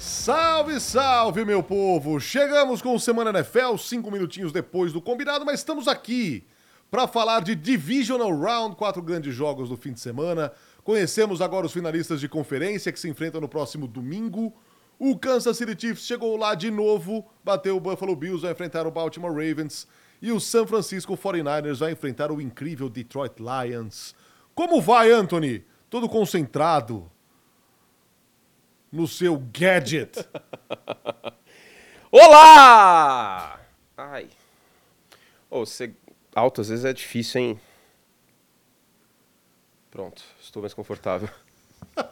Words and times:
Salve, 0.00 0.80
salve, 0.80 1.44
meu 1.44 1.62
povo! 1.62 2.18
Chegamos 2.18 2.80
com 2.80 2.94
o 2.94 2.98
Semana 2.98 3.38
NFL, 3.38 3.76
cinco 3.76 4.10
minutinhos 4.10 4.50
depois 4.50 4.94
do 4.94 5.02
combinado, 5.02 5.44
mas 5.44 5.60
estamos 5.60 5.86
aqui 5.86 6.46
para 6.90 7.06
falar 7.06 7.42
de 7.42 7.54
Divisional 7.54 8.34
Round, 8.34 8.76
quatro 8.76 9.02
grandes 9.02 9.34
jogos 9.34 9.68
do 9.68 9.76
fim 9.76 9.92
de 9.92 10.00
semana. 10.00 10.52
Conhecemos 10.82 11.42
agora 11.42 11.66
os 11.66 11.72
finalistas 11.74 12.18
de 12.18 12.30
conferência 12.30 12.90
que 12.90 12.98
se 12.98 13.10
enfrentam 13.10 13.42
no 13.42 13.48
próximo 13.48 13.86
domingo. 13.86 14.54
O 14.98 15.18
Kansas 15.18 15.58
City 15.58 15.78
Chiefs 15.78 16.06
chegou 16.06 16.34
lá 16.34 16.54
de 16.54 16.70
novo, 16.70 17.26
bateu 17.44 17.76
o 17.76 17.80
Buffalo 17.80 18.16
Bills, 18.16 18.40
vai 18.40 18.52
enfrentar 18.52 18.86
o 18.86 18.90
Baltimore 18.90 19.34
Ravens. 19.34 19.86
E 20.22 20.32
o 20.32 20.40
San 20.40 20.66
Francisco 20.66 21.14
49ers 21.14 21.76
vai 21.76 21.92
enfrentar 21.92 22.32
o 22.32 22.40
incrível 22.40 22.88
Detroit 22.88 23.34
Lions. 23.38 24.14
Como 24.54 24.80
vai, 24.80 25.12
Anthony? 25.12 25.62
Todo 25.90 26.08
concentrado 26.08 27.10
no 28.90 29.06
seu 29.06 29.38
gadget. 29.52 30.26
Olá! 32.10 33.60
Ai. 33.96 34.28
Ô, 35.48 35.64
ser 35.64 35.94
alto 36.34 36.60
às 36.60 36.68
vezes 36.68 36.84
é 36.84 36.92
difícil, 36.92 37.40
hein? 37.40 37.60
Pronto, 39.90 40.22
estou 40.40 40.62
mais 40.62 40.74
confortável. 40.74 41.28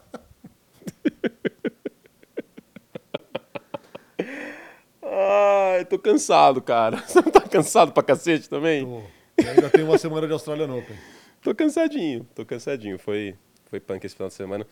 Ai, 5.02 5.84
tô 5.84 5.98
cansado, 5.98 6.60
cara. 6.60 6.98
Você 6.98 7.20
não 7.22 7.30
tá 7.30 7.40
cansado 7.40 7.92
pra 7.92 8.02
cacete 8.02 8.48
também? 8.48 8.84
Tô. 8.84 9.02
Ainda 9.48 9.70
tem 9.70 9.84
uma 9.84 9.96
semana 9.98 10.26
de 10.26 10.32
Australian 10.32 10.74
Open. 10.74 10.96
Tô 11.40 11.54
cansadinho, 11.54 12.26
tô 12.34 12.44
cansadinho. 12.44 12.98
Foi, 12.98 13.36
foi 13.66 13.78
punk 13.78 14.04
esse 14.04 14.16
final 14.16 14.28
de 14.28 14.34
semana. 14.34 14.66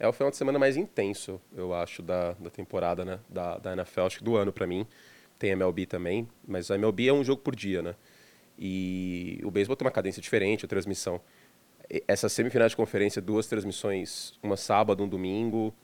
É 0.00 0.06
o 0.06 0.12
final 0.12 0.30
de 0.30 0.36
semana 0.36 0.58
mais 0.58 0.76
intenso, 0.76 1.40
eu 1.56 1.74
acho, 1.74 2.02
da, 2.02 2.32
da 2.34 2.50
temporada, 2.50 3.04
né? 3.04 3.18
Da, 3.28 3.58
da 3.58 3.72
NFL, 3.72 4.02
acho 4.02 4.18
que 4.18 4.24
do 4.24 4.36
ano 4.36 4.52
pra 4.52 4.66
mim. 4.66 4.86
Tem 5.38 5.50
MLB 5.50 5.86
também, 5.86 6.28
mas 6.46 6.70
a 6.70 6.76
MLB 6.76 7.08
é 7.08 7.12
um 7.12 7.24
jogo 7.24 7.42
por 7.42 7.56
dia, 7.56 7.82
né? 7.82 7.94
E 8.56 9.40
o 9.44 9.50
beisebol 9.50 9.76
tem 9.76 9.84
uma 9.86 9.92
cadência 9.92 10.22
diferente, 10.22 10.64
a 10.64 10.68
transmissão. 10.68 11.20
Essa 12.06 12.28
semifinal 12.28 12.68
de 12.68 12.76
conferência, 12.76 13.20
duas 13.20 13.46
transmissões, 13.46 14.34
uma 14.42 14.56
sábado, 14.56 15.02
um 15.02 15.08
domingo, 15.08 15.74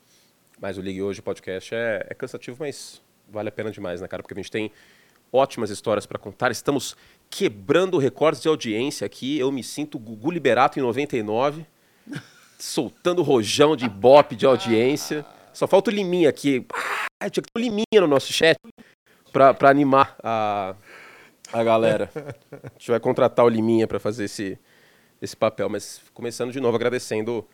mas 0.59 0.77
o 0.77 0.81
Ligue 0.81 1.01
Hoje, 1.01 1.21
podcast, 1.21 1.73
é, 1.75 2.05
é 2.09 2.13
cansativo, 2.13 2.57
mas 2.59 3.01
vale 3.27 3.49
a 3.49 3.51
pena 3.51 3.71
demais, 3.71 4.01
né, 4.01 4.07
cara? 4.07 4.23
Porque 4.23 4.33
a 4.33 4.37
gente 4.37 4.51
tem 4.51 4.71
ótimas 5.31 5.69
histórias 5.69 6.05
para 6.05 6.17
contar. 6.17 6.51
Estamos 6.51 6.95
quebrando 7.29 7.97
recordes 7.97 8.41
de 8.41 8.47
audiência 8.47 9.05
aqui. 9.05 9.37
Eu 9.37 9.51
me 9.51 9.63
sinto 9.63 9.99
Gugu 9.99 10.31
Liberato 10.31 10.79
em 10.79 10.81
99, 10.81 11.65
soltando 12.57 13.21
rojão 13.21 13.75
de 13.75 13.85
ibope 13.85 14.35
de 14.35 14.45
audiência. 14.45 15.25
Só 15.53 15.67
falta 15.67 15.89
o 15.89 15.93
Liminha 15.93 16.29
aqui. 16.29 16.65
Ah, 17.21 17.29
tinha 17.29 17.43
que 17.43 17.49
ter 17.53 17.59
o 17.59 17.61
Liminha 17.61 18.01
no 18.01 18.07
nosso 18.07 18.31
chat 18.33 18.57
pra, 19.31 19.53
pra 19.53 19.69
animar 19.69 20.15
a, 20.23 20.75
a 21.53 21.63
galera. 21.63 22.09
A 22.51 22.67
gente 22.77 22.91
vai 22.91 22.99
contratar 22.99 23.45
o 23.45 23.49
Liminha 23.49 23.87
para 23.87 23.99
fazer 23.99 24.25
esse, 24.25 24.59
esse 25.21 25.35
papel. 25.35 25.69
Mas 25.69 26.01
começando 26.13 26.51
de 26.51 26.59
novo, 26.59 26.75
agradecendo. 26.75 27.47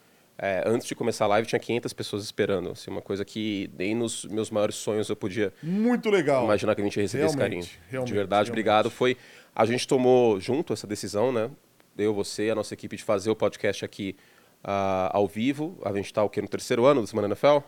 É, 0.43 0.63
antes 0.65 0.87
de 0.87 0.95
começar 0.95 1.25
a 1.25 1.27
live, 1.27 1.47
tinha 1.47 1.59
500 1.59 1.93
pessoas 1.93 2.23
esperando. 2.23 2.71
Assim, 2.71 2.89
uma 2.89 3.01
coisa 3.01 3.23
que 3.23 3.69
nem 3.77 3.93
nos 3.93 4.25
meus 4.25 4.49
maiores 4.49 4.73
sonhos 4.75 5.07
eu 5.07 5.15
podia 5.15 5.53
Muito 5.61 6.09
legal. 6.09 6.45
imaginar 6.45 6.73
que 6.73 6.81
a 6.81 6.83
gente 6.83 6.95
ia 6.97 7.03
receber 7.03 7.25
esse 7.25 7.35
Realmente, 7.37 7.67
carinho. 7.67 7.81
realmente, 7.91 8.07
de 8.07 8.13
verdade, 8.15 8.31
realmente. 8.47 8.49
obrigado. 8.51 8.89
Foi 8.89 9.15
a 9.55 9.65
gente 9.67 9.87
tomou 9.87 10.39
junto 10.39 10.73
essa 10.73 10.87
decisão, 10.87 11.31
né? 11.31 11.51
Eu, 11.95 12.11
você, 12.15 12.49
a 12.49 12.55
nossa 12.55 12.73
equipe 12.73 12.95
de 12.95 13.03
fazer 13.03 13.29
o 13.29 13.35
podcast 13.35 13.85
aqui 13.85 14.15
ah, 14.63 15.09
ao 15.13 15.27
vivo. 15.27 15.77
A 15.83 15.93
gente 15.93 16.05
está 16.05 16.23
o 16.23 16.29
quê? 16.29 16.41
No 16.41 16.47
terceiro 16.47 16.85
ano 16.85 17.01
do 17.01 17.07
Semana 17.07 17.27
NFL? 17.27 17.59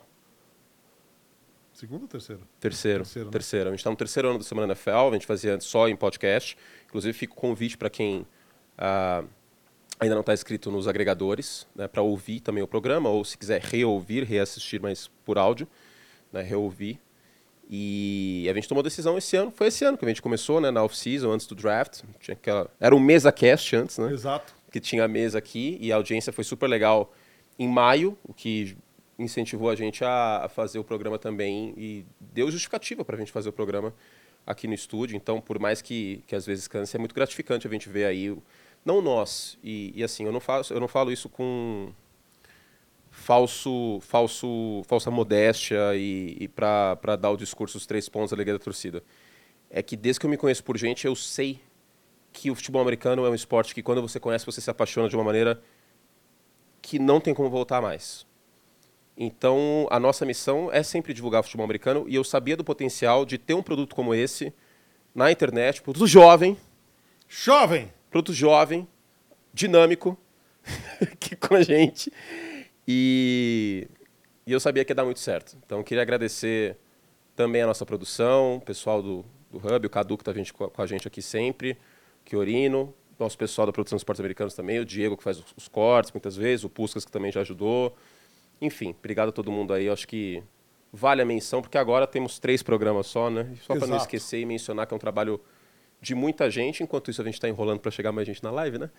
Segundo 1.73 2.03
ou 2.03 2.07
terceiro? 2.07 2.41
Terceiro. 2.59 3.03
Terceiro, 3.03 3.27
né? 3.27 3.31
Terceiro. 3.31 3.69
A 3.69 3.71
gente 3.71 3.79
está 3.79 3.89
no 3.89 3.95
terceiro 3.95 4.29
ano 4.29 4.37
do 4.37 4.43
Semana 4.43 4.67
NFL, 4.67 5.09
a 5.09 5.13
gente 5.13 5.25
fazia 5.25 5.55
antes 5.55 5.67
só 5.67 5.87
em 5.89 5.95
podcast. 5.95 6.57
Inclusive, 6.85 7.17
fica 7.17 7.33
o 7.33 7.35
convite 7.35 7.77
para 7.77 7.89
quem 7.89 8.25
ah, 8.77 9.23
ainda 9.99 10.15
não 10.15 10.21
está 10.21 10.33
inscrito 10.33 10.71
nos 10.71 10.87
agregadores, 10.87 11.67
né, 11.75 11.87
para 11.87 12.01
ouvir 12.01 12.39
também 12.39 12.63
o 12.63 12.67
programa, 12.67 13.09
ou 13.09 13.23
se 13.25 13.37
quiser 13.37 13.61
reouvir, 13.61 14.23
reassistir, 14.23 14.81
mas 14.81 15.09
por 15.25 15.37
áudio, 15.37 15.67
né, 16.31 16.41
reouvir. 16.41 16.99
E 17.69 18.47
a 18.51 18.53
gente 18.53 18.67
tomou 18.67 18.83
decisão 18.83 19.17
esse 19.17 19.35
ano, 19.35 19.51
foi 19.51 19.67
esse 19.67 19.83
ano 19.85 19.97
que 19.97 20.05
a 20.05 20.07
gente 20.07 20.21
começou, 20.21 20.59
né, 20.59 20.69
na 20.69 20.83
off-season, 20.83 21.31
antes 21.31 21.47
do 21.47 21.55
draft. 21.55 22.01
Tinha 22.19 22.33
aquela, 22.33 22.69
era 22.79 22.95
um 22.95 22.99
mesa 22.99 23.31
cast 23.31 23.75
antes, 23.75 23.97
né? 23.97 24.11
Exato. 24.11 24.53
Que 24.73 24.79
tinha 24.79 25.05
a 25.05 25.07
mesa 25.07 25.37
aqui 25.37 25.77
e 25.79 25.91
a 25.91 25.95
audiência 25.95 26.33
foi 26.33 26.43
super 26.43 26.67
legal 26.67 27.13
em 27.59 27.67
maio, 27.67 28.17
o 28.23 28.33
que 28.33 28.75
incentivou 29.19 29.69
a 29.69 29.75
gente 29.75 30.03
a, 30.03 30.45
a 30.45 30.49
fazer 30.49 30.79
o 30.79 30.83
programa 30.83 31.19
também 31.19 31.75
e 31.77 32.03
deu 32.19 32.49
justificativa 32.49 33.05
para 33.05 33.15
a 33.15 33.19
gente 33.19 33.31
fazer 33.31 33.49
o 33.49 33.53
programa 33.53 33.93
aqui 34.47 34.67
no 34.67 34.73
estúdio. 34.73 35.15
Então, 35.15 35.39
por 35.39 35.59
mais 35.59 35.79
que, 35.79 36.23
que 36.25 36.35
às 36.35 36.43
vezes 36.43 36.67
canse, 36.67 36.95
é 36.95 36.99
muito 36.99 37.13
gratificante 37.13 37.67
a 37.67 37.69
gente 37.69 37.87
ver 37.87 38.05
aí, 38.05 38.35
não 38.83 38.99
nós, 38.99 39.59
e, 39.63 39.93
e 39.95 40.03
assim, 40.03 40.25
eu 40.25 40.31
não, 40.31 40.39
faço, 40.39 40.73
eu 40.73 40.79
não 40.79 40.87
falo 40.87 41.11
isso 41.11 41.29
com 41.29 41.91
falso, 43.11 43.99
falso, 44.01 44.81
falsa 44.87 45.11
modéstia 45.11 45.95
e, 45.95 46.35
e 46.39 46.47
para 46.47 47.15
dar 47.15 47.29
o 47.29 47.37
discurso 47.37 47.77
os 47.77 47.85
três 47.85 48.09
pontos 48.09 48.31
da 48.31 48.37
alegria 48.37 48.57
da 48.57 48.63
torcida. 48.63 49.03
É 49.69 49.83
que 49.83 49.95
desde 49.95 50.19
que 50.19 50.25
eu 50.25 50.31
me 50.31 50.37
conheço 50.37 50.63
por 50.63 50.75
gente, 50.79 51.05
eu 51.05 51.15
sei 51.15 51.61
que 52.33 52.51
o 52.51 52.55
futebol 52.55 52.81
americano 52.81 53.25
é 53.25 53.29
um 53.29 53.35
esporte 53.35 53.73
que 53.73 53.83
quando 53.83 54.01
você 54.01 54.19
conhece, 54.19 54.45
você 54.45 54.59
se 54.59 54.69
apaixona 54.69 55.07
de 55.07 55.15
uma 55.15 55.23
maneira 55.23 55.61
que 56.81 56.99
não 56.99 57.21
tem 57.21 57.33
como 57.33 57.49
voltar 57.49 57.81
mais. 57.81 58.25
Então, 59.15 59.87
a 59.91 59.99
nossa 59.99 60.25
missão 60.25 60.69
é 60.71 60.81
sempre 60.81 61.13
divulgar 61.13 61.41
o 61.41 61.43
futebol 61.43 61.63
americano 61.63 62.05
e 62.09 62.15
eu 62.15 62.23
sabia 62.23 62.57
do 62.57 62.63
potencial 62.63 63.25
de 63.25 63.37
ter 63.37 63.53
um 63.53 63.61
produto 63.61 63.95
como 63.95 64.13
esse 64.13 64.51
na 65.13 65.31
internet, 65.31 65.81
produto 65.81 66.07
jovem, 66.07 66.57
Jovem! 67.29 67.91
produto 68.09 68.31
jovem, 68.31 68.87
dinâmico, 69.51 70.15
aqui 71.01 71.35
com 71.35 71.55
a 71.55 71.63
gente. 71.63 72.13
E, 72.87 73.87
e 74.45 74.51
eu 74.51 74.59
sabia 74.59 74.85
que 74.85 74.91
ia 74.91 74.95
dar 74.95 75.03
muito 75.03 75.19
certo. 75.19 75.57
Então, 75.65 75.79
eu 75.79 75.83
queria 75.83 76.03
agradecer 76.03 76.77
também 77.35 77.63
a 77.63 77.67
nossa 77.67 77.85
produção, 77.87 78.57
o 78.57 78.61
pessoal 78.61 79.01
do, 79.01 79.25
do 79.49 79.57
Hub, 79.57 79.87
o 79.87 79.89
Cadu, 79.89 80.15
que 80.15 80.29
está 80.29 80.69
com 80.69 80.81
a 80.81 80.85
gente 80.85 81.07
aqui 81.07 81.23
sempre, 81.23 81.75
Chiorino, 82.25 82.93
nosso 83.19 83.37
pessoal 83.37 83.67
da 83.67 83.73
produção 83.73 83.95
dos 83.95 84.01
esportes 84.01 84.19
americanos 84.19 84.53
também, 84.53 84.79
o 84.79 84.85
Diego, 84.85 85.15
que 85.17 85.23
faz 85.23 85.43
os, 85.55 85.67
cortes 85.67 86.11
muitas 86.11 86.35
vezes, 86.35 86.63
o 86.63 86.69
Puskas, 86.69 87.05
que 87.05 87.11
também 87.11 87.31
já 87.31 87.41
ajudou. 87.41 87.95
Enfim, 88.61 88.95
obrigado 88.97 89.29
a 89.29 89.31
todo 89.31 89.51
mundo 89.51 89.73
aí. 89.73 89.85
Eu 89.85 89.93
acho 89.93 90.07
que 90.07 90.43
vale 90.91 91.21
a 91.21 91.25
menção, 91.25 91.61
porque 91.61 91.77
agora 91.77 92.05
temos 92.05 92.39
três 92.39 92.61
programas 92.61 93.07
só, 93.07 93.29
né? 93.29 93.55
Só 93.61 93.75
para 93.75 93.87
não 93.87 93.97
esquecer 93.97 94.39
e 94.39 94.45
mencionar 94.45 94.85
que 94.85 94.93
é 94.93 94.95
um 94.95 94.99
trabalho 94.99 95.39
de 96.01 96.13
muita 96.13 96.49
gente, 96.49 96.83
enquanto 96.83 97.09
isso 97.09 97.21
a 97.21 97.25
gente 97.25 97.35
está 97.35 97.47
enrolando 97.47 97.79
para 97.79 97.89
chegar 97.89 98.11
mais 98.11 98.27
gente 98.27 98.43
na 98.43 98.51
live, 98.51 98.77
né? 98.77 98.89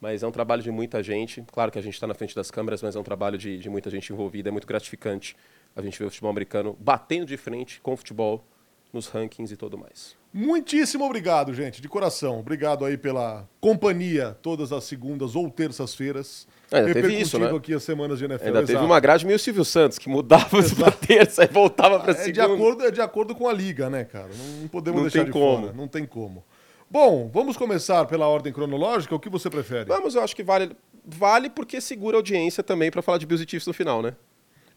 Mas 0.00 0.22
é 0.22 0.26
um 0.26 0.32
trabalho 0.32 0.62
de 0.62 0.70
muita 0.70 1.02
gente. 1.02 1.44
Claro 1.52 1.70
que 1.70 1.78
a 1.78 1.82
gente 1.82 1.94
está 1.94 2.06
na 2.06 2.14
frente 2.14 2.34
das 2.34 2.50
câmeras, 2.50 2.82
mas 2.82 2.96
é 2.96 2.98
um 2.98 3.04
trabalho 3.04 3.38
de, 3.38 3.58
de 3.58 3.70
muita 3.70 3.88
gente 3.90 4.12
envolvida. 4.12 4.48
É 4.48 4.52
muito 4.52 4.66
gratificante 4.66 5.36
a 5.76 5.82
gente 5.82 5.98
ver 5.98 6.06
o 6.06 6.10
futebol 6.10 6.30
americano 6.30 6.76
batendo 6.80 7.26
de 7.26 7.36
frente 7.36 7.80
com 7.80 7.92
o 7.92 7.96
futebol 7.96 8.44
nos 8.92 9.06
rankings 9.08 9.52
e 9.52 9.56
tudo 9.56 9.78
mais. 9.78 10.16
Muitíssimo 10.32 11.04
obrigado, 11.04 11.52
gente, 11.52 11.80
de 11.82 11.88
coração. 11.88 12.40
Obrigado 12.40 12.84
aí 12.84 12.96
pela 12.96 13.48
companhia 13.60 14.36
todas 14.40 14.72
as 14.72 14.84
segundas 14.84 15.34
ou 15.36 15.50
terças-feiras. 15.50 16.46
Ainda 16.70 16.92
teve 16.94 17.20
isso, 17.20 17.38
né? 17.38 17.54
aqui 17.54 17.74
as 17.74 17.82
semanas 17.82 18.18
de 18.18 18.24
NFL. 18.24 18.46
Ainda 18.46 18.60
teve 18.60 18.72
exato. 18.72 18.86
uma 18.86 18.98
grade 18.98 19.26
meio 19.26 19.38
Silvio 19.38 19.64
Santos, 19.64 19.98
que 19.98 20.08
mudava 20.08 20.48
para 20.76 20.90
terça 20.90 21.44
e 21.44 21.48
voltava 21.48 22.00
para 22.00 22.12
É 22.12 22.14
de, 22.14 22.22
segunda. 22.24 22.54
acordo, 22.54 22.84
é 22.84 22.90
de 22.90 23.00
acordo 23.00 23.34
com 23.34 23.46
a 23.46 23.52
liga, 23.52 23.90
né, 23.90 24.04
cara? 24.04 24.30
Não, 24.60 24.68
podemos 24.68 25.02
Não 25.02 25.08
deixar 25.08 25.24
de 25.24 25.30
como. 25.30 25.60
fora. 25.62 25.72
Não 25.74 25.86
tem 25.86 26.06
como. 26.06 26.42
Bom, 26.90 27.30
vamos 27.32 27.56
começar 27.56 28.04
pela 28.06 28.26
ordem 28.26 28.52
cronológica. 28.52 29.14
O 29.14 29.20
que 29.20 29.28
você 29.28 29.48
prefere? 29.50 29.84
Vamos, 29.86 30.14
eu 30.14 30.22
acho 30.22 30.34
que 30.36 30.42
vale, 30.42 30.74
vale 31.04 31.50
porque 31.50 31.80
segura 31.80 32.16
a 32.16 32.18
audiência 32.18 32.62
também 32.62 32.90
para 32.90 33.02
falar 33.02 33.18
de 33.18 33.26
Bills 33.26 33.44
e 33.44 33.50
Chiefs 33.50 33.66
no 33.66 33.72
final, 33.74 34.00
né? 34.02 34.14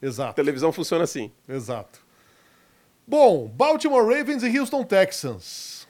A 0.02 0.06
Exato. 0.06 0.34
televisão 0.36 0.72
funciona 0.74 1.04
assim. 1.06 1.32
Exato. 1.48 2.05
Bom, 3.08 3.48
Baltimore 3.48 4.04
Ravens 4.04 4.42
e 4.44 4.58
Houston 4.58 4.84
Texans. 4.84 5.88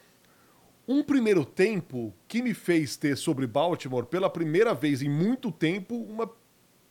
Um 0.88 1.02
primeiro 1.02 1.46
tempo 1.46 2.14
que 2.28 2.42
me 2.42 2.54
fez 2.54 2.98
ter 2.98 3.16
sobre 3.16 3.48
Baltimore 3.48 4.06
pela 4.06 4.30
primeira 4.30 4.74
vez 4.74 5.02
em 5.02 5.10
muito 5.10 5.52
tempo 5.52 5.96
uma 5.96 6.30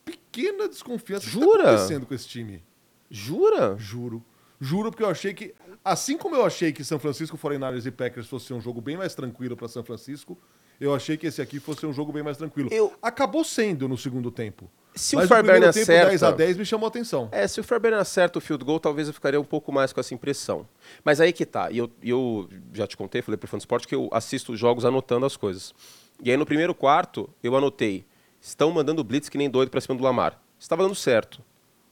pequena 0.04 0.68
desconfiança. 0.68 1.26
O 1.26 1.30
que 1.30 1.38
Jura? 1.40 1.62
tá 1.62 1.70
acontecendo 1.74 2.06
com 2.06 2.14
esse 2.14 2.26
time? 2.26 2.64
Jura? 3.10 3.76
Juro. 3.78 4.24
Juro 4.60 4.90
porque 4.90 5.02
eu 5.02 5.10
achei 5.10 5.34
que, 5.34 5.54
assim 5.84 6.16
como 6.16 6.34
eu 6.34 6.44
achei 6.44 6.72
que 6.72 6.82
São 6.82 6.98
Francisco 6.98 7.36
49ers 7.36 7.86
e 7.86 7.90
Packers 7.90 8.26
fosse 8.26 8.52
um 8.52 8.60
jogo 8.60 8.80
bem 8.80 8.96
mais 8.96 9.14
tranquilo 9.14 9.56
para 9.56 9.68
São 9.68 9.84
Francisco, 9.84 10.38
eu 10.80 10.94
achei 10.94 11.16
que 11.16 11.26
esse 11.26 11.40
aqui 11.42 11.58
fosse 11.60 11.84
um 11.86 11.92
jogo 11.92 12.12
bem 12.12 12.22
mais 12.22 12.36
tranquilo. 12.36 12.68
Eu- 12.72 12.92
Acabou 13.02 13.44
sendo 13.44 13.88
no 13.88 13.96
segundo 13.96 14.30
tempo. 14.30 14.70
Se 14.94 15.16
Mas 15.16 15.24
o 15.24 15.28
Fairbairn 15.28 15.64
acerta... 15.66 16.08
10 16.10 16.22
a 16.22 16.30
10 16.30 16.56
me 16.56 16.64
chamou 16.64 16.86
a 16.86 16.88
atenção. 16.88 17.28
É, 17.32 17.48
se 17.48 17.58
o 17.60 17.64
Fairbairn 17.64 17.98
acerta 17.98 18.38
o 18.38 18.40
field 18.40 18.64
goal, 18.64 18.78
talvez 18.78 19.08
eu 19.08 19.14
ficaria 19.14 19.40
um 19.40 19.44
pouco 19.44 19.72
mais 19.72 19.92
com 19.92 19.98
essa 19.98 20.14
impressão. 20.14 20.68
Mas 21.04 21.20
aí 21.20 21.32
que 21.32 21.44
tá. 21.44 21.68
E 21.72 21.78
eu, 21.78 21.90
eu 22.00 22.48
já 22.72 22.86
te 22.86 22.96
contei, 22.96 23.20
falei 23.20 23.36
pro 23.36 23.48
Fã 23.48 23.56
do 23.56 23.60
Esporte, 23.60 23.88
que 23.88 23.94
eu 23.94 24.08
assisto 24.12 24.52
os 24.52 24.58
jogos 24.60 24.84
anotando 24.84 25.26
as 25.26 25.36
coisas. 25.36 25.74
E 26.22 26.30
aí 26.30 26.36
no 26.36 26.46
primeiro 26.46 26.72
quarto, 26.74 27.28
eu 27.42 27.56
anotei. 27.56 28.04
Estão 28.40 28.70
mandando 28.70 29.02
blitz 29.02 29.28
que 29.28 29.36
nem 29.36 29.50
doido 29.50 29.68
pra 29.70 29.80
cima 29.80 29.96
do 29.96 30.04
Lamar. 30.04 30.40
Estava 30.60 30.84
dando 30.84 30.94
certo 30.94 31.42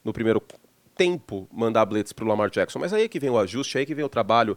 no 0.04 0.12
primeiro 0.12 0.40
tempo 0.94 1.48
mandar 1.52 1.84
blitz 1.86 2.12
para 2.12 2.24
o 2.24 2.28
Lamar 2.28 2.50
Jackson. 2.50 2.78
Mas 2.78 2.92
aí 2.92 3.04
é 3.04 3.08
que 3.08 3.18
vem 3.18 3.30
o 3.30 3.38
ajuste, 3.38 3.78
aí 3.78 3.82
é 3.82 3.86
que 3.86 3.94
vem 3.96 4.04
o 4.04 4.08
trabalho 4.08 4.56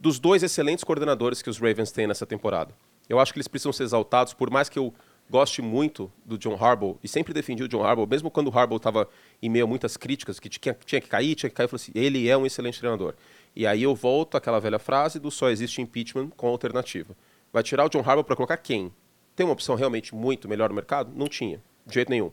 dos 0.00 0.18
dois 0.18 0.42
excelentes 0.42 0.82
coordenadores 0.82 1.42
que 1.42 1.50
os 1.50 1.58
Ravens 1.58 1.92
têm 1.92 2.06
nessa 2.06 2.24
temporada. 2.24 2.74
Eu 3.12 3.20
acho 3.20 3.30
que 3.30 3.38
eles 3.38 3.46
precisam 3.46 3.74
ser 3.74 3.82
exaltados, 3.82 4.32
por 4.32 4.48
mais 4.48 4.70
que 4.70 4.78
eu 4.78 4.90
goste 5.28 5.60
muito 5.60 6.10
do 6.24 6.38
John 6.38 6.54
Harbaugh 6.54 6.98
e 7.04 7.06
sempre 7.06 7.34
defendi 7.34 7.62
o 7.62 7.68
John 7.68 7.84
Harbaugh, 7.84 8.06
mesmo 8.06 8.30
quando 8.30 8.48
o 8.48 8.58
Harbaugh 8.58 8.78
estava 8.78 9.06
em 9.42 9.50
meio 9.50 9.66
a 9.66 9.68
muitas 9.68 9.98
críticas, 9.98 10.40
que 10.40 10.48
tinha, 10.48 10.74
tinha 10.86 10.98
que 10.98 11.08
cair, 11.08 11.34
tinha 11.34 11.50
que 11.50 11.54
cair, 11.54 11.66
eu 11.66 11.68
falei 11.68 11.82
assim, 11.82 11.92
ele 11.94 12.26
é 12.26 12.34
um 12.38 12.46
excelente 12.46 12.78
treinador. 12.78 13.12
E 13.54 13.66
aí 13.66 13.82
eu 13.82 13.94
volto 13.94 14.38
àquela 14.38 14.58
velha 14.58 14.78
frase 14.78 15.18
do 15.18 15.30
só 15.30 15.50
existe 15.50 15.82
impeachment 15.82 16.30
com 16.30 16.48
alternativa. 16.48 17.14
Vai 17.52 17.62
tirar 17.62 17.84
o 17.84 17.90
John 17.90 17.98
Harbaugh 17.98 18.24
para 18.24 18.34
colocar 18.34 18.56
quem? 18.56 18.90
Tem 19.36 19.44
uma 19.44 19.52
opção 19.52 19.74
realmente 19.74 20.14
muito 20.14 20.48
melhor 20.48 20.70
no 20.70 20.74
mercado? 20.74 21.12
Não 21.14 21.28
tinha, 21.28 21.62
de 21.86 21.92
jeito 21.92 22.08
nenhum. 22.08 22.32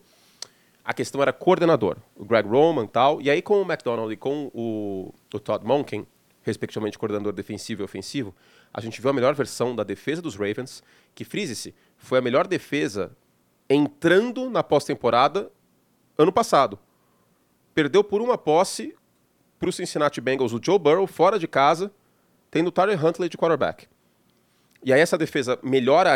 A 0.85 0.93
questão 0.93 1.21
era 1.21 1.33
coordenador, 1.33 1.97
o 2.15 2.23
Greg 2.23 2.47
Roman 2.47 2.85
e 2.85 2.87
tal, 2.87 3.21
e 3.21 3.29
aí 3.29 3.41
com 3.41 3.61
o 3.61 3.69
McDonald 3.69 4.13
e 4.13 4.15
com 4.15 4.49
o, 4.53 5.13
o 5.33 5.39
Todd 5.41 5.65
Monken, 5.65 6.07
respectivamente 6.41 6.97
coordenador 6.97 7.33
defensivo 7.33 7.81
e 7.81 7.85
ofensivo, 7.85 8.33
a 8.74 8.81
gente 8.81 9.01
viu 9.01 9.10
a 9.10 9.13
melhor 9.13 9.33
versão 9.33 9.75
da 9.75 9.83
defesa 9.83 10.21
dos 10.21 10.36
Ravens, 10.36 10.83
que, 11.16 11.24
frise-se, 11.24 11.74
foi 11.98 12.19
a 12.19 12.21
melhor 12.21 12.48
defesa 12.48 13.12
entrando 13.69 14.50
na 14.50 14.63
pós-temporada 14.63 15.51
ano 16.18 16.31
passado. 16.31 16.80
Perdeu 17.74 18.04
por 18.04 18.21
uma 18.21 18.38
posse 18.38 18.95
para 19.60 19.69
o 19.69 19.74
Cincinnati 19.74 20.21
Bengals 20.21 20.54
o 20.54 20.60
Joe 20.62 20.80
Burrow, 20.80 21.06
fora 21.06 21.38
de 21.38 21.48
casa, 21.48 21.92
tendo 22.50 22.68
o 22.68 22.71
Tyler 22.71 23.04
Huntley 23.04 23.30
de 23.30 23.38
quarterback. 23.38 23.88
E 24.83 24.94
aí 24.94 25.00
essa 25.00 25.18
defesa 25.18 25.60
melhora 25.62 26.12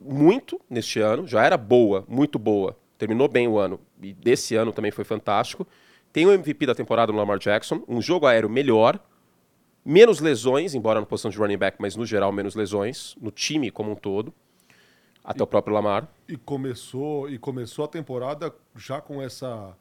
muito 0.00 0.60
neste 0.70 1.00
ano, 1.00 1.26
já 1.26 1.44
era 1.44 1.56
boa, 1.56 2.04
muito 2.08 2.38
boa, 2.38 2.76
terminou 2.96 3.28
bem 3.28 3.48
o 3.48 3.58
ano, 3.58 3.80
e 4.00 4.12
desse 4.12 4.54
ano 4.54 4.72
também 4.72 4.90
foi 4.90 5.04
fantástico. 5.04 5.66
Tem 6.12 6.26
o 6.26 6.32
MVP 6.32 6.66
da 6.66 6.74
temporada 6.74 7.10
no 7.10 7.18
Lamar 7.18 7.38
Jackson, 7.38 7.82
um 7.88 8.00
jogo 8.00 8.26
aéreo 8.26 8.48
melhor, 8.48 9.00
menos 9.84 10.20
lesões, 10.20 10.74
embora 10.74 11.00
na 11.00 11.06
posição 11.06 11.30
de 11.30 11.36
running 11.36 11.58
back, 11.58 11.76
mas 11.80 11.94
no 11.96 12.06
geral 12.06 12.32
menos 12.32 12.54
lesões, 12.54 13.14
no 13.20 13.30
time 13.30 13.70
como 13.70 13.92
um 13.92 13.94
todo. 13.94 14.32
Até 15.22 15.40
e, 15.40 15.42
o 15.42 15.46
próprio 15.46 15.74
Lamar. 15.74 16.08
E 16.28 16.36
começou, 16.36 17.28
e 17.30 17.38
começou 17.38 17.84
a 17.84 17.88
temporada 17.88 18.54
já 18.76 19.00
com 19.00 19.22
essa 19.22 19.76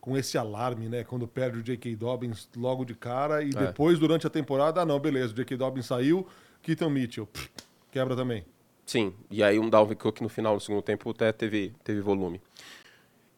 com 0.00 0.16
esse 0.16 0.38
alarme, 0.38 0.88
né? 0.88 1.02
Quando 1.02 1.26
perde 1.26 1.58
o 1.58 1.62
J.K. 1.64 1.96
Dobbins 1.96 2.48
logo 2.56 2.84
de 2.84 2.94
cara 2.94 3.42
e 3.42 3.48
é. 3.48 3.66
depois, 3.66 3.98
durante 3.98 4.24
a 4.24 4.30
temporada, 4.30 4.80
ah, 4.80 4.86
não, 4.86 5.00
beleza, 5.00 5.32
o 5.32 5.36
J.K. 5.36 5.56
Dobbins 5.56 5.86
saiu, 5.86 6.24
Keaton 6.62 6.88
Mitchell, 6.88 7.26
pff, 7.26 7.50
quebra 7.90 8.14
também. 8.14 8.44
Sim, 8.86 9.12
e 9.28 9.42
aí 9.42 9.58
um 9.58 9.68
Dalvin 9.68 9.96
Cook 9.96 10.20
no 10.20 10.28
final, 10.28 10.54
no 10.54 10.60
segundo 10.60 10.80
tempo, 10.80 11.10
até 11.10 11.32
teve, 11.32 11.74
teve 11.82 12.00
volume. 12.00 12.40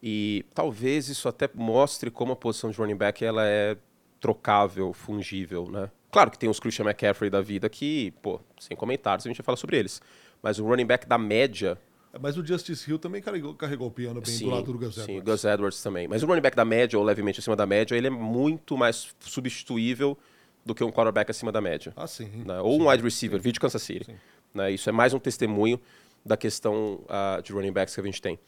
E 0.01 0.45
talvez 0.53 1.09
isso 1.09 1.27
até 1.27 1.49
mostre 1.55 2.11
como 2.11 2.33
a 2.33 2.35
posição 2.35 2.69
de 2.69 2.77
running 2.77 2.95
back 2.95 3.25
ela 3.25 3.47
é 3.47 3.75
trocável, 4.21 4.93
fungível, 4.93 5.67
né? 5.71 5.89
Claro 6.11 6.31
que 6.31 6.39
tem 6.39 6.49
os 6.49 6.59
Christian 6.59 6.85
McCaffrey 6.85 7.29
da 7.29 7.41
vida 7.41 7.69
que, 7.69 8.11
pô, 8.21 8.39
sem 8.59 8.75
comentários, 8.75 9.25
a 9.25 9.29
gente 9.29 9.37
vai 9.37 9.45
falar 9.45 9.57
sobre 9.57 9.77
eles. 9.77 10.01
Mas 10.41 10.59
o 10.59 10.65
running 10.65 10.85
back 10.85 11.07
da 11.07 11.17
média. 11.17 11.77
Mas 12.19 12.37
o 12.37 12.45
Justice 12.45 12.89
Hill 12.89 12.97
também 12.97 13.21
carregou, 13.21 13.53
carregou 13.53 13.87
o 13.87 13.91
piano 13.91 14.21
bem 14.21 14.33
sim, 14.33 14.45
do 14.45 14.51
lado 14.51 14.73
do 14.73 14.79
Gus 14.79 14.97
Edwards. 14.97 15.05
Sim, 15.05 15.19
o 15.19 15.23
Gus 15.23 15.43
Edwards 15.43 15.83
também. 15.83 16.07
Mas 16.07 16.23
o 16.23 16.25
running 16.25 16.41
back 16.41 16.55
da 16.55 16.65
média, 16.65 16.97
ou 16.97 17.05
levemente 17.05 17.39
acima 17.39 17.55
da 17.55 17.65
média, 17.65 17.95
ele 17.95 18.07
é 18.07 18.09
muito 18.09 18.75
mais 18.75 19.15
substituível 19.19 20.17
do 20.65 20.73
que 20.73 20.83
um 20.83 20.91
quarterback 20.91 21.29
acima 21.29 21.51
da 21.51 21.61
média. 21.61 21.93
Ah, 21.95 22.07
sim. 22.07 22.43
Né? 22.45 22.59
Ou 22.59 22.73
sim, 22.73 22.81
um 22.81 22.89
wide 22.89 23.03
receiver, 23.03 23.39
vídeo 23.39 23.61
Kansas 23.61 23.81
City. 23.81 24.15
Né? 24.53 24.71
Isso 24.71 24.89
é 24.89 24.91
mais 24.91 25.13
um 25.13 25.19
testemunho 25.19 25.79
da 26.25 26.35
questão 26.35 27.01
uh, 27.05 27.41
de 27.41 27.53
running 27.53 27.71
backs 27.71 27.93
que 27.93 28.01
a 28.01 28.03
gente 28.03 28.21
tem. 28.21 28.39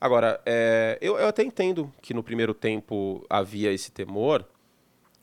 Agora, 0.00 0.40
é, 0.44 0.98
eu, 1.00 1.16
eu 1.16 1.26
até 1.28 1.42
entendo 1.42 1.90
que 2.02 2.12
no 2.12 2.22
primeiro 2.22 2.52
tempo 2.52 3.24
havia 3.30 3.72
esse 3.72 3.90
temor, 3.90 4.44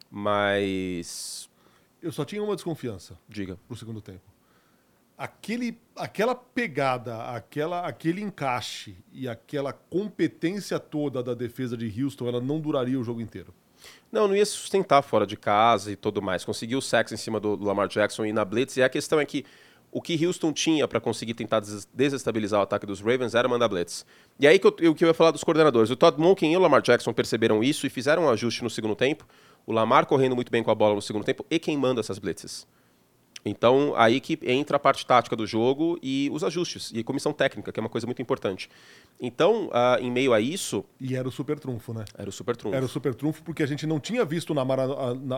mas. 0.09 1.49
Eu 2.01 2.11
só 2.11 2.25
tinha 2.25 2.43
uma 2.43 2.55
desconfiança. 2.55 3.17
Diga. 3.29 3.57
Pro 3.67 3.75
segundo 3.75 4.01
tempo 4.01 4.31
aquele, 5.21 5.77
aquela 5.95 6.33
pegada, 6.33 7.25
aquela, 7.25 7.85
aquele 7.85 8.21
encaixe 8.21 8.95
e 9.13 9.29
aquela 9.29 9.71
competência 9.71 10.79
toda 10.79 11.21
da 11.21 11.35
defesa 11.35 11.77
de 11.77 12.03
Houston, 12.03 12.27
ela 12.27 12.41
não 12.41 12.59
duraria 12.59 12.99
o 12.99 13.03
jogo 13.03 13.21
inteiro. 13.21 13.53
Não, 14.11 14.27
não 14.27 14.35
ia 14.35 14.43
se 14.43 14.53
sustentar 14.53 15.03
fora 15.03 15.27
de 15.27 15.37
casa 15.37 15.91
e 15.91 15.95
tudo 15.95 16.23
mais. 16.23 16.43
Conseguiu 16.43 16.79
o 16.79 16.81
sexo 16.81 17.13
em 17.13 17.17
cima 17.17 17.39
do 17.39 17.55
Lamar 17.63 17.87
Jackson 17.87 18.25
e 18.25 18.33
na 18.33 18.43
blitz. 18.43 18.77
E 18.77 18.83
a 18.83 18.89
questão 18.89 19.19
é 19.19 19.25
que 19.25 19.45
o 19.91 20.01
que 20.01 20.25
Houston 20.25 20.51
tinha 20.51 20.87
para 20.87 20.99
conseguir 20.99 21.35
tentar 21.35 21.61
desestabilizar 21.93 22.59
o 22.59 22.63
ataque 22.63 22.87
dos 22.87 22.99
Ravens 22.99 23.35
era 23.35 23.47
mandar 23.47 23.67
blitz. 23.67 24.05
E 24.39 24.47
aí 24.47 24.57
que 24.57 24.65
eu, 24.65 24.75
eu, 24.79 24.95
que 24.95 25.03
eu 25.03 25.07
ia 25.07 25.13
falar 25.13 25.31
dos 25.31 25.43
coordenadores. 25.43 25.91
O 25.91 25.95
Todd 25.95 26.19
Monken 26.19 26.51
e 26.51 26.57
o 26.57 26.59
Lamar 26.59 26.81
Jackson 26.81 27.13
perceberam 27.13 27.63
isso 27.63 27.85
e 27.85 27.91
fizeram 27.91 28.23
um 28.23 28.29
ajuste 28.29 28.63
no 28.63 28.71
segundo 28.71 28.95
tempo. 28.95 29.25
O 29.65 29.71
Lamar 29.71 30.05
correndo 30.05 30.35
muito 30.35 30.51
bem 30.51 30.63
com 30.63 30.71
a 30.71 30.75
bola 30.75 30.95
no 30.95 31.01
segundo 31.01 31.23
tempo 31.23 31.45
e 31.49 31.59
quem 31.59 31.77
manda 31.77 31.99
essas 31.99 32.19
blitzes. 32.19 32.67
Então, 33.43 33.93
aí 33.95 34.19
que 34.19 34.37
entra 34.43 34.77
a 34.77 34.79
parte 34.79 35.05
tática 35.05 35.35
do 35.35 35.47
jogo 35.47 35.97
e 36.01 36.29
os 36.31 36.43
ajustes, 36.43 36.91
e 36.93 37.03
comissão 37.03 37.33
técnica, 37.33 37.71
que 37.71 37.79
é 37.79 37.81
uma 37.81 37.89
coisa 37.89 38.05
muito 38.05 38.21
importante. 38.21 38.69
Então, 39.19 39.67
uh, 39.67 39.99
em 39.99 40.11
meio 40.11 40.33
a 40.33 40.39
isso. 40.39 40.85
E 40.99 41.15
era 41.15 41.27
o 41.27 41.31
super 41.31 41.59
trunfo, 41.59 41.93
né? 41.93 42.05
Era 42.15 42.29
o 42.29 42.31
super 42.31 42.55
trunfo. 42.55 42.75
Era 42.75 42.85
o 42.85 42.89
super 42.89 43.15
trunfo, 43.15 43.41
porque 43.41 43.63
a 43.63 43.65
gente 43.65 43.87
não 43.87 43.99
tinha 43.99 44.23
visto 44.23 44.51
o 44.51 44.53
Lamar, 44.53 44.79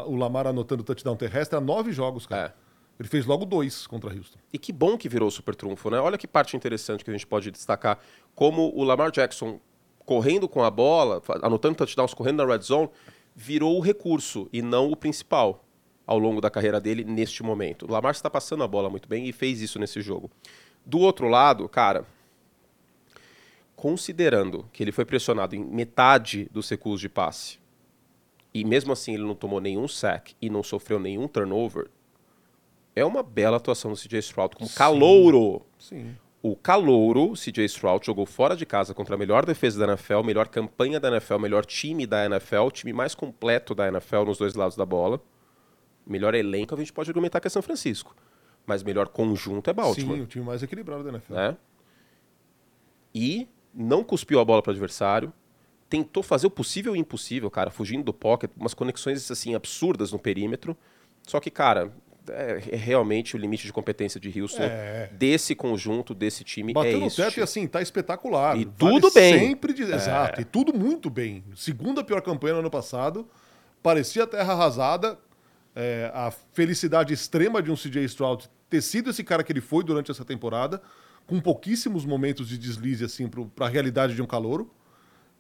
o 0.06 0.16
Lamar 0.16 0.48
anotando 0.48 0.84
touchdown 0.84 1.16
terrestre 1.16 1.58
há 1.58 1.62
nove 1.62 1.94
jogos, 1.94 2.26
cara. 2.26 2.54
É. 2.60 2.64
Ele 3.00 3.10
fez 3.10 3.26
logo 3.26 3.46
dois 3.46 3.88
contra 3.88 4.14
Houston. 4.14 4.38
E 4.52 4.60
que 4.60 4.72
bom 4.72 4.98
que 4.98 5.10
virou 5.10 5.28
o 5.28 5.32
super 5.32 5.56
trunfo, 5.56 5.90
né? 5.90 6.00
Olha 6.00 6.18
que 6.18 6.28
parte 6.28 6.56
interessante 6.56 7.04
que 7.04 7.10
a 7.10 7.14
gente 7.14 7.26
pode 7.26 7.50
destacar. 7.50 8.00
Como 8.36 8.72
o 8.76 8.84
Lamar 8.84 9.12
Jackson, 9.12 9.60
correndo 10.06 10.48
com 10.48 10.64
a 10.64 10.70
bola, 10.70 11.22
anotando 11.42 11.76
touchdowns, 11.76 12.14
correndo 12.14 12.46
na 12.46 12.54
red 12.54 12.62
zone, 12.62 12.90
virou 13.36 13.78
o 13.78 13.82
recurso 13.82 14.48
e 14.52 14.62
não 14.62 14.92
o 14.92 14.96
principal 14.96 15.64
ao 16.06 16.20
longo 16.20 16.42
da 16.42 16.50
carreira 16.50 16.80
dele 16.80 17.04
neste 17.04 17.44
momento. 17.44 17.86
O 17.86 17.92
Lamar 17.92 18.12
está 18.12 18.30
passando 18.30 18.64
a 18.64 18.68
bola 18.68 18.90
muito 18.90 19.08
bem 19.08 19.28
e 19.28 19.32
fez 19.32 19.62
isso 19.62 19.80
nesse 19.80 20.02
jogo. 20.02 20.30
Do 20.86 21.00
outro 21.00 21.28
lado, 21.28 21.68
cara, 21.70 22.06
considerando 23.76 24.70
que 24.74 24.84
ele 24.84 24.92
foi 24.92 25.06
pressionado 25.06 25.56
em 25.56 25.64
metade 25.64 26.48
dos 26.52 26.70
recuos 26.70 27.00
de 27.00 27.10
passe, 27.10 27.58
e 28.54 28.64
mesmo 28.64 28.94
assim 28.94 29.14
ele 29.14 29.24
não 29.24 29.34
tomou 29.34 29.60
nenhum 29.60 29.88
sack 29.88 30.36
e 30.42 30.50
não 30.50 30.62
sofreu 30.62 31.00
nenhum 31.00 31.28
turnover, 31.28 31.90
é 32.96 33.04
uma 33.04 33.24
bela 33.24 33.58
atuação 33.58 33.92
do 33.92 33.98
CJ 33.98 34.20
Stroud 34.20 34.56
como 34.56 34.70
Sim. 34.70 34.76
calouro. 34.76 35.66
Sim. 35.80 36.16
O 36.46 36.58
calouro, 36.58 37.36
CJ 37.38 37.64
Stroud, 37.64 38.06
jogou 38.06 38.26
fora 38.26 38.54
de 38.54 38.66
casa 38.66 38.94
contra 38.94 39.16
a 39.16 39.18
melhor 39.18 39.46
defesa 39.46 39.80
da 39.80 39.94
NFL, 39.94 40.24
melhor 40.24 40.50
campanha 40.50 41.00
da 41.00 41.08
NFL, 41.08 41.38
melhor 41.38 41.66
time 41.66 42.06
da 42.06 42.26
NFL, 42.26 42.70
time 42.70 42.92
mais 42.92 43.16
completo 43.16 43.74
da 43.74 43.88
NFL 43.88 44.26
nos 44.26 44.38
dois 44.40 44.54
lados 44.54 44.76
da 44.76 44.86
bola. 44.86 45.22
Melhor 46.06 46.36
elenco 46.36 46.76
a 46.76 46.78
gente 46.78 46.92
pode 46.92 47.10
argumentar 47.10 47.40
que 47.40 47.48
é 47.48 47.50
São 47.50 47.62
Francisco. 47.62 48.14
Mas 48.66 48.84
melhor 48.84 49.08
conjunto 49.08 49.70
é 49.70 49.74
Baltimore. 49.74 50.18
Sim, 50.18 50.24
o 50.24 50.28
time 50.28 50.44
mais 50.44 50.62
equilibrado 50.62 51.02
da 51.06 51.12
NFL. 51.12 51.34
Né? 51.34 51.58
E 53.16 53.48
não 53.74 54.04
cuspiu 54.04 54.38
a 54.42 54.44
bola 54.44 54.62
para 54.62 54.72
o 54.72 54.74
adversário. 54.74 55.32
Tentou 55.88 56.22
fazer 56.22 56.48
o 56.48 56.52
possível 56.52 56.94
e 56.94 57.00
o 57.00 57.00
impossível, 57.00 57.50
cara, 57.50 57.72
fugindo 57.72 58.04
do 58.04 58.14
pocket, 58.14 58.52
umas 58.58 58.74
conexões 58.74 59.32
assim 59.32 59.56
absurdas 59.56 60.12
no 60.12 60.20
perímetro. 60.20 60.76
Só 61.26 61.40
que, 61.40 61.50
cara, 61.50 61.94
é, 62.30 62.62
é 62.72 62.76
realmente 62.76 63.36
o 63.36 63.40
limite 63.40 63.66
de 63.66 63.74
competência 63.74 64.20
de 64.20 64.42
Houston 64.42 64.64
é. 64.64 65.10
desse 65.14 65.56
conjunto, 65.56 66.14
desse 66.14 66.44
time. 66.44 66.74
É 66.76 66.96
no 66.96 67.10
teto 67.10 67.40
e 67.40 67.44
assim, 67.44 67.68
tá 67.68 67.82
espetacular. 67.82 68.58
E 68.58 68.66
vale 68.66 68.76
tudo 68.78 69.12
bem. 69.12 69.40
Sempre 69.40 69.74
de... 69.74 69.84
Exato, 69.84 70.42
e 70.42 70.46
tudo 70.46 70.74
muito 70.74 71.10
bem. 71.10 71.44
Segunda 71.56 72.04
pior 72.04 72.22
campanha 72.22 72.54
no 72.54 72.60
ano 72.60 72.72
passado. 72.72 73.28
Parecia 73.82 74.26
terra 74.26 74.54
arrasada 74.54 75.20
é, 75.76 76.12
a 76.14 76.32
felicidade 76.54 77.14
extrema 77.14 77.62
de 77.62 77.72
um 77.72 77.76
CJ 77.76 78.04
Stroud 78.06 78.50
ter 78.70 78.82
sido 78.82 79.10
esse 79.10 79.24
cara 79.24 79.44
que 79.44 79.52
ele 79.52 79.62
foi 79.62 79.84
durante 79.84 80.10
essa 80.12 80.26
temporada, 80.26 80.82
com 81.28 81.40
pouquíssimos 81.40 82.06
momentos 82.06 82.48
de 82.48 82.58
deslize 82.58 83.04
assim 83.04 83.28
para 83.28 83.66
a 83.66 83.70
realidade 83.70 84.16
de 84.16 84.22
um 84.22 84.26
calouro. 84.26 84.74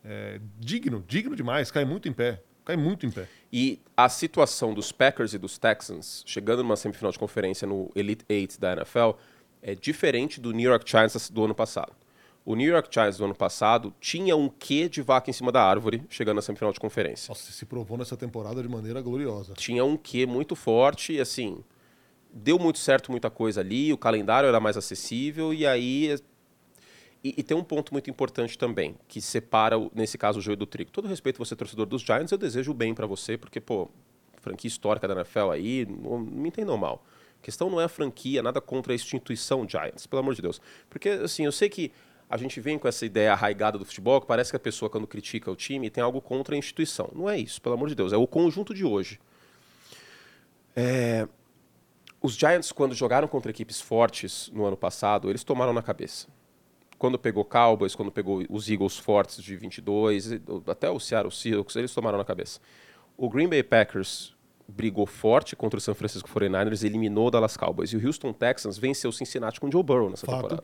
É, 0.03 0.39
digno, 0.59 1.03
digno 1.07 1.35
demais, 1.35 1.71
cai 1.71 1.85
muito 1.85 2.07
em 2.07 2.13
pé. 2.13 2.41
Cai 2.65 2.77
muito 2.77 3.05
em 3.05 3.11
pé. 3.11 3.27
E 3.51 3.79
a 3.95 4.07
situação 4.09 4.73
dos 4.73 4.91
Packers 4.91 5.33
e 5.33 5.37
dos 5.37 5.57
Texans, 5.57 6.23
chegando 6.25 6.63
numa 6.63 6.75
semifinal 6.75 7.11
de 7.11 7.19
conferência 7.19 7.67
no 7.67 7.91
Elite 7.95 8.25
Eight 8.29 8.59
da 8.59 8.73
NFL, 8.73 9.11
é 9.61 9.75
diferente 9.75 10.39
do 10.39 10.51
New 10.51 10.69
York 10.69 10.89
Giants 10.89 11.29
do 11.29 11.43
ano 11.43 11.53
passado. 11.55 11.93
O 12.45 12.55
New 12.55 12.69
York 12.69 12.89
Giants 12.91 13.17
do 13.17 13.25
ano 13.25 13.35
passado 13.35 13.93
tinha 14.01 14.35
um 14.35 14.49
quê 14.49 14.89
de 14.89 15.01
vaca 15.01 15.29
em 15.29 15.33
cima 15.33 15.51
da 15.51 15.63
árvore, 15.63 16.03
chegando 16.09 16.35
na 16.35 16.41
semifinal 16.41 16.73
de 16.73 16.79
conferência. 16.79 17.29
Nossa, 17.29 17.51
se 17.51 17.65
provou 17.65 17.97
nessa 17.97 18.17
temporada 18.17 18.61
de 18.61 18.67
maneira 18.67 19.01
gloriosa. 19.01 19.53
Tinha 19.53 19.85
um 19.85 19.95
quê 19.95 20.25
muito 20.25 20.55
forte 20.55 21.13
e 21.13 21.21
assim, 21.21 21.63
deu 22.33 22.59
muito 22.59 22.79
certo 22.79 23.11
muita 23.11 23.29
coisa 23.29 23.61
ali, 23.61 23.93
o 23.93 23.97
calendário 23.97 24.47
era 24.47 24.59
mais 24.59 24.75
acessível 24.75 25.53
e 25.53 25.65
aí 25.65 26.17
e, 27.23 27.35
e, 27.37 27.43
tem 27.43 27.55
um 27.55 27.63
ponto 27.63 27.93
muito 27.93 28.09
importante 28.09 28.57
também, 28.57 28.95
que 29.07 29.21
separa, 29.21 29.77
nesse 29.95 30.17
caso, 30.17 30.39
o 30.39 30.41
joio 30.41 30.57
do 30.57 30.65
trigo. 30.65 30.91
Todo 30.91 31.07
respeito 31.07 31.37
você, 31.37 31.55
torcedor 31.55 31.85
dos 31.85 32.01
Giants, 32.01 32.31
eu 32.31 32.37
desejo 32.37 32.71
o 32.71 32.73
bem 32.73 32.93
para 32.93 33.07
você, 33.07 33.37
porque, 33.37 33.61
pô, 33.61 33.89
franquia 34.41 34.67
histórica 34.67 35.07
da 35.07 35.15
NFL 35.15 35.51
aí, 35.51 35.85
não, 35.85 36.19
não 36.19 36.41
me 36.41 36.49
entendam 36.49 36.75
mal. 36.77 37.05
A 37.39 37.43
questão 37.43 37.69
não 37.69 37.79
é 37.79 37.85
a 37.85 37.89
franquia, 37.89 38.43
nada 38.43 38.59
contra 38.59 38.91
a 38.91 38.95
instituição 38.95 39.67
Giants, 39.67 40.05
pelo 40.05 40.19
amor 40.19 40.35
de 40.35 40.41
Deus. 40.41 40.61
Porque, 40.89 41.09
assim, 41.09 41.45
eu 41.45 41.51
sei 41.51 41.69
que 41.69 41.93
a 42.29 42.35
gente 42.35 42.59
vem 42.59 42.77
com 42.77 42.89
essa 42.89 43.05
ideia 43.05 43.31
arraigada 43.31 43.77
do 43.77 43.85
futebol 43.85 44.19
que 44.19 44.27
parece 44.27 44.51
que 44.51 44.57
a 44.57 44.59
pessoa, 44.59 44.89
quando 44.89 45.07
critica 45.07 45.49
o 45.49 45.55
time, 45.55 45.89
tem 45.89 46.03
algo 46.03 46.19
contra 46.19 46.55
a 46.55 46.57
instituição. 46.57 47.09
Não 47.15 47.29
é 47.29 47.39
isso, 47.39 47.61
pelo 47.61 47.75
amor 47.75 47.87
de 47.87 47.95
Deus. 47.95 48.11
É 48.11 48.17
o 48.17 48.27
conjunto 48.27 48.73
de 48.73 48.83
hoje. 48.83 49.17
É... 50.75 51.25
Os 52.21 52.33
Giants, 52.35 52.71
quando 52.71 52.93
jogaram 52.95 53.27
contra 53.27 53.51
equipes 53.51 53.79
fortes 53.79 54.49
no 54.53 54.65
ano 54.65 54.75
passado, 54.75 55.29
eles 55.29 55.43
tomaram 55.43 55.73
na 55.73 55.81
cabeça. 55.81 56.27
Quando 57.03 57.19
pegou 57.19 57.43
Cowboys, 57.43 57.95
quando 57.95 58.13
pegou 58.13 58.45
os 58.49 58.69
Eagles 58.69 58.97
fortes 58.97 59.43
de 59.43 59.57
22, 59.57 60.39
até 60.65 60.89
o 60.89 60.97
Seattle 61.01 61.33
Seahawks, 61.33 61.75
eles 61.75 61.93
tomaram 61.93 62.17
na 62.17 62.23
cabeça. 62.23 62.61
O 63.17 63.29
Green 63.29 63.49
Bay 63.49 63.61
Packers 63.61 64.33
brigou 64.65 65.05
forte 65.05 65.53
contra 65.53 65.77
o 65.77 65.81
San 65.81 65.93
Francisco 65.95 66.29
49ers, 66.29 66.81
eliminou 66.81 67.27
o 67.27 67.29
Dallas 67.29 67.57
Cowboys. 67.57 67.89
E 67.89 67.97
o 67.97 68.07
Houston 68.07 68.31
Texans 68.31 68.77
venceu 68.77 69.09
o 69.09 69.11
Cincinnati 69.11 69.59
com 69.59 69.67
o 69.67 69.69
Joe 69.73 69.83
Burrow 69.83 70.09
nessa 70.09 70.25
Fato. 70.25 70.63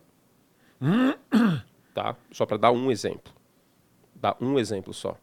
temporada. 0.79 1.62
tá? 1.93 2.15
Só 2.31 2.46
para 2.46 2.55
dar 2.55 2.72
um 2.72 2.89
exemplo. 2.89 3.34
Dar 4.15 4.38
um 4.39 4.58
exemplo 4.58 4.93
só. 4.93 5.17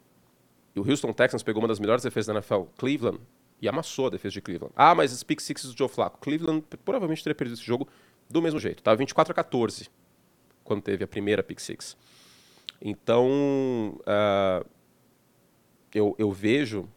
E 0.75 0.80
o 0.80 0.87
Houston 0.87 1.14
Texans 1.14 1.42
pegou 1.42 1.62
uma 1.62 1.68
das 1.68 1.80
melhores 1.80 2.02
defesas 2.02 2.26
da 2.26 2.35
NFL, 2.35 2.64
Cleveland, 2.76 3.20
e 3.62 3.66
amassou 3.66 4.08
a 4.08 4.11
defesa 4.11 4.35
de 4.35 4.42
Cleveland. 4.42 4.75
Ah, 4.76 4.94
mas 4.94 5.14
os 5.14 5.23
pick 5.23 5.40
sixes 5.40 5.73
do 5.73 5.78
Joe 5.78 5.88
Flacco. 5.88 6.18
Cleveland 6.20 6.62
provavelmente 6.85 7.25
teria 7.25 7.35
perdido 7.35 7.54
esse 7.54 7.64
jogo 7.64 7.88
do 8.28 8.42
mesmo 8.42 8.61
jeito. 8.61 8.82
Tava 8.82 8.99
24 8.99 9.32
a 9.32 9.35
14 9.35 9.88
quando 10.66 10.82
teve 10.82 11.04
a 11.04 11.06
primeira 11.06 11.42
pick 11.42 11.61
six. 11.61 11.96
Então, 12.80 13.99
uh, 14.00 14.66
eu, 15.94 16.14
eu 16.18 16.30
vejo 16.30 16.88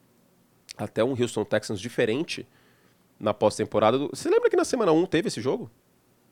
até 0.78 1.04
um 1.04 1.12
Houston 1.20 1.46
Texans 1.46 1.80
diferente 1.80 2.46
na 3.20 3.34
pós-temporada. 3.34 3.98
Do... 3.98 4.10
Você 4.10 4.30
lembra 4.30 4.50
que 4.50 4.58
na 4.58 4.66
semana 4.66 4.92
1 4.92 5.06
teve 5.06 5.28
esse 5.28 5.42
jogo? 5.42 5.70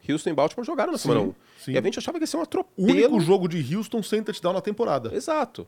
Houston 0.07 0.29
e 0.29 0.33
Baltimore 0.33 0.65
jogaram 0.65 0.91
na 0.91 0.97
semana 0.97 1.21
1. 1.21 1.35
sim. 1.59 1.71
E 1.73 1.77
a 1.77 1.81
gente 1.81 1.99
achava 1.99 2.17
que 2.17 2.23
ia 2.23 2.27
ser 2.27 2.37
um 2.37 2.41
O 2.41 2.43
atropelo. 2.43 2.87
único 2.89 3.19
jogo 3.19 3.47
de 3.47 3.75
Houston 3.75 4.01
sem 4.01 4.23
touchdown 4.23 4.53
na 4.53 4.61
temporada. 4.61 5.13
Exato. 5.13 5.67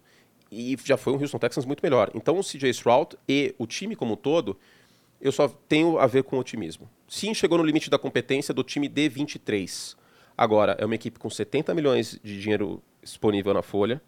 E 0.52 0.78
já 0.84 0.98
foi 0.98 1.14
um 1.14 1.20
Houston 1.22 1.38
Texans 1.38 1.66
muito 1.66 1.82
melhor. 1.82 2.10
Então 2.16 2.40
o 2.40 2.44
CJ 2.44 2.70
Stroud 2.70 3.18
e 3.28 3.54
o 3.58 3.68
time 3.68 3.96
como 3.96 4.14
um 4.14 4.18
todo, 4.18 4.58
eu 5.20 5.32
só 5.32 5.48
tenho 5.48 6.00
a 6.00 6.08
ver 6.08 6.24
com 6.24 6.40
otimismo. 6.40 6.90
Sim, 7.08 7.34
chegou 7.34 7.58
no 7.58 7.64
limite 7.64 7.90
da 7.90 8.00
competência 8.00 8.54
do 8.54 8.64
time 8.64 8.88
D23. 8.90 9.96
Agora, 10.40 10.78
é 10.80 10.86
uma 10.86 10.96
equipe 10.96 11.20
com 11.20 11.30
70 11.30 11.76
milhões 11.76 12.18
de 12.24 12.40
dinheiro 12.40 12.82
disponível 13.04 13.54
na 13.54 13.62
folha. 13.62 14.02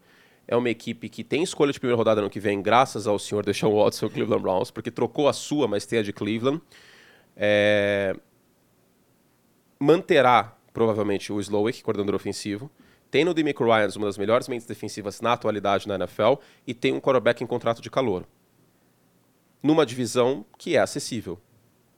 É 0.47 0.55
uma 0.55 0.69
equipe 0.69 1.09
que 1.09 1.25
tem 1.25 1.43
escolha 1.43 1.73
de 1.73 1.77
primeira 1.77 1.97
rodada 1.97 2.21
no 2.21 2.29
que 2.29 2.39
vem, 2.39 2.61
graças 2.61 3.05
ao 3.05 3.19
senhor 3.19 3.43
Deshaun 3.43 3.75
Watson 3.75 4.05
e 4.05 4.09
Cleveland 4.11 4.41
Browns, 4.41 4.71
porque 4.71 4.89
trocou 4.89 5.27
a 5.27 5.33
sua, 5.33 5.67
mas 5.67 5.85
tem 5.85 5.99
a 5.99 6.01
de 6.01 6.13
Cleveland. 6.13 6.61
É... 7.35 8.15
Manterá, 9.77 10.55
provavelmente, 10.71 11.33
o 11.33 11.39
Slowick, 11.41 11.83
coordenador 11.83 12.15
ofensivo. 12.15 12.71
Tem 13.09 13.25
no 13.25 13.33
Demico 13.33 13.65
Ryans 13.65 13.97
uma 13.97 14.05
das 14.05 14.17
melhores 14.17 14.47
mentes 14.47 14.65
defensivas 14.65 15.19
na 15.19 15.33
atualidade 15.33 15.85
na 15.85 15.95
NFL 15.95 16.35
e 16.65 16.73
tem 16.73 16.93
um 16.93 17.01
quarterback 17.01 17.43
em 17.43 17.47
contrato 17.47 17.81
de 17.81 17.89
calor. 17.89 18.25
Numa 19.61 19.85
divisão 19.85 20.45
que 20.57 20.77
é 20.77 20.79
acessível. 20.79 21.37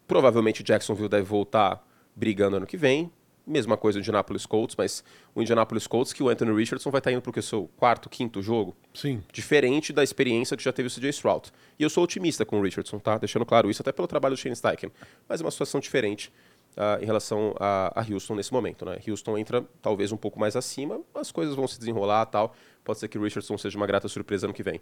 Provavelmente 0.08 0.64
Jacksonville 0.64 1.08
deve 1.08 1.22
voltar 1.22 1.88
brigando 2.16 2.58
ano 2.58 2.66
que 2.66 2.78
vem. 2.78 3.12
Mesma 3.46 3.76
coisa 3.76 4.00
o 4.00 4.02
Indianapolis 4.02 4.46
Colts, 4.46 4.76
mas 4.78 5.04
o 5.36 5.42
Indianapolis 5.42 5.86
Colts 5.86 6.14
que 6.14 6.24
o 6.24 6.30
Anthony 6.30 6.56
Richardson 6.56 6.90
vai 6.90 7.00
estar 7.00 7.12
indo 7.12 7.22
para 7.22 7.38
o 7.38 7.44
seu 7.44 7.70
quarto, 7.76 8.10
quinto 8.10 8.42
jogo. 8.42 8.76
Sim. 8.94 9.22
Diferente 9.34 9.92
da 9.92 10.02
experiência 10.04 10.56
que 10.56 10.64
já 10.64 10.72
teve 10.72 10.88
o 10.88 10.92
CJ 10.92 11.10
Stroud. 11.10 11.52
E 11.78 11.84
eu 11.84 11.90
sou 11.90 12.04
otimista 12.04 12.46
com 12.46 12.60
o 12.60 12.62
Richardson, 12.64 13.00
tá? 13.00 13.18
Deixando 13.18 13.46
claro 13.46 13.70
isso, 13.70 13.82
até 13.82 13.92
pelo 13.92 14.08
trabalho 14.08 14.36
do 14.36 14.38
Shane 14.40 14.56
Steichen. 14.56 14.92
Mas 15.28 15.42
é 15.42 15.44
uma 15.44 15.52
situação 15.52 15.82
diferente 15.82 16.32
ah, 16.76 16.98
em 17.02 17.06
relação 17.06 17.54
a, 17.60 18.00
a 18.00 18.14
Houston 18.14 18.36
nesse 18.36 18.52
momento, 18.52 18.86
né? 18.86 18.98
Houston 19.08 19.38
entra 19.38 19.64
talvez 19.82 20.12
um 20.12 20.18
pouco 20.18 20.40
mais 20.40 20.56
acima, 20.56 21.02
as 21.14 21.32
coisas 21.32 21.56
vão 21.56 21.68
se 21.68 21.78
desenrolar 21.78 22.26
tal. 22.26 22.56
Pode 22.84 23.00
ser 23.00 23.08
que 23.08 23.18
o 23.18 23.24
Richardson 23.24 23.58
seja 23.58 23.78
uma 23.78 23.86
grata 23.86 24.08
surpresa 24.08 24.48
ano 24.48 24.54
que 24.54 24.64
vem. 24.64 24.82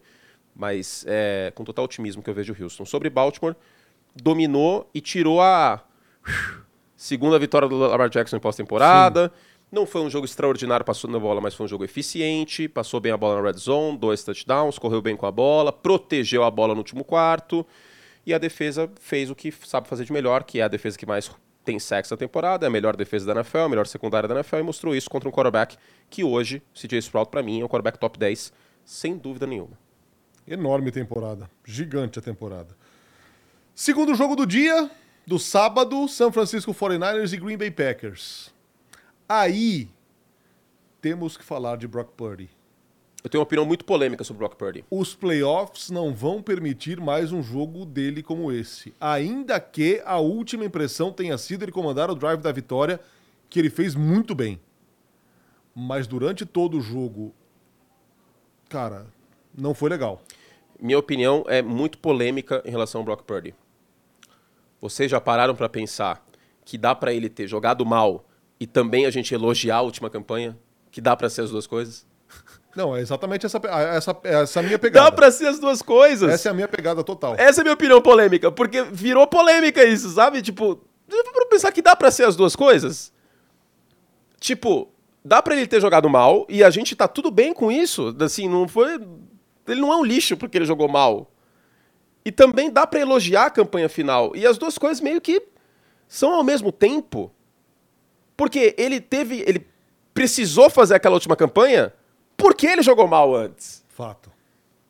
Mas 0.56 1.06
é 1.08 1.52
com 1.54 1.64
total 1.64 1.86
otimismo 1.86 2.24
que 2.24 2.30
eu 2.30 2.34
vejo 2.34 2.54
o 2.54 2.64
Houston. 2.64 2.86
Sobre 2.86 3.10
Baltimore, 3.10 3.56
dominou 4.16 4.90
e 4.94 5.02
tirou 5.02 5.42
a 5.42 5.84
segunda 7.02 7.40
vitória 7.40 7.68
do 7.68 7.76
Lamar 7.80 8.10
Jackson 8.10 8.38
em 8.38 8.40
pós-temporada. 8.40 9.34
Não 9.72 9.88
foi 9.88 10.02
um 10.02 10.10
jogo 10.10 10.24
extraordinário 10.24 10.86
passando 10.86 11.18
a 11.18 11.20
bola, 11.20 11.42
mas 11.42 11.56
foi 11.56 11.66
um 11.66 11.68
jogo 11.68 11.84
eficiente. 11.84 12.68
Passou 12.68 13.00
bem 13.00 13.12
a 13.12 13.18
bola 13.18 13.42
na 13.42 13.48
red 13.48 13.58
zone, 13.58 13.98
dois 13.98 14.24
touchdowns, 14.24 14.78
correu 14.78 15.02
bem 15.02 15.16
com 15.16 15.26
a 15.26 15.32
bola, 15.32 15.74
protegeu 15.74 16.44
a 16.44 16.52
bola 16.52 16.76
no 16.76 16.80
último 16.82 17.04
quarto. 17.04 17.66
E 18.24 18.36
a 18.36 18.38
defesa 18.38 18.88
fez 19.00 19.32
o 19.32 19.36
que 19.36 19.52
sabe 19.52 19.88
fazer 19.88 20.06
de 20.06 20.14
melhor, 20.14 20.44
que 20.44 20.60
é 20.60 20.64
a 20.64 20.68
defesa 20.68 20.96
que 20.96 21.08
mais 21.08 21.32
tem 21.66 21.80
sexo 21.80 22.14
na 22.14 22.18
temporada, 22.20 22.68
é 22.68 22.68
a 22.68 22.70
melhor 22.70 22.96
defesa 22.96 23.26
da 23.26 23.32
NFL, 23.32 23.58
a 23.58 23.70
melhor 23.70 23.88
secundária 23.88 24.30
da 24.30 24.36
NFL, 24.36 24.58
e 24.58 24.64
mostrou 24.64 24.96
isso 24.96 25.10
contra 25.10 25.28
um 25.28 25.32
quarterback 25.32 25.78
que 26.08 26.24
hoje, 26.24 26.62
CJ 26.72 27.00
Sprout, 27.00 27.32
para 27.32 27.42
mim, 27.42 27.62
é 27.62 27.66
um 27.66 27.68
quarterback 27.68 27.98
top 27.98 28.20
10, 28.20 28.54
sem 28.86 29.18
dúvida 29.18 29.48
nenhuma. 29.48 29.76
Enorme 30.48 30.92
temporada. 30.92 31.50
Gigante 31.66 32.20
a 32.20 32.22
temporada. 32.22 32.76
Segundo 33.74 34.14
jogo 34.14 34.36
do 34.36 34.46
dia, 34.46 34.92
do 35.26 35.38
sábado, 35.38 36.08
São 36.08 36.32
Francisco 36.32 36.74
49ers 36.74 37.34
e 37.34 37.38
Green 37.38 37.58
Bay 37.58 37.72
Packers. 37.72 38.54
Aí 39.28 39.90
temos 41.00 41.38
que 41.38 41.44
falar 41.44 41.78
de 41.78 41.88
Brock 41.88 42.12
Purdy. 42.18 42.50
Eu 43.24 43.30
tenho 43.30 43.40
uma 43.40 43.46
opinião 43.46 43.66
muito 43.66 43.86
polêmica 43.86 44.24
sobre 44.24 44.44
o 44.44 44.48
Brock 44.48 44.58
Purdy. 44.58 44.84
Os 44.90 45.14
playoffs 45.14 45.92
não 45.92 46.14
vão 46.14 46.42
permitir 46.42 47.00
mais 47.00 47.32
um 47.32 47.44
jogo 47.44 47.86
dele 47.86 48.24
como 48.24 48.52
esse. 48.52 48.96
Ainda 49.00 49.60
que 49.60 50.02
a 50.06 50.18
última 50.18 50.66
impressão 50.66 51.12
tenha 51.12 51.38
sido 51.38 51.64
ele 51.64 51.72
comandar 51.72 52.10
o 52.10 52.16
drive 52.16 52.42
da 52.42 52.52
vitória, 52.52 53.00
que 53.48 53.60
ele 53.60 53.70
fez 53.70 53.94
muito 53.94 54.34
bem. 54.34 54.60
Mas 55.74 56.08
durante 56.08 56.46
todo 56.46 56.80
o 56.80 56.82
jogo, 56.82 57.34
cara, 58.68 59.06
não 59.56 59.76
foi 59.76 59.90
legal. 59.92 60.24
Minha 60.80 60.98
opinião 60.98 61.46
é 61.48 61.62
muito 61.62 62.00
polêmica 62.00 62.64
em 62.66 62.72
relação 62.72 63.02
ao 63.02 63.06
Brock 63.06 63.22
Purdy. 63.22 63.54
Vocês 64.82 65.12
já 65.12 65.22
pararam 65.22 65.54
para 65.54 65.70
pensar 65.70 66.26
que 66.66 66.78
dá 66.78 66.96
para 66.96 67.14
ele 67.14 67.30
ter 67.30 67.48
jogado 67.48 67.86
mal 67.86 68.26
e 68.60 68.66
também 68.66 69.06
a 69.06 69.12
gente 69.12 69.34
elogiar 69.34 69.78
a 69.78 69.82
última 69.82 70.10
campanha? 70.10 70.58
Que 70.90 71.00
dá 71.00 71.16
para 71.16 71.30
ser 71.30 71.42
as 71.42 71.52
duas 71.52 71.68
coisas? 71.68 72.06
Não, 72.76 72.96
é 72.96 73.02
exatamente 73.02 73.46
essa, 73.46 73.62
essa, 73.96 74.18
essa 74.24 74.62
minha 74.62 74.80
pegada. 74.80 75.10
Dá 75.10 75.16
pra 75.16 75.30
ser 75.30 75.48
as 75.48 75.60
duas 75.60 75.82
coisas. 75.82 76.32
Essa 76.32 76.50
é 76.50 76.52
a 76.52 76.54
minha 76.54 76.68
pegada 76.68 77.04
total. 77.04 77.36
Essa 77.38 77.60
é 77.60 77.62
a 77.62 77.64
minha 77.66 77.74
opinião 77.74 78.02
polêmica, 78.02 78.52
porque 78.52 78.82
virou 78.84 79.28
polêmica 79.28 79.84
isso, 79.84 80.10
sabe? 80.10 80.42
Tipo, 80.42 80.78
pra 81.08 81.46
pensar 81.48 81.72
que 81.72 81.82
dá 81.82 81.96
pra 81.96 82.10
ser 82.10 82.24
as 82.24 82.36
duas 82.36 82.56
coisas? 82.56 83.12
Tipo, 84.40 84.90
dá 85.24 85.42
pra 85.42 85.56
ele 85.56 85.68
ter 85.68 85.82
jogado 85.82 86.10
mal 86.10 86.46
e 86.50 86.64
a 86.64 86.70
gente 86.70 86.96
tá 86.96 87.08
tudo 87.08 87.30
bem 87.30 87.54
com 87.54 87.72
isso. 87.72 88.16
Assim, 88.20 88.48
não 88.48 88.68
foi. 88.68 89.00
Ele 89.68 89.82
não 89.82 89.92
é 89.92 89.98
um 89.98 90.04
lixo 90.04 90.36
porque 90.38 90.58
ele 90.58 90.66
jogou 90.66 90.88
mal. 90.88 91.30
E 92.24 92.32
também 92.32 92.70
dá 92.70 92.86
pra 92.86 93.00
elogiar 93.00 93.46
a 93.46 93.50
campanha 93.50 93.90
final. 93.90 94.36
E 94.36 94.46
as 94.46 94.58
duas 94.58 94.78
coisas 94.78 95.02
meio 95.02 95.20
que 95.20 95.42
são 96.08 96.34
ao 96.34 96.44
mesmo 96.44 96.72
tempo. 96.72 97.32
Porque 98.38 98.76
ele 98.78 99.00
teve. 99.00 99.44
Ele 99.48 99.68
precisou 100.14 100.70
fazer 100.70 100.96
aquela 100.96 101.16
última 101.16 101.36
campanha 101.36 101.94
porque 102.38 102.68
ele 102.68 102.82
jogou 102.82 103.08
mal 103.08 103.36
antes. 103.36 103.84
Fato. 103.90 104.32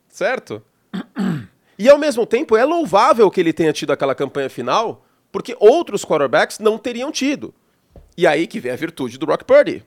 Certo? 0.08 0.62
E 1.78 1.88
ao 1.88 1.98
mesmo 1.98 2.24
tempo 2.24 2.56
é 2.56 2.64
louvável 2.64 3.28
que 3.28 3.40
ele 3.40 3.52
tenha 3.52 3.72
tido 3.72 3.92
aquela 3.92 4.14
campanha 4.14 4.48
final, 4.48 5.04
porque 5.32 5.56
outros 5.58 6.04
quarterbacks 6.04 6.60
não 6.60 6.78
teriam 6.78 7.10
tido. 7.10 7.52
E 8.16 8.24
aí 8.24 8.46
que 8.46 8.60
vem 8.60 8.70
a 8.70 8.76
virtude 8.76 9.18
do 9.18 9.26
Brock 9.26 9.42
Purdy. 9.42 9.82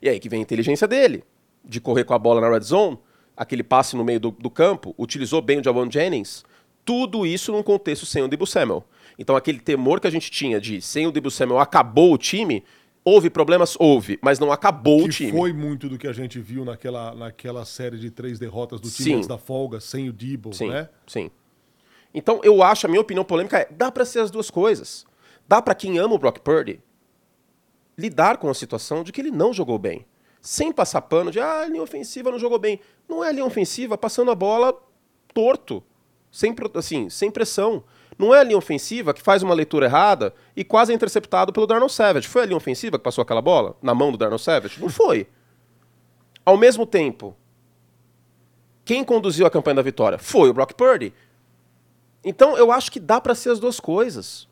E 0.00 0.08
aí 0.08 0.20
que 0.20 0.28
vem 0.28 0.38
a 0.38 0.42
inteligência 0.42 0.86
dele, 0.86 1.24
de 1.64 1.80
correr 1.80 2.04
com 2.04 2.14
a 2.14 2.18
bola 2.18 2.40
na 2.40 2.48
red 2.48 2.60
zone, 2.60 2.98
aquele 3.40 3.62
passe 3.62 3.96
no 3.96 4.04
meio 4.04 4.20
do, 4.20 4.30
do 4.32 4.50
campo, 4.50 4.94
utilizou 4.98 5.40
bem 5.40 5.60
o 5.60 5.64
Javon 5.64 5.90
Jennings, 5.90 6.44
tudo 6.84 7.26
isso 7.26 7.50
num 7.50 7.62
contexto 7.62 8.04
sem 8.04 8.22
o 8.22 8.28
Debo 8.28 8.46
Samuel. 8.46 8.84
Então 9.18 9.34
aquele 9.34 9.58
temor 9.58 9.98
que 9.98 10.06
a 10.06 10.10
gente 10.10 10.30
tinha 10.30 10.60
de 10.60 10.82
sem 10.82 11.06
o 11.06 11.10
Debo 11.10 11.30
Samuel 11.30 11.58
acabou 11.58 12.12
o 12.12 12.18
time, 12.18 12.62
houve 13.02 13.30
problemas? 13.30 13.76
Houve, 13.80 14.18
mas 14.20 14.38
não 14.38 14.52
acabou 14.52 14.98
que 14.98 15.04
o 15.04 15.08
time. 15.08 15.32
foi 15.32 15.54
muito 15.54 15.88
do 15.88 15.96
que 15.96 16.06
a 16.06 16.12
gente 16.12 16.38
viu 16.38 16.66
naquela, 16.66 17.14
naquela 17.14 17.64
série 17.64 17.96
de 17.96 18.10
três 18.10 18.38
derrotas 18.38 18.78
do 18.78 18.90
time 18.90 19.14
antes 19.14 19.26
da 19.26 19.38
folga, 19.38 19.80
sem 19.80 20.10
o 20.10 20.12
Debo, 20.12 20.52
Sim, 20.52 20.68
né? 20.68 20.90
sim. 21.06 21.30
Então 22.12 22.42
eu 22.44 22.62
acho, 22.62 22.86
a 22.86 22.90
minha 22.90 23.00
opinião 23.00 23.24
polêmica 23.24 23.56
é, 23.56 23.68
dá 23.70 23.90
pra 23.90 24.04
ser 24.04 24.18
as 24.18 24.30
duas 24.30 24.50
coisas. 24.50 25.06
Dá 25.48 25.62
pra 25.62 25.74
quem 25.74 25.98
ama 25.98 26.14
o 26.14 26.18
Brock 26.18 26.40
Purdy 26.40 26.78
lidar 27.96 28.36
com 28.36 28.50
a 28.50 28.54
situação 28.54 29.02
de 29.02 29.12
que 29.12 29.20
ele 29.20 29.30
não 29.30 29.50
jogou 29.50 29.78
bem. 29.78 30.04
Sem 30.40 30.72
passar 30.72 31.02
pano 31.02 31.30
de, 31.30 31.38
ah, 31.38 31.60
a 31.60 31.66
linha 31.66 31.82
ofensiva 31.82 32.30
não 32.30 32.38
jogou 32.38 32.58
bem. 32.58 32.80
Não 33.08 33.22
é 33.22 33.28
a 33.28 33.32
linha 33.32 33.44
ofensiva 33.44 33.98
passando 33.98 34.30
a 34.30 34.34
bola 34.34 34.74
torto, 35.34 35.82
sem, 36.30 36.54
assim, 36.74 37.10
sem 37.10 37.30
pressão. 37.30 37.84
Não 38.18 38.34
é 38.34 38.40
a 38.40 38.44
linha 38.44 38.56
ofensiva 38.56 39.12
que 39.12 39.22
faz 39.22 39.42
uma 39.42 39.54
leitura 39.54 39.86
errada 39.86 40.34
e 40.56 40.64
quase 40.64 40.92
é 40.92 40.94
interceptado 40.94 41.52
pelo 41.52 41.66
Darnell 41.66 41.88
Savage. 41.88 42.28
Foi 42.28 42.42
a 42.42 42.46
linha 42.46 42.56
ofensiva 42.56 42.98
que 42.98 43.04
passou 43.04 43.22
aquela 43.22 43.42
bola 43.42 43.76
na 43.82 43.94
mão 43.94 44.10
do 44.12 44.18
Darnell 44.18 44.38
Savage? 44.38 44.80
Não 44.80 44.88
foi. 44.88 45.26
Ao 46.44 46.56
mesmo 46.56 46.86
tempo, 46.86 47.36
quem 48.84 49.04
conduziu 49.04 49.46
a 49.46 49.50
campanha 49.50 49.76
da 49.76 49.82
vitória? 49.82 50.18
Foi 50.18 50.48
o 50.48 50.54
Brock 50.54 50.72
Purdy. 50.72 51.12
Então 52.24 52.56
eu 52.56 52.72
acho 52.72 52.90
que 52.90 53.00
dá 53.00 53.20
para 53.20 53.34
ser 53.34 53.50
as 53.50 53.60
duas 53.60 53.78
coisas. 53.78 54.48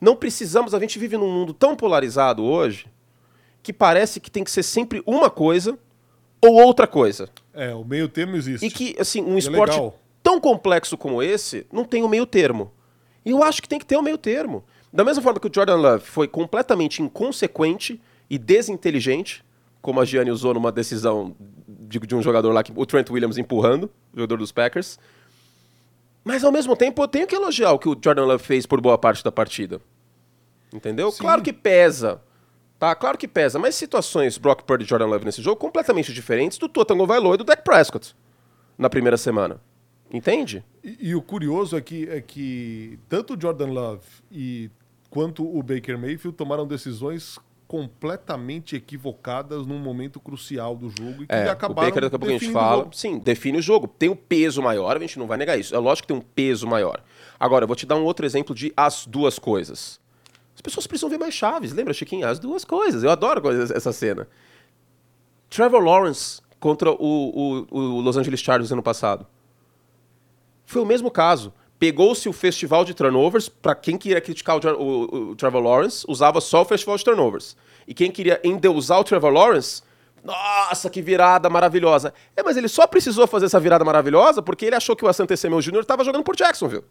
Não 0.00 0.14
precisamos, 0.14 0.74
a 0.74 0.78
gente 0.78 0.98
vive 0.98 1.16
num 1.16 1.32
mundo 1.32 1.52
tão 1.52 1.74
polarizado 1.74 2.44
hoje 2.44 2.86
que 3.68 3.72
parece 3.74 4.18
que 4.18 4.30
tem 4.30 4.42
que 4.42 4.50
ser 4.50 4.62
sempre 4.62 5.02
uma 5.04 5.28
coisa 5.28 5.78
ou 6.40 6.54
outra 6.54 6.86
coisa. 6.86 7.28
É, 7.52 7.74
o 7.74 7.84
meio 7.84 8.08
termo 8.08 8.34
existe. 8.34 8.64
E 8.64 8.70
que, 8.70 8.96
assim, 8.98 9.20
um 9.20 9.34
é 9.34 9.38
esporte 9.38 9.74
legal. 9.74 9.94
tão 10.22 10.40
complexo 10.40 10.96
como 10.96 11.22
esse 11.22 11.66
não 11.70 11.84
tem 11.84 12.02
o 12.02 12.08
meio 12.08 12.24
termo. 12.24 12.72
E 13.26 13.30
eu 13.30 13.42
acho 13.42 13.60
que 13.60 13.68
tem 13.68 13.78
que 13.78 13.84
ter 13.84 13.98
o 13.98 14.02
meio 14.02 14.16
termo. 14.16 14.64
Da 14.90 15.04
mesma 15.04 15.22
forma 15.22 15.38
que 15.38 15.46
o 15.46 15.50
Jordan 15.54 15.76
Love 15.76 16.02
foi 16.02 16.26
completamente 16.26 17.02
inconsequente 17.02 18.00
e 18.30 18.38
desinteligente, 18.38 19.44
como 19.82 20.00
a 20.00 20.04
Gianni 20.06 20.30
usou 20.30 20.54
numa 20.54 20.72
decisão 20.72 21.36
de, 21.68 21.98
de 21.98 22.14
um 22.14 22.22
jogador 22.22 22.50
lá, 22.52 22.62
que, 22.62 22.72
o 22.74 22.86
Trent 22.86 23.10
Williams 23.10 23.36
empurrando, 23.36 23.90
jogador 24.14 24.38
dos 24.38 24.50
Packers. 24.50 24.98
Mas 26.24 26.42
ao 26.42 26.50
mesmo 26.50 26.74
tempo 26.74 27.02
eu 27.02 27.08
tenho 27.08 27.26
que 27.26 27.34
elogiar 27.34 27.72
o 27.72 27.78
que 27.78 27.90
o 27.90 27.98
Jordan 28.02 28.24
Love 28.24 28.42
fez 28.42 28.64
por 28.64 28.80
boa 28.80 28.96
parte 28.96 29.22
da 29.22 29.30
partida. 29.30 29.78
Entendeu? 30.72 31.10
Sim. 31.10 31.18
Claro 31.20 31.42
que 31.42 31.52
pesa. 31.52 32.22
Tá, 32.78 32.94
claro 32.94 33.18
que 33.18 33.26
pesa, 33.26 33.58
mas 33.58 33.74
situações 33.74 34.38
Brock 34.38 34.62
Purdy 34.62 34.84
e 34.84 34.88
Jordan 34.88 35.06
Love 35.06 35.24
nesse 35.24 35.42
jogo 35.42 35.56
completamente 35.56 36.12
diferentes 36.12 36.58
do 36.58 36.68
Tua 36.68 36.84
Tagovailoa 36.84 37.34
e 37.34 37.38
do 37.38 37.44
Dak 37.44 37.62
Prescott 37.64 38.14
na 38.76 38.88
primeira 38.88 39.16
semana. 39.16 39.60
Entende? 40.12 40.64
E, 40.82 41.08
e 41.08 41.14
o 41.14 41.20
curioso 41.20 41.76
é 41.76 41.80
que, 41.80 42.08
é 42.08 42.20
que 42.20 42.98
tanto 43.08 43.34
o 43.34 43.40
Jordan 43.40 43.66
Love 43.66 44.04
e 44.30 44.70
quanto 45.10 45.44
o 45.44 45.62
Baker 45.62 45.98
Mayfield 45.98 46.36
tomaram 46.36 46.66
decisões 46.66 47.38
completamente 47.66 48.74
equivocadas 48.76 49.66
num 49.66 49.78
momento 49.78 50.18
crucial 50.18 50.74
do 50.74 50.88
jogo 50.88 51.24
e 51.24 51.26
que 51.26 51.34
É, 51.34 51.48
o 51.48 51.50
acabaram 51.50 51.88
Baker 51.88 52.02
daqui 52.02 52.16
a 52.16 52.18
pouco 52.18 52.34
a 52.34 52.38
gente 52.38 52.48
o 52.48 52.52
fala. 52.52 52.76
jogo. 52.78 52.96
Sim, 52.96 53.18
define 53.18 53.58
o 53.58 53.62
jogo. 53.62 53.86
Tem 53.86 54.08
um 54.08 54.16
peso 54.16 54.62
maior, 54.62 54.96
a 54.96 55.00
gente 55.00 55.18
não 55.18 55.26
vai 55.26 55.36
negar 55.36 55.58
isso. 55.58 55.74
É 55.74 55.78
lógico 55.78 56.06
que 56.06 56.14
tem 56.14 56.16
um 56.16 56.24
peso 56.34 56.66
maior. 56.66 57.02
Agora, 57.38 57.64
eu 57.64 57.66
vou 57.66 57.76
te 57.76 57.84
dar 57.84 57.96
um 57.96 58.04
outro 58.04 58.24
exemplo 58.24 58.54
de 58.54 58.72
as 58.76 59.04
duas 59.06 59.38
coisas. 59.38 60.00
As 60.58 60.60
pessoas 60.60 60.88
precisam 60.88 61.08
ver 61.08 61.18
mais 61.18 61.32
chaves, 61.34 61.72
lembra, 61.72 61.94
Chiquinho? 61.94 62.26
As 62.26 62.40
duas 62.40 62.64
coisas. 62.64 63.04
Eu 63.04 63.10
adoro 63.12 63.48
essa 63.72 63.92
cena. 63.92 64.26
Trevor 65.48 65.80
Lawrence 65.84 66.40
contra 66.58 66.90
o, 66.90 66.96
o, 66.98 67.66
o 67.70 68.00
Los 68.00 68.16
Angeles 68.16 68.40
Chargers 68.40 68.72
ano 68.72 68.82
passado. 68.82 69.24
Foi 70.66 70.82
o 70.82 70.84
mesmo 70.84 71.12
caso. 71.12 71.52
Pegou-se 71.78 72.28
o 72.28 72.32
festival 72.32 72.84
de 72.84 72.92
turnovers, 72.92 73.48
para 73.48 73.72
quem 73.76 73.96
queria 73.96 74.20
criticar 74.20 74.56
o, 74.56 74.82
o- 74.82 75.30
o 75.30 75.36
Trevor 75.36 75.62
Lawrence, 75.62 76.04
usava 76.08 76.40
só 76.40 76.62
o 76.62 76.64
festival 76.64 76.96
de 76.96 77.04
turnovers. 77.04 77.56
E 77.86 77.94
quem 77.94 78.10
queria 78.10 78.40
endeusar 78.42 78.98
o 78.98 79.04
Trevor 79.04 79.30
Lawrence, 79.32 79.80
nossa, 80.24 80.90
que 80.90 81.00
virada 81.00 81.48
maravilhosa. 81.48 82.12
É, 82.36 82.42
mas 82.42 82.56
ele 82.56 82.66
só 82.66 82.84
precisou 82.84 83.28
fazer 83.28 83.46
essa 83.46 83.60
virada 83.60 83.84
maravilhosa 83.84 84.42
porque 84.42 84.66
ele 84.66 84.74
achou 84.74 84.96
que 84.96 85.04
o 85.04 85.08
Asante 85.08 85.36
Samuel 85.36 85.62
Jr. 85.62 85.78
estava 85.82 86.02
jogando 86.02 86.24
por 86.24 86.34
Jacksonville. 86.34 86.82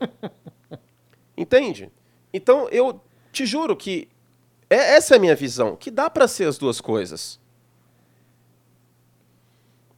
Entende? 1.36 1.92
Então, 2.38 2.68
eu 2.70 3.00
te 3.32 3.44
juro 3.44 3.76
que 3.76 4.08
é- 4.70 4.94
essa 4.96 5.14
é 5.14 5.16
a 5.16 5.20
minha 5.20 5.34
visão, 5.34 5.74
que 5.76 5.90
dá 5.90 6.08
para 6.08 6.26
ser 6.28 6.44
as 6.44 6.56
duas 6.56 6.80
coisas. 6.80 7.38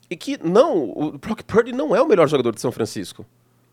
E 0.08 0.16
que 0.16 0.38
não, 0.42 0.90
o 0.90 1.18
Brock 1.18 1.42
Purdy 1.44 1.72
não 1.72 1.94
é 1.94 2.02
o 2.02 2.08
melhor 2.08 2.26
jogador 2.28 2.52
de 2.54 2.60
São 2.60 2.72
Francisco. 2.72 3.24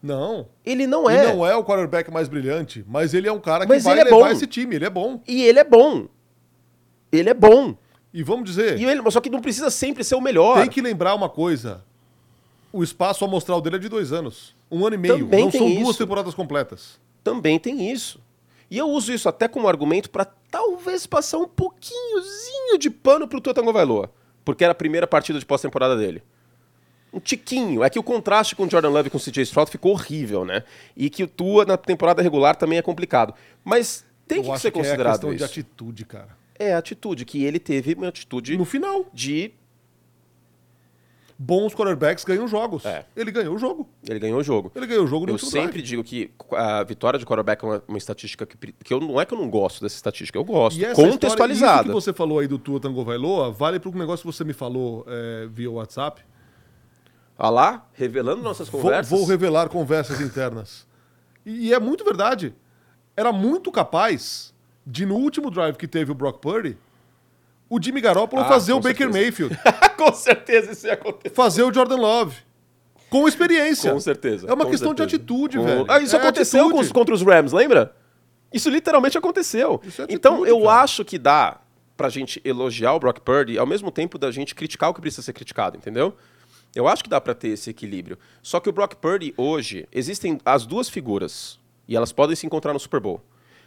Não. 0.04 0.48
Ele 0.64 0.86
não 0.86 1.10
é. 1.10 1.34
não 1.34 1.46
é 1.46 1.56
o 1.56 1.64
quarterback 1.64 2.12
mais 2.12 2.28
brilhante, 2.28 2.86
mas 2.88 3.14
ele 3.16 3.28
é 3.28 3.32
um 3.32 3.40
cara 3.40 3.66
que 3.66 3.70
Mas 3.70 3.84
vai 3.84 3.94
ele 3.94 4.02
é 4.02 4.04
levar 4.04 4.18
bom. 4.28 4.28
esse 4.28 4.46
time. 4.46 4.76
Ele 4.76 4.86
é 4.86 4.90
bom. 4.90 5.20
E 5.28 5.42
ele 5.44 5.58
é 5.60 5.64
bom. 5.64 6.08
Ele 7.12 7.30
é 7.30 7.34
bom. 7.34 7.76
E 8.14 8.22
vamos 8.22 8.46
dizer, 8.46 8.80
E 8.80 8.86
ele, 8.86 9.02
só 9.10 9.20
que 9.20 9.30
não 9.30 9.42
precisa 9.42 9.70
sempre 9.72 10.04
ser 10.04 10.16
o 10.16 10.22
melhor. 10.22 10.60
tem 10.62 10.70
que 10.70 10.82
lembrar 10.82 11.16
uma 11.16 11.28
coisa. 11.30 11.84
O 12.72 12.84
espaço 12.84 13.26
amostral 13.26 13.60
dele 13.60 13.78
é 13.78 13.80
de 13.80 13.90
dois 13.90 14.12
anos. 14.14 14.56
Um 14.70 14.86
ano 14.86 14.96
e 14.96 14.98
meio. 14.98 15.20
Também 15.20 15.46
não 15.46 15.52
são 15.52 15.68
duas 15.74 15.90
isso. 15.90 15.98
temporadas 15.98 16.34
completas. 16.36 17.00
Também 17.24 17.58
tem 17.58 17.92
isso. 17.92 18.22
E 18.70 18.78
eu 18.78 18.90
uso 18.90 19.14
isso 19.14 19.30
até 19.30 19.48
como 19.48 19.68
argumento 19.68 20.10
para 20.10 20.26
talvez 20.26 21.06
passar 21.06 21.38
um 21.38 21.48
pouquinhozinho 21.48 22.78
de 22.78 22.90
pano 22.90 23.28
pro 23.28 23.40
Tua 23.42 23.54
Tagovailoa, 23.54 24.12
porque 24.44 24.64
era 24.64 24.72
a 24.72 24.76
primeira 24.76 25.08
partida 25.08 25.40
de 25.40 25.46
pós-temporada 25.46 25.96
dele. 25.96 26.22
Um 27.14 27.20
tiquinho. 27.20 27.84
É 27.84 27.90
que 27.90 27.98
o 27.98 28.04
contraste 28.04 28.56
com 28.56 28.66
o 28.66 28.70
Jordan 28.70 28.90
Love 28.90 29.08
e 29.08 29.10
com 29.10 29.18
o 29.18 29.22
CJ 29.22 29.44
Stroud 29.44 29.72
ficou 29.72 29.94
horrível, 29.94 30.44
né? 30.44 30.64
E 30.96 31.10
que 31.10 31.24
o 31.24 31.28
Tua 31.28 31.66
na 31.66 31.78
temporada 31.78 32.22
regular 32.22 32.56
também 32.56 32.78
é 32.78 32.82
complicado. 32.82 33.34
Mas 33.64 34.06
tem 34.28 34.40
Eu 34.40 34.44
que 34.44 34.52
acho 34.52 34.62
ser 34.62 34.72
que 34.72 34.80
é 34.80 34.82
considerado 34.84 35.14
questão 35.14 35.30
de 35.30 35.36
isso. 35.38 35.46
atitude, 35.46 36.06
cara. 36.06 36.38
É 36.60 36.74
a 36.74 36.78
atitude 36.80 37.24
que 37.24 37.44
ele 37.46 37.60
teve, 37.60 37.94
uma 37.94 38.08
atitude 38.10 38.58
No 38.58 38.66
final, 38.66 39.06
de 39.14 39.52
bons 41.40 41.74
quarterbacks 41.76 42.24
ganham 42.24 42.48
jogos. 42.48 42.84
É. 42.86 43.06
Ele 43.16 43.32
ganhou 43.32 43.56
o 43.56 43.60
jogo. 43.60 43.88
ele 44.10 44.18
ganhou 44.20 44.40
o 44.40 44.44
jogo. 44.44 44.72
Ele 44.76 44.88
ganhou 44.88 45.04
o 45.04 45.08
jogo 45.08 45.26
no 45.28 45.34
Eu 45.34 45.38
sempre 45.38 45.68
drive. 45.74 45.82
digo 45.84 46.04
que 46.04 46.32
a 46.52 46.84
vitória 46.84 47.20
de 47.20 47.26
quarterback 47.26 47.64
é 47.64 47.68
uma, 47.68 47.84
uma 47.88 47.98
estatística 47.98 48.46
que, 48.46 48.58
que 48.74 48.94
eu 48.94 49.00
não 49.00 49.22
é 49.22 49.26
que 49.26 49.34
eu 49.34 49.38
não 49.38 49.50
gosto 49.50 49.82
dessa 49.82 49.96
estatística, 49.96 50.38
eu 50.38 50.44
gosto, 50.44 50.78
E 50.80 50.84
essa 50.84 50.92
história- 50.94 51.12
contextualizada. 51.12 51.82
isso 51.82 51.88
que 51.90 51.94
você 51.94 52.12
falou 52.14 52.40
aí 52.40 52.48
do 52.48 52.58
Tua 52.58 52.80
Tagovailoa 52.80 53.52
vale 53.52 53.80
para 53.80 53.90
um 53.90 53.94
negócio 53.94 54.26
que 54.28 54.36
você 54.36 54.44
me 54.44 54.54
falou 54.54 55.06
é, 55.08 55.48
via 55.52 55.70
WhatsApp. 55.70 56.22
Olha 57.38 57.50
lá, 57.52 57.88
revelando 57.94 58.42
nossas 58.42 58.68
Vou, 58.68 58.82
conversas. 58.82 59.10
vou 59.12 59.24
revelar 59.28 59.70
conversas 59.70 60.20
internas. 60.22 60.88
E, 61.46 61.68
e 61.68 61.74
é 61.74 61.80
muito 61.80 62.04
verdade. 62.04 62.56
Era 63.16 63.32
muito 63.32 63.72
capaz 63.72 64.54
de, 64.86 65.06
no 65.06 65.16
último 65.16 65.52
drive 65.52 65.76
que 65.76 65.88
teve 65.88 66.12
o 66.12 66.16
Brock 66.16 66.40
Purdy, 66.40 66.78
o 67.70 67.82
Jimmy 67.82 68.02
Garoppolo 68.02 68.42
Ah, 68.44 68.46
fazer 68.46 68.74
o 68.74 68.80
Baker 68.80 69.12
certeza. 69.12 69.20
Mayfield, 69.20 69.60
com 69.98 70.14
certeza 70.14 70.72
isso 70.72 70.88
ia 70.88 70.94
acontecer. 70.94 71.34
fazer 71.36 71.64
o 71.64 71.74
Jordan 71.74 71.98
Love. 71.98 72.36
Com 73.10 73.28
experiência. 73.28 73.92
Com 73.94 74.00
certeza. 74.00 74.48
É 74.50 74.54
uma 74.54 74.66
questão 74.70 74.94
de 74.94 75.02
certeza. 75.02 75.16
atitude, 75.18 75.58
Com- 75.58 75.64
velho. 75.66 75.86
Ah, 75.88 76.00
isso 76.00 76.16
É 76.16 76.20
aconteceu 76.20 76.68
os- 76.76 76.92
contra 76.92 77.14
os 77.16 77.22
Rams, 77.22 77.54
lembra? 77.54 77.96
Isso 78.54 78.70
literalmente 78.70 79.18
aconteceu. 79.18 79.82
É 79.84 79.88
atitude, 79.88 80.14
então, 80.14 80.46
eu 80.46 80.62
cara. 80.64 80.82
acho 80.82 81.06
que 81.06 81.18
dá 81.18 81.60
pra 81.96 82.10
gente 82.10 82.42
elogiar 82.46 82.94
o 82.94 83.00
Brock 83.00 83.20
Purdy 83.22 83.58
ao 83.58 83.66
mesmo 83.66 83.92
tempo 83.92 84.18
da 84.18 84.30
gente 84.32 84.54
criticar 84.54 84.90
o 84.90 84.94
que 84.94 85.02
precisa 85.02 85.22
ser 85.22 85.34
criticado, 85.34 85.78
entendeu? 85.78 86.16
Eu 86.76 86.88
acho 86.88 87.04
que 87.04 87.10
dá 87.10 87.20
pra 87.20 87.34
ter 87.34 87.50
esse 87.50 87.70
equilíbrio. 87.70 88.18
Só 88.44 88.60
que 88.60 88.70
o 88.70 88.72
Brock 88.74 88.96
Purdy 88.96 89.34
hoje, 89.38 89.88
existem 89.92 90.38
as 90.46 90.66
duas 90.66 90.90
figuras, 90.90 91.60
e 91.88 91.96
elas 91.96 92.12
podem 92.12 92.36
se 92.36 92.46
encontrar 92.46 92.72
no 92.74 92.80
Super 92.80 93.00
Bowl. 93.00 93.22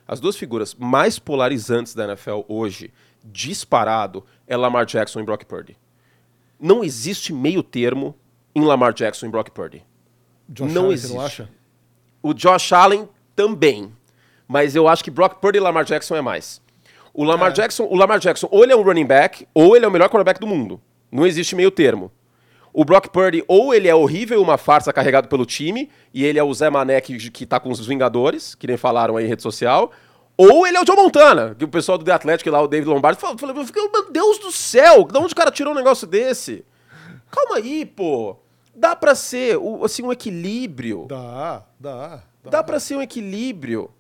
As 0.06 0.20
duas 0.20 0.36
figuras 0.36 0.74
mais 0.74 1.18
polarizantes 1.18 1.94
da 1.94 2.04
NFL 2.04 2.40
hoje, 2.46 2.92
disparado, 3.24 4.24
é 4.46 4.56
Lamar 4.56 4.84
Jackson 4.86 5.20
e 5.20 5.22
Brock 5.22 5.44
Purdy. 5.44 5.76
Não 6.58 6.84
existe 6.84 7.32
meio 7.32 7.62
termo 7.62 8.14
em 8.54 8.62
Lamar 8.62 8.92
Jackson 8.92 9.26
e 9.26 9.28
Brock 9.28 9.50
Purdy. 9.50 9.82
Josh 10.48 10.72
não 10.72 10.82
Allen, 10.82 10.94
existe. 10.94 11.12
Você 11.12 11.18
não 11.18 11.24
acha? 11.24 11.48
O 12.22 12.34
Josh 12.34 12.72
Allen 12.72 13.08
também. 13.34 13.92
Mas 14.46 14.74
eu 14.74 14.88
acho 14.88 15.04
que 15.04 15.10
Brock 15.10 15.36
Purdy 15.40 15.58
e 15.58 15.60
Lamar 15.60 15.84
Jackson 15.84 16.16
é 16.16 16.20
mais. 16.20 16.60
O 17.14 17.24
Lamar 17.24 17.50
É. 17.50 17.54
Jackson, 17.54 17.84
o 17.84 17.96
Lamar 17.96 18.18
Jackson, 18.18 18.48
ou 18.50 18.62
ele 18.62 18.72
é 18.72 18.76
um 18.76 18.82
running 18.82 19.06
back, 19.06 19.46
ou 19.54 19.76
ele 19.76 19.84
é 19.84 19.88
o 19.88 19.90
melhor 19.90 20.08
quarterback 20.08 20.38
do 20.40 20.46
mundo. 20.46 20.80
Não 21.10 21.26
existe 21.26 21.54
meio 21.56 21.70
termo. 21.70 22.10
O 22.72 22.84
Brock 22.84 23.08
Purdy, 23.08 23.42
ou 23.48 23.74
ele 23.74 23.88
é 23.88 23.94
horrível 23.94 24.40
uma 24.40 24.56
farsa 24.56 24.92
carregado 24.92 25.26
pelo 25.28 25.44
time, 25.44 25.88
e 26.14 26.24
ele 26.24 26.38
é 26.38 26.42
o 26.42 26.54
Zé 26.54 26.70
Mané 26.70 27.00
que, 27.00 27.30
que 27.30 27.44
tá 27.46 27.58
com 27.58 27.70
os 27.70 27.84
Vingadores, 27.84 28.54
que 28.54 28.66
nem 28.66 28.76
falaram 28.76 29.16
aí 29.16 29.24
em 29.24 29.28
rede 29.28 29.42
social, 29.42 29.90
ou 30.42 30.66
ele 30.66 30.78
é 30.78 30.80
o 30.80 30.86
Joe 30.86 30.96
Montana, 30.96 31.54
que 31.54 31.66
o 31.66 31.68
pessoal 31.68 31.98
do 31.98 32.04
The 32.04 32.12
Athletic 32.12 32.46
lá, 32.46 32.62
o 32.62 32.66
David 32.66 32.88
Lombardi, 32.88 33.20
falou, 33.20 33.36
falou, 33.36 33.54
meu 33.54 34.10
Deus 34.10 34.38
do 34.38 34.50
céu, 34.50 35.04
de 35.04 35.18
onde 35.18 35.34
o 35.34 35.36
cara 35.36 35.50
tirou 35.50 35.74
um 35.74 35.76
negócio 35.76 36.06
desse? 36.06 36.64
Calma 37.30 37.56
aí, 37.56 37.84
pô. 37.84 38.38
Dá 38.74 38.96
pra 38.96 39.14
ser, 39.14 39.58
assim, 39.84 40.02
um 40.02 40.10
equilíbrio. 40.10 41.04
Dá, 41.06 41.66
dá. 41.78 42.22
Dá 42.42 42.62
pra 42.62 42.80
ser 42.80 42.96
um 42.96 43.02
equilíbrio. 43.02 43.90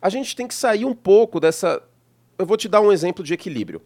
A 0.00 0.08
gente 0.08 0.36
tem 0.36 0.46
que 0.46 0.54
sair 0.54 0.84
um 0.84 0.94
pouco 0.94 1.40
dessa. 1.40 1.82
Eu 2.38 2.46
vou 2.46 2.56
te 2.56 2.68
dar 2.68 2.80
um 2.80 2.92
exemplo 2.92 3.24
de 3.24 3.34
equilíbrio. 3.34 3.82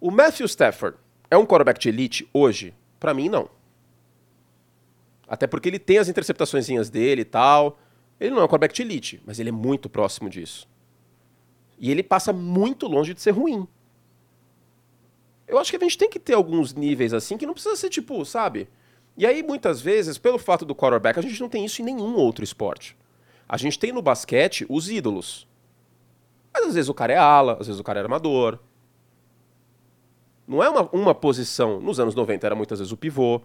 O 0.00 0.12
Matthew 0.12 0.46
Stafford 0.46 0.96
é 1.28 1.36
um 1.36 1.44
quarterback 1.44 1.80
de 1.80 1.88
elite 1.88 2.28
hoje? 2.32 2.72
Pra 3.00 3.12
mim, 3.12 3.28
não. 3.28 3.50
Até 5.26 5.48
porque 5.48 5.68
ele 5.68 5.80
tem 5.80 5.98
as 5.98 6.08
interceptações 6.08 6.68
dele 6.88 7.22
e 7.22 7.24
tal. 7.24 7.80
Ele 8.20 8.30
não 8.30 8.42
é 8.42 8.44
um 8.44 8.46
quarterback 8.46 8.72
de 8.76 8.82
elite, 8.82 9.20
mas 9.26 9.40
ele 9.40 9.48
é 9.48 9.52
muito 9.52 9.88
próximo 9.88 10.30
disso. 10.30 10.68
E 11.78 11.90
ele 11.90 12.02
passa 12.02 12.32
muito 12.32 12.86
longe 12.86 13.14
de 13.14 13.20
ser 13.20 13.32
ruim. 13.32 13.66
Eu 15.46 15.58
acho 15.58 15.70
que 15.70 15.76
a 15.76 15.80
gente 15.80 15.98
tem 15.98 16.10
que 16.10 16.18
ter 16.18 16.34
alguns 16.34 16.74
níveis 16.74 17.14
assim 17.14 17.36
que 17.36 17.46
não 17.46 17.54
precisa 17.54 17.76
ser 17.76 17.88
tipo, 17.88 18.24
sabe? 18.24 18.68
E 19.16 19.24
aí, 19.24 19.42
muitas 19.42 19.80
vezes, 19.80 20.18
pelo 20.18 20.38
fato 20.38 20.64
do 20.64 20.74
quarterback, 20.74 21.18
a 21.18 21.22
gente 21.22 21.40
não 21.40 21.48
tem 21.48 21.64
isso 21.64 21.80
em 21.80 21.84
nenhum 21.84 22.16
outro 22.16 22.44
esporte. 22.44 22.96
A 23.48 23.56
gente 23.56 23.78
tem 23.78 23.92
no 23.92 24.02
basquete 24.02 24.66
os 24.68 24.90
ídolos. 24.90 25.46
Mas 26.52 26.66
às 26.66 26.74
vezes 26.74 26.88
o 26.88 26.94
cara 26.94 27.12
é 27.12 27.16
ala, 27.16 27.56
às 27.60 27.66
vezes 27.66 27.80
o 27.80 27.84
cara 27.84 28.00
é 28.00 28.02
armador. 28.02 28.58
Não 30.46 30.62
é 30.62 30.68
uma, 30.68 30.82
uma 30.90 31.14
posição. 31.14 31.80
Nos 31.80 31.98
anos 31.98 32.14
90 32.14 32.46
era 32.46 32.54
muitas 32.54 32.78
vezes 32.78 32.92
o 32.92 32.96
pivô. 32.96 33.40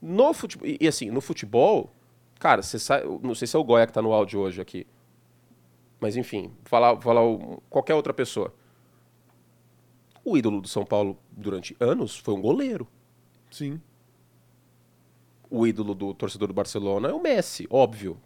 No 0.00 0.34
futebol, 0.34 0.68
e, 0.68 0.78
e 0.80 0.88
assim, 0.88 1.10
no 1.10 1.20
futebol, 1.20 1.90
cara, 2.38 2.62
você 2.62 2.78
sabe, 2.78 3.06
não 3.22 3.34
sei 3.34 3.48
se 3.48 3.56
é 3.56 3.58
o 3.58 3.64
Goya 3.64 3.86
que 3.86 3.92
tá 3.92 4.02
no 4.02 4.12
áudio 4.12 4.40
hoje 4.40 4.60
aqui. 4.60 4.86
Mas 6.04 6.18
enfim, 6.18 6.52
falar, 6.64 7.00
falar 7.00 7.22
qualquer 7.70 7.94
outra 7.94 8.12
pessoa. 8.12 8.52
O 10.22 10.36
ídolo 10.36 10.60
do 10.60 10.68
São 10.68 10.84
Paulo 10.84 11.18
durante 11.30 11.74
anos 11.80 12.18
foi 12.18 12.34
um 12.34 12.42
goleiro. 12.42 12.86
Sim. 13.50 13.80
O 15.48 15.66
ídolo 15.66 15.94
do 15.94 16.12
torcedor 16.12 16.48
do 16.48 16.52
Barcelona 16.52 17.08
é 17.08 17.12
o 17.14 17.22
Messi, 17.22 17.66
óbvio. 17.70 18.20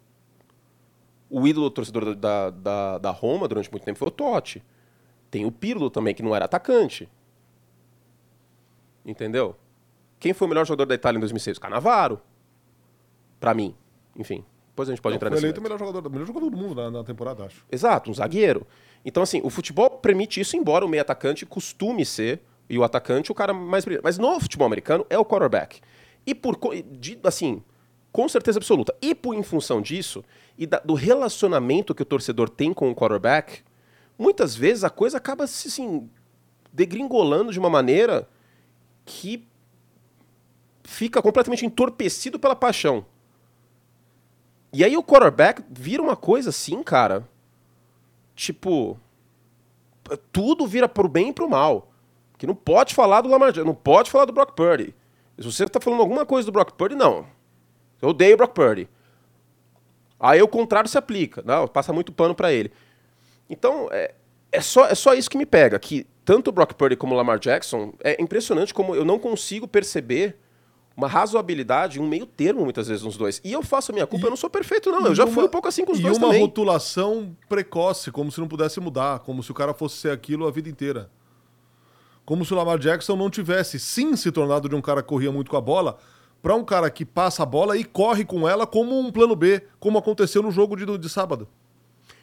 O 1.29 1.47
ídolo 1.47 1.69
do 1.69 1.73
torcedor 1.73 2.15
da, 2.15 2.49
da, 2.49 2.97
da 2.97 3.11
Roma 3.11 3.47
durante 3.47 3.71
muito 3.71 3.85
tempo 3.85 3.97
foi 3.97 4.09
o 4.09 4.11
Totti. 4.11 4.61
Tem 5.31 5.45
o 5.45 5.51
Pirlo 5.51 5.89
também, 5.89 6.13
que 6.13 6.21
não 6.21 6.35
era 6.35 6.43
atacante. 6.43 7.09
Entendeu? 9.05 9.55
Quem 10.19 10.33
foi 10.33 10.47
o 10.47 10.49
melhor 10.49 10.65
jogador 10.65 10.85
da 10.85 10.95
Itália 10.95 11.15
em 11.15 11.21
2006? 11.21 11.57
Canavaro. 11.57 12.19
Pra 13.39 13.53
mim. 13.53 13.73
Enfim. 14.17 14.43
Depois 14.79 14.89
a 14.89 14.91
gente 14.93 15.01
pode 15.01 15.13
Não, 15.13 15.17
entrar 15.17 15.29
foi 15.29 15.35
nesse 15.35 15.45
eleito 15.45 15.59
o 15.59 15.63
melhor 15.63 15.77
jogador, 15.77 16.07
o 16.07 16.11
melhor 16.11 16.25
jogador 16.25 16.49
do 16.49 16.57
mundo 16.57 16.75
na, 16.75 16.89
na 16.89 17.03
temporada, 17.03 17.43
acho. 17.43 17.65
Exato, 17.69 18.09
um 18.09 18.13
zagueiro. 18.13 18.65
Então, 19.03 19.21
assim, 19.21 19.41
o 19.43 19.49
futebol 19.49 19.89
permite 19.89 20.39
isso, 20.39 20.55
embora 20.55 20.85
o 20.85 20.87
meio 20.87 21.01
atacante 21.01 21.45
costume 21.45 22.05
ser, 22.05 22.41
e 22.69 22.77
o 22.77 22.83
atacante 22.83 23.29
o 23.29 23.35
cara 23.35 23.53
mais 23.53 23.83
brilhante. 23.83 24.03
Mas 24.05 24.17
no 24.17 24.39
futebol 24.39 24.65
americano 24.65 25.05
é 25.09 25.17
o 25.17 25.25
quarterback. 25.25 25.81
E 26.25 26.33
por, 26.33 26.57
de- 26.91 27.19
assim, 27.23 27.61
com 28.11 28.29
certeza 28.29 28.57
absoluta. 28.59 28.95
E 29.01 29.13
por 29.13 29.33
em 29.35 29.43
função 29.43 29.81
disso, 29.81 30.23
e 30.57 30.65
da- 30.65 30.79
do 30.79 30.93
relacionamento 30.93 31.93
que 31.93 32.03
o 32.03 32.05
torcedor 32.05 32.47
tem 32.47 32.73
com 32.73 32.89
o 32.89 32.95
quarterback, 32.95 33.61
muitas 34.17 34.55
vezes 34.55 34.83
a 34.85 34.89
coisa 34.89 35.17
acaba 35.17 35.45
se, 35.45 35.67
assim, 35.67 36.09
degringolando 36.71 37.51
de 37.51 37.59
uma 37.59 37.69
maneira 37.69 38.29
que 39.05 39.45
fica 40.83 41.21
completamente 41.21 41.65
entorpecido 41.65 42.39
pela 42.39 42.55
paixão. 42.55 43.05
E 44.71 44.83
aí 44.83 44.95
o 44.95 45.03
quarterback 45.03 45.63
vira 45.69 46.01
uma 46.01 46.15
coisa 46.15 46.49
assim, 46.49 46.83
cara. 46.83 47.27
Tipo, 48.35 48.99
tudo 50.31 50.67
vira 50.67 50.87
pro 50.87 51.07
bem 51.07 51.29
e 51.29 51.33
pro 51.33 51.49
mal. 51.49 51.91
Que 52.37 52.47
não 52.47 52.55
pode 52.55 52.95
falar 52.95 53.21
do 53.21 53.29
Lamar 53.29 53.55
não 53.57 53.75
pode 53.75 54.09
falar 54.09 54.25
do 54.25 54.33
Brock 54.33 54.53
Purdy. 54.55 54.95
Se 55.37 55.45
você 55.45 55.65
tá 55.67 55.79
falando 55.79 56.01
alguma 56.01 56.25
coisa 56.25 56.45
do 56.45 56.51
Brock 56.51 56.71
Purdy, 56.73 56.95
não. 56.95 57.25
Eu 58.01 58.09
odeio 58.09 58.35
o 58.35 58.37
Brock 58.37 58.53
Purdy. 58.53 58.89
Aí 60.19 60.41
o 60.41 60.47
contrário 60.47 60.89
se 60.89 60.97
aplica. 60.97 61.41
Não, 61.45 61.67
passa 61.67 61.91
muito 61.91 62.11
pano 62.11 62.35
pra 62.35 62.51
ele. 62.51 62.71
Então, 63.49 63.87
é, 63.91 64.13
é, 64.51 64.61
só, 64.61 64.85
é 64.85 64.95
só 64.95 65.13
isso 65.13 65.29
que 65.29 65.37
me 65.37 65.45
pega. 65.45 65.79
Que 65.79 66.05
tanto 66.23 66.49
o 66.49 66.51
Brock 66.51 66.73
Purdy 66.73 66.95
como 66.95 67.13
o 67.13 67.17
Lamar 67.17 67.39
Jackson, 67.39 67.93
é 68.03 68.21
impressionante 68.21 68.73
como 68.73 68.95
eu 68.95 69.03
não 69.03 69.17
consigo 69.17 69.67
perceber 69.67 70.37
uma 70.99 71.07
razoabilidade, 71.07 71.97
um 71.99 72.07
meio 72.07 72.25
termo, 72.25 72.63
muitas 72.65 72.87
vezes, 72.89 73.03
nos 73.03 73.15
dois. 73.15 73.39
E 73.43 73.53
eu 73.53 73.63
faço 73.63 73.91
a 73.91 73.93
minha 73.93 74.05
culpa, 74.05 74.25
eu 74.25 74.29
não 74.29 74.35
sou 74.37 74.49
perfeito, 74.49 74.91
não. 74.91 75.05
Eu 75.05 75.13
E 75.13 75.15
já 75.15 75.23
uma- 75.23 75.31
fui 75.33 75.45
um 75.45 75.47
pouco 75.47 75.67
assim 75.67 75.85
com 75.85 75.93
os 75.93 75.99
e 75.99 76.01
dois 76.01 76.17
uma 76.17 76.27
também. 76.27 76.41
rotulação 76.41 77.35
precoce, 77.47 78.11
como 78.11 78.29
se 78.31 78.39
não 78.41 78.47
pudesse 78.49 78.79
mudar, 78.81 79.19
como 79.19 79.41
se 79.41 79.49
o 79.49 79.53
cara 79.53 79.73
fosse 79.73 79.95
ser 79.95 80.11
aquilo 80.11 80.45
a 80.45 80.51
vida 80.51 80.67
inteira. 80.69 81.09
Como 82.25 82.43
se 82.43 82.53
o 82.53 82.57
Lamar 82.57 82.77
Jackson 82.77 83.15
não 83.15 83.29
tivesse, 83.29 83.79
sim, 83.79 84.15
se 84.17 84.29
tornado 84.31 84.67
de 84.67 84.75
um 84.75 84.81
cara 84.81 85.01
que 85.01 85.07
corria 85.07 85.31
muito 85.31 85.49
com 85.49 85.55
a 85.57 85.61
bola, 85.61 85.97
para 86.41 86.53
um 86.53 86.63
cara 86.65 86.89
que 86.89 87.05
passa 87.05 87.43
a 87.43 87.45
bola 87.45 87.77
e 87.77 87.83
corre 87.85 88.25
com 88.25 88.47
ela 88.47 88.67
como 88.67 88.99
um 88.99 89.09
plano 89.11 89.35
B, 89.35 89.63
como 89.79 89.97
aconteceu 89.97 90.43
no 90.43 90.51
jogo 90.51 90.75
de, 90.75 90.85
de 90.97 91.09
sábado. 91.09 91.47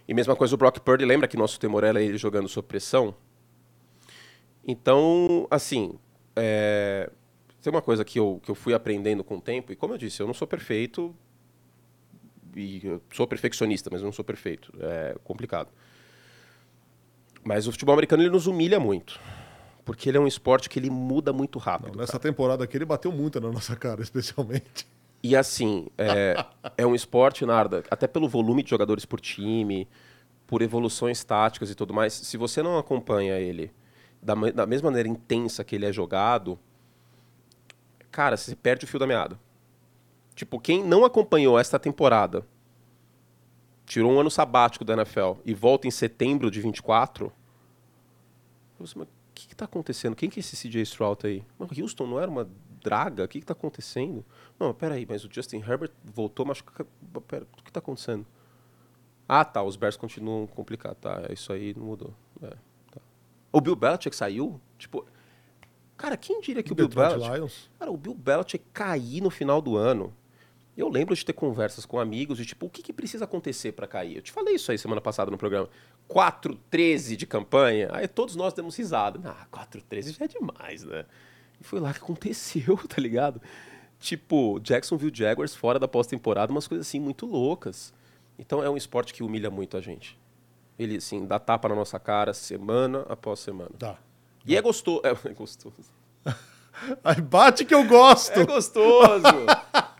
E 0.06 0.12
mesma 0.14 0.36
coisa 0.36 0.54
o 0.54 0.58
Brock 0.58 0.78
Purdy, 0.80 1.04
lembra 1.06 1.26
que 1.26 1.36
nosso 1.36 1.58
temor 1.58 1.82
era 1.82 2.00
ele 2.02 2.16
jogando 2.18 2.46
sob 2.48 2.68
pressão? 2.68 3.14
Então, 4.66 5.46
assim, 5.50 5.94
é... 6.34 7.10
tem 7.66 7.74
uma 7.74 7.82
coisa 7.82 8.04
que 8.04 8.16
eu, 8.16 8.40
que 8.44 8.48
eu 8.48 8.54
fui 8.54 8.72
aprendendo 8.74 9.24
com 9.24 9.38
o 9.38 9.40
tempo, 9.40 9.72
e 9.72 9.76
como 9.76 9.94
eu 9.94 9.98
disse, 9.98 10.22
eu 10.22 10.26
não 10.26 10.34
sou 10.34 10.46
perfeito, 10.46 11.12
e 12.54 12.80
eu 12.86 13.02
sou 13.12 13.26
perfeccionista, 13.26 13.90
mas 13.90 14.00
eu 14.00 14.04
não 14.04 14.12
sou 14.12 14.24
perfeito, 14.24 14.72
é 14.78 15.16
complicado. 15.24 15.68
Mas 17.42 17.66
o 17.66 17.72
futebol 17.72 17.92
americano 17.92 18.22
ele 18.22 18.30
nos 18.30 18.46
humilha 18.46 18.78
muito, 18.78 19.18
porque 19.84 20.08
ele 20.08 20.16
é 20.16 20.20
um 20.20 20.28
esporte 20.28 20.68
que 20.68 20.78
ele 20.78 20.90
muda 20.90 21.32
muito 21.32 21.58
rápido. 21.58 21.98
Nessa 21.98 22.20
temporada 22.20 22.62
aqui 22.62 22.76
ele 22.76 22.84
bateu 22.84 23.10
muito 23.10 23.40
na 23.40 23.50
nossa 23.50 23.74
cara, 23.74 24.00
especialmente. 24.02 24.86
E 25.20 25.34
assim, 25.34 25.88
é, 25.98 26.36
é 26.78 26.86
um 26.86 26.94
esporte, 26.94 27.44
Narda, 27.44 27.82
até 27.90 28.06
pelo 28.06 28.28
volume 28.28 28.62
de 28.62 28.70
jogadores 28.70 29.04
por 29.04 29.20
time, 29.20 29.88
por 30.46 30.62
evoluções 30.62 31.24
táticas 31.24 31.68
e 31.68 31.74
tudo 31.74 31.92
mais, 31.92 32.12
se 32.12 32.36
você 32.36 32.62
não 32.62 32.78
acompanha 32.78 33.40
ele 33.40 33.72
da, 34.22 34.34
da 34.34 34.66
mesma 34.66 34.88
maneira 34.88 35.08
intensa 35.08 35.64
que 35.64 35.74
ele 35.74 35.84
é 35.84 35.92
jogado, 35.92 36.56
cara, 38.16 38.34
você 38.34 38.56
perde 38.56 38.86
o 38.86 38.88
fio 38.88 38.98
da 38.98 39.06
meada. 39.06 39.38
Tipo, 40.34 40.58
quem 40.58 40.82
não 40.82 41.04
acompanhou 41.04 41.58
esta 41.58 41.78
temporada, 41.78 42.46
tirou 43.84 44.10
um 44.10 44.18
ano 44.18 44.30
sabático 44.30 44.86
da 44.86 44.94
NFL 44.94 45.34
e 45.44 45.52
volta 45.52 45.86
em 45.86 45.90
setembro 45.90 46.50
de 46.50 46.58
24, 46.62 47.26
eu 48.80 48.86
falei, 48.86 48.92
mas 48.96 49.08
o 49.08 49.34
que, 49.34 49.48
que 49.48 49.54
tá 49.54 49.66
acontecendo? 49.66 50.16
Quem 50.16 50.30
que 50.30 50.38
é 50.38 50.40
esse 50.40 50.56
CJ 50.56 50.80
Stroud 50.80 51.26
aí? 51.26 51.44
Mas 51.58 51.78
Houston 51.78 52.06
não 52.06 52.18
era 52.18 52.30
uma 52.30 52.48
draga? 52.82 53.24
O 53.24 53.28
que, 53.28 53.40
que 53.40 53.44
tá 53.44 53.52
acontecendo? 53.52 54.24
Não, 54.58 54.72
peraí, 54.72 55.04
mas 55.06 55.22
o 55.22 55.28
Justin 55.30 55.58
Herbert 55.58 55.90
voltou 56.02 56.46
machucado. 56.46 56.88
Pera, 57.28 57.46
o 57.58 57.62
que 57.62 57.70
tá 57.70 57.80
acontecendo? 57.80 58.24
Ah, 59.28 59.44
tá, 59.44 59.62
os 59.62 59.76
Bears 59.76 59.98
continuam 59.98 60.46
complicados. 60.46 60.98
Tá, 61.02 61.26
isso 61.30 61.52
aí 61.52 61.74
não 61.76 61.84
mudou. 61.84 62.14
É, 62.40 62.48
tá. 62.90 63.00
O 63.52 63.60
Bill 63.60 63.76
Belichick 63.76 64.16
saiu? 64.16 64.58
Tipo, 64.78 65.04
cara, 65.96 66.16
quem 66.16 66.40
diria 66.40 66.62
que 66.62 66.72
o 66.72 66.74
Bill 66.74 66.88
Belichick... 66.88 67.32
Lions. 67.32 67.70
Cara, 67.78 67.90
o 67.90 67.96
Bill 67.96 68.14
Belichick 68.14 68.64
cair 68.72 69.22
no 69.22 69.30
final 69.30 69.60
do 69.60 69.76
ano. 69.76 70.14
Eu 70.76 70.90
lembro 70.90 71.14
de 71.14 71.24
ter 71.24 71.32
conversas 71.32 71.86
com 71.86 71.98
amigos 71.98 72.36
de 72.36 72.44
tipo, 72.44 72.66
o 72.66 72.70
que, 72.70 72.82
que 72.82 72.92
precisa 72.92 73.24
acontecer 73.24 73.72
para 73.72 73.86
cair? 73.86 74.16
Eu 74.16 74.22
te 74.22 74.30
falei 74.30 74.56
isso 74.56 74.70
aí 74.70 74.76
semana 74.76 75.00
passada 75.00 75.30
no 75.30 75.38
programa. 75.38 75.70
4-13 76.08 77.16
de 77.16 77.26
campanha. 77.26 77.88
Aí 77.92 78.06
todos 78.06 78.36
nós 78.36 78.52
demos 78.52 78.76
risada. 78.76 79.18
Ah, 79.24 79.46
4-13 79.50 80.18
já 80.18 80.24
é 80.26 80.28
demais, 80.28 80.84
né? 80.84 81.06
E 81.58 81.64
foi 81.64 81.80
lá 81.80 81.92
que 81.94 82.00
aconteceu, 82.00 82.76
tá 82.86 83.00
ligado? 83.00 83.40
Tipo, 83.98 84.60
Jacksonville 84.60 85.14
Jaguars 85.14 85.54
fora 85.54 85.78
da 85.78 85.88
pós-temporada, 85.88 86.52
umas 86.52 86.68
coisas 86.68 86.86
assim 86.86 87.00
muito 87.00 87.24
loucas. 87.24 87.94
Então 88.38 88.62
é 88.62 88.68
um 88.68 88.76
esporte 88.76 89.14
que 89.14 89.22
humilha 89.22 89.50
muito 89.50 89.76
a 89.76 89.80
gente. 89.80 90.18
Ele, 90.78 90.96
assim, 90.96 91.24
dá 91.26 91.38
tapa 91.38 91.68
na 91.70 91.74
nossa 91.74 91.98
cara 91.98 92.34
semana 92.34 93.06
após 93.08 93.40
semana. 93.40 93.70
Tá. 93.78 93.98
E 94.46 94.56
é 94.56 94.62
gostoso. 94.62 95.02
É, 95.04 95.10
é 95.28 95.32
gostoso. 95.34 95.74
Aí 97.02 97.20
bate 97.20 97.64
que 97.64 97.74
eu 97.74 97.84
gosto. 97.84 98.38
É 98.38 98.44
gostoso. 98.44 99.24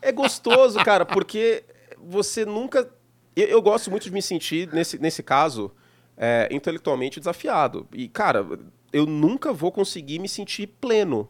é 0.01 0.13
gostoso, 0.13 0.79
cara, 0.85 1.05
porque 1.05 1.65
você 1.99 2.45
nunca. 2.45 2.89
Eu, 3.35 3.47
eu 3.47 3.63
gosto 3.63 3.91
muito 3.91 4.05
de 4.05 4.13
me 4.13 4.23
sentir, 4.23 4.73
nesse, 4.73 4.99
nesse 4.99 5.23
caso, 5.23 5.73
é, 6.17 6.49
intelectualmente 6.51 7.19
desafiado. 7.19 7.87
E, 7.93 8.09
cara, 8.09 8.47
eu 8.93 9.05
nunca 9.05 9.53
vou 9.53 9.73
conseguir 9.73 10.19
me 10.19 10.29
sentir 10.29 10.67
pleno. 10.67 11.29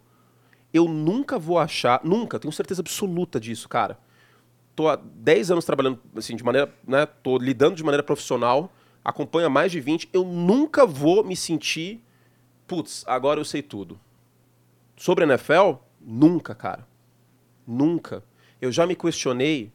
Eu 0.73 0.87
nunca 0.87 1.39
vou 1.39 1.59
achar. 1.59 2.01
Nunca, 2.05 2.39
tenho 2.39 2.53
certeza 2.53 2.83
absoluta 2.83 3.41
disso, 3.41 3.69
cara. 3.69 3.99
Tô 4.75 4.89
há 4.89 4.97
10 4.97 5.53
anos 5.53 5.65
trabalhando, 5.65 5.99
assim, 6.15 6.37
de 6.37 6.45
maneira. 6.45 6.73
Né, 6.87 7.07
tô 7.07 7.39
lidando 7.39 7.75
de 7.75 7.83
maneira 7.83 8.03
profissional, 8.03 8.71
acompanho 9.03 9.47
há 9.47 9.51
mais 9.51 9.73
de 9.73 9.81
20. 9.81 10.11
Eu 10.13 10.25
nunca 10.25 10.85
vou 10.85 11.25
me 11.25 11.35
sentir. 11.35 12.03
Putz, 12.67 13.05
agora 13.07 13.41
eu 13.41 13.45
sei 13.45 13.63
tudo. 13.63 13.99
Sobre 14.97 15.25
a 15.25 15.27
NFL, 15.27 15.75
nunca, 16.01 16.55
cara. 16.55 16.87
Nunca. 17.67 18.23
Eu 18.61 18.73
já 18.73 18.87
me 18.87 18.97
questionei 18.97 19.73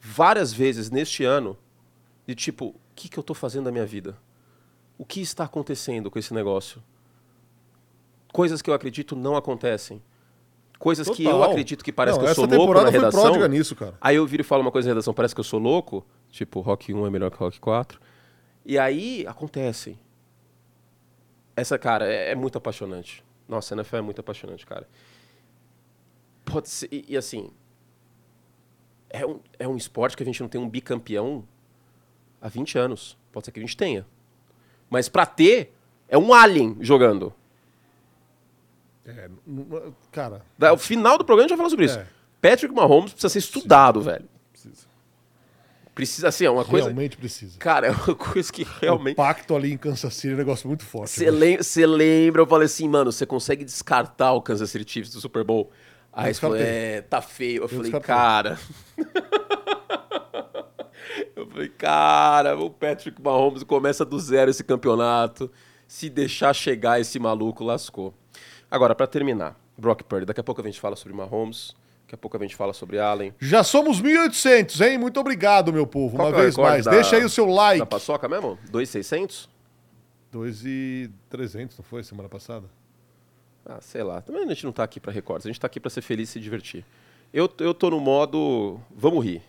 várias 0.00 0.52
vezes 0.52 0.90
neste 0.90 1.24
ano 1.24 1.56
de 2.26 2.34
tipo, 2.34 2.66
o 2.66 2.74
que, 2.94 3.08
que 3.08 3.18
eu 3.18 3.22
tô 3.22 3.34
fazendo 3.34 3.64
da 3.64 3.72
minha 3.72 3.86
vida? 3.86 4.16
O 4.96 5.04
que 5.04 5.20
está 5.20 5.44
acontecendo 5.44 6.10
com 6.10 6.18
esse 6.18 6.32
negócio? 6.32 6.82
Coisas 8.32 8.62
que 8.62 8.70
eu 8.70 8.74
acredito 8.74 9.14
não 9.14 9.36
acontecem. 9.36 10.02
Coisas 10.78 11.08
que 11.08 11.24
eu 11.24 11.30
Total. 11.32 11.50
acredito 11.50 11.84
que 11.84 11.92
parece 11.92 12.18
Não, 12.18 12.24
que 12.24 12.30
eu 12.30 12.34
sou 12.34 12.46
louco 12.46 12.74
na 12.74 12.90
redação. 12.90 13.48
nisso, 13.48 13.76
cara. 13.76 13.94
Aí 14.00 14.16
eu 14.16 14.26
viro 14.26 14.42
e 14.42 14.44
falo 14.44 14.60
uma 14.62 14.72
coisa 14.72 14.88
na 14.88 14.94
redação, 14.94 15.14
parece 15.14 15.34
que 15.34 15.40
eu 15.40 15.44
sou 15.44 15.60
louco. 15.60 16.04
Tipo, 16.30 16.60
Rock 16.60 16.92
1 16.92 17.06
é 17.06 17.10
melhor 17.10 17.30
que 17.30 17.36
Rock 17.36 17.60
4. 17.60 18.00
E 18.66 18.78
aí 18.78 19.24
acontece. 19.26 19.96
Essa, 21.56 21.78
cara, 21.78 22.06
é, 22.10 22.30
é 22.32 22.34
muito 22.34 22.58
apaixonante. 22.58 23.24
Nossa, 23.48 23.74
a 23.74 23.76
NFL 23.76 23.96
é 23.96 24.00
muito 24.00 24.20
apaixonante, 24.20 24.64
cara. 24.66 24.88
Pode 26.44 26.68
ser. 26.68 26.88
E, 26.92 27.04
e 27.08 27.16
assim. 27.16 27.50
É 29.10 29.24
um, 29.24 29.38
é 29.60 29.68
um 29.68 29.76
esporte 29.76 30.16
que 30.16 30.22
a 30.22 30.26
gente 30.26 30.40
não 30.40 30.48
tem 30.48 30.60
um 30.60 30.68
bicampeão 30.68 31.46
há 32.40 32.48
20 32.48 32.76
anos. 32.78 33.16
Pode 33.30 33.46
ser 33.46 33.52
que 33.52 33.60
a 33.60 33.62
gente 33.62 33.76
tenha. 33.76 34.04
Mas 34.90 35.08
pra 35.08 35.24
ter, 35.24 35.72
é 36.08 36.18
um 36.18 36.32
alien 36.34 36.76
jogando. 36.80 37.32
É, 39.06 39.28
cara, 40.10 40.42
Da- 40.58 40.72
O 40.72 40.78
final 40.78 41.16
do 41.18 41.24
programa 41.24 41.44
a 41.46 41.48
gente 41.48 41.56
vai 41.56 41.58
falar 41.58 41.70
sobre 41.70 41.84
isso. 41.86 41.98
É. 41.98 42.06
Patrick 42.40 42.74
Mahomes 42.74 43.12
precisa 43.12 43.28
ser 43.32 43.38
estudado, 43.38 44.00
velho. 44.00 44.28
Precisa. 45.94 46.30
Ser, 46.30 46.46
é 46.46 46.50
uma 46.50 46.64
coisa. 46.64 46.86
realmente 46.86 47.16
precisa. 47.16 47.58
Cara, 47.58 47.88
é 47.88 47.90
uma 47.90 48.14
coisa 48.14 48.52
que 48.52 48.66
realmente. 48.80 49.14
O 49.14 49.16
pacto 49.16 49.54
ali 49.54 49.72
em 49.72 49.76
Kansas 49.76 50.14
City 50.14 50.32
é 50.32 50.34
um 50.34 50.38
negócio 50.38 50.68
muito 50.68 50.84
forte. 50.84 51.10
Você 51.10 51.30
lem 51.30 51.58
lembra, 51.86 52.42
eu 52.42 52.46
falei 52.46 52.66
assim, 52.66 52.88
mano, 52.88 53.12
você 53.12 53.24
consegue 53.24 53.64
descartar 53.64 54.32
o 54.32 54.42
Kansas 54.42 54.70
City 54.70 54.90
Chiefs 54.90 55.12
do 55.12 55.20
Super 55.20 55.44
Bowl? 55.44 55.70
Aí 56.12 56.30
Eu 56.30 56.34
você 56.34 56.40
falou, 56.40 56.56
é, 56.56 57.00
tá 57.02 57.20
feio. 57.20 57.62
Eu, 57.62 57.68
falei, 57.68 57.90
descartei. 57.90 58.06
cara. 58.06 58.58
eu 61.34 61.46
falei, 61.48 61.68
cara, 61.68 62.58
o 62.58 62.70
Patrick 62.70 63.20
Mahomes 63.20 63.62
começa 63.62 64.04
do 64.04 64.18
zero 64.18 64.50
esse 64.50 64.62
campeonato. 64.62 65.50
Se 65.86 66.08
deixar 66.08 66.54
chegar 66.54 67.00
esse 67.00 67.18
maluco, 67.18 67.64
lascou. 67.64 68.14
Agora, 68.70 68.94
pra 68.94 69.06
terminar, 69.06 69.58
Brock 69.76 70.02
Purdy. 70.02 70.26
Daqui 70.26 70.40
a 70.40 70.44
pouco 70.44 70.60
a 70.60 70.64
gente 70.64 70.80
fala 70.80 70.96
sobre 70.96 71.16
Mahomes. 71.16 71.74
Daqui 72.14 72.16
a 72.16 72.18
pouco 72.18 72.36
a 72.36 72.40
gente 72.40 72.54
fala 72.54 72.72
sobre 72.72 73.00
Allen. 73.00 73.34
Já 73.40 73.64
somos 73.64 74.00
1.800, 74.00 74.80
hein? 74.86 74.98
Muito 74.98 75.18
obrigado, 75.18 75.72
meu 75.72 75.84
povo. 75.86 76.16
Qual 76.16 76.28
Uma 76.28 76.38
é 76.38 76.42
vez 76.42 76.56
mais. 76.56 76.84
da- 76.84 76.92
Deixa 76.92 77.16
aí 77.16 77.24
o 77.24 77.28
seu 77.28 77.46
like. 77.46 77.80
Da 77.80 77.86
paçoca 77.86 78.28
mesmo? 78.28 78.56
2,600? 78.70 79.48
2.300, 80.32 81.72
não 81.78 81.84
foi 81.84 82.04
semana 82.04 82.28
passada? 82.28 82.66
Ah, 83.66 83.78
sei 83.80 84.02
lá. 84.04 84.20
Também 84.20 84.44
a 84.44 84.46
gente 84.48 84.64
não 84.64 84.72
tá 84.72 84.84
aqui 84.84 85.00
pra 85.00 85.10
recordes, 85.10 85.46
a 85.46 85.50
gente 85.50 85.58
tá 85.60 85.66
aqui 85.66 85.80
pra 85.80 85.90
ser 85.90 86.02
feliz 86.02 86.28
e 86.28 86.32
se 86.32 86.40
divertir. 86.40 86.84
Eu, 87.32 87.50
eu 87.58 87.74
tô 87.74 87.90
no 87.90 87.98
modo. 87.98 88.80
Vamos 88.94 89.24
rir. 89.24 89.42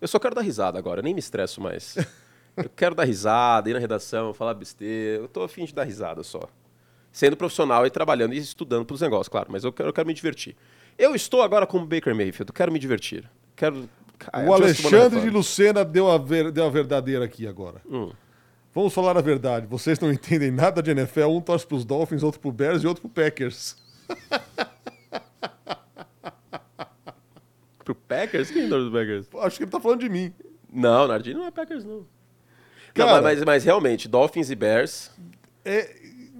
Eu 0.00 0.08
só 0.08 0.18
quero 0.18 0.34
dar 0.34 0.42
risada 0.42 0.78
agora, 0.78 1.02
nem 1.02 1.12
me 1.12 1.20
estresso 1.20 1.60
mais. 1.60 1.96
eu 2.56 2.70
quero 2.74 2.94
dar 2.94 3.04
risada, 3.04 3.68
ir 3.68 3.74
na 3.74 3.78
redação, 3.80 4.32
falar 4.32 4.54
besteira. 4.54 5.22
Eu 5.24 5.28
tô 5.28 5.42
afim 5.42 5.66
de 5.66 5.74
dar 5.74 5.84
risada 5.84 6.22
só. 6.22 6.40
Sendo 7.12 7.36
profissional 7.36 7.84
e 7.86 7.90
trabalhando 7.90 8.32
e 8.32 8.38
estudando 8.38 8.86
pros 8.86 9.00
negócios, 9.02 9.28
claro, 9.28 9.48
mas 9.50 9.64
eu 9.64 9.72
quero, 9.72 9.88
eu 9.90 9.92
quero 9.92 10.06
me 10.06 10.14
divertir. 10.14 10.56
Eu 10.98 11.14
estou 11.14 11.42
agora 11.42 11.66
como 11.66 11.86
Baker 11.86 12.14
Mayfield, 12.14 12.52
quero 12.52 12.72
me 12.72 12.78
divertir. 12.78 13.30
Quero. 13.54 13.88
O 14.46 14.52
Alexandre 14.52 15.20
de 15.20 15.30
Lucena 15.30 15.84
deu 15.84 16.10
a, 16.10 16.18
ver, 16.18 16.50
deu 16.50 16.66
a 16.66 16.70
verdadeira 16.70 17.24
aqui 17.24 17.46
agora. 17.46 17.80
Hum. 17.88 18.10
Vamos 18.74 18.92
falar 18.92 19.16
a 19.16 19.20
verdade. 19.20 19.66
Vocês 19.66 19.98
não 20.00 20.10
entendem 20.12 20.50
nada 20.50 20.82
de 20.82 20.90
NFL. 20.90 21.26
Um 21.28 21.40
torce 21.40 21.64
pros 21.66 21.84
Dolphins, 21.84 22.22
outro 22.24 22.40
pro 22.40 22.50
Bears 22.50 22.82
e 22.82 22.86
outro 22.86 23.02
pro 23.08 23.10
Packers. 23.10 23.76
Pro 27.84 27.94
Packers? 27.94 28.50
Quem 28.50 28.66
é 28.66 28.68
torce 28.68 28.90
pro 28.90 28.98
Packers? 28.98 29.26
Acho 29.46 29.56
que 29.56 29.64
ele 29.64 29.70
tá 29.70 29.80
falando 29.80 30.00
de 30.00 30.10
mim. 30.10 30.30
Não, 30.70 31.08
Nardini 31.08 31.38
não 31.38 31.46
é 31.46 31.50
Packers, 31.50 31.84
não. 31.84 32.06
Cara- 32.92 33.16
não 33.16 33.22
mas, 33.22 33.42
mas 33.44 33.64
realmente, 33.64 34.06
Dolphins 34.08 34.50
e 34.50 34.54
Bears. 34.54 35.10
É, 35.64 35.96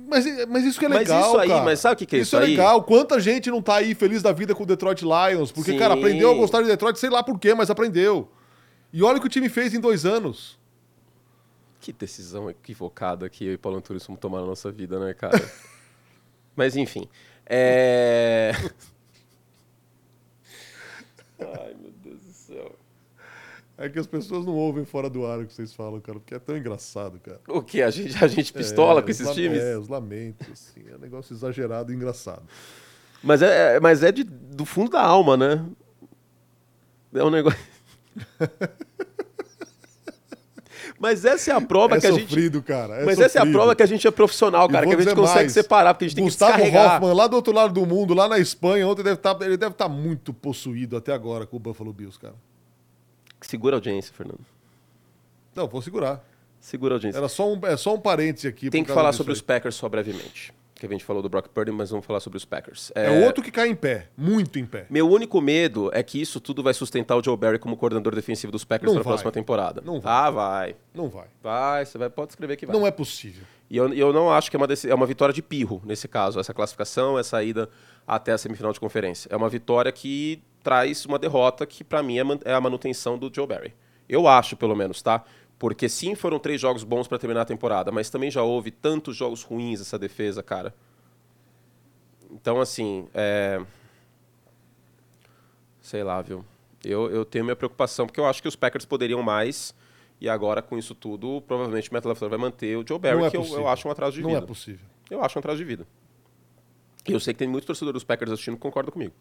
mas, 0.09 0.47
mas 0.49 0.65
isso 0.65 0.79
que 0.79 0.87
é 0.87 0.89
Mas 0.89 0.99
legal, 1.01 1.29
isso 1.29 1.39
aí, 1.39 1.49
cara. 1.49 1.65
mas 1.65 1.81
sabe 1.81 1.95
o 1.95 1.99
que 1.99 2.07
que 2.07 2.17
é 2.17 2.19
isso 2.21 2.29
isso 2.29 2.37
é 2.37 2.45
aí? 2.45 2.51
legal. 2.51 2.83
Quanta 2.83 3.21
gente 3.21 3.51
não 3.51 3.61
tá 3.63 3.77
aí 3.77 3.95
feliz 3.95 4.23
da 4.23 4.33
vida 4.33 4.55
com 4.55 4.63
o 4.63 4.67
Detroit 4.67 5.03
Lions? 5.03 5.53
Porque, 5.53 5.73
Sim. 5.73 5.79
cara, 5.79 5.95
aprendeu 5.95 6.31
a 6.31 6.35
gostar 6.35 6.63
de 6.63 6.69
Detroit, 6.69 6.99
sei 6.99 7.11
lá 7.11 7.23
por 7.23 7.39
quê, 7.39 7.55
mas 7.55 7.71
aprendeu. 7.71 8.31
E 8.93 9.03
olha 9.03 9.19
o 9.19 9.21
que 9.21 9.27
o 9.27 9.31
time 9.31 9.49
fez 9.49 9.75
em 9.75 9.81
dois 9.81 10.07
anos. 10.07 10.59
Que 11.81 11.93
decisão 11.93 12.51
equivocada 12.51 13.29
que 13.29 13.47
eu 13.47 13.53
e 13.53 13.59
Paulo 13.59 13.79
Antunes 13.79 14.05
fomos 14.05 14.21
tomar 14.21 14.41
na 14.41 14.47
nossa 14.47 14.71
vida, 14.73 14.99
né, 14.99 15.15
cara? 15.15 15.39
Mas 16.57 16.75
enfim. 16.75 17.09
É. 17.47 18.53
Ai, 21.41 21.75
meu 21.81 21.93
Deus 22.03 22.21
do 22.21 22.33
céu. 22.33 22.77
É 23.81 23.89
que 23.89 23.97
as 23.99 24.09
pessoas 24.09 24.45
não 24.45 24.55
ouvem 24.57 24.85
fora 24.85 25.09
do 25.09 25.25
ar 25.25 25.39
o 25.39 25.47
que 25.47 25.55
vocês 25.55 25.73
falam, 25.73 26.01
cara, 26.01 26.19
porque 26.19 26.35
é 26.35 26.39
tão 26.41 26.57
engraçado, 26.57 27.21
cara. 27.21 27.41
O 27.49 27.63
que? 27.63 27.81
A 27.81 27.91
gente, 27.91 28.23
a 28.23 28.27
gente 28.27 28.53
pistola 28.53 28.99
É, 28.99 29.03
com 29.05 29.11
esses 29.11 29.31
times? 29.31 29.63
É, 29.63 29.79
os 29.79 29.87
lamentos, 29.89 30.49
assim. 30.51 30.83
É 30.91 30.97
um 30.97 30.99
negócio 30.99 31.33
exagerado 31.33 31.93
e 31.93 31.95
engraçado. 31.95 32.43
Mas 33.23 33.41
é, 33.41 33.77
é- 33.77 33.81
mas 33.81 34.03
é 34.03 34.11
de, 34.11 34.25
do 34.25 34.65
fundo 34.65 34.91
da 34.91 35.01
alma, 35.03 35.37
né? 35.37 35.65
É 37.15 37.23
um 37.23 37.31
negócio. 37.31 37.59
mas 40.99 41.25
essa 41.25 41.53
é 41.53 41.55
a 41.55 41.61
prova 41.61 41.97
é 41.97 42.01
que 42.01 42.07
a 42.09 42.13
gente. 42.13 42.29
sofrido, 42.29 42.61
cara. 42.63 42.97
é 42.97 43.05
Mas 43.05 43.21
essa 43.21 43.39
é 43.39 43.41
a 43.41 43.43
sofrido. 43.43 43.53
prova 43.57 43.77
que 43.77 43.83
a 43.83 43.87
gente 43.87 44.07
é 44.07 44.11
profissional, 44.11 44.69
cara, 44.69 44.87
que 44.87 44.95
a 44.95 45.01
gente 45.01 45.15
consegue 45.15 45.39
mais, 45.45 45.53
separar, 45.53 45.95
porque 45.95 46.07
a 46.07 46.09
gente 46.09 46.17
tem 46.17 46.25
Gustavo 46.25 46.53
que 46.55 46.63
descarregar. 46.63 46.97
Hoffman, 46.97 47.15
lá 47.15 47.27
do 47.29 47.37
outro 47.37 47.53
lado 47.53 47.73
do 47.73 47.87
mundo, 47.87 48.13
lá 48.13 48.27
na 48.29 48.39
Espanha, 48.41 48.87
ontem 48.89 49.05
deve 49.05 49.19
tá, 49.19 49.37
ele 49.43 49.57
deve 49.57 49.73
estar 49.73 49.89
muito 49.89 50.35
possuído 50.35 50.97
até 50.97 51.13
agora 51.13 51.47
com 51.47 51.57
o 51.57 51.61
Buffalo 51.61 51.93
Bills, 51.93 52.19
cara. 52.19 52.35
Segura 53.41 53.77
a 53.77 53.79
audiência, 53.79 54.13
Fernando. 54.13 54.45
Não, 55.55 55.67
vou 55.67 55.83
segurar. 55.83 56.25
Segura 56.61 56.95
a 56.95 56.97
audiência. 56.97 57.19
Era 57.19 57.29
só 57.29 57.53
um, 57.53 57.67
é 57.67 57.77
só 57.77 57.95
um 57.95 58.01
parêntese 58.01 58.49
aqui. 58.49 58.71
Tem 58.71 58.85
que 58.85 58.93
falar 58.93 59.13
sobre 59.13 59.33
aí. 59.33 59.37
os 59.37 59.43
Packers 59.43 59.75
só 59.75 59.89
brevemente. 59.89 60.53
Que 60.79 60.87
a 60.87 60.89
gente 60.89 61.05
falou 61.05 61.21
do 61.21 61.29
Brock 61.29 61.49
Purdy, 61.49 61.73
mas 61.73 61.91
vamos 61.91 62.07
falar 62.07 62.21
sobre 62.21 62.37
os 62.37 62.45
Packers. 62.45 62.93
É 62.95 63.27
outro 63.27 63.43
que 63.43 63.51
cai 63.51 63.69
em 63.69 63.75
pé, 63.75 64.09
muito 64.17 64.59
em 64.59 64.65
pé. 64.65 64.87
Meu 64.89 65.11
único 65.11 65.41
medo 65.41 65.91
é 65.93 66.03
que 66.03 66.21
isso 66.21 66.41
tudo 66.41 66.63
vai 66.63 66.73
sustentar 66.73 67.17
o 67.17 67.23
Joe 67.23 67.37
Barry 67.37 67.59
como 67.59 67.77
coordenador 67.77 68.15
defensivo 68.15 68.53
dos 68.53 68.65
Packers 68.65 68.93
para 68.93 69.01
a 69.01 69.05
próxima 69.05 69.33
temporada. 69.33 69.83
Não 69.85 70.01
vai. 70.01 70.13
Ah, 70.13 70.31
vai. 70.31 70.77
Não 70.95 71.09
vai. 71.09 71.27
Vai, 71.43 71.85
você 71.85 71.99
vai, 71.99 72.09
pode 72.09 72.33
escrever 72.33 72.57
que 72.57 72.65
vai. 72.65 72.77
Não 72.77 72.87
é 72.87 72.91
possível. 72.93 73.43
E 73.69 73.77
eu, 73.77 73.93
eu 73.93 74.13
não 74.13 74.31
acho 74.33 74.51
que 74.51 74.57
é 74.57 74.59
uma, 74.59 74.67
é 74.67 74.95
uma 74.95 75.07
vitória 75.07 75.33
de 75.35 75.43
pirro 75.43 75.83
nesse 75.85 76.09
caso, 76.09 76.41
essa 76.41 76.55
classificação, 76.55 77.19
essa 77.19 77.43
ida 77.43 77.69
até 78.07 78.33
a 78.33 78.39
semifinal 78.39 78.73
de 78.73 78.81
conferência. 78.81 79.29
É 79.31 79.37
uma 79.37 79.49
vitória 79.49 79.93
que 79.93 80.43
traz 80.63 81.05
uma 81.05 81.19
derrota 81.19 81.67
que, 81.67 81.85
pra 81.85 82.03
mim, 82.03 82.19
é, 82.19 82.23
é 82.45 82.55
a 82.55 82.61
manutenção 82.61 83.19
do 83.19 83.31
Joe 83.35 83.47
Barry. 83.47 83.75
Eu 84.09 84.27
acho, 84.27 84.57
pelo 84.57 84.75
menos, 84.75 85.03
tá? 85.03 85.23
Porque 85.59 85.89
sim, 85.89 86.15
foram 86.15 86.39
três 86.39 86.61
jogos 86.61 86.85
bons 86.85 87.09
pra 87.09 87.19
terminar 87.19 87.43
a 87.43 87.45
temporada, 87.45 87.91
mas 87.91 88.09
também 88.09 88.31
já 88.31 88.43
houve 88.43 88.71
tantos 88.71 89.17
jogos 89.17 89.43
ruins 89.43 89.81
essa 89.81 89.99
defesa, 89.99 90.43
cara. 90.43 90.73
Então, 92.31 92.61
assim, 92.61 93.09
é... 93.13 93.61
sei 95.81 96.05
lá, 96.05 96.23
viu? 96.23 96.45
Eu, 96.85 97.11
eu 97.11 97.25
tenho 97.25 97.45
minha 97.45 97.57
preocupação, 97.57 98.07
porque 98.07 98.21
eu 98.21 98.27
acho 98.27 98.41
que 98.41 98.47
os 98.47 98.55
Packers 98.55 98.85
poderiam 98.85 99.21
mais, 99.21 99.75
e 100.21 100.29
agora, 100.29 100.63
com 100.63 100.79
isso 100.79 100.95
tudo, 100.95 101.43
provavelmente 101.43 101.91
o 101.91 101.95
Matt 101.95 102.05
LaFleur 102.05 102.31
vai 102.31 102.39
manter 102.39 102.77
o 102.77 102.85
Joe 102.87 102.99
Barry, 102.99 103.19
Não 103.19 103.27
é 103.27 103.31
que 103.31 103.37
eu, 103.37 103.45
eu 103.45 103.67
acho 103.67 103.89
um 103.89 103.91
atraso 103.91 104.15
de 104.15 104.23
Não 104.23 104.31
vida. 104.31 104.43
é 104.43 104.47
possível. 104.47 104.87
Eu 105.11 105.25
acho 105.25 105.39
um 105.39 105.41
atraso 105.41 105.59
de 105.59 105.65
vida. 105.65 105.87
E 107.09 107.13
eu 107.13 107.19
sei 107.19 107.33
que 107.33 107.39
tem 107.39 107.49
muitos 107.49 107.67
torcedores 107.67 107.95
dos 107.95 108.05
Packers 108.05 108.31
assistindo 108.31 108.55
que 108.55 108.61
concordam 108.61 108.93
comigo. 108.93 109.15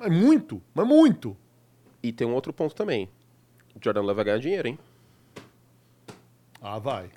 É 0.00 0.10
muito, 0.10 0.62
mas 0.74 0.86
muito. 0.86 1.36
E 2.02 2.12
tem 2.12 2.26
um 2.26 2.34
outro 2.34 2.52
ponto 2.52 2.74
também. 2.74 3.08
O 3.74 3.82
Jordan 3.82 4.02
Love 4.02 4.14
vai 4.14 4.24
ganhar 4.26 4.38
dinheiro, 4.38 4.68
hein? 4.68 4.78
Ah, 6.60 6.78
vai. 6.78 7.10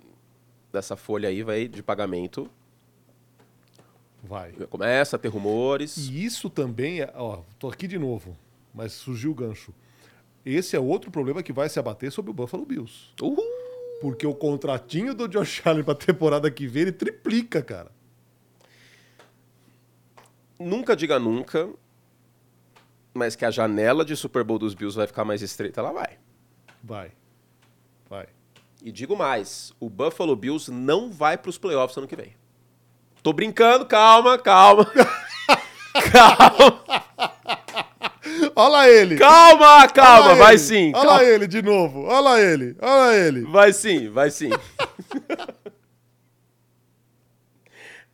Dessa 0.72 0.96
folha 0.96 1.30
aí 1.30 1.44
vai 1.44 1.68
de 1.68 1.82
pagamento. 1.82 2.50
Vai. 4.24 4.52
Começa 4.52 5.16
a 5.16 5.20
ter 5.20 5.30
rumores. 5.30 5.98
E 5.98 6.26
isso 6.26 6.50
também 6.50 7.02
é. 7.02 7.12
Ó, 7.16 7.42
tô 7.58 7.70
aqui 7.70 7.88
de 7.88 7.98
novo, 7.98 8.38
mas 8.74 8.94
surgiu 8.94 9.32
o 9.32 9.36
gancho. 9.36 9.74
Esse 10.46 10.76
é 10.76 10.80
outro 10.80 11.12
problema 11.12 11.44
que 11.44 11.54
vai 11.54 11.70
se 11.70 11.80
abater 11.80 12.12
sobre 12.12 12.32
o 12.32 12.34
Buffalo 12.34 12.66
Bills. 12.66 13.14
Uhul! 13.22 13.60
Porque 14.02 14.26
o 14.26 14.34
contratinho 14.34 15.14
do 15.14 15.28
Josh 15.28 15.62
Allen 15.66 15.84
pra 15.84 15.96
temporada 15.96 16.50
que 16.50 16.68
vem, 16.68 16.84
ele 16.84 16.92
triplica, 16.92 17.62
cara. 17.62 17.92
Nunca 20.58 20.96
diga 20.96 21.20
nunca, 21.20 21.70
mas 23.14 23.36
que 23.36 23.46
a 23.46 23.52
janela 23.52 24.04
de 24.04 24.16
Super 24.16 24.44
Bowl 24.44 24.60
dos 24.60 24.74
Bills 24.74 24.96
vai 24.96 25.08
ficar 25.08 25.24
mais 25.26 25.42
estreita, 25.42 25.82
ela 25.82 25.92
vai. 25.92 26.18
Vai. 26.84 27.08
Vai. 27.08 27.19
E 28.84 28.92
digo 28.92 29.16
mais, 29.18 29.74
o 29.80 29.90
Buffalo 29.90 30.36
Bills 30.36 30.72
não 30.72 31.12
vai 31.12 31.38
para 31.38 31.50
os 31.50 31.58
playoffs 31.58 31.98
ano 31.98 32.08
que 32.08 32.16
vem. 32.16 32.34
Tô 33.22 33.34
brincando, 33.34 33.86
calma, 33.86 34.38
calma. 34.38 34.86
calma, 36.14 36.84
Olha 38.56 38.70
lá 38.70 38.90
ele! 38.90 39.18
calma, 39.18 39.66
Olha 39.80 39.88
calma, 39.90 40.28
lá 40.30 40.34
vai 40.36 40.54
ele. 40.54 40.60
sim. 40.60 40.92
Olha 40.96 41.06
calma. 41.06 41.12
lá 41.12 41.24
ele 41.26 41.48
de 41.48 41.62
novo. 41.62 42.04
Olha 42.04 42.20
lá 42.22 42.40
ele. 42.42 42.76
Olha 42.82 42.94
lá 42.96 43.16
ele. 43.16 43.42
Vai 43.42 43.74
sim, 43.74 44.10
vai 44.10 44.32
sim. 44.32 44.50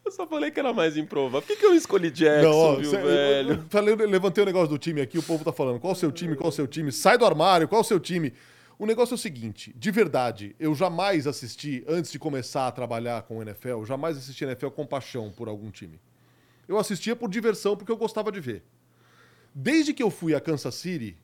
eu 0.04 0.12
só 0.12 0.26
falei 0.28 0.50
que 0.52 0.60
era 0.60 0.74
mais 0.74 0.98
improvável. 0.98 1.42
Por 1.42 1.48
que, 1.48 1.56
que 1.58 1.66
eu 1.66 1.74
escolhi 1.76 2.10
Jackson, 2.12 2.50
Não, 2.50 2.56
ó, 2.58 2.76
viu, 2.76 2.90
cê- 2.90 2.98
eu- 2.98 3.04
velho? 3.06 3.52
eu 3.54 3.64
falei, 3.70 3.94
eu 3.94 4.10
levantei 4.10 4.44
o 4.44 4.46
negócio 4.46 4.70
do 4.70 4.78
time 4.78 5.02
aqui, 5.02 5.18
o 5.18 5.24
povo 5.24 5.44
tá 5.44 5.52
falando. 5.52 5.80
Qual 5.80 5.94
o 5.94 5.96
seu 5.96 6.12
time? 6.12 6.36
Qual 6.36 6.50
o 6.50 6.52
seu 6.52 6.68
time? 6.68 6.92
Sai 6.92 7.18
do 7.18 7.26
armário, 7.26 7.68
qual 7.68 7.82
o 7.82 7.84
seu 7.86 8.00
time? 8.00 8.34
O 8.78 8.86
negócio 8.86 9.14
é 9.14 9.16
o 9.16 9.18
seguinte, 9.18 9.74
de 9.78 9.90
verdade, 9.92 10.56
eu 10.60 10.76
jamais 10.76 11.26
assisti, 11.28 11.84
antes 11.88 12.12
de 12.12 12.20
começar 12.20 12.68
a 12.68 12.72
trabalhar 12.72 13.22
com 13.24 13.38
o 13.38 13.42
NFL, 13.42 13.70
eu 13.70 13.86
jamais 13.86 14.18
assisti 14.18 14.44
NFL 14.44 14.68
com 14.68 14.86
paixão 14.86 15.32
por 15.32 15.48
algum 15.48 15.72
time. 15.72 16.00
Eu 16.68 16.78
assistia 16.78 17.16
por 17.16 17.30
diversão, 17.30 17.78
porque 17.78 17.92
eu 17.92 17.98
gostava 17.98 18.32
de 18.32 18.40
ver. 18.42 18.64
Desde 19.54 19.94
que 19.94 20.04
eu 20.04 20.10
fui 20.12 20.36
a 20.36 20.42
Kansas 20.42 20.76
City, 20.76 21.16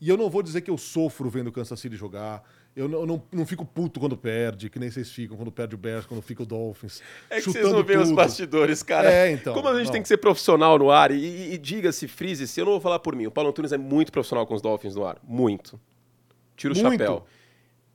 e 0.00 0.08
eu 0.08 0.16
não 0.16 0.28
vou 0.28 0.42
dizer 0.42 0.60
que 0.60 0.70
eu 0.70 0.76
sofro 0.76 1.30
vendo 1.30 1.46
o 1.48 1.52
Kansas 1.52 1.80
City 1.80 1.96
jogar, 1.96 2.42
eu 2.76 2.86
não, 2.86 3.06
não, 3.06 3.22
não 3.32 3.46
fico 3.46 3.64
puto 3.64 3.98
quando 3.98 4.16
perde, 4.16 4.68
que 4.68 4.78
nem 4.78 4.90
vocês 4.90 5.10
ficam 5.10 5.36
quando 5.36 5.50
perde 5.50 5.74
o 5.74 5.78
Bears, 5.78 6.04
quando 6.04 6.20
fica 6.20 6.42
o 6.42 6.46
Dolphins. 6.46 7.00
É 7.30 7.40
que 7.40 7.50
vocês 7.50 7.72
não 7.72 7.82
veem 7.82 7.98
os 8.00 8.12
bastidores, 8.12 8.82
cara. 8.82 9.10
É, 9.10 9.32
então, 9.32 9.54
Como 9.54 9.66
a 9.66 9.74
gente 9.76 9.86
não. 9.86 9.92
tem 9.92 10.02
que 10.02 10.08
ser 10.08 10.18
profissional 10.18 10.78
no 10.78 10.90
ar, 10.90 11.10
e, 11.10 11.14
e- 11.16 11.54
e 11.54 11.58
diga-se, 11.58 12.06
frise-se, 12.06 12.60
eu 12.60 12.66
não 12.66 12.72
vou 12.72 12.80
falar 12.80 12.98
por 12.98 13.16
mim. 13.16 13.26
O 13.26 13.30
Paulo 13.30 13.48
Antunes 13.50 13.72
é 13.72 13.78
muito 13.78 14.12
profissional 14.12 14.46
com 14.46 14.54
os 14.54 14.60
Dolphins 14.62 14.94
no 14.94 15.04
ar. 15.06 15.18
Muito. 15.24 15.80
Tira 16.58 16.74
o 16.74 16.76
Muito. 16.76 17.00
chapéu. 17.00 17.24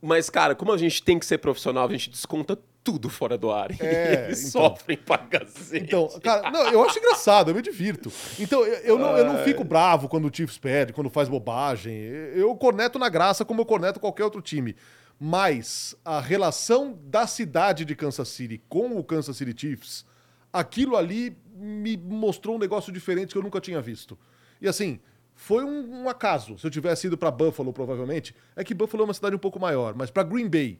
Mas, 0.02 0.30
cara, 0.30 0.56
como 0.56 0.72
a 0.72 0.78
gente 0.78 1.04
tem 1.04 1.20
que 1.20 1.26
ser 1.26 1.38
profissional, 1.38 1.88
a 1.88 1.92
gente 1.92 2.10
desconta 2.10 2.58
tudo 2.84 3.10
fora 3.10 3.38
do 3.38 3.52
ar. 3.52 3.70
É, 3.80 4.24
e 4.24 4.26
eles 4.26 4.50
então. 4.50 4.70
sofrem 4.70 4.98
pra 4.98 5.18
cacete. 5.18 5.86
Então, 5.86 6.08
cara, 6.22 6.50
não, 6.50 6.68
eu 6.70 6.84
acho 6.84 6.98
engraçado, 7.00 7.52
eu 7.52 7.56
me 7.56 7.62
divirto. 7.62 8.12
Então, 8.40 8.66
eu, 8.66 8.74
eu 8.80 9.00
não, 9.00 9.18
eu 9.18 9.26
não 9.26 9.38
fico 9.44 9.64
bravo 9.64 10.08
quando 10.08 10.28
o 10.28 10.36
Chiefs 10.36 10.58
perde, 10.58 10.94
quando 10.94 11.10
faz 11.10 11.30
bobagem. 11.30 11.94
Eu 11.94 12.56
corneto 12.56 12.98
na 12.98 13.10
graça 13.10 13.46
como 13.46 13.62
eu 13.62 13.66
corneto 13.66 14.00
qualquer 14.00 14.24
outro 14.24 14.42
time. 14.42 14.76
Mas 15.20 15.96
a 16.04 16.20
relação 16.20 16.98
da 17.06 17.28
cidade 17.28 17.86
de 17.86 17.96
Kansas 17.96 18.28
City 18.30 18.62
com 18.68 18.98
o 18.98 19.04
Kansas 19.04 19.38
City 19.38 19.54
Chiefs, 19.56 20.06
aquilo 20.52 20.98
ali 20.98 21.38
me 21.56 21.96
mostrou 21.96 22.56
um 22.56 22.60
negócio 22.60 22.92
diferente 22.92 23.32
que 23.32 23.38
eu 23.38 23.44
nunca 23.44 23.62
tinha 23.62 23.82
visto. 23.82 24.18
E 24.62 24.68
assim, 24.68 25.00
foi 25.44 25.64
um, 25.66 26.04
um 26.04 26.10
acaso. 26.10 26.58
Se 26.58 26.66
eu 26.66 26.72
tivesse 26.72 27.08
ido 27.08 27.18
pra 27.18 27.30
Buffalo, 27.30 27.74
provavelmente, 27.74 28.34
é 28.56 28.64
que 28.64 28.74
Buffalo 28.74 29.04
é 29.04 29.08
uma 29.08 29.14
cidade 29.14 29.36
um 29.36 29.40
pouco 29.40 29.60
maior, 29.60 29.94
mas 29.94 30.10
pra 30.10 30.24
Green 30.24 30.48
Bay, 30.48 30.80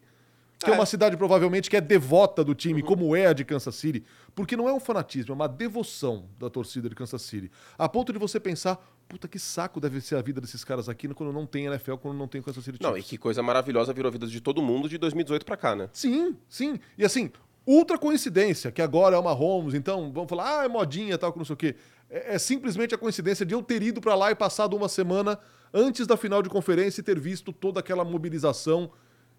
que 0.60 0.70
é 0.70 0.74
É. 0.74 0.76
uma 0.76 0.86
cidade 0.86 1.18
provavelmente 1.18 1.70
que 1.70 1.76
é 1.76 1.82
devota 1.82 2.44
do 2.46 2.56
time, 2.56 2.82
como 2.82 3.14
é 3.16 3.28
a 3.28 3.34
de 3.34 3.44
Kansas 3.44 3.76
City, 3.76 4.04
porque 4.34 4.56
não 4.56 4.70
é 4.70 4.74
um 4.74 4.80
fanatismo, 4.80 5.34
é 5.34 5.36
uma 5.36 5.48
devoção 5.50 6.26
da 6.40 6.50
torcida 6.50 6.88
de 6.88 6.96
Kansas 6.96 7.22
City. 7.24 7.52
A 7.78 7.90
ponto 7.90 8.14
de 8.14 8.20
você 8.20 8.40
pensar, 8.40 8.78
puta 9.10 9.28
que 9.28 9.38
saco 9.38 9.82
deve 9.82 10.00
ser 10.00 10.16
a 10.16 10.22
vida 10.22 10.40
desses 10.40 10.64
caras 10.64 10.88
aqui 10.88 11.10
quando 11.10 11.34
não 11.34 11.46
tem 11.46 11.66
NFL, 11.66 11.96
quando 11.96 12.18
não 12.18 12.28
tem 12.28 12.42
Kansas 12.42 12.64
City 12.64 12.78
Não, 12.82 12.92
e 12.92 12.94
Chiefs. 13.02 13.10
que 13.10 13.18
coisa 13.18 13.44
maravilhosa 13.44 13.92
virou 13.94 14.08
a 14.08 14.12
vida 14.14 14.26
de 14.26 14.40
todo 14.40 14.62
mundo 14.62 14.88
de 14.88 14.98
2018 14.98 15.46
pra 15.46 15.58
cá, 15.58 15.76
né? 15.76 15.90
Sim, 15.92 16.38
sim. 16.48 16.80
E 16.98 17.04
assim, 17.04 17.30
ultra 17.68 17.98
coincidência, 17.98 18.72
que 18.72 18.82
agora 18.82 19.18
é 19.18 19.20
uma 19.20 19.34
Holmes, 19.34 19.74
então 19.74 20.12
vamos 20.14 20.30
falar, 20.30 20.62
ah, 20.62 20.64
é 20.64 20.68
modinha 20.70 21.18
tal, 21.18 21.34
que 21.34 21.38
não 21.38 21.46
sei 21.46 21.54
o 21.54 21.58
quê. 21.58 21.76
É, 22.14 22.36
é 22.36 22.40
simplesmente 22.40 22.94
a 22.94 22.98
coincidência 22.98 23.44
de 23.44 23.56
eu 23.56 23.64
ter 23.64 23.82
ido 23.82 24.00
para 24.00 24.14
lá 24.14 24.30
e 24.30 24.36
passado 24.36 24.78
uma 24.78 24.88
semana 24.88 25.40
antes 25.74 26.06
da 26.06 26.16
final 26.16 26.44
de 26.44 26.50
conferência 26.50 27.02
e 27.02 27.04
ter 27.04 27.20
visto 27.20 27.52
toda 27.52 27.80
aquela 27.80 28.06
mobilização. 28.06 28.92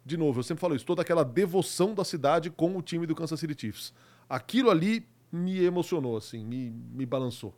De 0.05 0.17
novo, 0.17 0.41
eu 0.41 0.43
sempre 0.43 0.61
falo 0.61 0.75
isso, 0.75 0.85
toda 0.85 1.01
aquela 1.01 1.23
devoção 1.23 1.95
da 1.95 2.05
cidade 2.05 2.51
com 2.51 2.77
o 2.77 2.83
time 2.83 3.07
do 3.07 3.15
Kansas 3.15 3.39
City 3.39 3.55
Chiefs. 3.59 3.95
Aquilo 4.29 4.71
ali 4.71 5.07
me 5.33 5.63
emocionou, 5.65 6.17
assim, 6.17 6.45
me, 6.45 6.71
me 6.71 7.07
balançou. 7.07 7.55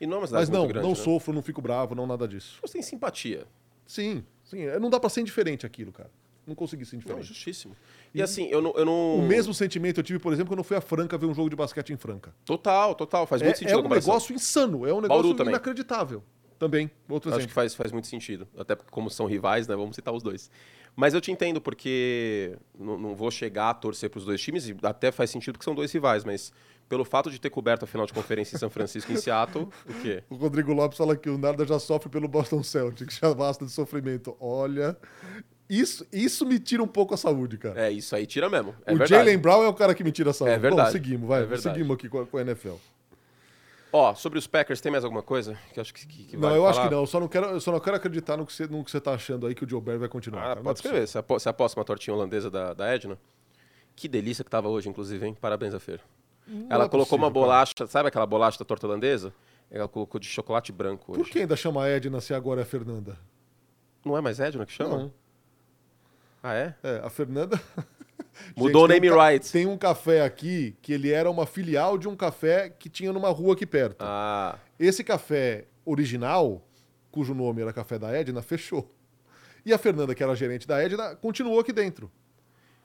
E 0.00 0.06
não 0.06 0.14
é 0.14 0.16
uma 0.16 0.20
Mas 0.22 0.30
cidade 0.30 0.52
não, 0.52 0.60
muito 0.60 0.72
grande, 0.72 0.86
não 0.86 0.94
né? 0.94 1.02
sofro, 1.02 1.34
não 1.34 1.42
fico 1.42 1.60
bravo, 1.60 1.94
não 1.94 2.06
nada 2.06 2.26
disso. 2.26 2.58
Você 2.62 2.74
tem 2.74 2.82
simpatia. 2.82 3.46
Sim, 3.86 4.24
sim, 4.44 4.62
é, 4.62 4.78
não 4.78 4.88
dá 4.88 4.98
pra 4.98 5.10
ser 5.10 5.20
indiferente 5.20 5.66
aquilo, 5.66 5.92
cara. 5.92 6.10
Não 6.46 6.54
consegui 6.54 6.84
ser 6.84 6.96
Não, 6.96 7.00
indiferente. 7.00 7.26
justíssimo. 7.26 7.74
E 8.14 8.20
assim, 8.22 8.46
eu 8.48 8.60
não, 8.60 8.72
eu 8.76 8.84
não... 8.84 9.16
O 9.18 9.22
mesmo 9.22 9.54
sentimento 9.54 10.00
eu 10.00 10.04
tive, 10.04 10.18
por 10.18 10.32
exemplo, 10.32 10.50
quando 10.50 10.58
eu 10.58 10.64
fui 10.64 10.76
a 10.76 10.80
Franca 10.80 11.16
ver 11.16 11.26
um 11.26 11.34
jogo 11.34 11.48
de 11.50 11.56
basquete 11.56 11.92
em 11.92 11.96
Franca. 11.96 12.34
Total, 12.44 12.94
total. 12.94 13.26
Faz 13.26 13.40
É, 13.42 13.46
muito 13.46 13.58
sentido 13.58 13.78
é 13.78 13.82
um 13.82 13.88
negócio 13.88 14.34
insano, 14.34 14.86
é 14.86 14.92
um 14.92 15.00
negócio 15.00 15.30
inacreditável. 15.48 16.22
Também, 16.58 16.90
outro 17.08 17.30
Acho 17.30 17.38
exemplo. 17.40 17.48
que 17.48 17.54
faz, 17.54 17.74
faz 17.74 17.90
muito 17.92 18.06
sentido. 18.06 18.46
Até 18.56 18.74
porque 18.76 18.90
como 18.90 19.10
são 19.10 19.26
rivais, 19.26 19.66
né? 19.66 19.74
Vamos 19.74 19.96
citar 19.96 20.14
os 20.14 20.22
dois. 20.22 20.50
Mas 20.96 21.12
eu 21.12 21.20
te 21.20 21.32
entendo, 21.32 21.60
porque 21.60 22.56
não, 22.78 22.96
não 22.96 23.14
vou 23.16 23.28
chegar 23.30 23.70
a 23.70 23.74
torcer 23.74 24.08
para 24.08 24.18
os 24.18 24.24
dois 24.24 24.40
times, 24.40 24.68
e 24.68 24.76
até 24.84 25.10
faz 25.10 25.30
sentido 25.30 25.54
porque 25.54 25.64
são 25.64 25.74
dois 25.74 25.90
rivais, 25.92 26.24
mas 26.24 26.52
pelo 26.88 27.04
fato 27.04 27.28
de 27.30 27.40
ter 27.40 27.50
coberto 27.50 27.84
a 27.84 27.88
final 27.88 28.06
de 28.06 28.12
conferência 28.12 28.54
em 28.54 28.58
São 28.58 28.70
Francisco 28.70 29.10
e 29.10 29.14
em 29.16 29.18
Seattle, 29.18 29.68
o 29.88 29.94
quê? 30.00 30.22
O 30.30 30.36
Rodrigo 30.36 30.72
Lopes 30.72 30.96
fala 30.96 31.16
que 31.16 31.28
o 31.28 31.36
Narda 31.36 31.66
já 31.66 31.80
sofre 31.80 32.08
pelo 32.08 32.28
Boston 32.28 32.62
Celtics, 32.62 33.18
já 33.20 33.34
basta 33.34 33.64
de 33.64 33.72
sofrimento. 33.72 34.36
Olha, 34.38 34.96
isso, 35.68 36.06
isso 36.12 36.44
me 36.46 36.58
tira 36.58 36.82
um 36.82 36.86
pouco 36.86 37.14
a 37.14 37.16
saúde, 37.16 37.56
cara. 37.58 37.80
É, 37.86 37.90
isso 37.90 38.14
aí 38.14 38.26
tira 38.26 38.48
mesmo. 38.50 38.74
É 38.84 38.92
o. 38.92 39.06
Jalen 39.06 39.38
Brown 39.38 39.62
é 39.64 39.68
o 39.68 39.74
cara 39.74 39.94
que 39.94 40.04
me 40.04 40.12
tira 40.12 40.30
a 40.30 40.32
saúde. 40.32 40.54
É 40.54 40.58
verdade. 40.58 40.88
Bom, 40.88 40.92
seguimos, 40.92 41.28
vai. 41.28 41.44
É 41.52 41.56
seguimos 41.56 41.94
aqui 41.96 42.08
com 42.08 42.20
a, 42.20 42.26
com 42.26 42.36
a 42.38 42.40
NFL. 42.42 42.74
Ó, 43.92 44.12
sobre 44.14 44.38
os 44.40 44.46
Packers, 44.48 44.80
tem 44.80 44.90
mais 44.90 45.04
alguma 45.04 45.22
coisa 45.22 45.56
que 45.72 45.78
acho 45.80 45.94
que, 45.94 46.04
que, 46.06 46.24
que 46.24 46.36
não, 46.36 46.50
eu 46.54 46.66
acho 46.66 46.74
falar? 46.78 46.88
que 46.88 46.94
não. 46.94 47.02
Eu 47.02 47.06
só 47.06 47.20
não 47.20 47.28
quero, 47.28 47.60
só 47.60 47.70
não 47.70 47.78
quero 47.78 47.96
acreditar 47.96 48.36
no 48.36 48.44
que 48.44 48.52
você, 48.52 48.66
no 48.66 48.82
que 48.84 48.90
você 48.90 49.00
tá 49.00 49.12
achando 49.14 49.46
aí 49.46 49.54
que 49.54 49.64
o 49.64 49.68
Joe 49.68 49.80
Barry 49.80 49.98
vai 49.98 50.08
continuar. 50.08 50.40
Ah, 50.40 50.44
cara. 50.46 50.54
Não 50.56 50.62
é 50.62 50.64
pode 50.64 50.78
escrever. 50.80 51.06
Você 51.06 51.18
apo- 51.18 51.38
Você 51.38 51.48
aposta 51.48 51.78
uma 51.78 51.84
tortinha 51.84 52.12
holandesa 52.14 52.50
da, 52.50 52.74
da 52.74 52.92
Edna? 52.92 53.16
Que 53.94 54.08
delícia 54.08 54.42
que 54.42 54.50
tava 54.50 54.68
hoje, 54.68 54.88
inclusive, 54.88 55.24
hein? 55.24 55.36
Parabéns 55.40 55.72
a 55.74 55.78
Fer. 55.78 56.00
Ela 56.68 56.86
é 56.86 56.88
colocou 56.88 57.16
uma 57.16 57.28
possível, 57.30 57.30
cara. 57.30 57.30
bolacha, 57.30 57.86
sabe 57.86 58.08
aquela 58.08 58.26
bolacha 58.26 58.58
da 58.58 58.64
torta 58.64 58.86
holandesa? 58.88 59.32
Ela 59.70 59.86
colocou 59.86 60.18
de 60.20 60.26
chocolate 60.26 60.72
branco 60.72 61.12
hoje. 61.12 61.22
Por 61.22 61.30
que 61.30 61.38
ainda 61.38 61.54
chama 61.56 61.84
a 61.84 61.88
Edna 61.88 62.20
se 62.20 62.34
agora 62.34 62.60
é 62.60 62.64
a 62.64 62.66
Fernanda? 62.66 63.16
Não 64.04 64.18
é 64.18 64.20
mais 64.20 64.40
Edna 64.40 64.66
que 64.66 64.72
chama? 64.72 64.98
Não. 64.98 65.12
Ah, 66.46 66.54
é? 66.54 66.74
É, 66.82 67.00
a 67.02 67.08
Fernanda. 67.08 67.58
Mudou 68.56 68.84
o 68.84 68.88
name 68.88 69.10
um 69.10 69.16
ca- 69.16 69.28
right. 69.30 69.50
Tem 69.52 69.64
um 69.66 69.78
café 69.78 70.22
aqui 70.22 70.76
que 70.82 70.92
ele 70.92 71.10
era 71.10 71.30
uma 71.30 71.46
filial 71.46 71.96
de 71.96 72.06
um 72.06 72.14
café 72.14 72.68
que 72.68 72.88
tinha 72.90 73.12
numa 73.12 73.30
rua 73.30 73.54
aqui 73.54 73.64
perto. 73.64 73.96
Ah, 74.04 74.58
Esse 74.78 75.02
café 75.02 75.64
original, 75.86 76.62
cujo 77.10 77.32
nome 77.32 77.62
era 77.62 77.72
Café 77.72 77.98
da 77.98 78.12
Edna, 78.12 78.42
fechou. 78.42 78.94
E 79.64 79.72
a 79.72 79.78
Fernanda, 79.78 80.14
que 80.14 80.22
era 80.22 80.34
gerente 80.34 80.66
da 80.68 80.82
Edna, 80.82 81.16
continuou 81.16 81.58
aqui 81.60 81.72
dentro. 81.72 82.10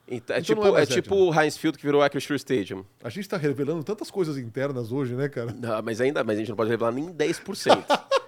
então, 0.08 0.36
é 0.36 0.40
Então 0.40 0.56
tipo, 0.56 0.78
é 0.78 0.84
é 0.84 0.86
tipo 0.86 1.16
Edna. 1.16 1.26
o 1.30 1.42
Heinz 1.42 1.58
Field 1.58 1.78
que 1.78 1.84
virou 1.86 2.02
Acrisure 2.02 2.38
Stadium. 2.38 2.86
A 3.04 3.10
gente 3.10 3.28
tá 3.28 3.36
revelando 3.36 3.84
tantas 3.84 4.10
coisas 4.10 4.38
internas 4.38 4.92
hoje, 4.92 5.16
né, 5.16 5.28
cara? 5.28 5.52
Não, 5.52 5.82
mas 5.82 6.00
ainda 6.00 6.24
mas 6.24 6.38
a 6.38 6.40
gente 6.40 6.50
não 6.50 6.56
pode 6.56 6.70
revelar 6.70 6.92
nem 6.94 7.14
10%. 7.14 7.84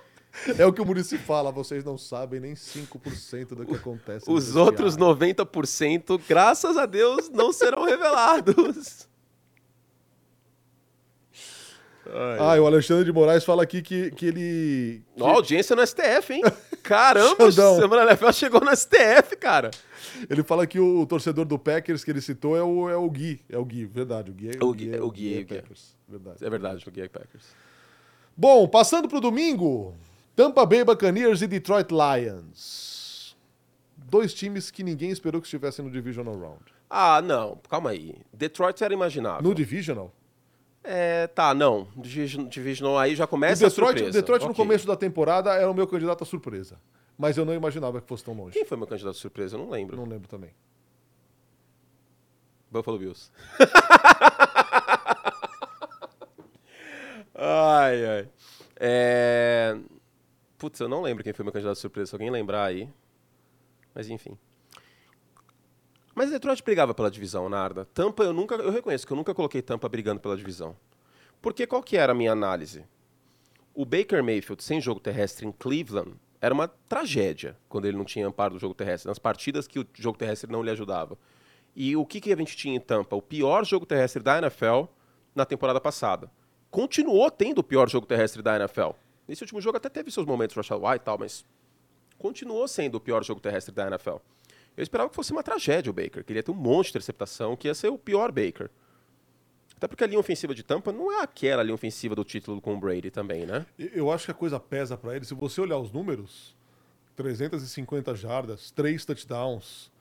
É 0.57 0.65
o 0.65 0.71
que 0.71 0.81
o 0.81 0.85
Murici 0.85 1.17
fala, 1.17 1.51
vocês 1.51 1.83
não 1.83 1.97
sabem 1.97 2.39
nem 2.39 2.53
5% 2.53 3.47
do 3.55 3.65
que 3.65 3.75
acontece. 3.75 4.25
Os 4.31 4.55
outros 4.55 4.95
vestiário. 4.95 5.35
90%, 5.45 6.21
graças 6.27 6.77
a 6.77 6.85
Deus, 6.85 7.29
não 7.29 7.51
serão 7.51 7.83
revelados. 7.83 9.07
Ah, 12.39 12.57
e 12.57 12.59
o 12.59 12.65
Alexandre 12.65 13.05
de 13.05 13.11
Moraes 13.11 13.43
fala 13.45 13.63
aqui 13.63 13.81
que, 13.81 14.11
que 14.11 14.25
ele. 14.25 15.03
que- 15.15 15.23
audiência 15.23 15.75
no 15.75 15.85
STF, 15.85 16.33
hein? 16.33 16.41
Caramba, 16.81 17.45
Xandão. 17.51 17.79
Semana 17.79 18.03
NFL 18.11 18.31
chegou 18.31 18.59
no 18.59 18.75
STF, 18.75 19.35
cara. 19.39 19.69
Ele 20.29 20.43
fala 20.43 20.65
que 20.67 20.79
o 20.79 21.05
torcedor 21.05 21.45
do 21.45 21.57
Packers 21.59 22.03
que 22.03 22.11
ele 22.11 22.19
citou 22.21 22.57
é 22.57 22.63
o, 22.63 22.89
é 22.89 22.97
o 22.97 23.09
Gui. 23.09 23.39
É 23.47 23.57
o 23.57 23.63
Gui, 23.63 23.85
verdade. 23.85 24.31
O 24.31 24.33
Gui 24.33 24.49
é 24.49 24.51
O 24.51 24.53
Gui- 24.53 24.65
o 24.65 24.73
Gui, 24.73 24.95
é 24.95 25.01
o 25.01 25.11
Gui. 25.11 25.45
Packers. 25.45 25.95
Verdade. 26.09 26.37
É 26.45 26.49
verdade, 26.49 26.83
o 26.87 26.91
Gay 26.91 27.07
Packers. 27.07 27.45
Bom, 28.35 28.67
passando 28.67 29.07
pro 29.07 29.21
domingo, 29.21 29.95
Tampa 30.35 30.65
Bay 30.65 30.83
Buccaneers 30.83 31.41
e 31.41 31.47
Detroit 31.47 31.87
Lions. 31.91 33.35
Dois 33.97 34.33
times 34.33 34.71
que 34.71 34.83
ninguém 34.83 35.09
esperou 35.11 35.41
que 35.41 35.47
estivessem 35.47 35.83
no 35.85 35.91
Divisional 35.91 36.37
Round. 36.37 36.63
Ah, 36.89 37.21
não, 37.21 37.57
calma 37.69 37.91
aí. 37.91 38.15
Detroit 38.33 38.81
era 38.83 38.93
imaginável. 38.93 39.41
No 39.43 39.53
Divisional? 39.55 40.13
É, 40.83 41.27
tá, 41.27 41.53
não. 41.53 41.87
Division- 41.95 42.47
Divisional 42.47 42.97
aí 42.97 43.15
já 43.15 43.25
O 43.25 43.27
começa 43.27 43.65
a 43.65 43.69
Detroit, 43.69 43.97
surpresa. 43.99 44.19
Detroit 44.19 44.41
no 44.43 44.51
Ok. 44.51 44.65
começo 44.65 44.87
da 44.87 44.95
temporada 44.95 45.53
era 45.53 45.69
o 45.69 45.73
meu 45.73 45.87
candidato 45.87 46.23
à 46.23 46.25
surpresa. 46.25 46.77
Mas 47.17 47.37
eu 47.37 47.45
não 47.45 47.53
imaginava 47.53 48.01
que 48.01 48.07
fosse 48.07 48.23
tão 48.23 48.33
longe. 48.33 48.53
Quem 48.53 48.65
foi 48.65 48.77
meu 48.77 48.87
candidato 48.87 49.15
surpresa? 49.15 49.55
Eu 49.55 49.59
não 49.59 49.69
lembro. 49.69 49.95
Não 49.95 50.05
lembro 50.05 50.27
também. 50.27 50.49
Buffalo 52.71 52.97
Bills. 52.97 53.29
ai, 57.35 58.05
ai. 58.05 58.29
É... 58.79 59.77
Putz, 60.61 60.79
eu 60.79 60.87
não 60.87 61.01
lembro 61.01 61.23
quem 61.23 61.33
foi 61.33 61.43
meu 61.43 61.51
candidato 61.51 61.79
surpresa. 61.79 62.11
Se 62.11 62.15
alguém 62.15 62.29
lembrar 62.29 62.65
aí. 62.65 62.87
Mas 63.95 64.07
enfim. 64.11 64.37
Mas 66.13 66.29
Detroit 66.29 66.61
brigava 66.61 66.93
pela 66.93 67.09
divisão, 67.09 67.49
Narda. 67.49 67.85
Tampa, 67.85 68.21
eu 68.21 68.31
nunca. 68.31 68.53
Eu 68.53 68.69
reconheço 68.69 69.07
que 69.07 69.11
eu 69.11 69.17
nunca 69.17 69.33
coloquei 69.33 69.63
Tampa 69.63 69.89
brigando 69.89 70.21
pela 70.21 70.37
divisão. 70.37 70.77
Porque 71.41 71.65
qual 71.65 71.81
que 71.81 71.97
era 71.97 72.11
a 72.11 72.15
minha 72.15 72.31
análise? 72.31 72.85
O 73.73 73.83
Baker 73.85 74.23
Mayfield 74.23 74.63
sem 74.63 74.79
jogo 74.79 74.99
terrestre 74.99 75.47
em 75.47 75.51
Cleveland 75.51 76.13
era 76.39 76.53
uma 76.53 76.67
tragédia 76.67 77.57
quando 77.67 77.85
ele 77.87 77.97
não 77.97 78.05
tinha 78.05 78.27
amparo 78.27 78.53
do 78.53 78.59
jogo 78.59 78.75
terrestre, 78.75 79.07
nas 79.07 79.17
partidas 79.17 79.65
que 79.65 79.79
o 79.79 79.87
jogo 79.95 80.19
terrestre 80.19 80.51
não 80.51 80.61
lhe 80.61 80.69
ajudava. 80.69 81.17
E 81.75 81.95
o 81.95 82.05
que, 82.05 82.21
que 82.21 82.31
a 82.31 82.37
gente 82.37 82.55
tinha 82.55 82.75
em 82.75 82.79
Tampa? 82.79 83.15
O 83.15 83.21
pior 83.21 83.65
jogo 83.65 83.83
terrestre 83.83 84.21
da 84.21 84.37
NFL 84.37 84.83
na 85.33 85.43
temporada 85.43 85.81
passada. 85.81 86.29
Continuou 86.69 87.31
tendo 87.31 87.59
o 87.59 87.63
pior 87.63 87.89
jogo 87.89 88.05
terrestre 88.05 88.43
da 88.43 88.57
NFL. 88.57 88.91
Nesse 89.27 89.43
último 89.43 89.61
jogo 89.61 89.77
até 89.77 89.89
teve 89.89 90.11
seus 90.11 90.25
momentos 90.25 90.55
Rashad 90.55 90.79
White 90.81 90.95
e 90.95 91.05
tal, 91.05 91.17
mas 91.17 91.45
continuou 92.17 92.67
sendo 92.67 92.95
o 92.95 92.99
pior 92.99 93.23
jogo 93.23 93.39
terrestre 93.39 93.73
da 93.73 93.87
NFL. 93.87 94.17
Eu 94.77 94.83
esperava 94.83 95.09
que 95.09 95.15
fosse 95.15 95.31
uma 95.31 95.43
tragédia 95.43 95.89
o 95.89 95.93
Baker, 95.93 96.23
que 96.23 96.31
ele 96.31 96.39
ia 96.39 96.43
ter 96.43 96.51
um 96.51 96.55
monte 96.55 96.85
de 96.85 96.91
interceptação, 96.91 97.55
que 97.55 97.67
ia 97.67 97.73
ser 97.73 97.89
o 97.89 97.97
pior 97.97 98.31
Baker. 98.31 98.69
Até 99.75 99.87
porque 99.87 100.03
a 100.03 100.07
linha 100.07 100.19
ofensiva 100.19 100.53
de 100.53 100.61
Tampa 100.61 100.91
não 100.91 101.11
é 101.11 101.23
aquela 101.23 101.63
linha 101.63 101.73
ofensiva 101.73 102.15
do 102.15 102.23
título 102.23 102.61
com 102.61 102.75
o 102.75 102.79
Brady 102.79 103.09
também, 103.09 103.47
né? 103.47 103.65
Eu 103.77 104.11
acho 104.11 104.25
que 104.25 104.31
a 104.31 104.33
coisa 104.35 104.59
pesa 104.59 104.95
pra 104.95 105.15
ele. 105.15 105.25
Se 105.25 105.33
você 105.33 105.59
olhar 105.59 105.79
os 105.79 105.91
números, 105.91 106.55
350 107.15 108.13
jardas, 108.15 108.69
3 108.69 109.03
touchdowns. 109.03 109.91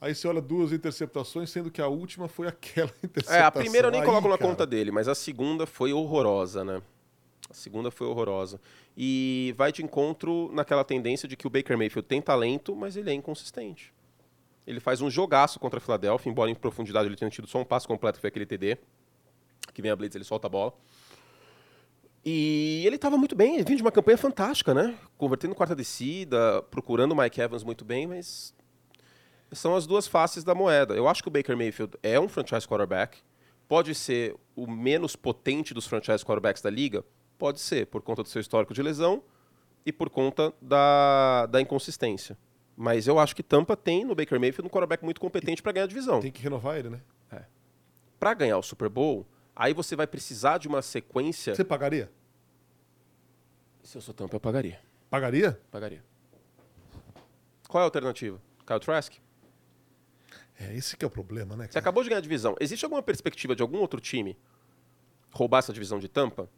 Aí 0.00 0.14
você 0.14 0.26
olha 0.28 0.40
duas 0.40 0.72
interceptações, 0.72 1.50
sendo 1.50 1.70
que 1.70 1.82
a 1.82 1.88
última 1.88 2.26
foi 2.26 2.46
aquela 2.46 2.90
interceptação. 3.02 3.36
É, 3.36 3.42
a 3.42 3.50
primeira 3.50 3.88
eu 3.88 3.92
nem 3.92 4.00
Aí, 4.00 4.06
coloco 4.06 4.28
na 4.28 4.38
cara, 4.38 4.50
conta 4.50 4.66
dele, 4.66 4.90
mas 4.90 5.08
a 5.08 5.14
segunda 5.14 5.66
foi 5.66 5.92
horrorosa, 5.92 6.64
né? 6.64 6.80
A 7.50 7.54
segunda 7.54 7.90
foi 7.90 8.06
horrorosa. 8.06 8.60
E 8.96 9.54
vai 9.56 9.72
de 9.72 9.82
encontro 9.82 10.50
naquela 10.52 10.84
tendência 10.84 11.26
de 11.26 11.36
que 11.36 11.46
o 11.46 11.50
Baker 11.50 11.78
Mayfield 11.78 12.06
tem 12.06 12.20
talento, 12.20 12.76
mas 12.76 12.96
ele 12.96 13.10
é 13.10 13.14
inconsistente. 13.14 13.92
Ele 14.66 14.80
faz 14.80 15.00
um 15.00 15.10
jogaço 15.10 15.58
contra 15.58 15.78
a 15.78 15.80
Filadélfia, 15.80 16.30
embora 16.30 16.50
em 16.50 16.54
profundidade 16.54 17.08
ele 17.08 17.16
tenha 17.16 17.30
tido 17.30 17.48
só 17.48 17.58
um 17.58 17.64
passo 17.64 17.88
completo, 17.88 18.18
que 18.18 18.20
foi 18.20 18.28
aquele 18.28 18.44
TD. 18.44 18.76
Que 19.72 19.80
vem 19.80 19.90
a 19.90 19.96
Blitz, 19.96 20.14
ele 20.14 20.24
solta 20.24 20.46
a 20.46 20.50
bola. 20.50 20.74
E 22.24 22.82
ele 22.84 22.96
estava 22.96 23.16
muito 23.16 23.34
bem, 23.34 23.54
ele 23.54 23.64
vinha 23.64 23.76
de 23.76 23.82
uma 23.82 23.92
campanha 23.92 24.18
fantástica, 24.18 24.74
né? 24.74 24.94
Convertendo 25.16 25.54
quarta 25.54 25.74
descida, 25.74 26.60
procurando 26.70 27.12
o 27.12 27.16
Mike 27.16 27.40
Evans 27.40 27.64
muito 27.64 27.84
bem, 27.84 28.06
mas 28.06 28.52
são 29.52 29.74
as 29.74 29.86
duas 29.86 30.06
faces 30.06 30.44
da 30.44 30.54
moeda. 30.54 30.94
Eu 30.94 31.08
acho 31.08 31.22
que 31.22 31.28
o 31.28 31.30
Baker 31.30 31.56
Mayfield 31.56 31.96
é 32.02 32.20
um 32.20 32.28
franchise 32.28 32.68
quarterback. 32.68 33.20
Pode 33.66 33.94
ser 33.94 34.36
o 34.54 34.66
menos 34.66 35.16
potente 35.16 35.72
dos 35.72 35.86
franchise 35.86 36.22
quarterbacks 36.22 36.60
da 36.60 36.68
liga? 36.68 37.02
Pode 37.38 37.60
ser, 37.60 37.86
por 37.86 38.02
conta 38.02 38.22
do 38.22 38.28
seu 38.28 38.40
histórico 38.40 38.74
de 38.74 38.82
lesão 38.82 39.22
e 39.86 39.92
por 39.92 40.10
conta 40.10 40.52
da, 40.60 41.46
da 41.46 41.60
inconsistência. 41.60 42.36
Mas 42.76 43.06
eu 43.06 43.18
acho 43.18 43.34
que 43.34 43.42
Tampa 43.42 43.76
tem 43.76 44.04
no 44.04 44.14
Baker 44.14 44.38
Mayfield 44.38 44.66
um 44.66 44.70
quarterback 44.70 45.04
muito 45.04 45.20
competente 45.20 45.62
para 45.62 45.72
ganhar 45.72 45.84
a 45.84 45.88
divisão. 45.88 46.20
Tem 46.20 46.30
que 46.30 46.42
renovar 46.42 46.76
ele, 46.78 46.90
né? 46.90 47.00
Para 48.18 48.34
ganhar 48.34 48.58
o 48.58 48.62
Super 48.62 48.88
Bowl, 48.88 49.26
aí 49.54 49.72
você 49.72 49.94
vai 49.94 50.06
precisar 50.06 50.58
de 50.58 50.66
uma 50.66 50.82
sequência. 50.82 51.54
Você 51.54 51.64
pagaria? 51.64 52.10
Se 53.82 53.96
eu 53.96 54.02
sou 54.02 54.12
Tampa, 54.12 54.36
eu 54.36 54.40
pagaria. 54.40 54.80
Pagaria? 55.08 55.60
Pagaria. 55.70 56.04
Qual 57.68 57.80
é 57.80 57.84
a 57.84 57.86
alternativa? 57.86 58.40
Kyle 58.66 58.80
Trask? 58.80 59.14
É, 60.58 60.74
esse 60.74 60.96
que 60.96 61.04
é 61.04 61.08
o 61.08 61.10
problema, 61.10 61.54
né? 61.54 61.66
Você 61.66 61.74
cara? 61.74 61.80
acabou 61.80 62.02
de 62.02 62.08
ganhar 62.08 62.18
a 62.18 62.22
divisão. 62.22 62.56
Existe 62.58 62.84
alguma 62.84 63.02
perspectiva 63.02 63.54
de 63.54 63.62
algum 63.62 63.78
outro 63.78 64.00
time 64.00 64.36
roubar 65.30 65.58
essa 65.58 65.72
divisão 65.72 66.00
de 66.00 66.08
Tampa? 66.08 66.50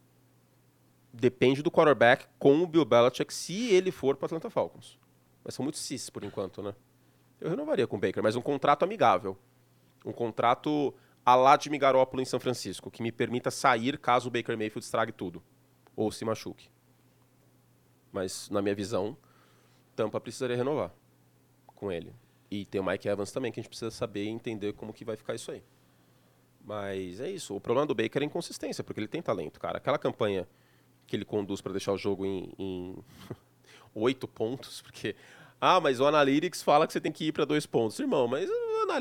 Depende 1.13 1.63
do 1.63 1.71
quarterback 1.71 2.27
com 2.39 2.63
o 2.63 2.67
Bill 2.67 2.85
Belichick, 2.85 3.33
se 3.35 3.71
ele 3.71 3.91
for 3.91 4.17
para 4.17 4.27
Atlanta 4.27 4.49
Falcons. 4.49 4.99
Mas 5.43 5.55
são 5.55 5.63
muito 5.63 5.79
cis 5.79 6.09
por 6.09 6.23
enquanto, 6.23 6.63
né? 6.63 6.75
Eu 7.41 7.51
renovaria 7.51 7.87
com 7.87 7.97
o 7.97 7.99
Baker, 7.99 8.23
mas 8.23 8.37
um 8.37 8.43
contrato 8.43 8.85
amigável. 8.85 9.37
Um 10.05 10.13
contrato 10.13 10.95
a 11.25 11.35
lá 11.35 11.57
de 11.57 11.69
Garoppolo 11.71 12.23
em 12.23 12.27
São 12.27 12.39
Francisco, 12.39 12.91
que 12.91 13.03
me 13.03 13.11
permita 13.11 13.51
sair 13.51 13.99
caso 13.99 14.29
o 14.29 14.31
Baker 14.31 14.57
Mayfield 14.57 14.85
estrague 14.85 15.13
tudo 15.13 15.43
ou 15.97 16.11
se 16.11 16.25
machuque. 16.25 16.71
Mas, 18.13 18.49
na 18.51 18.63
minha 18.63 18.75
visão, 18.75 19.17
Tampa 19.95 20.21
precisaria 20.21 20.57
renovar 20.57 20.93
com 21.67 21.91
ele. 21.91 22.15
E 22.51 22.65
tem 22.65 22.81
o 22.81 22.85
Mike 22.85 23.09
Evans 23.09 23.31
também, 23.31 23.53
que 23.53 23.61
a 23.61 23.63
gente 23.63 23.69
precisa 23.69 23.91
saber 23.91 24.25
e 24.25 24.29
entender 24.29 24.73
como 24.73 24.93
que 24.93 25.05
vai 25.05 25.17
ficar 25.17 25.35
isso 25.35 25.51
aí. 25.51 25.63
Mas 26.65 27.21
é 27.21 27.31
isso. 27.31 27.55
O 27.55 27.61
problema 27.61 27.87
do 27.87 27.95
Baker 27.95 28.23
é 28.23 28.25
inconsistência, 28.25 28.83
porque 28.83 29.01
ele 29.01 29.09
tem 29.09 29.23
talento, 29.23 29.61
cara. 29.61 29.79
Aquela 29.79 29.99
campanha 29.99 30.49
que 31.11 31.17
ele 31.17 31.25
conduz 31.25 31.61
para 31.61 31.73
deixar 31.73 31.93
o 31.93 31.99
jogo 31.99 32.25
em 32.25 32.97
oito 33.95 34.29
pontos, 34.29 34.81
porque 34.81 35.17
ah, 35.61 35.81
mas 35.81 36.01
o 36.01 36.07
Analytics 36.07 36.63
fala 36.63 36.87
que 36.87 36.93
você 36.93 37.01
tem 37.01 37.13
que 37.13 37.27
ir 37.27 37.33
para 37.33 37.45
dois 37.45 37.67
pontos. 37.67 37.99
Irmão, 37.99 38.27
mas 38.27 38.49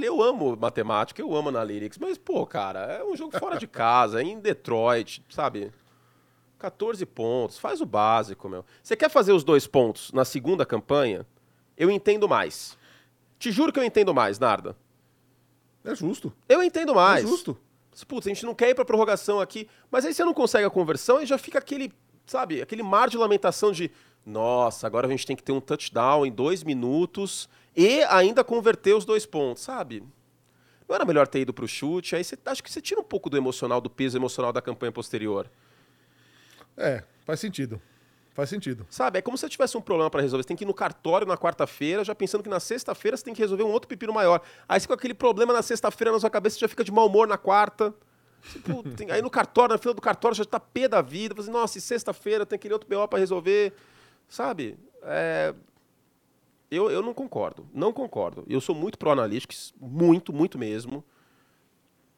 eu 0.03 0.21
amo 0.21 0.57
matemática, 0.57 1.21
eu 1.21 1.33
amo 1.35 1.49
Analytics, 1.49 1.97
mas, 1.97 2.17
pô, 2.17 2.45
cara, 2.45 2.79
é 2.79 3.03
um 3.03 3.15
jogo 3.15 3.37
fora 3.39 3.57
de 3.57 3.65
casa, 3.69 4.21
é 4.21 4.25
em 4.25 4.39
Detroit, 4.39 5.23
sabe? 5.29 5.71
14 6.57 7.05
pontos, 7.05 7.57
faz 7.57 7.79
o 7.79 7.85
básico, 7.85 8.49
meu. 8.49 8.65
Você 8.83 8.97
quer 8.97 9.09
fazer 9.09 9.31
os 9.31 9.43
dois 9.43 9.65
pontos 9.65 10.11
na 10.11 10.25
segunda 10.25 10.65
campanha? 10.65 11.25
Eu 11.77 11.89
entendo 11.89 12.27
mais. 12.27 12.77
Te 13.37 13.51
juro 13.51 13.71
que 13.71 13.79
eu 13.79 13.83
entendo 13.83 14.13
mais, 14.13 14.37
Narda. 14.37 14.75
É 15.85 15.95
justo. 15.95 16.33
Eu 16.49 16.61
entendo 16.61 16.93
mais. 16.93 17.23
É 17.23 17.27
justo. 17.27 17.57
Putz, 18.05 18.27
a 18.27 18.29
gente 18.29 18.45
não 18.45 18.55
quer 18.55 18.69
ir 18.69 18.75
pra 18.75 18.85
prorrogação 18.85 19.39
aqui, 19.39 19.67
mas 19.91 20.05
aí 20.05 20.13
você 20.13 20.23
não 20.23 20.33
consegue 20.33 20.65
a 20.65 20.69
conversão 20.69 21.21
e 21.21 21.25
já 21.25 21.37
fica 21.37 21.59
aquele, 21.59 21.91
sabe, 22.25 22.61
aquele 22.61 22.83
mar 22.83 23.09
de 23.09 23.17
lamentação 23.17 23.71
de 23.71 23.91
nossa, 24.25 24.85
agora 24.85 25.07
a 25.07 25.09
gente 25.09 25.25
tem 25.25 25.35
que 25.35 25.43
ter 25.43 25.51
um 25.51 25.61
touchdown 25.61 26.25
em 26.25 26.31
dois 26.31 26.63
minutos 26.63 27.49
e 27.75 28.03
ainda 28.03 28.43
converter 28.43 28.93
os 28.95 29.05
dois 29.05 29.25
pontos, 29.25 29.63
sabe? 29.63 30.03
Não 30.87 30.95
era 30.95 31.05
melhor 31.05 31.27
ter 31.27 31.39
ido 31.41 31.53
pro 31.53 31.67
chute? 31.67 32.15
Aí 32.15 32.23
você 32.23 32.37
acho 32.45 32.63
que 32.63 32.71
você 32.71 32.81
tira 32.81 32.99
um 32.99 33.03
pouco 33.03 33.29
do 33.29 33.37
emocional, 33.37 33.79
do 33.79 33.89
peso 33.89 34.17
emocional 34.17 34.51
da 34.51 34.61
campanha 34.61 34.91
posterior. 34.91 35.49
É, 36.75 37.03
faz 37.25 37.39
sentido. 37.39 37.81
Faz 38.39 38.49
sentido. 38.49 38.87
Sabe, 38.89 39.19
é 39.19 39.21
como 39.21 39.37
se 39.37 39.41
você 39.41 39.49
tivesse 39.49 39.77
um 39.77 39.81
problema 39.81 40.09
para 40.09 40.21
resolver. 40.21 40.43
Você 40.43 40.47
tem 40.47 40.55
que 40.55 40.63
ir 40.63 40.67
no 40.67 40.73
cartório 40.73 41.27
na 41.27 41.37
quarta-feira, 41.37 42.05
já 42.05 42.15
pensando 42.15 42.41
que 42.41 42.47
na 42.47 42.61
sexta-feira 42.61 43.17
você 43.17 43.23
tem 43.25 43.33
que 43.33 43.41
resolver 43.41 43.63
um 43.63 43.71
outro 43.71 43.89
pepino 43.89 44.13
maior. 44.13 44.41
Aí 44.67 44.79
você 44.79 44.87
com 44.87 44.93
aquele 44.93 45.13
problema 45.13 45.51
na 45.51 45.61
sexta-feira 45.61 46.09
na 46.09 46.21
sua 46.21 46.29
cabeça, 46.29 46.55
você 46.55 46.61
já 46.61 46.69
fica 46.69 46.81
de 46.81 46.89
mau 46.89 47.07
humor 47.07 47.27
na 47.27 47.37
quarta. 47.37 47.93
Tipo, 48.53 48.81
tem, 48.95 49.11
aí 49.11 49.21
no 49.21 49.29
cartório, 49.29 49.73
na 49.73 49.77
fila 49.77 49.93
do 49.93 50.01
cartório, 50.01 50.37
já 50.37 50.45
tá 50.45 50.57
pé 50.57 50.87
da 50.87 51.01
vida. 51.01 51.35
Você, 51.35 51.51
nossa, 51.51 51.77
sexta-feira 51.81 52.45
tem 52.45 52.55
aquele 52.55 52.73
outro 52.73 52.87
BO 52.87 53.05
para 53.09 53.19
resolver. 53.19 53.73
Sabe? 54.29 54.79
É... 55.03 55.53
Eu, 56.71 56.89
eu 56.89 57.01
não 57.01 57.13
concordo. 57.13 57.67
Não 57.73 57.91
concordo. 57.91 58.45
Eu 58.47 58.61
sou 58.61 58.73
muito 58.73 58.97
pro 58.97 59.11
Analytics, 59.11 59.73
muito, 59.81 60.31
muito 60.31 60.57
mesmo. 60.57 61.03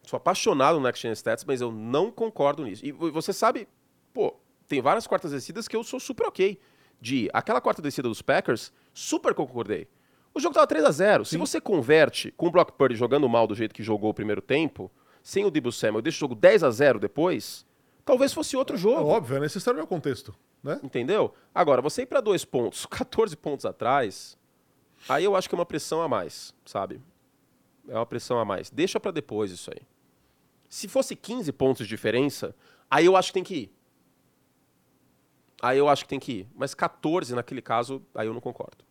Sou 0.04 0.18
apaixonado 0.18 0.76
no 0.78 0.84
Next 0.84 1.02
Gen 1.02 1.14
Stats, 1.14 1.44
mas 1.46 1.62
eu 1.62 1.72
não 1.72 2.12
concordo 2.12 2.64
nisso. 2.64 2.86
E 2.86 2.92
você 2.92 3.34
sabe, 3.34 3.68
pô, 4.14 4.36
tem 4.72 4.82
várias 4.82 5.06
quartas 5.06 5.32
descidas 5.32 5.68
que 5.68 5.76
eu 5.76 5.84
sou 5.84 6.00
super 6.00 6.28
ok. 6.28 6.58
De 7.00 7.30
aquela 7.34 7.60
quarta 7.60 7.82
descida 7.82 8.08
dos 8.08 8.22
Packers, 8.22 8.72
super 8.94 9.34
concordei. 9.34 9.86
O 10.34 10.40
jogo 10.40 10.54
tava 10.54 10.66
3 10.66 10.86
a 10.86 10.92
0 10.92 11.26
Se 11.26 11.38
você 11.38 11.60
converte 11.60 12.32
com 12.32 12.48
o 12.48 12.52
Brock 12.52 12.72
Purdy 12.72 12.96
jogando 12.96 13.28
mal 13.28 13.46
do 13.46 13.54
jeito 13.54 13.76
que 13.76 13.84
jogou 13.84 14.12
o 14.12 14.14
primeiro 14.14 14.42
tempo, 14.42 14.90
sem 15.22 15.44
o 15.44 15.52
Debo 15.52 15.74
Samuel, 15.74 16.02
deixa 16.02 16.20
o 16.20 16.22
jogo 16.22 16.36
10 16.36 16.64
a 16.64 16.72
0 16.72 17.00
depois, 17.00 17.66
talvez 18.06 18.32
fosse 18.32 18.56
outro 18.56 18.78
jogo. 18.78 19.02
É 19.02 19.14
óbvio, 19.14 19.38
é 19.38 19.40
necessário 19.42 19.84
o 19.84 19.88
contexto. 19.88 20.34
Né? 20.64 20.80
Entendeu? 20.82 21.34
Agora, 21.54 21.82
você 21.82 22.04
ir 22.04 22.06
para 22.06 22.22
dois 22.22 22.46
pontos, 22.46 22.86
14 22.90 23.36
pontos 23.36 23.66
atrás, 23.66 24.38
aí 25.10 25.26
eu 25.26 25.36
acho 25.36 25.50
que 25.50 25.56
é 25.56 25.58
uma 25.58 25.66
pressão 25.66 26.02
a 26.02 26.08
mais, 26.08 26.54
sabe? 26.66 27.02
É 27.90 27.96
uma 27.96 28.06
pressão 28.06 28.40
a 28.40 28.46
mais. 28.46 28.70
Deixa 28.70 29.02
para 29.02 29.12
depois 29.12 29.52
isso 29.52 29.70
aí. 29.70 29.82
Se 30.70 30.88
fosse 30.88 31.14
15 31.14 31.52
pontos 31.52 31.86
de 31.86 31.90
diferença, 31.90 32.56
aí 32.90 33.06
eu 33.06 33.18
acho 33.18 33.30
que 33.30 33.34
tem 33.34 33.44
que 33.44 33.56
ir. 33.56 33.81
Aí 35.62 35.78
eu 35.78 35.88
acho 35.88 36.04
que 36.04 36.10
tem 36.10 36.20
que 36.20 36.32
ir. 36.32 36.48
Mas 36.56 36.74
14 36.74 37.36
naquele 37.36 37.62
caso, 37.62 38.02
aí 38.16 38.28
eu 38.28 38.34
não 38.34 38.42
concordo. 38.42 38.84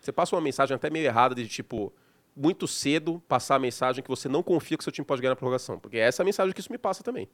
Você 0.00 0.12
passa 0.12 0.36
uma 0.36 0.42
mensagem 0.42 0.74
até 0.74 0.90
meio 0.90 1.06
errada 1.06 1.34
de 1.34 1.48
tipo, 1.48 1.92
muito 2.36 2.68
cedo 2.68 3.20
passar 3.26 3.56
a 3.56 3.58
mensagem 3.58 4.02
que 4.02 4.08
você 4.08 4.28
não 4.28 4.42
confia 4.42 4.76
que 4.76 4.84
seu 4.84 4.92
time 4.92 5.04
pode 5.04 5.22
ganhar 5.22 5.30
na 5.30 5.36
prorrogação. 5.36 5.78
Porque 5.78 5.96
é 5.96 6.00
essa 6.00 6.22
a 6.22 6.24
mensagem 6.24 6.52
que 6.52 6.60
isso 6.60 6.70
me 6.70 6.78
passa 6.78 7.02
também. 7.02 7.28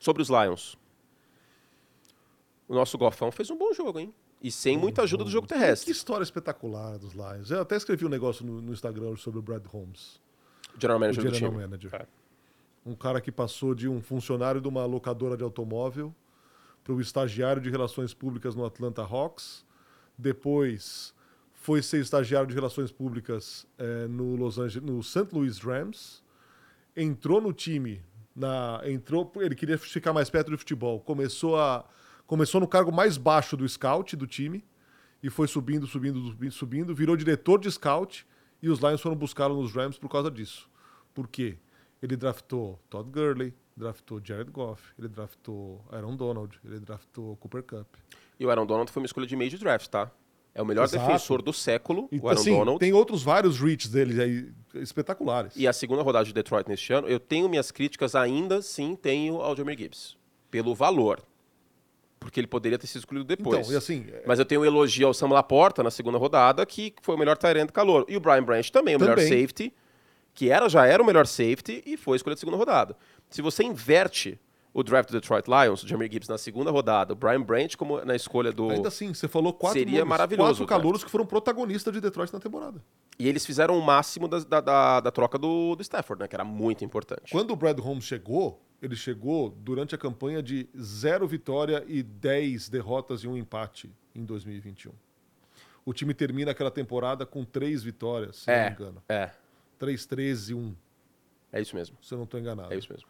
Sobre 0.00 0.22
os 0.22 0.28
Lions. 0.28 0.78
O 2.68 2.74
nosso 2.74 2.96
Gofão 2.96 3.32
fez 3.32 3.50
um 3.50 3.56
bom 3.56 3.72
jogo, 3.72 3.98
hein? 3.98 4.14
E 4.40 4.52
sem 4.52 4.78
muita 4.78 5.02
ajuda 5.02 5.24
do 5.24 5.30
jogo 5.30 5.48
terrestre. 5.48 5.86
Que 5.86 5.92
história 5.92 6.22
espetacular 6.22 6.96
dos 6.96 7.12
Lions. 7.12 7.50
Eu 7.50 7.60
até 7.60 7.76
escrevi 7.76 8.06
um 8.06 8.08
negócio 8.08 8.46
no, 8.46 8.62
no 8.62 8.72
Instagram 8.72 9.16
sobre 9.16 9.40
o 9.40 9.42
Brad 9.42 9.66
Holmes. 9.66 10.20
General 10.78 11.00
Manager 11.00 11.24
o 11.24 11.26
General 11.26 11.50
do 11.50 11.56
time. 11.56 11.66
Manager. 11.66 11.94
É. 11.94 12.06
Um 12.88 12.94
cara 12.94 13.20
que 13.20 13.30
passou 13.30 13.74
de 13.74 13.86
um 13.86 14.00
funcionário 14.00 14.62
de 14.62 14.66
uma 14.66 14.86
locadora 14.86 15.36
de 15.36 15.44
automóvel 15.44 16.14
para 16.82 16.94
o 16.94 17.00
estagiário 17.02 17.60
de 17.60 17.68
relações 17.68 18.14
públicas 18.14 18.54
no 18.54 18.64
Atlanta 18.64 19.02
Hawks. 19.02 19.62
Depois 20.16 21.14
foi 21.52 21.82
ser 21.82 22.00
estagiário 22.00 22.48
de 22.48 22.54
relações 22.54 22.90
públicas 22.90 23.66
é, 23.76 24.08
no 24.08 24.36
Los 24.36 24.58
Angeles, 24.58 24.88
no 24.88 25.02
St. 25.02 25.28
Louis 25.32 25.58
Rams. 25.58 26.24
Entrou 26.96 27.42
no 27.42 27.52
time 27.52 28.02
na, 28.34 28.80
entrou, 28.86 29.30
ele 29.36 29.54
queria 29.54 29.76
ficar 29.76 30.14
mais 30.14 30.30
perto 30.30 30.50
do 30.50 30.56
futebol. 30.56 30.98
Começou 31.00 31.58
a 31.58 31.84
começou 32.26 32.60
no 32.60 32.68
cargo 32.68 32.90
mais 32.90 33.16
baixo 33.18 33.56
do 33.56 33.68
scout 33.68 34.16
do 34.16 34.26
time 34.26 34.64
e 35.22 35.28
foi 35.28 35.48
subindo, 35.48 35.86
subindo, 35.86 36.34
subindo, 36.50 36.94
virou 36.94 37.16
diretor 37.16 37.58
de 37.58 37.70
scout 37.70 38.26
e 38.62 38.68
os 38.70 38.78
Lions 38.80 39.00
foram 39.00 39.16
buscá-lo 39.16 39.60
nos 39.60 39.74
Rams 39.74 39.98
por 39.98 40.08
causa 40.08 40.30
disso. 40.30 40.70
Por 41.12 41.28
quê? 41.28 41.58
Ele 42.02 42.16
draftou 42.16 42.78
Todd 42.88 43.10
Gurley, 43.10 43.52
draftou 43.76 44.20
Jared 44.22 44.50
Goff, 44.50 44.82
ele 44.98 45.08
draftou 45.08 45.84
Aaron 45.90 46.16
Donald, 46.16 46.58
ele 46.64 46.80
draftou 46.80 47.36
Cooper 47.36 47.62
Cup. 47.62 47.86
E 48.38 48.46
o 48.46 48.50
Aaron 48.50 48.66
Donald 48.66 48.90
foi 48.90 49.02
uma 49.02 49.06
escolha 49.06 49.26
de 49.26 49.34
meio 49.34 49.50
de 49.50 49.58
draft, 49.58 49.88
tá? 49.88 50.10
É 50.54 50.62
o 50.62 50.66
melhor 50.66 50.84
Exato. 50.84 51.04
defensor 51.04 51.42
do 51.42 51.52
século, 51.52 52.08
e, 52.10 52.18
o 52.18 52.28
Aaron 52.28 52.40
assim, 52.40 52.56
Donald. 52.56 52.78
Tem 52.78 52.92
outros 52.92 53.22
vários 53.22 53.60
reaches 53.60 53.90
dele 53.90 54.20
aí 54.20 54.52
espetaculares. 54.74 55.54
E 55.56 55.68
a 55.68 55.72
segunda 55.72 56.02
rodada 56.02 56.24
de 56.24 56.32
Detroit 56.32 56.68
neste 56.68 56.92
ano, 56.92 57.08
eu 57.08 57.20
tenho 57.20 57.48
minhas 57.48 57.70
críticas 57.70 58.14
ainda, 58.14 58.62
sim, 58.62 58.96
tenho 58.96 59.40
ao 59.40 59.56
Jamir 59.56 59.78
Gibbs. 59.78 60.16
Pelo 60.50 60.74
valor. 60.74 61.22
Porque 62.18 62.40
ele 62.40 62.48
poderia 62.48 62.78
ter 62.78 62.88
sido 62.88 63.00
escolhido 63.00 63.24
depois. 63.24 63.60
Então, 63.60 63.72
e 63.72 63.76
assim, 63.76 64.06
Mas 64.26 64.40
eu 64.40 64.44
tenho 64.44 64.62
um 64.62 64.64
elogio 64.64 65.06
ao 65.06 65.14
Sam 65.14 65.28
Laporta 65.28 65.82
na 65.82 65.90
segunda 65.90 66.18
rodada, 66.18 66.66
que 66.66 66.92
foi 67.02 67.14
o 67.14 67.18
melhor 67.18 67.36
Tyrant 67.36 67.70
calor. 67.70 68.04
E 68.08 68.16
o 68.16 68.20
Brian 68.20 68.42
Branch 68.42 68.68
também, 68.72 68.96
o 68.96 68.98
também. 68.98 69.14
melhor 69.14 69.28
safety, 69.28 69.72
que 70.38 70.52
era, 70.52 70.68
já 70.68 70.86
era 70.86 71.02
o 71.02 71.04
melhor 71.04 71.26
safety 71.26 71.82
e 71.84 71.96
foi 71.96 72.16
escolhido 72.16 72.36
na 72.36 72.40
segunda 72.40 72.56
rodada. 72.56 72.96
Se 73.28 73.42
você 73.42 73.64
inverte 73.64 74.38
o 74.72 74.84
draft 74.84 75.10
do 75.10 75.14
Detroit 75.14 75.46
Lions, 75.48 75.82
o 75.82 75.88
Jamir 75.88 76.08
Gibbs 76.12 76.28
na 76.28 76.38
segunda 76.38 76.70
rodada, 76.70 77.12
o 77.12 77.16
Brian 77.16 77.42
Branch 77.42 77.76
como 77.76 78.04
na 78.04 78.14
escolha 78.14 78.52
do. 78.52 78.70
Ainda 78.70 78.86
assim, 78.86 79.12
você 79.12 79.26
falou 79.26 79.52
quatro 79.52 79.76
Seria 79.80 79.98
nomes, 79.98 80.08
maravilhoso. 80.08 80.60
Quatro 80.60 80.66
calouros 80.66 81.02
que 81.02 81.10
foram 81.10 81.26
protagonistas 81.26 81.92
de 81.92 82.00
Detroit 82.00 82.32
na 82.32 82.38
temporada. 82.38 82.80
E 83.18 83.26
eles 83.26 83.44
fizeram 83.44 83.76
o 83.76 83.82
máximo 83.84 84.28
da, 84.28 84.38
da, 84.38 84.60
da, 84.60 85.00
da 85.00 85.10
troca 85.10 85.36
do, 85.36 85.74
do 85.74 85.82
Stafford, 85.82 86.22
né? 86.22 86.28
Que 86.28 86.36
era 86.36 86.44
muito 86.44 86.84
importante. 86.84 87.32
Quando 87.32 87.50
o 87.50 87.56
Brad 87.56 87.76
Holmes 87.80 88.04
chegou, 88.04 88.62
ele 88.80 88.94
chegou 88.94 89.50
durante 89.50 89.96
a 89.96 89.98
campanha 89.98 90.40
de 90.40 90.68
zero 90.80 91.26
vitória 91.26 91.82
e 91.88 92.00
dez 92.00 92.68
derrotas 92.68 93.24
e 93.24 93.26
um 93.26 93.36
empate 93.36 93.90
em 94.14 94.24
2021. 94.24 94.92
O 95.84 95.92
time 95.92 96.14
termina 96.14 96.52
aquela 96.52 96.70
temporada 96.70 97.26
com 97.26 97.44
três 97.44 97.82
vitórias, 97.82 98.36
se 98.36 98.50
é, 98.52 98.56
não 98.56 98.64
me 98.66 98.76
engano. 98.76 99.02
É. 99.08 99.30
3, 99.78 100.06
13 100.06 100.52
e 100.52 100.54
1. 100.54 100.74
É 101.52 101.60
isso 101.60 101.74
mesmo. 101.74 101.96
Se 102.02 102.12
eu 102.12 102.18
não 102.18 102.24
estou 102.24 102.38
enganado. 102.38 102.72
É 102.72 102.76
isso 102.76 102.88
mesmo. 102.90 103.08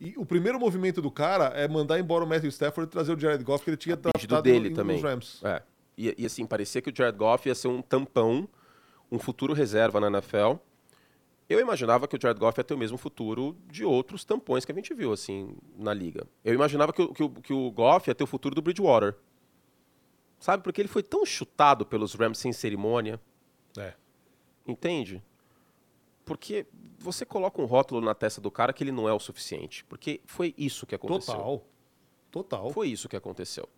E 0.00 0.14
o 0.16 0.24
primeiro 0.24 0.58
movimento 0.60 1.02
do 1.02 1.10
cara 1.10 1.46
é 1.46 1.66
mandar 1.66 1.98
embora 1.98 2.24
o 2.24 2.28
Matthew 2.28 2.50
Stafford 2.50 2.88
e 2.88 2.90
trazer 2.90 3.12
o 3.12 3.18
Jared 3.18 3.42
Goff, 3.42 3.64
que 3.64 3.70
ele 3.70 3.76
tinha 3.76 3.96
draftado 3.96 4.42
dele 4.42 4.70
no, 4.70 4.76
também. 4.76 4.96
nos 4.96 5.02
Rams. 5.02 5.44
É. 5.44 5.62
E, 5.96 6.14
e, 6.16 6.26
assim, 6.26 6.46
parecia 6.46 6.80
que 6.80 6.90
o 6.90 6.94
Jared 6.94 7.18
Goff 7.18 7.48
ia 7.48 7.54
ser 7.54 7.66
um 7.66 7.82
tampão, 7.82 8.48
um 9.10 9.18
futuro 9.18 9.52
reserva 9.52 9.98
na 9.98 10.06
NFL. 10.06 10.54
Eu 11.48 11.58
imaginava 11.58 12.06
que 12.06 12.16
o 12.16 12.20
Jared 12.20 12.38
Goff 12.38 12.60
ia 12.60 12.64
ter 12.64 12.74
o 12.74 12.78
mesmo 12.78 12.96
futuro 12.96 13.56
de 13.66 13.84
outros 13.84 14.24
tampões 14.24 14.64
que 14.64 14.70
a 14.70 14.74
gente 14.74 14.94
viu, 14.94 15.12
assim, 15.12 15.56
na 15.76 15.92
liga. 15.92 16.24
Eu 16.44 16.54
imaginava 16.54 16.92
que, 16.92 17.02
o, 17.02 17.12
que, 17.12 17.28
que 17.42 17.52
o 17.52 17.70
Goff 17.72 18.08
ia 18.08 18.14
ter 18.14 18.22
o 18.22 18.26
futuro 18.26 18.54
do 18.54 18.62
Bridgewater. 18.62 19.16
Sabe? 20.38 20.62
Porque 20.62 20.80
ele 20.80 20.88
foi 20.88 21.02
tão 21.02 21.26
chutado 21.26 21.84
pelos 21.84 22.14
Rams 22.14 22.38
sem 22.38 22.52
cerimônia. 22.52 23.20
É. 23.76 23.94
Entende? 24.64 25.20
Porque 26.28 26.66
você 26.98 27.24
coloca 27.24 27.60
um 27.60 27.64
rótulo 27.64 28.00
na 28.00 28.14
testa 28.14 28.40
do 28.40 28.50
cara 28.50 28.72
que 28.72 28.84
ele 28.84 28.92
não 28.92 29.08
é 29.08 29.12
o 29.12 29.18
suficiente. 29.18 29.84
Porque 29.86 30.20
foi 30.26 30.54
isso 30.58 30.86
que 30.86 30.94
aconteceu. 30.94 31.34
Total. 31.34 31.64
Total. 32.30 32.70
Foi 32.70 32.88
isso 32.88 33.08
que 33.08 33.16
aconteceu. 33.16 33.68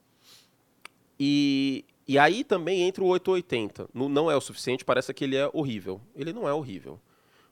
E, 1.18 1.84
e 2.08 2.18
aí 2.18 2.42
também 2.42 2.82
entra 2.82 3.04
o 3.04 3.06
880. 3.06 3.88
No 3.94 4.08
não 4.08 4.30
é 4.30 4.36
o 4.36 4.40
suficiente, 4.40 4.84
parece 4.84 5.14
que 5.14 5.24
ele 5.24 5.36
é 5.36 5.48
horrível. 5.52 6.00
Ele 6.14 6.32
não 6.32 6.48
é 6.48 6.52
horrível. 6.52 7.00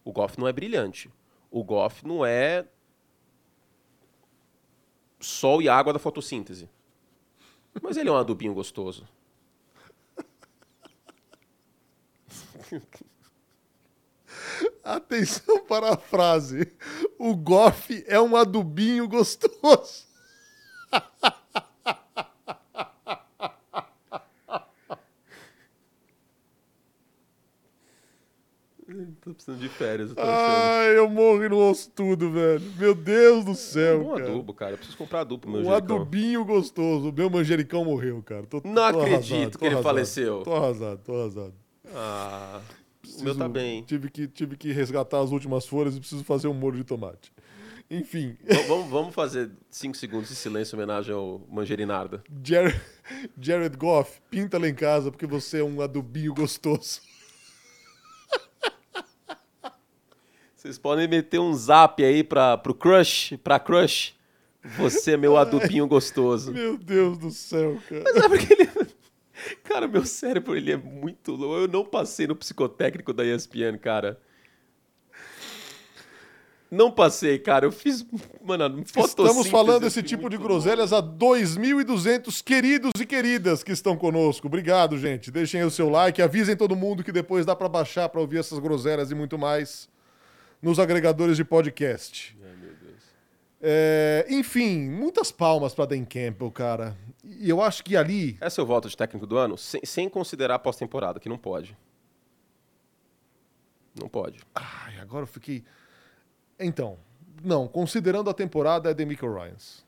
O 0.04 0.12
Goff 0.12 0.38
não 0.38 0.48
é 0.48 0.52
brilhante. 0.52 1.10
O 1.50 1.62
Goff 1.62 2.06
não 2.06 2.26
é 2.26 2.66
sol 5.20 5.62
e 5.62 5.68
água 5.68 5.92
da 5.92 5.98
fotossíntese. 5.98 6.68
Mas 7.80 7.96
ele 7.96 8.08
é 8.08 8.12
um 8.12 8.16
adubinho 8.16 8.54
gostoso. 8.54 9.06
Atenção 14.96 15.60
para 15.66 15.92
a 15.92 15.96
frase. 15.98 16.66
O 17.18 17.36
Goff 17.36 18.02
é 18.06 18.18
um 18.20 18.34
adubinho 18.34 19.06
gostoso. 19.06 20.06
Tô 29.20 29.34
precisando 29.34 29.60
de 29.60 29.68
férias, 29.68 30.08
eu 30.10 30.16
tô. 30.16 30.22
Ai, 30.24 30.96
eu 30.96 31.10
morro 31.10 31.44
e 31.44 31.48
não 31.50 31.58
ouço 31.58 31.90
tudo, 31.94 32.30
velho. 32.30 32.62
Meu 32.78 32.94
Deus 32.94 33.44
do 33.44 33.54
céu, 33.54 34.00
Um 34.00 34.14
cara. 34.14 34.24
adubo, 34.30 34.54
cara. 34.54 34.70
Eu 34.72 34.76
preciso 34.78 34.96
comprar 34.96 35.20
adubo 35.20 35.42
pro 35.42 35.50
meu 35.50 35.60
Um 35.60 35.64
manjericão. 35.64 35.96
adubinho 35.96 36.44
gostoso. 36.44 37.10
O 37.10 37.12
meu 37.12 37.28
manjericão 37.28 37.84
morreu, 37.84 38.22
cara. 38.22 38.46
Tô- 38.46 38.62
Não 38.64 38.74
tô 38.74 38.80
acredito 39.00 39.34
arrasado, 39.34 39.58
que 39.58 39.64
ele 39.66 39.74
arrasado. 39.74 39.82
faleceu. 39.82 40.42
Tô 40.42 40.54
arrasado, 40.54 41.00
tô 41.04 41.14
arrasado. 41.14 41.54
Ah, 41.94 42.60
o 43.20 43.24
Preciso- 43.24 43.38
meu 43.38 43.46
tá 43.46 43.48
bem. 43.48 43.82
Tive 43.84 44.10
que, 44.10 44.26
tive 44.28 44.56
que 44.56 44.72
resgatar 44.72 45.20
as 45.20 45.30
últimas 45.30 45.66
folhas 45.66 45.96
e 45.96 46.00
preciso 46.00 46.24
fazer 46.24 46.48
um 46.48 46.54
molho 46.54 46.76
de 46.76 46.84
tomate. 46.84 47.32
Enfim, 47.90 48.36
vamos, 48.66 48.90
vamos 48.90 49.14
fazer 49.14 49.50
5 49.70 49.96
segundos 49.96 50.28
de 50.28 50.34
silêncio 50.36 50.74
em 50.74 50.78
homenagem 50.78 51.14
ao 51.14 51.40
Mangerinarda. 51.50 52.22
Jared, 52.44 52.78
Jared 53.40 53.76
Goff, 53.78 54.20
pinta 54.30 54.58
lá 54.58 54.68
em 54.68 54.74
casa 54.74 55.10
porque 55.10 55.26
você 55.26 55.60
é 55.60 55.64
um 55.64 55.80
adubinho 55.80 56.34
gostoso. 56.34 57.00
Vocês 60.54 60.76
podem 60.76 61.06
meter 61.08 61.38
um 61.38 61.54
zap 61.54 62.02
aí 62.04 62.22
pra, 62.24 62.58
pro 62.58 62.74
crush, 62.74 63.36
pra 63.42 63.58
crush. 63.60 64.14
Você 64.76 65.12
é 65.12 65.16
meu 65.16 65.36
adubinho 65.36 65.86
gostoso. 65.86 66.52
Meu 66.52 66.76
Deus 66.76 67.16
do 67.16 67.30
céu, 67.30 67.78
cara. 67.88 68.04
Sabe 68.20 68.38
porque 68.38 68.52
ele... 68.54 68.87
Cara, 69.64 69.86
meu 69.86 70.04
cérebro, 70.04 70.56
ele 70.56 70.72
é 70.72 70.76
muito 70.76 71.32
louco. 71.32 71.62
Eu 71.62 71.68
não 71.68 71.84
passei 71.84 72.26
no 72.26 72.36
psicotécnico 72.36 73.12
da 73.12 73.24
ESPN, 73.24 73.78
cara. 73.80 74.20
Não 76.70 76.90
passei, 76.90 77.38
cara. 77.38 77.64
Eu 77.64 77.72
fiz, 77.72 78.06
mano, 78.42 78.84
Estamos 78.84 79.48
falando 79.48 79.86
esse 79.86 80.00
assim, 80.00 80.08
tipo 80.08 80.28
de 80.28 80.36
groselhas 80.36 80.92
a 80.92 81.02
2.200 81.02 82.42
queridos 82.42 82.90
e 83.00 83.06
queridas 83.06 83.62
que 83.62 83.72
estão 83.72 83.96
conosco. 83.96 84.46
Obrigado, 84.46 84.98
gente. 84.98 85.30
Deixem 85.30 85.62
o 85.64 85.70
seu 85.70 85.88
like, 85.88 86.20
avisem 86.20 86.56
todo 86.56 86.76
mundo 86.76 87.02
que 87.02 87.12
depois 87.12 87.46
dá 87.46 87.56
pra 87.56 87.68
baixar 87.68 88.08
pra 88.10 88.20
ouvir 88.20 88.38
essas 88.38 88.58
groselhas 88.58 89.10
e 89.10 89.14
muito 89.14 89.38
mais 89.38 89.88
nos 90.60 90.78
agregadores 90.78 91.36
de 91.38 91.44
podcast. 91.44 92.36
Ai, 92.42 92.56
meu 92.56 92.74
Deus. 92.74 92.87
É, 93.60 94.24
enfim, 94.28 94.88
muitas 94.88 95.32
palmas 95.32 95.74
pra 95.74 95.84
Dan 95.84 96.04
Campbell, 96.04 96.50
cara. 96.50 96.96
E 97.24 97.48
eu 97.48 97.60
acho 97.60 97.82
que 97.84 97.96
ali 97.96 98.38
é 98.40 98.60
o 98.60 98.66
voto 98.66 98.88
de 98.88 98.96
técnico 98.96 99.26
do 99.26 99.36
ano, 99.36 99.58
sem, 99.58 99.80
sem 99.84 100.08
considerar 100.08 100.54
a 100.54 100.58
pós-temporada, 100.58 101.18
que 101.18 101.28
não 101.28 101.38
pode. 101.38 101.76
Não 103.98 104.08
pode. 104.08 104.40
Ai, 104.54 104.98
agora 105.00 105.24
eu 105.24 105.26
fiquei. 105.26 105.64
Então, 106.58 106.98
não, 107.42 107.66
considerando 107.66 108.30
a 108.30 108.34
temporada, 108.34 108.90
é 108.90 108.94
Demico 108.94 109.26
Ryans. 109.26 109.84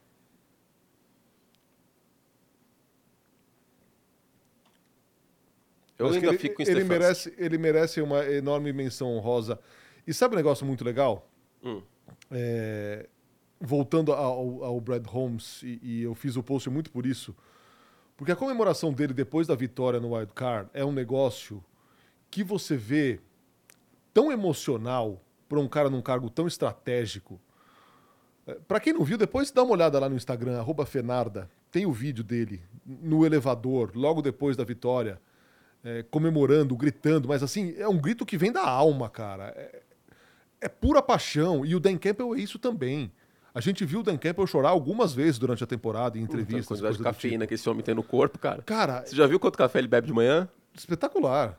Eu 5.99 6.07
Mas 6.07 6.17
ainda 6.17 6.29
que 6.29 6.33
ele, 6.33 6.39
fico 6.39 6.57
com 6.57 6.63
ele 6.63 6.83
merece, 6.83 7.35
ele 7.37 7.59
merece 7.59 8.01
uma 8.01 8.25
enorme 8.25 8.73
menção 8.73 9.15
honrosa. 9.15 9.61
E 10.07 10.15
sabe 10.15 10.35
um 10.35 10.37
negócio 10.37 10.65
muito 10.65 10.83
legal? 10.83 11.29
Hum. 11.63 11.83
É, 12.31 13.07
voltando 13.61 14.13
ao, 14.13 14.65
ao 14.65 14.81
Brad 14.81 15.07
Holmes, 15.07 15.63
e, 15.63 15.79
e 15.83 16.03
eu 16.03 16.15
fiz 16.15 16.37
o 16.37 16.43
post 16.43 16.71
muito 16.71 16.91
por 16.91 17.05
isso, 17.05 17.37
porque 18.17 18.33
a 18.33 18.37
comemoração 18.37 18.93
dele 18.93 19.13
depois 19.13 19.47
da 19.47 19.55
vitória 19.55 20.01
no 20.01 20.15
Wild 20.15 20.33
Card 20.35 20.71
é 20.73 20.85
um 20.85 20.93
negócio 20.93 21.63
que 22.31 22.43
você 22.43 22.77
vê 22.77 23.21
tão 24.13 24.31
emocional 24.31 25.21
para 25.49 25.59
um 25.59 25.69
cara 25.69 25.91
num 25.91 26.03
cargo 26.03 26.31
tão 26.31 26.47
estratégico. 26.47 27.41
Para 28.67 28.81
quem 28.81 28.93
não 28.93 29.05
viu, 29.05 29.19
depois 29.19 29.51
dá 29.51 29.63
uma 29.63 29.73
olhada 29.73 29.99
lá 29.99 30.09
no 30.09 30.17
Instagram, 30.17 30.65
Fenarda. 30.87 31.51
Tem 31.71 31.87
o 31.87 31.93
vídeo 31.93 32.25
dele 32.25 32.63
no 32.85 33.25
elevador, 33.25 33.93
logo 33.95 34.23
depois 34.23 34.57
da 34.57 34.65
vitória, 34.65 35.21
é, 35.85 36.03
comemorando, 36.11 36.77
gritando, 36.77 37.29
mas 37.29 37.43
assim, 37.43 37.75
é 37.79 37.89
um 37.89 37.99
grito 37.99 38.27
que 38.27 38.37
vem 38.37 38.53
da 38.53 38.69
alma, 38.69 39.09
cara. 39.09 39.55
É, 39.57 39.83
é 40.61 40.69
pura 40.69 41.01
paixão. 41.01 41.65
E 41.65 41.75
o 41.75 41.81
Dan 41.81 41.97
Campbell 41.97 42.35
é 42.35 42.41
isso 42.41 42.59
também. 42.59 43.11
A 43.55 43.61
gente 43.61 43.85
viu 43.85 44.01
o 44.01 44.03
Dan 44.03 44.17
Campbell 44.17 44.47
chorar 44.47 44.69
algumas 44.71 45.13
vezes 45.13 45.39
durante 45.39 45.65
a 45.65 45.67
temporada, 45.67 46.17
em 46.19 46.23
Puta, 46.27 46.39
a 46.39 46.41
entrevistas. 46.41 46.67
quantidade 46.67 46.93
de 46.95 46.99
do 46.99 47.05
cafeína 47.05 47.39
tipo. 47.45 47.49
que 47.49 47.55
esse 47.55 47.69
homem 47.69 47.83
tem 47.83 47.95
no 47.95 48.03
corpo, 48.03 48.39
cara. 48.39 48.63
Cara, 48.63 49.05
Você 49.05 49.17
já 49.17 49.27
viu 49.27 49.41
quanto 49.41 49.59
café 49.59 49.79
ele 49.81 49.89
bebe 49.89 50.07
de 50.07 50.13
manhã? 50.13 50.49
espetacular. 50.75 51.59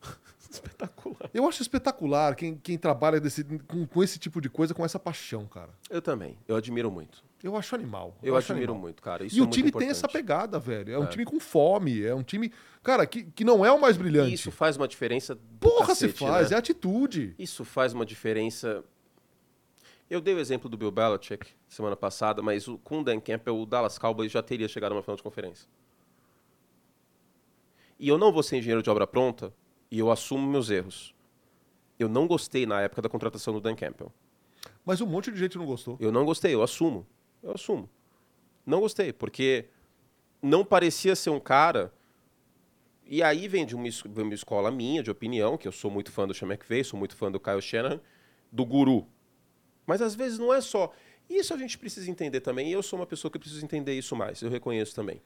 Espetacular. 0.48 1.28
Eu 1.34 1.46
acho 1.48 1.60
espetacular 1.60 2.34
quem, 2.34 2.56
quem 2.56 2.78
trabalha 2.78 3.20
desse- 3.20 3.44
com, 3.66 3.86
com 3.86 4.02
esse 4.02 4.18
tipo 4.18 4.40
de 4.40 4.48
coisa, 4.48 4.72
com 4.72 4.84
essa 4.84 4.98
paixão, 4.98 5.44
cara. 5.46 5.70
Eu 5.90 6.00
também. 6.00 6.38
Eu 6.46 6.56
admiro 6.56 6.90
muito. 6.90 7.22
Eu 7.42 7.56
acho 7.56 7.74
animal. 7.74 8.16
Eu, 8.22 8.36
acho 8.36 8.52
admiro 8.52 8.72
animal. 8.72 8.82
muito, 8.82 9.02
cara. 9.02 9.24
Isso 9.26 9.36
E 9.36 9.40
é 9.40 9.42
o 9.42 9.46
time 9.48 9.68
importante. 9.68 9.88
tem 9.88 9.90
essa 9.90 10.08
pegada, 10.08 10.58
velho. 10.58 10.92
É 10.94 10.98
um 10.98 11.04
É. 11.04 11.06
time 11.08 11.24
com 11.24 11.38
fome. 11.38 12.02
É 12.02 12.14
um 12.14 12.22
time, 12.22 12.50
cara, 12.82 13.04
que, 13.06 13.24
que 13.24 13.44
não 13.44 13.64
é 13.66 13.70
o 13.70 13.80
mais 13.80 13.96
brilhante. 13.96 14.32
Isso 14.32 14.50
faz 14.50 14.76
uma 14.76 14.88
diferença 14.88 15.34
do 15.34 15.40
Porra, 15.60 15.88
cacete, 15.88 16.12
se 16.18 16.24
faz. 16.24 16.50
né? 16.50 16.56
É 16.56 16.58
atitude. 16.58 17.34
Isso 17.38 17.64
faz 17.64 17.92
uma 17.92 18.06
diferença. 18.06 18.82
Eu 20.08 20.20
dei 20.20 20.34
o 20.34 20.38
exemplo 20.38 20.68
do 20.68 20.76
Bill 20.76 20.90
Belichick 20.90 21.48
semana 21.68 21.96
passada, 21.96 22.40
mas 22.40 22.68
o, 22.68 22.78
com 22.78 23.00
o 23.00 23.04
Dan 23.04 23.20
Campbell, 23.20 23.60
o 23.60 23.66
Dallas 23.66 23.98
Cowboys 23.98 24.30
já 24.30 24.42
teria 24.42 24.68
chegado 24.68 24.92
a 24.92 24.94
uma 24.94 25.02
final 25.02 25.16
de 25.16 25.22
conferência. 25.22 25.68
E 27.98 28.08
eu 28.08 28.16
não 28.16 28.30
vou 28.30 28.42
ser 28.42 28.58
engenheiro 28.58 28.82
de 28.82 28.90
obra 28.90 29.06
pronta 29.06 29.52
e 29.90 29.98
eu 29.98 30.10
assumo 30.10 30.46
meus 30.46 30.70
erros. 30.70 31.14
Eu 31.98 32.08
não 32.08 32.26
gostei 32.26 32.66
na 32.66 32.82
época 32.82 33.02
da 33.02 33.08
contratação 33.08 33.52
do 33.52 33.60
Dan 33.60 33.74
Campbell. 33.74 34.12
Mas 34.84 35.00
um 35.00 35.06
monte 35.06 35.32
de 35.32 35.38
gente 35.38 35.58
não 35.58 35.66
gostou. 35.66 35.96
Eu 35.98 36.12
não 36.12 36.24
gostei, 36.24 36.54
eu 36.54 36.62
assumo. 36.62 37.06
Eu 37.42 37.52
assumo. 37.52 37.88
Não 38.64 38.80
gostei, 38.80 39.12
porque 39.12 39.68
não 40.42 40.64
parecia 40.64 41.16
ser 41.16 41.30
um 41.30 41.40
cara. 41.40 41.92
E 43.04 43.22
aí 43.22 43.48
vem 43.48 43.64
de 43.64 43.74
uma, 43.74 43.88
escola 44.34 44.70
minha, 44.70 45.02
de 45.02 45.10
opinião, 45.10 45.56
que 45.56 45.66
eu 45.66 45.72
sou 45.72 45.90
muito 45.90 46.12
fã 46.12 46.26
do 46.26 46.34
Sean 46.34 46.48
McVay, 46.48 46.84
sou 46.84 46.98
muito 46.98 47.16
fã 47.16 47.30
do 47.30 47.40
Kyle 47.40 47.62
Shanahan, 47.62 48.00
do 48.52 48.64
guru. 48.64 49.06
Mas 49.86 50.02
às 50.02 50.14
vezes 50.14 50.38
não 50.38 50.52
é 50.52 50.60
só. 50.60 50.92
Isso 51.28 51.54
a 51.54 51.56
gente 51.56 51.78
precisa 51.78 52.10
entender 52.10 52.40
também, 52.40 52.68
e 52.68 52.72
eu 52.72 52.82
sou 52.82 52.98
uma 52.98 53.06
pessoa 53.06 53.30
que 53.30 53.38
precisa 53.38 53.64
entender 53.64 53.96
isso 53.96 54.14
mais, 54.14 54.42
eu 54.42 54.50
reconheço 54.50 54.94
também. 54.94 55.20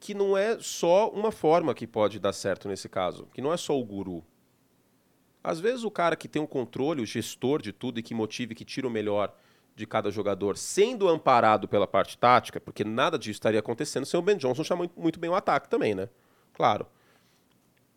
Que 0.00 0.14
não 0.14 0.36
é 0.36 0.58
só 0.60 1.10
uma 1.10 1.32
forma 1.32 1.74
que 1.74 1.86
pode 1.86 2.18
dar 2.18 2.32
certo 2.32 2.68
nesse 2.68 2.88
caso, 2.88 3.28
que 3.34 3.42
não 3.42 3.52
é 3.52 3.56
só 3.56 3.78
o 3.78 3.84
guru. 3.84 4.24
Às 5.42 5.60
vezes 5.60 5.84
o 5.84 5.90
cara 5.90 6.16
que 6.16 6.28
tem 6.28 6.42
o 6.42 6.46
controle, 6.46 7.02
o 7.02 7.06
gestor 7.06 7.60
de 7.60 7.72
tudo 7.72 7.98
e 7.98 8.02
que 8.02 8.14
motive, 8.14 8.54
que 8.54 8.64
tira 8.64 8.86
o 8.86 8.90
melhor 8.90 9.34
de 9.74 9.86
cada 9.86 10.10
jogador, 10.10 10.56
sendo 10.56 11.08
amparado 11.08 11.68
pela 11.68 11.86
parte 11.86 12.18
tática, 12.18 12.60
porque 12.60 12.82
nada 12.82 13.18
disso 13.18 13.32
estaria 13.32 13.60
acontecendo 13.60 14.04
sem 14.04 14.18
o 14.18 14.22
Ben 14.22 14.36
Johnson 14.36 14.64
chamar 14.64 14.90
muito 14.96 15.20
bem 15.20 15.30
o 15.30 15.34
ataque 15.34 15.68
também, 15.68 15.94
né? 15.94 16.08
Claro. 16.52 16.86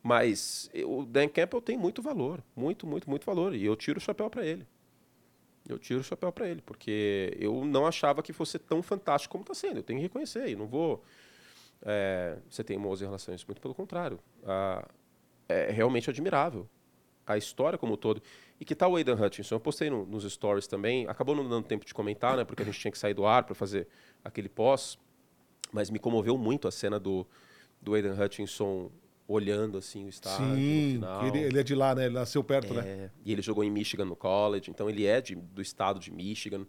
Mas 0.04 0.70
o 0.86 1.04
Dan 1.04 1.28
Campbell 1.28 1.62
tem 1.62 1.78
muito 1.78 2.02
valor, 2.02 2.44
muito, 2.56 2.86
muito, 2.86 3.10
muito 3.10 3.26
valor, 3.26 3.56
e 3.56 3.66
eu 3.66 3.76
tiro 3.76 3.98
o 3.98 4.02
chapéu 4.02 4.30
para 4.30 4.46
ele. 4.46 4.66
Eu 5.68 5.78
tiro 5.78 6.00
o 6.00 6.04
chapéu 6.04 6.32
para 6.32 6.48
ele, 6.50 6.62
porque 6.62 7.36
eu 7.40 7.64
não 7.66 7.86
achava 7.86 8.22
que 8.24 8.34
fosse 8.34 8.58
tão 8.60 8.82
fantástico 8.82 9.32
como 9.32 9.44
está 9.44 9.54
sendo. 9.54 9.78
Eu 9.78 9.84
tenho 9.84 10.00
que 10.00 10.04
reconhecer, 10.04 10.48
e 10.50 10.56
não 10.56 10.68
vou 10.68 11.04
é, 11.84 12.38
ser 12.50 12.64
teimoso 12.64 13.04
em 13.04 13.08
relação 13.08 13.32
a 13.32 13.36
isso, 13.36 13.46
muito 13.48 13.62
pelo 13.62 13.74
contrário. 13.76 14.20
Ah, 14.46 14.88
é 15.48 15.72
realmente 15.72 16.10
admirável 16.10 16.68
a 17.26 17.38
história 17.38 17.78
como 17.78 17.94
um 17.94 17.98
todo. 17.98 18.22
E 18.60 18.66
que 18.66 18.76
tal 18.76 18.92
o 18.92 18.96
Aidan 18.96 19.16
Hutchinson? 19.16 19.56
Eu 19.56 19.60
postei 19.60 19.90
no- 19.90 20.06
nos 20.06 20.24
stories 20.32 20.68
também, 20.68 21.08
acabou 21.08 21.36
não 21.36 21.48
dando 21.48 21.66
tempo 21.66 21.86
de 21.86 21.94
comentar, 21.94 22.36
né, 22.38 22.44
porque 22.44 22.64
a 22.64 22.66
gente 22.66 22.80
tinha 22.80 22.92
que 22.92 22.98
sair 22.98 23.14
do 23.14 23.26
ar 23.26 23.44
para 23.44 23.56
fazer 23.56 23.88
aquele 24.24 24.50
pós, 24.50 24.98
mas 25.72 25.90
me 25.90 26.00
comoveu 26.00 26.38
muito 26.38 26.68
a 26.68 26.72
cena 26.72 27.00
do, 27.00 27.26
do 27.82 27.94
Aidan 27.94 28.16
Hutchinson 28.22 28.92
olhando 29.32 29.78
assim 29.78 30.06
o 30.06 30.10
estádio 30.10 30.56
Sim, 30.56 30.92
final. 30.96 31.26
ele, 31.28 31.40
ele 31.40 31.60
é 31.60 31.64
de 31.64 31.74
lá, 31.76 31.96
né? 31.96 32.06
Ele 32.06 32.14
nasceu 32.16 32.44
perto, 32.44 32.74
né? 32.74 32.82
É, 32.86 33.10
e 33.26 33.32
ele 33.32 33.42
jogou 33.42 33.64
em 33.64 33.72
Michigan 33.72 34.06
no 34.06 34.16
college, 34.16 34.70
então 34.70 34.90
ele 34.90 35.06
é 35.06 35.22
de- 35.22 35.36
do 35.36 35.62
estado 35.62 36.00
de 36.00 36.12
Michigan. 36.12 36.66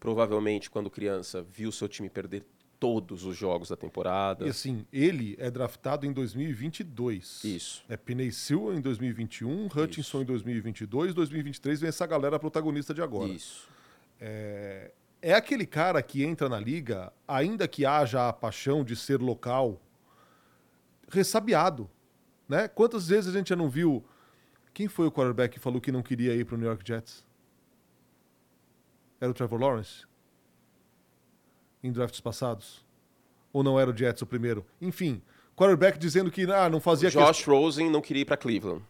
Provavelmente, 0.00 0.68
quando 0.68 0.90
criança, 0.90 1.42
viu 1.42 1.70
seu 1.70 1.88
time 1.88 2.10
perder 2.10 2.44
todos 2.80 3.24
os 3.24 3.36
jogos 3.36 3.68
da 3.68 3.76
temporada. 3.76 4.44
E 4.44 4.50
assim, 4.50 4.84
ele 4.92 5.36
é 5.38 5.48
draftado 5.48 6.04
em 6.04 6.12
2022. 6.12 7.44
Isso. 7.44 7.84
É 7.88 7.96
Piney 7.96 8.30
em 8.74 8.80
2021, 8.80 9.66
Hutchinson 9.66 10.22
em 10.22 10.24
2022, 10.24 11.14
2023 11.14 11.80
vem 11.80 11.88
essa 11.88 12.04
galera 12.04 12.40
protagonista 12.40 12.92
de 12.92 13.00
agora. 13.00 13.30
Isso. 13.30 13.68
É, 14.20 14.90
é 15.20 15.32
aquele 15.32 15.64
cara 15.64 16.02
que 16.02 16.24
entra 16.24 16.48
na 16.48 16.58
liga, 16.58 17.12
ainda 17.28 17.68
que 17.68 17.86
haja 17.86 18.28
a 18.28 18.32
paixão 18.32 18.82
de 18.82 18.96
ser 18.96 19.20
local, 19.20 19.80
ressabiado. 21.12 21.88
Né? 22.48 22.66
Quantas 22.68 23.08
vezes 23.08 23.32
a 23.32 23.38
gente 23.38 23.50
já 23.50 23.56
não 23.56 23.68
viu. 23.68 24.04
Quem 24.74 24.88
foi 24.88 25.06
o 25.06 25.12
quarterback 25.12 25.54
que 25.54 25.60
falou 25.60 25.80
que 25.80 25.92
não 25.92 26.02
queria 26.02 26.34
ir 26.34 26.44
para 26.44 26.54
o 26.54 26.58
New 26.58 26.66
York 26.66 26.82
Jets? 26.86 27.24
Era 29.20 29.30
o 29.30 29.34
Trevor 29.34 29.60
Lawrence? 29.60 30.04
Em 31.82 31.92
drafts 31.92 32.20
passados? 32.20 32.84
Ou 33.52 33.62
não 33.62 33.78
era 33.78 33.90
o 33.90 33.96
Jets 33.96 34.22
o 34.22 34.26
primeiro? 34.26 34.64
Enfim, 34.80 35.22
quarterback 35.54 35.98
dizendo 35.98 36.30
que 36.30 36.50
ah, 36.50 36.68
não 36.68 36.80
fazia 36.80 37.10
Josh 37.10 37.44
Rosen 37.44 37.90
não 37.90 38.00
queria 38.00 38.22
ir 38.22 38.24
para 38.24 38.36
Cleveland. 38.36 38.82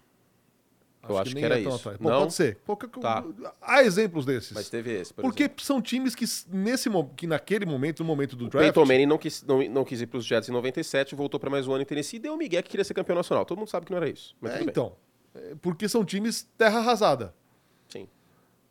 Eu 1.08 1.18
acho 1.18 1.32
que, 1.32 1.38
que 1.38 1.44
era 1.44 1.58
é 1.58 1.62
isso. 1.62 1.90
Pô, 1.98 2.08
não? 2.08 2.20
Pode 2.20 2.34
ser. 2.34 2.58
Qualquer... 2.64 2.88
Tá. 2.88 3.24
Há 3.60 3.82
exemplos 3.82 4.24
desses. 4.24 4.52
Mas 4.52 4.68
teve 4.68 4.92
esse, 4.92 5.12
por 5.12 5.22
Porque 5.22 5.44
exemplo. 5.44 5.64
são 5.64 5.82
times 5.82 6.14
que, 6.14 6.24
nesse, 6.48 6.88
que 7.16 7.26
naquele 7.26 7.66
momento, 7.66 8.00
no 8.00 8.04
momento 8.04 8.36
do 8.36 8.46
o 8.46 8.48
draft... 8.48 8.66
Peyton 8.66 8.86
Manning 8.86 9.06
não 9.06 9.18
quis, 9.18 9.42
não, 9.42 9.62
não 9.68 9.84
quis 9.84 10.00
ir 10.00 10.06
para 10.06 10.18
os 10.18 10.24
Jets 10.24 10.48
em 10.48 10.52
97, 10.52 11.14
voltou 11.14 11.40
para 11.40 11.50
mais 11.50 11.66
um 11.66 11.72
ano 11.72 11.82
em 11.82 11.86
Tennessee 11.86 12.18
e 12.18 12.20
deu 12.20 12.34
o 12.34 12.36
Miguel 12.36 12.62
que 12.62 12.70
queria 12.70 12.84
ser 12.84 12.94
campeão 12.94 13.16
nacional. 13.16 13.44
Todo 13.44 13.58
mundo 13.58 13.68
sabe 13.68 13.86
que 13.86 13.92
não 13.92 13.98
era 13.98 14.08
isso. 14.08 14.36
É, 14.44 14.62
então. 14.62 14.94
É, 15.34 15.54
porque 15.60 15.88
são 15.88 16.04
times 16.04 16.48
terra 16.56 16.78
arrasada. 16.78 17.34
Sim. 17.88 18.08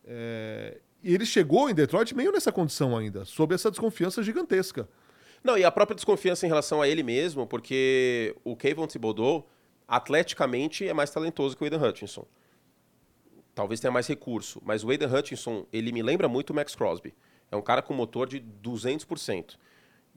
É, 0.06 0.78
e 1.04 1.14
ele 1.14 1.26
chegou 1.26 1.70
em 1.70 1.74
Detroit 1.74 2.16
meio 2.16 2.32
nessa 2.32 2.52
condição 2.52 2.96
ainda, 2.98 3.26
sob 3.26 3.54
essa 3.56 3.70
desconfiança 3.70 4.22
gigantesca. 4.22 4.88
Não, 5.44 5.58
e 5.58 5.64
a 5.64 5.72
própria 5.72 5.96
desconfiança 5.96 6.46
em 6.46 6.50
relação 6.50 6.82
a 6.82 6.88
ele 6.88 7.02
mesmo, 7.02 7.48
porque 7.48 8.36
o 8.44 8.56
Kayvon 8.56 8.86
Thibodeau, 8.86 9.48
atleticamente, 9.92 10.88
é 10.88 10.94
mais 10.94 11.12
talentoso 11.12 11.58
que 11.58 11.62
o 11.62 11.66
Aiden 11.66 11.84
Hutchinson. 11.84 12.26
Talvez 13.54 13.82
tenha 13.82 13.92
mais 13.92 14.08
recurso, 14.08 14.62
mas 14.64 14.86
o 14.86 14.89
Aiden 14.89 15.14
Hutchinson, 15.14 15.66
ele 15.74 15.92
me 15.92 16.02
lembra 16.02 16.30
muito 16.30 16.52
o 16.52 16.54
Max 16.54 16.74
Crosby. 16.74 17.14
É 17.52 17.58
um 17.58 17.62
cara 17.62 17.82
com 17.82 17.94
motor 17.94 18.26
de 18.26 18.39
200%. 18.39 19.58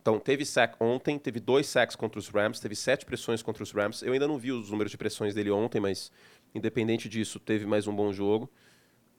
Então, 0.01 0.20
teve 0.20 0.45
sack 0.45 0.77
ontem, 0.79 1.18
teve 1.18 1.41
dois 1.41 1.66
sacks 1.66 1.97
contra 1.97 2.20
os 2.20 2.29
Rams, 2.29 2.61
teve 2.61 2.77
sete 2.77 3.05
pressões 3.05 3.43
contra 3.43 3.64
os 3.64 3.72
Rams. 3.72 4.03
Eu 4.03 4.12
ainda 4.12 4.29
não 4.29 4.39
vi 4.39 4.53
os 4.53 4.70
números 4.70 4.93
de 4.93 4.97
pressões 4.97 5.35
dele 5.35 5.51
ontem, 5.51 5.81
mas 5.81 6.12
independente 6.55 7.09
disso, 7.09 7.41
teve 7.41 7.66
mais 7.66 7.89
um 7.89 7.97
bom 7.97 8.12
jogo. 8.12 8.49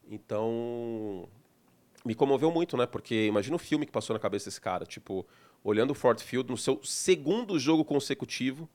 Então, 0.09 1.27
me 2.05 2.15
comoveu 2.15 2.49
muito, 2.49 2.77
né? 2.77 2.85
Porque 2.85 3.25
imagina 3.25 3.57
o 3.57 3.59
filme 3.59 3.85
que 3.85 3.91
passou 3.91 4.13
na 4.13 4.19
cabeça 4.21 4.45
desse 4.45 4.61
cara. 4.61 4.85
Tipo, 4.85 5.27
olhando 5.61 5.91
o 5.91 5.95
Ford 5.95 6.21
Field 6.21 6.49
no 6.49 6.57
seu 6.57 6.79
segundo 6.81 7.59
jogo 7.59 7.83
consecutivo 7.83 8.69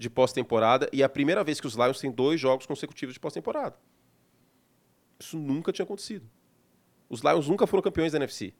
de 0.00 0.08
pós-temporada 0.08 0.88
e 0.92 1.02
é 1.02 1.04
a 1.04 1.08
primeira 1.08 1.44
vez 1.44 1.60
que 1.60 1.66
os 1.66 1.74
Lions 1.74 2.00
têm 2.00 2.10
dois 2.10 2.40
jogos 2.40 2.64
consecutivos 2.64 3.12
de 3.12 3.20
pós-temporada. 3.20 3.76
Isso 5.18 5.38
nunca 5.38 5.70
tinha 5.72 5.84
acontecido. 5.84 6.26
Os 7.08 7.20
Lions 7.20 7.46
nunca 7.46 7.66
foram 7.66 7.82
campeões 7.82 8.12
da 8.12 8.18
NFC. 8.18 8.54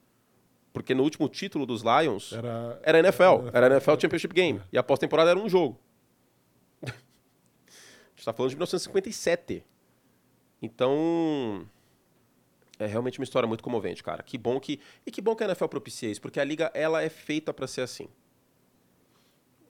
Porque 0.70 0.94
no 0.94 1.02
último 1.02 1.28
título 1.28 1.64
dos 1.64 1.82
Lions 1.82 2.32
era, 2.34 2.80
era 2.82 2.98
NFL, 2.98 3.48
era 3.52 3.66
NFL 3.68 3.98
Championship 3.98 4.34
Game. 4.34 4.60
E 4.70 4.76
a 4.76 4.82
pós-temporada 4.82 5.30
era 5.30 5.40
um 5.40 5.48
jogo. 5.48 5.80
a 6.84 6.86
gente 6.86 8.18
está 8.18 8.32
falando 8.34 8.50
de 8.50 8.56
1957. 8.56 9.64
Então, 10.60 11.66
é 12.78 12.84
realmente 12.86 13.18
uma 13.18 13.24
história 13.24 13.46
muito 13.46 13.64
comovente, 13.64 14.04
cara. 14.04 14.22
Que 14.22 14.36
bom 14.36 14.60
que 14.60 14.78
e 15.06 15.10
que 15.10 15.22
bom 15.22 15.34
que 15.34 15.42
a 15.42 15.46
NFL 15.46 15.66
propicia 15.66 16.10
isso, 16.10 16.20
porque 16.20 16.38
a 16.38 16.44
liga 16.44 16.70
ela 16.74 17.02
é 17.02 17.08
feita 17.08 17.52
para 17.54 17.66
ser 17.66 17.80
assim. 17.80 18.08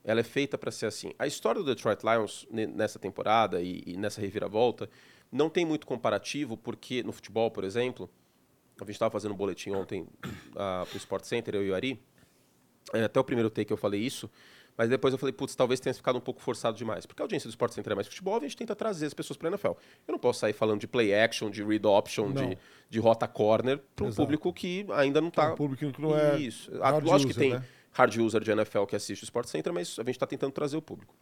Ela 0.05 0.21
é 0.21 0.25
feita 0.25 0.57
para 0.57 0.71
ser 0.71 0.87
assim. 0.87 1.13
A 1.19 1.27
história 1.27 1.61
do 1.61 1.67
Detroit 1.67 2.01
Lions 2.03 2.47
nessa 2.51 2.99
temporada 2.99 3.61
e, 3.61 3.83
e 3.87 3.97
nessa 3.97 4.21
reviravolta 4.21 4.89
não 5.31 5.49
tem 5.49 5.65
muito 5.65 5.87
comparativo, 5.87 6.57
porque 6.57 7.03
no 7.03 7.13
futebol, 7.13 7.51
por 7.51 7.65
exemplo, 7.65 8.11
a 8.81 8.85
gente 8.85 8.93
estava 8.93 9.11
fazendo 9.11 9.33
um 9.33 9.37
boletim 9.37 9.71
ontem 9.71 10.03
uh, 10.03 10.87
para 10.87 10.95
o 10.95 10.97
Sport 10.97 11.25
Center, 11.25 11.55
eu 11.55 11.65
e 11.65 11.71
o 11.71 11.75
Ari. 11.75 12.01
É, 12.93 13.05
até 13.05 13.21
o 13.21 13.25
primeiro 13.25 13.51
take 13.51 13.71
eu 13.71 13.77
falei 13.77 14.01
isso. 14.01 14.31
Mas 14.77 14.89
depois 14.89 15.13
eu 15.13 15.19
falei, 15.19 15.33
putz, 15.33 15.55
talvez 15.55 15.79
tenha 15.79 15.93
ficado 15.93 16.17
um 16.17 16.21
pouco 16.23 16.41
forçado 16.41 16.77
demais. 16.77 17.05
Porque 17.05 17.21
a 17.21 17.25
audiência 17.25 17.49
do 17.49 17.51
Sport 17.51 17.73
Center 17.73 17.93
é 17.93 17.95
mais 17.95 18.07
futebol, 18.07 18.39
a 18.39 18.41
gente 18.41 18.57
tenta 18.57 18.75
trazer 18.75 19.07
as 19.07 19.13
pessoas 19.13 19.37
para 19.37 19.49
a 19.49 19.51
NFL. 19.51 19.73
Eu 20.09 20.13
não 20.13 20.19
posso 20.19 20.41
sair 20.41 20.55
falando 20.55 20.81
de 20.81 20.89
play 20.89 21.15
action, 21.15 21.51
de 21.51 21.63
read 21.63 21.87
option, 21.87 22.33
de, 22.33 22.57
de 22.89 22.99
rota 22.99 23.29
corner 23.29 23.79
para 23.95 24.07
um 24.07 24.13
público 24.13 24.51
que 24.55 24.87
ainda 24.93 25.21
não 25.21 25.29
está. 25.29 25.51
É 25.51 25.53
um 25.53 25.55
público 25.55 25.93
que 25.93 26.01
não 26.01 26.17
é. 26.17 26.39
Isso. 26.39 26.73
Hard 26.79 27.05
Lógico 27.05 27.31
user, 27.31 27.35
que 27.35 27.39
tem 27.39 27.53
né? 27.53 27.65
Hard 27.93 28.17
user 28.17 28.41
de 28.43 28.51
NFL 28.51 28.85
que 28.85 28.97
assiste 28.97 29.23
o 29.23 29.25
Sport 29.25 29.49
Center, 29.49 29.73
mas 29.73 29.99
a 29.99 30.03
gente 30.03 30.11
está 30.11 30.27
tentando 30.27 30.53
trazer 30.53 30.77
o 30.77 30.83
público. 30.83 31.15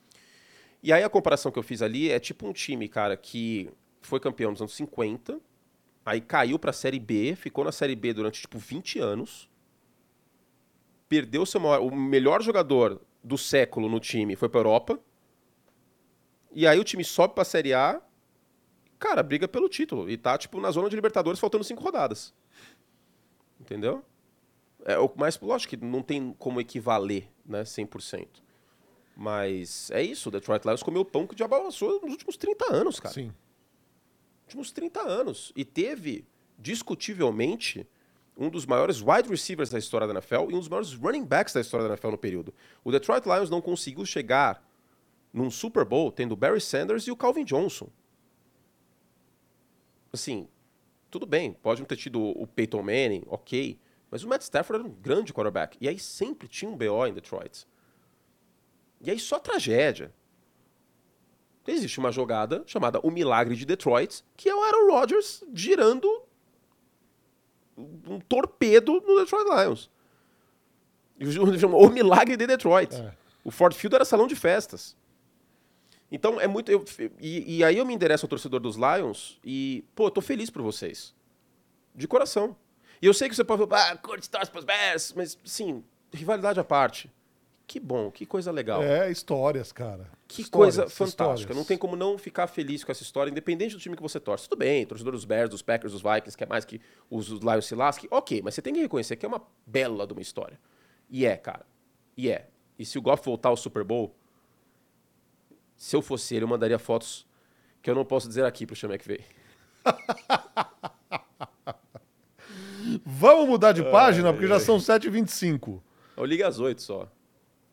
E 0.82 0.92
aí 0.92 1.02
a 1.02 1.08
comparação 1.08 1.50
que 1.50 1.58
eu 1.58 1.62
fiz 1.62 1.82
ali 1.82 2.10
é 2.10 2.20
tipo 2.20 2.46
um 2.46 2.52
time, 2.52 2.88
cara, 2.88 3.16
que 3.16 3.70
foi 4.00 4.20
campeão 4.20 4.50
nos 4.50 4.60
anos 4.60 4.74
50, 4.74 5.40
aí 6.04 6.20
caiu 6.20 6.58
para 6.58 6.70
a 6.70 6.72
Série 6.72 7.00
B, 7.00 7.34
ficou 7.36 7.64
na 7.64 7.72
Série 7.72 7.96
B 7.96 8.12
durante 8.12 8.40
tipo 8.40 8.58
20 8.58 8.98
anos, 9.00 9.50
perdeu 11.08 11.44
seu 11.44 11.60
maior, 11.60 11.80
o 11.80 11.94
melhor 11.94 12.42
jogador 12.42 13.00
do 13.24 13.36
século 13.36 13.88
no 13.88 13.98
time 13.98 14.36
foi 14.36 14.48
para 14.48 14.60
Europa. 14.60 15.00
E 16.52 16.66
aí 16.66 16.78
o 16.78 16.84
time 16.84 17.04
sobe 17.04 17.34
para 17.34 17.42
a 17.42 17.44
Série 17.44 17.74
A, 17.74 18.00
cara, 18.98 19.22
briga 19.22 19.48
pelo 19.48 19.68
título 19.68 20.08
e 20.08 20.16
tá 20.16 20.38
tipo 20.38 20.60
na 20.60 20.70
zona 20.70 20.88
de 20.88 20.96
Libertadores 20.96 21.40
faltando 21.40 21.64
cinco 21.64 21.82
rodadas. 21.82 22.34
Entendeu? 23.60 24.04
É 24.84 24.98
o 24.98 25.10
mais 25.16 25.38
lógico 25.40 25.76
que 25.76 25.84
não 25.84 26.02
tem 26.02 26.34
como 26.38 26.60
equivaler, 26.60 27.28
né, 27.44 27.62
100%. 27.62 28.26
Mas 29.16 29.90
é 29.90 30.02
isso, 30.02 30.28
o 30.28 30.32
Detroit 30.32 30.64
Lions 30.64 30.82
comeu 30.82 31.04
pão 31.04 31.26
que 31.26 31.34
o 31.34 31.36
diabo 31.36 31.56
amassou 31.56 32.00
nos 32.00 32.12
últimos 32.12 32.36
30 32.36 32.72
anos, 32.72 33.00
cara. 33.00 33.12
Sim. 33.12 33.32
Últimos 34.44 34.70
30 34.70 35.00
anos 35.00 35.52
e 35.56 35.64
teve 35.64 36.24
discutivelmente 36.56 37.86
um 38.36 38.48
dos 38.48 38.64
maiores 38.64 39.02
wide 39.02 39.28
receivers 39.28 39.68
da 39.68 39.78
história 39.78 40.06
da 40.06 40.14
NFL 40.14 40.50
e 40.50 40.54
um 40.54 40.58
dos 40.60 40.68
maiores 40.68 40.94
running 40.94 41.24
backs 41.24 41.52
da 41.52 41.60
história 41.60 41.88
da 41.88 41.94
NFL 41.94 42.12
no 42.12 42.18
período. 42.18 42.54
O 42.84 42.92
Detroit 42.92 43.26
Lions 43.26 43.50
não 43.50 43.60
conseguiu 43.60 44.06
chegar 44.06 44.64
num 45.32 45.50
Super 45.50 45.84
Bowl 45.84 46.12
tendo 46.12 46.32
o 46.32 46.36
Barry 46.36 46.60
Sanders 46.60 47.04
e 47.08 47.10
o 47.10 47.16
Calvin 47.16 47.44
Johnson. 47.44 47.88
Assim, 50.12 50.48
tudo 51.10 51.26
bem, 51.26 51.52
pode 51.52 51.80
não 51.80 51.86
ter 51.86 51.96
tido 51.96 52.20
o 52.20 52.46
Peyton 52.46 52.82
Manning, 52.82 53.24
ok, 53.26 53.78
mas 54.10 54.24
o 54.24 54.28
Matt 54.28 54.42
Stafford 54.42 54.82
era 54.82 54.88
um 54.88 55.00
grande 55.00 55.32
quarterback. 55.32 55.76
E 55.80 55.88
aí 55.88 55.98
sempre 55.98 56.48
tinha 56.48 56.70
um 56.70 56.76
BO 56.76 57.06
em 57.06 57.12
Detroit. 57.12 57.66
E 59.00 59.10
aí 59.10 59.18
só 59.18 59.38
tragédia. 59.38 60.12
Existe 61.66 61.98
uma 61.98 62.10
jogada 62.10 62.62
chamada 62.66 62.98
O 63.02 63.10
Milagre 63.10 63.54
de 63.54 63.66
Detroit, 63.66 64.24
que 64.36 64.48
é 64.48 64.54
o 64.54 64.62
Aaron 64.62 64.90
Rodgers 64.90 65.44
girando 65.52 66.08
um 67.76 68.18
torpedo 68.20 69.00
no 69.06 69.18
Detroit 69.18 69.46
Lions. 69.46 69.90
O 71.72 71.88
milagre 71.90 72.36
de 72.36 72.46
Detroit. 72.46 72.94
É. 72.94 73.12
O 73.44 73.50
Ford 73.50 73.74
Field 73.74 73.96
era 73.96 74.04
salão 74.04 74.26
de 74.26 74.36
festas. 74.36 74.96
Então 76.10 76.40
é 76.40 76.46
muito. 76.46 76.70
Eu, 76.70 76.84
e, 77.20 77.58
e, 77.58 77.64
aí 77.64 77.76
eu 77.76 77.84
me 77.84 77.94
endereço 77.94 78.24
ao 78.24 78.28
torcedor 78.28 78.60
dos 78.60 78.76
Lions 78.76 79.38
e, 79.44 79.84
pô, 79.94 80.06
eu 80.06 80.10
tô 80.10 80.20
feliz 80.20 80.48
por 80.48 80.62
vocês. 80.62 81.14
De 81.94 82.08
coração. 82.08 82.56
E 83.00 83.06
eu 83.06 83.14
sei 83.14 83.28
que 83.28 83.36
você 83.36 83.44
pode 83.44 83.66
falar, 83.66 83.92
ah, 83.92 83.96
curte 83.96 84.28
torce 84.28 84.50
pros 84.50 84.64
Bears, 84.64 85.12
mas, 85.14 85.38
sim, 85.44 85.84
rivalidade 86.12 86.58
à 86.58 86.64
parte. 86.64 87.10
Que 87.66 87.78
bom, 87.78 88.10
que 88.10 88.24
coisa 88.24 88.50
legal. 88.50 88.82
É, 88.82 89.10
histórias, 89.10 89.70
cara. 89.72 90.10
Que 90.26 90.40
histórias, 90.40 90.76
coisa 90.76 90.90
fantástica. 90.90 91.34
Histórias. 91.34 91.56
Não 91.56 91.64
tem 91.64 91.76
como 91.76 91.96
não 91.96 92.16
ficar 92.16 92.46
feliz 92.46 92.82
com 92.82 92.90
essa 92.90 93.02
história, 93.02 93.30
independente 93.30 93.74
do 93.74 93.80
time 93.80 93.94
que 93.94 94.00
você 94.00 94.18
torce. 94.18 94.48
Tudo 94.48 94.58
bem, 94.60 94.86
torcedor 94.86 95.12
dos 95.12 95.26
Bears, 95.26 95.50
dos 95.50 95.60
Packers, 95.60 95.92
dos 95.92 96.00
Vikings, 96.00 96.34
que 96.34 96.44
é 96.44 96.46
mais 96.46 96.64
que 96.64 96.80
os 97.10 97.28
Lions 97.28 97.66
se 97.66 97.74
lasque. 97.74 98.08
Ok, 98.10 98.40
mas 98.42 98.54
você 98.54 98.62
tem 98.62 98.72
que 98.72 98.80
reconhecer 98.80 99.16
que 99.16 99.26
é 99.26 99.28
uma 99.28 99.42
bela 99.66 100.06
de 100.06 100.14
uma 100.14 100.22
história. 100.22 100.58
E 101.10 101.26
é, 101.26 101.36
cara. 101.36 101.66
E 102.16 102.30
é. 102.30 102.48
E 102.78 102.86
se 102.86 102.98
o 102.98 103.02
Goff 103.02 103.22
voltar 103.22 103.50
ao 103.50 103.56
Super 103.56 103.84
Bowl, 103.84 104.16
se 105.76 105.94
eu 105.94 106.00
fosse 106.00 106.34
ele, 106.34 106.44
eu 106.44 106.48
mandaria 106.48 106.78
fotos 106.78 107.26
que 107.82 107.90
eu 107.90 107.94
não 107.94 108.04
posso 108.04 108.26
dizer 108.28 108.46
aqui 108.46 108.66
pro 108.66 108.74
Sean 108.74 108.88
McVay. 108.88 109.24
Vamos 113.10 113.48
mudar 113.48 113.72
de 113.72 113.82
página, 113.84 114.34
porque 114.34 114.46
já 114.46 114.60
são 114.60 114.76
7h25. 114.76 115.80
Eu 116.14 116.26
ligo 116.26 116.44
às 116.44 116.60
8 116.60 116.82
só. 116.82 117.10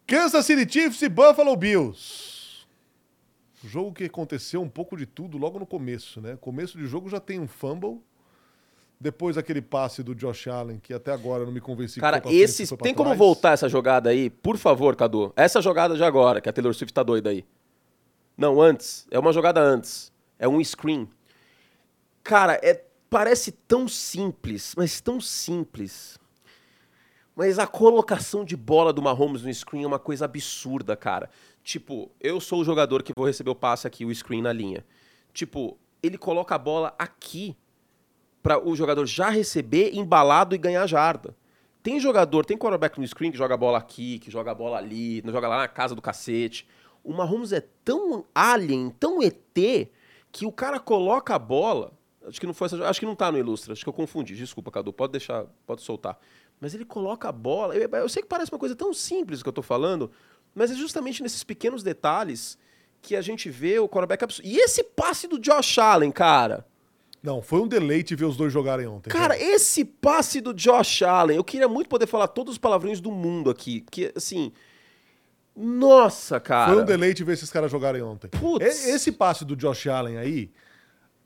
Kansas 0.07 0.45
City 0.45 0.71
Chiefs 0.71 1.01
e 1.01 1.09
Buffalo 1.09 1.53
Bills. 1.57 2.65
Jogo 3.61 3.91
que 3.91 4.05
aconteceu 4.05 4.61
um 4.61 4.69
pouco 4.69 4.95
de 4.95 5.05
tudo 5.05 5.38
logo 5.38 5.59
no 5.59 5.65
começo, 5.65 6.21
né? 6.21 6.38
Começo 6.39 6.77
de 6.77 6.86
jogo 6.86 7.09
já 7.09 7.19
tem 7.19 7.38
um 7.38 7.49
fumble. 7.49 8.01
Depois 8.97 9.38
aquele 9.38 9.61
passe 9.61 10.01
do 10.01 10.15
Josh 10.15 10.47
Allen, 10.47 10.79
que 10.79 10.93
até 10.93 11.11
agora 11.11 11.43
não 11.43 11.51
me 11.51 11.59
convenci. 11.59 11.99
Cara, 11.99 12.21
esse 12.27 12.65
tem 12.77 12.93
como 12.93 13.09
trás. 13.09 13.19
voltar 13.19 13.51
essa 13.51 13.67
jogada 13.67 14.11
aí? 14.11 14.29
Por 14.29 14.55
favor, 14.57 14.95
Cadu. 14.95 15.33
Essa 15.36 15.61
jogada 15.61 15.97
de 15.97 16.03
agora, 16.05 16.39
que 16.39 16.47
a 16.47 16.53
Taylor 16.53 16.73
Swift 16.73 16.93
tá 16.93 17.03
doida 17.03 17.31
aí. 17.31 17.43
Não, 18.38 18.61
antes. 18.61 19.05
É 19.11 19.19
uma 19.19 19.33
jogada 19.33 19.59
antes. 19.59 20.13
É 20.39 20.47
um 20.47 20.63
screen. 20.63 21.09
Cara, 22.23 22.57
é, 22.63 22.84
parece 23.10 23.51
tão 23.51 23.88
simples, 23.88 24.74
mas 24.78 24.99
tão 25.01 25.20
simples. 25.22 26.20
Mas 27.36 27.60
a 27.60 27.68
colocação 27.68 28.45
de 28.45 28.56
bola 28.56 28.93
do 28.93 29.01
Mahomes 29.01 29.43
no 29.43 29.53
screen 29.53 29.84
é 29.84 29.88
uma 29.88 29.99
coisa 29.99 30.26
absurda, 30.26 30.95
cara. 30.95 31.30
Tipo, 31.64 32.10
eu 32.22 32.39
sou 32.39 32.62
o 32.62 32.64
jogador 32.64 33.03
que 33.03 33.12
vou 33.16 33.26
receber 33.26 33.49
o 33.49 33.56
passe 33.56 33.86
aqui, 33.86 34.06
o 34.06 34.16
screen 34.16 34.41
na 34.41 34.53
linha. 34.53 34.86
Tipo, 35.34 35.78
ele 36.01 36.18
coloca 36.18 36.56
a 36.56 36.58
bola 36.58 36.95
aqui 36.97 37.58
para 38.41 38.64
o 38.64 38.76
jogador 38.76 39.06
já 39.06 39.30
receber, 39.30 39.95
embalado 39.95 40.56
e 40.56 40.58
ganhar 40.58 40.86
jarda. 40.88 41.36
Tem 41.82 41.99
jogador, 41.99 42.45
tem 42.45 42.58
quarterback 42.58 42.99
no 42.99 43.08
screen 43.08 43.32
que 43.32 43.38
joga 43.38 43.56
a 43.56 43.58
bola 43.58 43.78
aqui, 43.78 44.18
que 44.20 44.32
joga 44.32 44.51
a 44.51 44.56
bola 44.56 44.78
ali, 44.78 45.22
não 45.24 45.34
joga 45.34 45.47
lá 45.47 45.58
na 45.58 45.68
casa 45.68 45.93
do 45.93 46.01
cacete. 46.01 46.68
O 47.03 47.14
Mahomes 47.14 47.51
é 47.51 47.62
tão 47.84 48.26
alien, 48.34 48.89
tão 48.91 49.22
ET, 49.22 49.89
que 50.32 50.45
o 50.45 50.51
cara 50.51 50.80
coloca 50.80 51.36
a 51.36 51.39
bola. 51.39 51.91
Acho 52.28 52.39
que 52.39 52.47
não 52.47 52.53
foi 52.53 52.67
essa, 52.67 52.88
acho 52.88 52.99
que 52.99 53.05
não 53.05 53.15
tá 53.15 53.32
no 53.32 53.38
Ilustra, 53.38 53.73
acho 53.73 53.84
que 53.84 53.89
eu 53.89 53.93
confundi. 53.93 54.36
Desculpa, 54.36 54.71
Cadu, 54.71 54.91
pode 54.91 55.11
deixar, 55.11 55.45
pode 55.65 55.82
soltar. 55.82 56.17
Mas 56.59 56.73
ele 56.73 56.86
coloca 56.86 57.30
a 57.30 57.32
bola. 57.32 57.76
Eu, 57.76 57.89
eu 57.89 58.09
sei 58.09 58.21
que 58.21 58.28
parece 58.28 58.51
uma 58.51 58.59
coisa 58.59 58.76
tão 58.76 58.93
simples 58.93 59.43
que 59.43 59.47
eu 59.47 59.51
estou 59.51 59.63
falando, 59.63 60.11
mas 60.53 60.71
é 60.71 60.76
justamente 60.76 61.21
nesses 61.21 61.43
pequenos 61.43 61.84
detalhes 61.84 62.57
que 63.01 63.15
a 63.15 63.21
gente 63.21 63.49
vê 63.49 63.78
o 63.80 63.88
quarterback 63.88 64.23
absurdo. 64.23 64.47
E 64.47 64.57
esse 64.57 64.84
passe 64.84 65.28
do 65.28 65.38
Josh 65.38 65.78
Allen, 65.78 66.11
cara? 66.11 66.65
Não, 67.21 67.41
foi 67.41 67.59
um 67.59 67.67
deleite 67.67 68.15
ver 68.15 68.26
os 68.26 68.38
dois 68.38 68.53
jogarem 68.53 68.86
ontem. 68.86 69.09
Cara, 69.09 69.38
esse 69.38 69.84
passe 69.84 70.39
do 70.39 70.53
Josh 70.53 71.01
Allen, 71.01 71.38
eu 71.38 71.43
queria 71.43 71.67
muito 71.67 71.89
poder 71.89 72.05
falar 72.05 72.28
todos 72.28 72.53
os 72.53 72.57
palavrões 72.57 73.01
do 73.01 73.11
mundo 73.11 73.49
aqui, 73.49 73.82
porque 73.82 74.13
assim, 74.15 74.51
nossa, 75.55 76.39
cara. 76.39 76.73
Foi 76.73 76.84
um 76.84 76.86
deleite 76.86 77.23
ver 77.23 77.34
esses 77.34 77.49
caras 77.49 77.71
jogarem 77.71 78.01
ontem. 78.01 78.28
Putz. 78.28 78.86
Esse 78.86 79.11
passe 79.11 79.45
do 79.45 79.55
Josh 79.55 79.88
Allen 79.88 80.17
aí, 80.17 80.51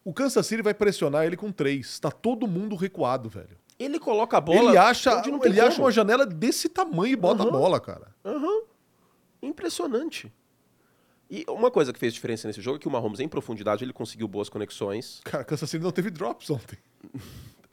o 0.04 0.14
Kansas 0.14 0.46
City 0.46 0.62
vai 0.62 0.74
pressionar 0.74 1.26
ele 1.26 1.36
com 1.38 1.52
três. 1.52 2.00
Tá 2.00 2.10
todo 2.12 2.48
mundo 2.48 2.76
recuado, 2.76 3.30
velho. 3.30 3.58
Ele 3.78 4.00
coloca 4.00 4.38
a 4.38 4.42
bola. 4.42 4.70
Ele 4.72 4.78
acha, 4.78 5.22
ele 5.46 5.60
acha 5.62 5.72
como. 5.76 5.86
uma 5.86 5.92
janela 5.92 6.26
desse 6.26 6.68
tamanho 6.68 7.14
e 7.14 7.16
bota 7.16 7.44
a 7.44 7.50
bola, 7.52 7.80
cara. 7.80 8.08
Aham. 8.26 8.64
Impressionante. 9.42 10.32
E 11.30 11.46
uma 11.48 11.70
coisa 11.70 11.94
que 11.94 12.00
fez 12.00 12.14
diferença 12.14 12.48
nesse 12.48 12.60
jogo 12.60 12.78
é 12.78 12.80
que 12.80 12.88
o 12.88 12.92
Mahomes, 12.92 13.20
em 13.20 13.28
profundidade, 13.28 13.84
ele 13.86 13.94
conseguiu 13.94 14.28
boas 14.28 14.50
conexões. 14.50 15.22
Cara, 15.24 15.44
Kansas 15.44 15.70
City 15.70 15.84
não 15.84 15.92
teve 15.92 16.10
drops 16.10 16.50
ontem. 16.50 16.78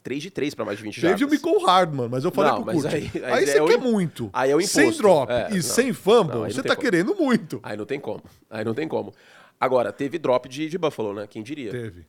3 0.03 0.22
de 0.22 0.31
3 0.31 0.55
para 0.55 0.64
mais 0.64 0.79
de 0.79 0.85
20 0.85 1.01
Teve 1.01 1.14
o 1.14 1.18
jardas. 1.18 1.43
Michael 1.43 1.66
Hardman, 1.66 2.09
mas 2.09 2.24
eu 2.24 2.31
falei 2.31 2.53
Não, 2.53 2.62
pro 2.62 2.66
mas 2.66 2.83
Kurt. 2.83 2.95
aí- 2.95 3.11
Aí, 3.16 3.24
aí 3.24 3.47
você 3.47 3.59
é 3.59 3.62
o 3.62 3.66
quer 3.66 3.79
im- 3.79 3.83
muito. 3.83 4.31
aí 4.33 4.51
é 4.53 4.55
o 4.55 4.61
Sem 4.61 4.85
imposto. 4.85 5.03
drop 5.03 5.33
É, 5.33 5.49
e 5.51 5.55
não. 5.57 5.62
sem 5.62 5.93
fumble, 5.93 6.37
Não, 6.37 6.45
você 6.45 6.62
tá 6.62 6.77
como. 6.77 6.81
querendo 6.85 7.16
muito. 7.16 7.59
Aí 7.61 7.77
não 7.77 7.85
tem 7.85 7.99
como. 7.99 8.22
Aí 8.49 8.64
não 8.64 8.72
tem 8.72 8.87
como. 8.87 9.12
Agora, 9.59 9.93
teve 9.93 10.16
drop 10.16 10.49
de, 10.49 10.68
de 10.68 10.79
Buffalo, 10.79 11.12
né? 11.12 11.27
Quem 11.27 11.43
diria? 11.43 11.72
Teve. 11.72 12.07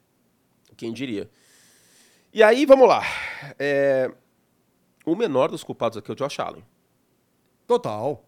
Quem 0.77 0.93
diria? 0.93 1.29
E 2.33 2.41
aí, 2.43 2.65
vamos 2.65 2.87
lá. 2.87 3.03
É, 3.57 4.11
O 5.05 5.15
menor 5.15 5.49
dos 5.49 5.63
culpados 5.63 5.97
aqui 5.97 6.11
é 6.11 6.13
o 6.13 6.15
Josh 6.15 6.39
Allen. 6.39 6.63
Total. 7.65 8.23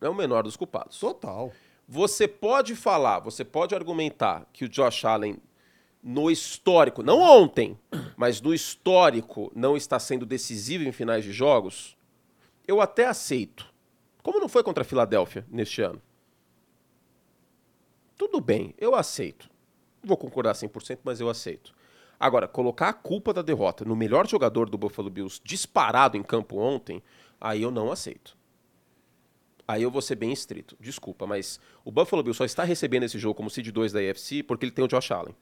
É 0.00 0.08
o 0.08 0.14
menor 0.14 0.42
dos 0.44 0.56
culpados. 0.56 0.98
Total. 0.98 1.52
Você 1.86 2.26
pode 2.26 2.74
falar, 2.74 3.18
você 3.18 3.44
pode 3.44 3.74
argumentar 3.74 4.46
que 4.52 4.64
o 4.64 4.68
Josh 4.68 5.04
Allen, 5.04 5.38
no 6.02 6.30
histórico, 6.30 7.02
não 7.02 7.20
ontem, 7.20 7.78
mas 8.16 8.40
no 8.40 8.54
histórico, 8.54 9.50
não 9.54 9.76
está 9.76 9.98
sendo 9.98 10.24
decisivo 10.24 10.84
em 10.84 10.92
finais 10.92 11.24
de 11.24 11.32
jogos? 11.32 11.96
Eu 12.66 12.80
até 12.80 13.06
aceito. 13.06 13.66
Como 14.22 14.38
não 14.38 14.48
foi 14.48 14.62
contra 14.62 14.82
a 14.82 14.86
Filadélfia 14.86 15.44
neste 15.50 15.82
ano? 15.82 16.00
Tudo 18.16 18.40
bem, 18.40 18.74
eu 18.78 18.94
aceito. 18.94 19.50
Não 20.02 20.08
vou 20.08 20.16
concordar 20.16 20.54
100%, 20.54 21.00
mas 21.02 21.20
eu 21.20 21.28
aceito. 21.28 21.74
Agora, 22.20 22.46
colocar 22.46 22.90
a 22.90 22.92
culpa 22.92 23.32
da 23.32 23.40
derrota 23.40 23.82
no 23.82 23.96
melhor 23.96 24.28
jogador 24.28 24.68
do 24.68 24.76
Buffalo 24.76 25.08
Bills 25.08 25.40
disparado 25.42 26.18
em 26.18 26.22
campo 26.22 26.58
ontem, 26.58 27.02
aí 27.40 27.62
eu 27.62 27.70
não 27.70 27.90
aceito. 27.90 28.36
Aí 29.66 29.82
eu 29.82 29.90
vou 29.90 30.02
ser 30.02 30.16
bem 30.16 30.30
estrito. 30.30 30.76
Desculpa, 30.78 31.26
mas 31.26 31.58
o 31.82 31.90
Buffalo 31.90 32.22
Bills 32.22 32.36
só 32.36 32.44
está 32.44 32.62
recebendo 32.62 33.04
esse 33.04 33.18
jogo 33.18 33.34
como 33.36 33.48
seed 33.48 33.68
2 33.70 33.92
da 33.92 34.00
AFC 34.00 34.42
porque 34.42 34.66
ele 34.66 34.72
tem 34.72 34.84
o 34.84 34.88
Josh 34.88 35.10
Allen. 35.12 35.34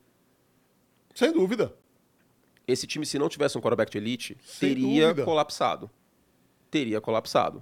Sem 1.14 1.32
dúvida. 1.32 1.74
Esse 2.66 2.86
time, 2.86 3.04
se 3.04 3.18
não 3.18 3.28
tivesse 3.28 3.58
um 3.58 3.60
quarterback 3.60 3.90
de 3.90 3.98
elite, 3.98 4.36
Sem 4.44 4.68
teria 4.68 5.08
dúvida. 5.08 5.24
colapsado. 5.24 5.90
Teria 6.70 7.00
colapsado. 7.00 7.60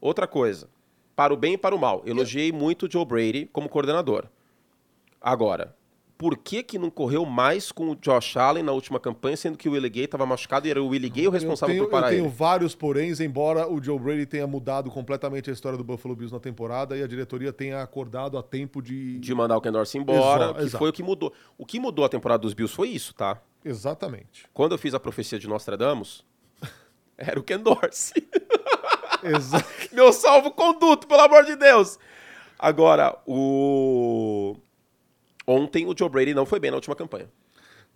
Outra 0.00 0.26
coisa, 0.26 0.68
para 1.14 1.32
o 1.32 1.36
bem 1.36 1.52
e 1.54 1.58
para 1.58 1.76
o 1.76 1.78
mal, 1.78 2.02
elogiei 2.06 2.50
muito 2.50 2.86
o 2.86 2.90
Joe 2.90 3.04
Brady 3.04 3.46
como 3.52 3.68
coordenador. 3.68 4.26
Agora, 5.20 5.76
por 6.18 6.36
que 6.36 6.64
que 6.64 6.78
não 6.80 6.90
correu 6.90 7.24
mais 7.24 7.70
com 7.70 7.90
o 7.90 7.94
Josh 7.94 8.36
Allen 8.36 8.64
na 8.64 8.72
última 8.72 8.98
campanha, 8.98 9.36
sendo 9.36 9.56
que 9.56 9.68
o 9.68 9.72
Willie 9.72 9.88
Gay 9.88 10.04
estava 10.04 10.26
machucado 10.26 10.66
e 10.66 10.70
era 10.70 10.82
o 10.82 10.88
Willie 10.88 11.08
Gay 11.08 11.28
o 11.28 11.30
responsável 11.30 11.76
tenho, 11.76 11.84
por 11.84 11.90
parar 11.92 12.08
eu 12.08 12.16
tenho 12.16 12.24
ele? 12.24 12.34
vários 12.36 12.74
poréns, 12.74 13.20
embora 13.20 13.70
o 13.72 13.80
Joe 13.82 13.96
Brady 13.96 14.26
tenha 14.26 14.44
mudado 14.44 14.90
completamente 14.90 15.48
a 15.48 15.52
história 15.52 15.78
do 15.78 15.84
Buffalo 15.84 16.16
Bills 16.16 16.34
na 16.34 16.40
temporada 16.40 16.96
e 16.96 17.02
a 17.04 17.06
diretoria 17.06 17.52
tenha 17.52 17.80
acordado 17.80 18.36
a 18.36 18.42
tempo 18.42 18.82
de. 18.82 19.20
De 19.20 19.32
mandar 19.32 19.56
o 19.56 19.60
Ken 19.60 19.70
Dorsey 19.70 20.00
embora, 20.00 20.44
Exato, 20.44 20.54
que 20.58 20.64
exato. 20.64 20.78
foi 20.78 20.90
o 20.90 20.92
que 20.92 21.02
mudou. 21.04 21.32
O 21.56 21.64
que 21.64 21.78
mudou 21.78 22.04
a 22.04 22.08
temporada 22.08 22.40
dos 22.42 22.52
Bills 22.52 22.74
foi 22.74 22.88
isso, 22.88 23.14
tá? 23.14 23.40
Exatamente. 23.64 24.46
Quando 24.52 24.72
eu 24.72 24.78
fiz 24.78 24.94
a 24.94 25.00
profecia 25.00 25.38
de 25.38 25.46
Nostradamus, 25.46 26.24
era 27.16 27.38
o 27.38 27.44
Ken 27.44 27.58
Dorsey. 27.60 28.26
Meu 29.92 30.12
salvo 30.12 30.50
conduto, 30.50 31.06
pelo 31.06 31.20
amor 31.20 31.44
de 31.44 31.54
Deus. 31.54 31.96
Agora, 32.58 33.16
o. 33.24 34.56
Ontem 35.50 35.86
o 35.86 35.94
Joe 35.96 36.10
Brady 36.10 36.34
não 36.34 36.44
foi 36.44 36.60
bem 36.60 36.70
na 36.70 36.76
última 36.76 36.94
campanha. 36.94 37.26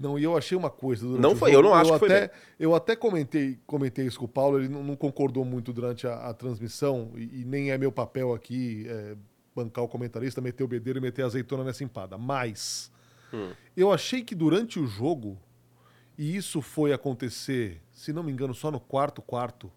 Não, 0.01 0.19
e 0.19 0.25
eu 0.25 0.35
achei 0.37 0.57
uma 0.57 0.71
coisa 0.71 1.07
durante 1.07 1.21
Não 1.21 1.37
foi, 1.37 1.53
jogo, 1.53 1.67
eu 1.67 1.71
não 1.71 1.77
acho 1.77 1.93
que 1.93 1.99
foi 1.99 2.09
até, 2.09 2.21
bem. 2.21 2.31
Eu 2.59 2.75
até 2.75 2.97
comentei, 2.97 3.59
comentei 3.67 4.07
isso 4.07 4.19
com 4.19 4.25
o 4.25 4.29
Paulo, 4.29 4.59
ele 4.59 4.69
não, 4.69 4.83
não 4.83 4.97
concordou 4.97 5.45
muito 5.45 5.71
durante 5.71 6.07
a, 6.07 6.31
a 6.31 6.35
transmissão, 6.35 7.13
e, 7.15 7.43
e 7.43 7.45
nem 7.45 7.71
é 7.71 7.77
meu 7.77 7.93
papel 7.93 8.33
aqui 8.33 8.87
é, 8.89 9.15
bancar 9.55 9.85
o 9.85 9.89
comentarista, 9.89 10.41
meter 10.41 10.65
o 10.65 10.67
bedelho 10.67 10.97
e 10.97 11.01
meter 11.01 11.23
a 11.23 11.27
azeitona 11.27 11.63
nessa 11.63 11.85
empada. 11.85 12.17
Mas 12.17 12.91
Hum. 13.35 13.53
eu 13.77 13.93
achei 13.93 14.23
que 14.23 14.35
durante 14.35 14.81
o 14.81 14.87
jogo, 14.87 15.39
e 16.17 16.37
isso 16.37 16.63
foi 16.63 16.93
acontecer, 16.93 17.83
se 17.93 18.13
não 18.13 18.23
me 18.23 18.33
engano, 18.33 18.55
só 18.55 18.71
no 18.71 18.81
quarto 18.81 19.21
quarto, 19.21 19.71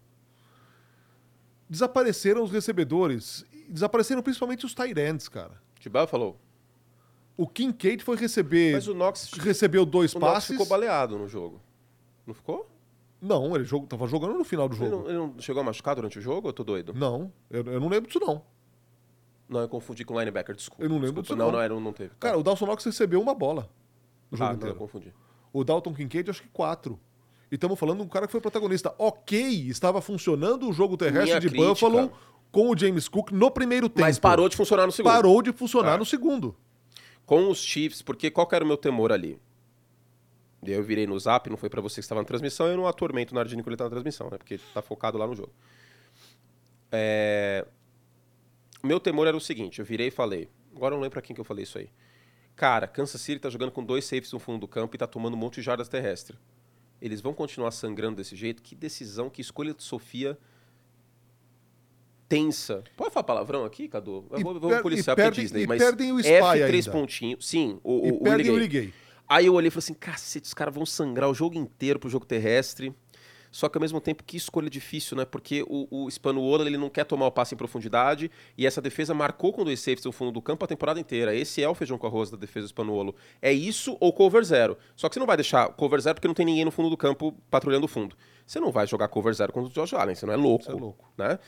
desapareceram 1.68 2.42
os 2.42 2.50
recebedores. 2.50 3.44
Desapareceram 3.68 4.22
principalmente 4.22 4.64
os 4.64 4.74
tight 4.74 4.98
ends, 4.98 5.28
cara. 5.28 5.60
De 5.80 5.88
Buffalo. 5.88 6.38
O 7.36 7.46
Kincaid 7.46 8.02
foi 8.02 8.16
receber. 8.16 8.72
Mas 8.72 8.88
o 8.88 8.94
Knox, 8.94 9.30
Recebeu 9.34 9.84
dois 9.84 10.14
o 10.14 10.18
Knox 10.18 10.32
passes. 10.32 10.50
ficou 10.52 10.66
baleado 10.66 11.18
no 11.18 11.28
jogo. 11.28 11.60
Não 12.26 12.32
ficou? 12.34 12.68
Não, 13.20 13.54
ele 13.54 13.64
jogo, 13.64 13.86
tava 13.86 14.06
jogando 14.06 14.34
no 14.34 14.44
final 14.44 14.68
do 14.68 14.74
Ele 14.76 14.84
jogo. 14.90 15.02
não, 15.02 15.08
ele 15.10 15.18
não 15.18 15.34
chegou 15.40 15.60
a 15.60 15.64
machucar 15.64 15.94
durante 15.96 16.18
o 16.18 16.22
jogo? 16.22 16.48
Eu 16.48 16.52
tô 16.52 16.64
doido? 16.64 16.92
Não, 16.94 17.30
eu, 17.50 17.62
eu 17.64 17.80
não 17.80 17.88
lembro 17.88 18.06
disso, 18.08 18.20
não. 18.20 18.42
Não, 19.48 19.60
eu 19.60 19.68
confundi 19.68 20.04
com 20.04 20.14
o 20.14 20.18
linebacker, 20.18 20.54
desculpa. 20.56 20.82
Eu 20.82 20.88
não 20.88 20.96
lembro 20.96 21.22
desculpa. 21.22 21.26
disso, 21.28 21.36
Não, 21.36 21.46
não. 21.46 21.52
não, 21.52 21.60
era, 21.60 21.80
não 21.80 21.92
teve. 21.92 22.10
Cara, 22.18 22.38
o 22.38 22.42
Dawson 22.42 22.66
Knox 22.66 22.84
recebeu 22.84 23.20
uma 23.20 23.34
bola 23.34 23.68
no 24.30 24.36
jogo 24.36 24.44
ah, 24.50 24.52
não, 24.52 24.52
eu 24.54 24.56
inteiro. 24.56 24.74
confundi. 24.76 25.14
O 25.52 25.62
Dalton 25.64 25.94
Kincaid, 25.94 26.28
acho 26.30 26.42
que 26.42 26.48
quatro. 26.48 26.98
E 27.50 27.54
estamos 27.54 27.78
falando 27.78 27.98
de 27.98 28.04
um 28.04 28.08
cara 28.08 28.26
que 28.26 28.32
foi 28.32 28.40
protagonista. 28.40 28.94
Ok, 28.98 29.38
estava 29.68 30.00
funcionando 30.00 30.68
o 30.68 30.72
jogo 30.72 30.96
terrestre 30.96 31.24
Minha 31.30 31.40
de 31.40 31.48
crítica. 31.48 31.68
Buffalo 31.70 32.12
com 32.50 32.70
o 32.70 32.76
James 32.76 33.08
Cook 33.08 33.30
no 33.30 33.50
primeiro 33.50 33.88
tempo. 33.88 34.00
Mas 34.00 34.18
parou 34.18 34.48
de 34.48 34.56
funcionar 34.56 34.84
no 34.86 34.92
segundo. 34.92 35.12
Parou 35.12 35.40
de 35.42 35.52
funcionar 35.52 35.94
Ah. 35.94 35.98
no 35.98 36.04
segundo. 36.04 36.56
Com 37.26 37.50
os 37.50 37.58
Chiefs, 37.58 38.00
porque 38.00 38.30
qual 38.30 38.48
era 38.52 38.64
o 38.64 38.66
meu 38.66 38.76
temor 38.76 39.12
ali? 39.12 39.38
Eu 40.62 40.82
virei 40.82 41.06
no 41.06 41.18
zap, 41.18 41.50
não 41.50 41.56
foi 41.56 41.68
pra 41.68 41.80
você 41.80 41.96
que 41.96 42.00
estava 42.00 42.20
na 42.20 42.26
transmissão, 42.26 42.66
eu 42.68 42.76
não 42.76 42.86
atormento 42.86 43.32
o 43.32 43.34
Nardini 43.34 43.62
quando 43.62 43.72
ele 43.72 43.76
tá 43.76 43.84
na 43.84 43.90
transmissão, 43.90 44.30
né? 44.30 44.38
Porque 44.38 44.54
ele 44.54 44.62
tá 44.72 44.80
focado 44.80 45.18
lá 45.18 45.26
no 45.26 45.34
jogo. 45.34 45.52
É... 46.90 47.66
Meu 48.82 49.00
temor 49.00 49.26
era 49.26 49.36
o 49.36 49.40
seguinte, 49.40 49.80
eu 49.80 49.84
virei 49.84 50.08
e 50.08 50.10
falei, 50.10 50.48
agora 50.74 50.94
eu 50.94 50.96
não 50.96 51.02
lembro 51.02 51.14
pra 51.14 51.22
quem 51.22 51.34
que 51.34 51.40
eu 51.40 51.44
falei 51.44 51.64
isso 51.64 51.78
aí. 51.78 51.90
Cara, 52.54 52.86
Kansas 52.86 53.20
City 53.20 53.40
tá 53.40 53.50
jogando 53.50 53.70
com 53.70 53.84
dois 53.84 54.04
safes 54.04 54.32
no 54.32 54.38
fundo 54.38 54.60
do 54.60 54.68
campo 54.68 54.94
e 54.94 54.98
tá 54.98 55.06
tomando 55.06 55.34
um 55.34 55.36
monte 55.36 55.56
de 55.56 55.62
jardas 55.62 55.88
terrestres. 55.88 56.38
Eles 57.02 57.20
vão 57.20 57.34
continuar 57.34 57.70
sangrando 57.70 58.16
desse 58.16 58.34
jeito? 58.34 58.62
Que 58.62 58.74
decisão, 58.74 59.28
que 59.28 59.42
escolha 59.42 59.74
de 59.74 59.82
Sofia 59.82 60.38
tensa. 62.28 62.82
Pode 62.96 63.12
falar 63.12 63.24
palavrão 63.24 63.64
aqui, 63.64 63.88
Cadu? 63.88 64.24
Eu 64.30 64.40
vou, 64.40 64.82
policiar 64.82 65.14
e 65.14 65.16
perdem- 65.16 65.44
Disney, 65.44 65.62
e 65.62 65.66
mas 65.66 65.82
perdem 65.82 66.12
o 66.12 66.20
Spy 66.20 66.32
F3 66.32 66.74
ainda. 66.74 66.90
pontinhos. 66.90 67.46
Sim, 67.46 67.78
o, 67.82 68.06
e 68.06 68.12
o, 68.12 68.20
perdem 68.20 68.50
o. 68.50 68.68
Gay. 68.68 68.92
Aí 69.28 69.46
eu 69.46 69.54
olhei 69.54 69.68
e 69.68 69.70
falei 69.70 69.84
assim, 69.84 69.94
cacete, 69.94 70.46
os 70.46 70.54
caras 70.54 70.74
vão 70.74 70.86
sangrar 70.86 71.28
o 71.28 71.34
jogo 71.34 71.56
inteiro 71.56 71.98
pro 71.98 72.08
jogo 72.08 72.24
terrestre. 72.24 72.94
Só 73.50 73.70
que 73.70 73.78
ao 73.78 73.80
mesmo 73.80 74.00
tempo, 74.02 74.22
que 74.22 74.36
escolha 74.36 74.68
difícil, 74.68 75.16
né? 75.16 75.24
Porque 75.24 75.64
o, 75.66 76.04
o 76.04 76.10
Spanuolo, 76.10 76.66
ele 76.66 76.76
não 76.76 76.90
quer 76.90 77.04
tomar 77.04 77.26
o 77.26 77.30
passe 77.32 77.54
em 77.54 77.56
profundidade 77.56 78.30
e 78.56 78.66
essa 78.66 78.82
defesa 78.82 79.14
marcou 79.14 79.50
com 79.50 79.64
dois 79.64 79.80
safes 79.80 80.04
no 80.04 80.12
fundo 80.12 80.30
do 80.30 80.42
campo 80.42 80.64
a 80.64 80.68
temporada 80.68 81.00
inteira. 81.00 81.34
Esse 81.34 81.62
é 81.62 81.68
o 81.68 81.74
feijão 81.74 81.96
com 81.96 82.06
arroz 82.06 82.28
da 82.30 82.36
defesa 82.36 82.66
do 82.66 82.68
Spanuolo. 82.68 83.14
É 83.40 83.50
isso 83.50 83.96
ou 83.98 84.12
cover 84.12 84.44
zero. 84.44 84.76
Só 84.94 85.08
que 85.08 85.14
você 85.14 85.20
não 85.20 85.26
vai 85.26 85.38
deixar 85.38 85.68
cover 85.70 85.98
zero 86.00 86.16
porque 86.16 86.28
não 86.28 86.34
tem 86.34 86.44
ninguém 86.44 86.66
no 86.66 86.70
fundo 86.70 86.90
do 86.90 86.96
campo 86.98 87.32
patrulhando 87.50 87.86
o 87.86 87.88
fundo. 87.88 88.14
Você 88.46 88.60
não 88.60 88.70
vai 88.70 88.86
jogar 88.86 89.08
cover 89.08 89.32
zero 89.32 89.52
contra 89.52 89.70
o 89.70 89.72
Josh 89.72 89.94
Allen, 89.94 90.14
você 90.14 90.26
não 90.26 90.34
é 90.34 90.36
louco. 90.36 90.70
É 90.70 90.74
louco. 90.74 91.10
Né? 91.16 91.38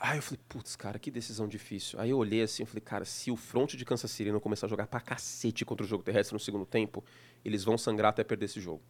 Aí 0.00 0.18
eu 0.18 0.22
falei, 0.22 0.38
putz, 0.48 0.76
cara, 0.76 0.98
que 0.98 1.10
decisão 1.10 1.48
difícil. 1.48 1.98
Aí 1.98 2.10
eu 2.10 2.18
olhei 2.18 2.42
assim, 2.42 2.62
eu 2.62 2.66
falei, 2.66 2.80
cara, 2.80 3.04
se 3.04 3.30
o 3.32 3.36
front 3.36 3.74
de 3.74 3.84
Kansas 3.84 4.10
City 4.10 4.30
não 4.30 4.38
começar 4.38 4.66
a 4.66 4.70
jogar 4.70 4.86
pra 4.86 5.00
cacete 5.00 5.64
contra 5.64 5.84
o 5.84 5.88
jogo 5.88 6.04
terrestre 6.04 6.34
no 6.34 6.40
segundo 6.40 6.64
tempo, 6.64 7.04
eles 7.44 7.64
vão 7.64 7.76
sangrar 7.76 8.10
até 8.10 8.22
perder 8.22 8.44
esse 8.44 8.60
jogo. 8.60 8.80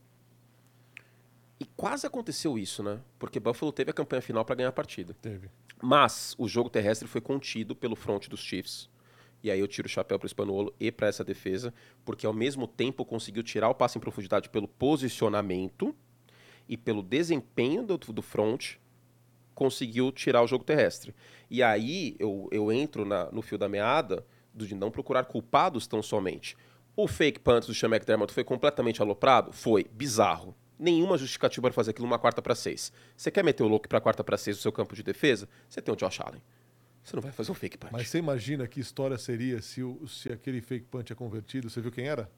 E 1.58 1.64
quase 1.64 2.06
aconteceu 2.06 2.58
isso, 2.58 2.82
né? 2.82 3.00
Porque 3.18 3.40
Buffalo 3.40 3.72
teve 3.72 3.90
a 3.90 3.94
campanha 3.94 4.20
final 4.20 4.44
pra 4.44 4.54
ganhar 4.54 4.68
a 4.68 4.72
partida. 4.72 5.16
Teve. 5.20 5.50
Mas 5.82 6.34
o 6.38 6.46
jogo 6.46 6.68
terrestre 6.68 7.08
foi 7.08 7.20
contido 7.20 7.74
pelo 7.74 7.96
front 7.96 8.28
dos 8.28 8.40
Chiefs. 8.40 8.88
E 9.42 9.50
aí 9.50 9.58
eu 9.58 9.68
tiro 9.68 9.86
o 9.86 9.90
chapéu 9.90 10.18
para 10.18 10.26
o 10.26 10.28
Spanuolo 10.28 10.74
e 10.78 10.90
para 10.92 11.08
essa 11.08 11.24
defesa, 11.24 11.72
porque 12.04 12.26
ao 12.26 12.32
mesmo 12.32 12.66
tempo 12.66 13.04
conseguiu 13.04 13.42
tirar 13.42 13.68
o 13.68 13.74
passe 13.74 13.96
em 13.96 14.00
profundidade 14.00 14.48
pelo 14.50 14.68
posicionamento 14.68 15.94
e 16.68 16.76
pelo 16.76 17.02
desempenho 17.02 17.84
do, 17.84 17.96
do 17.96 18.22
front, 18.22 18.76
conseguiu 19.58 20.12
tirar 20.12 20.40
o 20.40 20.46
jogo 20.46 20.62
terrestre. 20.62 21.12
E 21.50 21.64
aí 21.64 22.14
eu, 22.20 22.48
eu 22.52 22.70
entro 22.70 23.04
na- 23.04 23.28
no 23.32 23.42
fio 23.42 23.58
da 23.58 23.68
meada 23.68 24.24
de 24.54 24.72
não 24.72 24.88
procurar 24.88 25.24
culpados 25.24 25.84
tão 25.88 26.00
somente. 26.00 26.56
O 26.96 27.08
fake 27.08 27.40
punt 27.40 27.66
do 27.66 27.74
Sean 27.74 27.88
McDermott 27.88 28.32
foi 28.32 28.44
completamente 28.44 29.02
aloprado? 29.02 29.52
Foi. 29.52 29.84
Bizarro. 29.90 30.54
Nenhuma 30.78 31.18
justificativa 31.18 31.62
para 31.66 31.72
fazer 31.74 31.90
aquilo 31.90 32.06
numa 32.06 32.20
quarta 32.20 32.40
para 32.40 32.54
seis. 32.54 32.92
Você 33.16 33.32
quer 33.32 33.42
meter 33.42 33.64
o 33.64 33.68
louco 33.68 33.88
para 33.88 34.00
quarta 34.00 34.22
para 34.22 34.36
seis 34.36 34.56
no 34.56 34.62
seu 34.62 34.70
campo 34.70 34.94
de 34.94 35.02
defesa? 35.02 35.48
Você 35.68 35.82
tem 35.82 35.92
o 35.92 35.96
Josh 35.96 36.20
Allen. 36.20 36.40
Você 37.02 37.16
não 37.16 37.22
vai 37.22 37.32
fazer 37.32 37.50
um 37.50 37.54
fake 37.54 37.78
punch. 37.78 37.92
Mas 37.92 38.08
você 38.08 38.18
imagina 38.18 38.64
que 38.68 38.78
história 38.78 39.18
seria 39.18 39.60
se, 39.60 39.82
o, 39.82 40.06
se 40.06 40.30
aquele 40.32 40.60
fake 40.60 40.86
punch 40.88 41.12
é 41.12 41.16
convertido? 41.16 41.68
Você 41.68 41.80
viu 41.80 41.90
quem 41.90 42.06
era? 42.06 42.30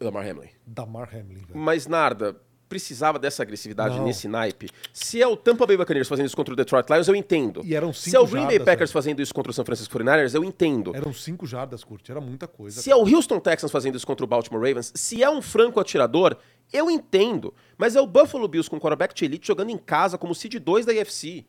Lamar 0.00 0.24
Hamlin. 0.28 0.50
Damar 0.64 1.08
Hamlin, 1.12 1.42
velho. 1.44 1.58
Mas, 1.58 1.88
Narda, 1.88 2.40
precisava 2.68 3.18
dessa 3.18 3.42
agressividade 3.42 3.96
Não. 3.96 4.04
nesse 4.04 4.28
naipe. 4.28 4.68
Se 4.92 5.22
é 5.22 5.26
o 5.26 5.36
Tampa 5.36 5.66
Bay 5.66 5.76
Buccaneers 5.76 6.08
fazendo 6.08 6.26
isso 6.26 6.36
contra 6.36 6.52
o 6.52 6.56
Detroit 6.56 6.86
Lions, 6.90 7.08
eu 7.08 7.16
entendo. 7.16 7.62
E 7.64 7.74
eram 7.74 7.92
Se 7.92 8.14
é 8.14 8.20
o 8.20 8.22
cinco 8.22 8.32
Green 8.32 8.44
Bay 8.46 8.56
jardas, 8.56 8.72
Packers 8.72 8.92
fazendo 8.92 9.22
isso 9.22 9.34
contra 9.34 9.50
o 9.50 9.54
San 9.54 9.64
Francisco 9.64 9.98
49ers, 9.98 10.34
eu 10.34 10.44
entendo. 10.44 10.94
Eram 10.94 11.12
cinco 11.12 11.46
jardas, 11.46 11.82
curte. 11.82 12.10
Era 12.10 12.20
muita 12.20 12.46
coisa. 12.46 12.80
Se 12.80 12.90
é 12.90 12.96
o 12.96 13.00
Houston 13.00 13.40
Texans 13.40 13.72
fazendo 13.72 13.96
isso 13.96 14.06
contra 14.06 14.24
o 14.24 14.28
Baltimore 14.28 14.62
Ravens, 14.62 14.92
se 14.94 15.22
é 15.22 15.30
um 15.30 15.40
franco 15.40 15.80
atirador, 15.80 16.36
eu 16.72 16.90
entendo. 16.90 17.54
Mas 17.76 17.96
é 17.96 18.00
o 18.00 18.06
Buffalo 18.06 18.46
Bills 18.46 18.68
com 18.68 18.78
quarterback 18.78 19.14
de 19.14 19.24
elite 19.24 19.46
jogando 19.46 19.70
em 19.70 19.78
casa 19.78 20.18
como 20.18 20.34
seed 20.34 20.56
2 20.56 20.84
da 20.84 20.92
IFC. 20.92 21.46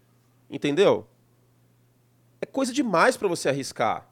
Entendeu? 0.49 1.05
É 2.41 2.45
coisa 2.45 2.73
demais 2.73 3.17
pra 3.17 3.27
você 3.27 3.49
arriscar. 3.49 4.07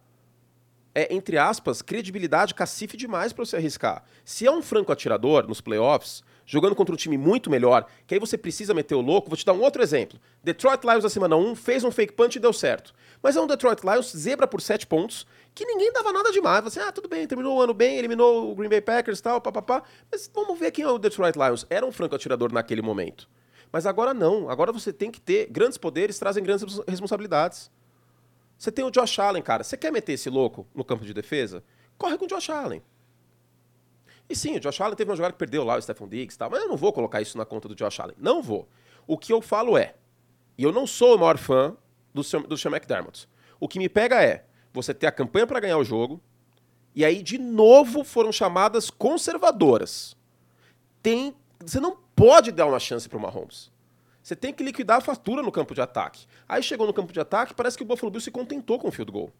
É, 0.93 1.14
entre 1.14 1.38
aspas, 1.38 1.82
credibilidade 1.82 2.55
cacife 2.55 2.97
demais 2.97 3.32
pra 3.32 3.45
você 3.45 3.55
arriscar. 3.55 4.03
Se 4.26 4.45
é 4.47 4.51
um 4.51 4.62
franco 4.64 4.91
atirador 4.91 5.47
nos 5.47 5.62
playoffs, 5.62 6.24
jogando 6.48 6.74
contra 6.74 6.93
um 6.93 6.98
time 6.98 7.18
muito 7.18 7.50
melhor, 7.50 7.86
que 8.08 8.16
aí 8.16 8.20
você 8.20 8.38
precisa 8.38 8.74
meter 8.74 8.95
o 8.95 9.02
louco, 9.02 9.30
vou 9.30 9.38
te 9.38 9.45
dar 9.45 9.54
um 9.54 9.62
outro 9.62 9.84
exemplo. 9.84 10.18
Detroit 10.41 10.84
Lions 10.84 11.04
na 11.04 11.10
semana 11.10 11.36
1 11.36 11.56
fez 11.56 11.84
um 11.84 11.91
fake 11.91 12.14
punch 12.14 12.38
e 12.38 12.39
deu 12.39 12.54
certo. 12.54 12.93
Mas 13.22 13.36
é 13.36 13.41
um 13.41 13.45
Detroit 13.45 13.84
Lions 13.84 14.12
zebra 14.16 14.48
por 14.48 14.62
7 14.62 14.88
pontos, 14.88 15.28
que 15.54 15.66
ninguém 15.66 15.91
dava 15.91 16.14
nada 16.14 16.32
demais. 16.32 16.64
Você, 16.64 16.80
ah, 16.80 16.91
tudo 16.91 17.10
bem, 17.10 17.28
terminou 17.28 17.58
o 17.58 17.62
ano 17.62 17.74
bem, 17.74 17.98
eliminou 17.98 18.50
o 18.52 18.56
Green 18.56 18.70
Bay 18.70 18.80
Packers 18.80 19.20
e 19.20 19.24
tal, 19.24 19.41
papapá. 19.41 19.84
Mas 20.10 20.32
vamos 20.34 20.58
ver 20.58 20.72
quem 20.72 20.86
é 20.86 20.89
o 20.89 20.98
Detroit 20.98 21.36
Lions. 21.36 21.66
Era 21.70 21.86
um 21.86 21.91
franco 21.91 22.16
atirador 22.16 22.52
naquele 22.54 22.82
momento. 22.82 23.28
Mas 23.72 23.86
agora 23.86 24.14
não. 24.14 24.50
Agora 24.50 24.72
você 24.72 24.93
tem 24.93 25.12
que 25.12 25.20
ter 25.20 25.48
grandes 25.48 25.78
poderes, 25.78 26.18
trazem 26.18 26.43
grandes 26.43 26.64
respons- 26.64 26.86
responsabilidades. 26.88 27.70
Você 28.58 28.72
tem 28.72 28.86
o 28.86 28.89
Josh 28.89 29.20
Allen, 29.20 29.43
cara. 29.43 29.64
Você 29.64 29.76
quer 29.76 29.91
meter 29.91 30.14
esse 30.14 30.30
louco 30.30 30.66
no 30.74 30.86
campo 30.86 31.04
de 31.04 31.14
defesa? 31.14 31.64
Corre 31.98 32.18
com 32.18 32.26
o 32.26 32.28
Josh 32.28 32.50
Allen. 32.50 32.82
E 34.30 34.36
sim, 34.36 34.57
o 34.57 34.59
Josh 34.59 34.82
Allen 34.82 34.95
teve 34.95 35.09
uma 35.09 35.15
jogada 35.15 35.34
que 35.34 35.39
perdeu 35.39 35.63
lá, 35.63 35.78
o 35.78 35.82
Stephon 35.82 36.07
Diggs 36.07 36.36
e 36.36 36.38
tal, 36.38 36.49
mas 36.49 36.61
eu 36.61 36.67
não 36.67 36.75
vou 36.75 36.91
colocar 36.91 37.21
isso 37.21 37.38
na 37.38 37.45
conta 37.45 37.67
do 37.67 37.75
Josh 37.75 37.99
Allen. 37.99 38.15
Não 38.19 38.41
vou. 38.41 38.67
O 39.05 39.17
que 39.17 39.32
eu 39.32 39.41
falo 39.41 39.78
é, 39.78 39.95
e 40.57 40.63
eu 40.63 40.71
não 40.71 40.86
sou 40.86 41.15
o 41.15 41.19
maior 41.19 41.38
fã 41.38 41.75
do, 42.13 42.23
Sean- 42.23 42.41
do 42.41 42.57
Sean 42.57 42.71
McDermott. 42.71 43.28
O 43.59 43.67
que 43.67 43.80
me 43.80 43.88
pega 43.88 44.21
é 44.21 44.45
você 44.73 44.93
ter 44.93 45.07
a 45.07 45.11
campanha 45.11 45.47
para 45.47 45.59
ganhar 45.59 45.78
o 45.78 45.84
jogo, 45.84 46.21
e 46.93 47.05
aí, 47.05 47.21
de 47.21 47.38
novo, 47.38 48.03
foram 48.03 48.32
chamadas 48.32 48.89
conservadoras. 48.89 50.17
Tem, 51.01 51.34
você 51.59 51.80
não 51.80 51.95
pode 52.15 52.51
dar 52.51 52.65
uma 52.65 52.80
chance 52.80 53.07
para 53.07 53.17
o 53.17 53.21
Mahomes. 53.21 53.71
Você 54.21 54.36
tem 54.36 54.51
que 54.51 54.63
liquidar 54.63 54.97
a 54.97 55.01
fatura 55.01 55.41
no 55.41 55.51
campo 55.51 55.73
de 55.73 55.80
ataque. 55.80 56.25
Aí 56.49 56.61
chegou 56.61 56.86
no 56.86 56.93
campo 56.93 57.13
de 57.13 57.19
ataque, 57.19 57.53
parece 57.53 57.78
que 57.78 57.84
o 57.84 57.86
Buffalo 57.86 58.11
Bills 58.11 58.25
se 58.25 58.32
contentou 58.32 58.78
com 58.78 58.89
o 58.89 58.91
field 58.91 59.11
goal. 59.11 59.32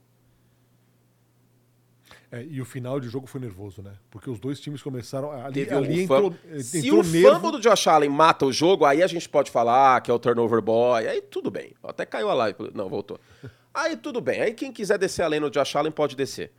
É, 2.30 2.43
e 2.43 2.59
o 2.59 2.65
final 2.65 2.99
de 2.99 3.07
jogo 3.07 3.25
foi 3.25 3.39
nervoso, 3.39 3.82
né? 3.82 3.93
Porque 4.09 4.30
os 4.30 4.39
dois 4.39 4.59
times 4.59 4.82
começaram. 4.82 5.32
Ali, 5.32 5.53
Teve 5.53 5.73
ali 5.73 5.99
um 5.99 6.03
entrou, 6.03 6.36
eh, 6.49 6.59
Se 6.59 6.80
entrou 6.80 6.99
o 7.01 7.03
nervo. 7.03 7.51
do 7.51 7.59
Josh 7.59 7.88
Allen 7.88 8.09
mata 8.09 8.45
o 8.45 8.51
jogo, 8.51 8.84
aí 8.84 9.01
a 9.01 9.07
gente 9.07 9.30
pode 9.30 9.49
falar 9.49 10.01
que 10.01 10.11
é 10.11 10.13
o 10.13 10.19
turnover 10.19 10.61
boy. 10.61 11.07
Aí 11.07 11.21
tudo 11.21 11.49
bem. 11.49 11.73
Até 11.82 12.05
caiu 12.05 12.30
a 12.30 12.34
live. 12.34 12.71
Não, 12.73 12.89
voltou. 12.89 13.19
Aí 13.73 13.95
tudo 13.95 14.19
bem. 14.19 14.41
Aí 14.41 14.53
quem 14.55 14.71
quiser 14.71 14.97
descer 14.97 15.21
além 15.21 15.39
no 15.39 15.51
Josh 15.51 15.75
Allen 15.75 15.91
pode 15.91 16.15
descer. 16.15 16.51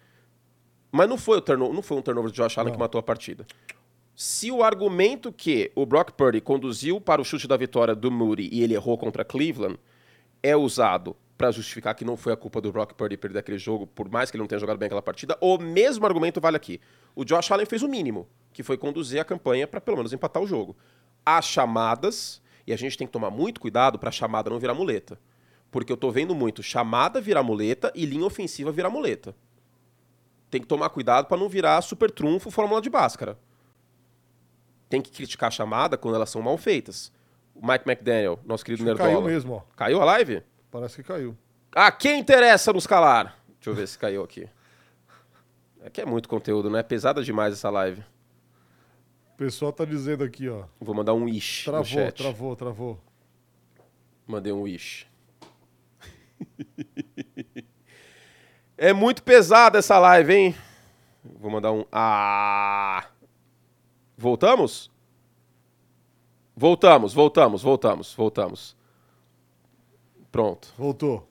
Mas 0.92 1.08
não 1.08 1.18
foi, 1.18 1.38
o 1.38 1.40
turno, 1.40 1.72
não 1.72 1.82
foi 1.82 1.98
um 1.98 2.02
turnover 2.02 2.30
do 2.30 2.34
Josh 2.34 2.56
Allen 2.56 2.72
que 2.72 2.78
matou 2.78 2.96
a 2.98 3.02
partida. 3.02 3.44
Se 4.14 4.52
o 4.52 4.62
argumento 4.62 5.32
que 5.32 5.72
o 5.74 5.84
Brock 5.84 6.12
Purdy 6.12 6.40
conduziu 6.40 7.00
para 7.00 7.20
o 7.20 7.24
chute 7.24 7.48
da 7.48 7.56
vitória 7.56 7.92
do 7.94 8.08
Moody 8.08 8.48
e 8.52 8.62
ele 8.62 8.74
errou 8.74 8.96
contra 8.96 9.24
Cleveland 9.24 9.78
é 10.42 10.56
usado 10.56 11.16
para 11.38 11.52
justificar 11.52 11.94
que 11.94 12.04
não 12.04 12.16
foi 12.16 12.32
a 12.32 12.36
culpa 12.36 12.60
do 12.60 12.72
Brock 12.72 12.94
Purdy 12.94 13.16
perder 13.16 13.38
aquele 13.38 13.58
jogo, 13.58 13.86
por 13.86 14.10
mais 14.10 14.28
que 14.28 14.36
ele 14.36 14.42
não 14.42 14.48
tenha 14.48 14.58
jogado 14.58 14.76
bem 14.76 14.86
aquela 14.86 15.00
partida, 15.00 15.38
o 15.40 15.56
mesmo 15.56 16.04
argumento 16.04 16.40
vale 16.40 16.56
aqui. 16.56 16.80
O 17.14 17.24
Josh 17.24 17.52
Allen 17.52 17.64
fez 17.64 17.80
o 17.80 17.88
mínimo, 17.88 18.28
que 18.52 18.64
foi 18.64 18.76
conduzir 18.76 19.20
a 19.20 19.24
campanha 19.24 19.64
para 19.68 19.80
pelo 19.80 19.98
menos 19.98 20.12
empatar 20.12 20.42
o 20.42 20.46
jogo. 20.48 20.76
As 21.24 21.46
chamadas, 21.46 22.42
e 22.66 22.72
a 22.72 22.76
gente 22.76 22.98
tem 22.98 23.06
que 23.06 23.12
tomar 23.12 23.30
muito 23.30 23.60
cuidado 23.60 24.00
para 24.00 24.08
a 24.08 24.12
chamada 24.12 24.50
não 24.50 24.58
virar 24.58 24.74
muleta. 24.74 25.16
Porque 25.70 25.92
eu 25.92 25.96
tô 25.96 26.10
vendo 26.10 26.34
muito 26.34 26.60
chamada 26.60 27.20
virar 27.20 27.44
muleta 27.44 27.92
e 27.94 28.04
linha 28.04 28.26
ofensiva 28.26 28.72
virar 28.72 28.90
muleta. 28.90 29.32
Tem 30.50 30.60
que 30.60 30.66
tomar 30.66 30.88
cuidado 30.88 31.26
para 31.26 31.36
não 31.36 31.48
virar 31.48 31.80
super 31.82 32.10
trunfo 32.10 32.50
fórmula 32.50 32.82
de 32.82 32.90
Bhaskara. 32.90 33.38
Tem 34.88 35.00
que 35.00 35.12
criticar 35.12 35.48
a 35.48 35.50
chamada 35.52 35.96
quando 35.96 36.16
elas 36.16 36.30
são 36.30 36.42
mal 36.42 36.58
feitas. 36.58 37.12
O 37.54 37.64
Mike 37.64 37.88
McDaniel, 37.88 38.40
nosso 38.44 38.64
querido 38.64 38.84
Nerdola. 38.84 39.08
caiu 39.08 39.22
mesmo, 39.22 39.52
ó. 39.54 39.60
Caiu 39.76 40.00
a 40.00 40.04
live? 40.04 40.42
Parece 40.70 40.96
que 40.96 41.02
caiu. 41.02 41.36
A 41.74 41.90
quem 41.90 42.18
interessa 42.20 42.72
nos 42.72 42.86
calar? 42.86 43.36
Deixa 43.54 43.70
eu 43.70 43.74
ver 43.74 43.88
se 43.88 43.98
caiu 43.98 44.22
aqui. 44.22 44.48
É 45.80 45.90
que 45.90 46.00
é 46.00 46.04
muito 46.04 46.28
conteúdo, 46.28 46.68
né? 46.68 46.82
Pesada 46.82 47.22
demais 47.22 47.54
essa 47.54 47.70
live. 47.70 48.00
O 49.34 49.36
pessoal 49.38 49.72
tá 49.72 49.84
dizendo 49.84 50.24
aqui, 50.24 50.48
ó. 50.48 50.64
Vou 50.80 50.94
mandar 50.94 51.14
um 51.14 51.24
wish 51.24 51.66
no 51.66 51.72
Travou, 51.72 51.86
chat. 51.86 52.22
travou, 52.22 52.56
travou. 52.56 53.00
Mandei 54.26 54.52
um 54.52 54.62
wish. 54.62 55.06
é 58.76 58.92
muito 58.92 59.22
pesada 59.22 59.78
essa 59.78 59.98
live, 59.98 60.32
hein? 60.34 60.54
Vou 61.24 61.50
mandar 61.50 61.72
um. 61.72 61.84
Ah! 61.92 63.06
Voltamos? 64.16 64.90
Voltamos, 66.56 67.14
voltamos, 67.14 67.62
voltamos, 67.62 68.14
voltamos. 68.14 68.77
Pronto, 70.30 70.72
Voltou. 70.76 71.28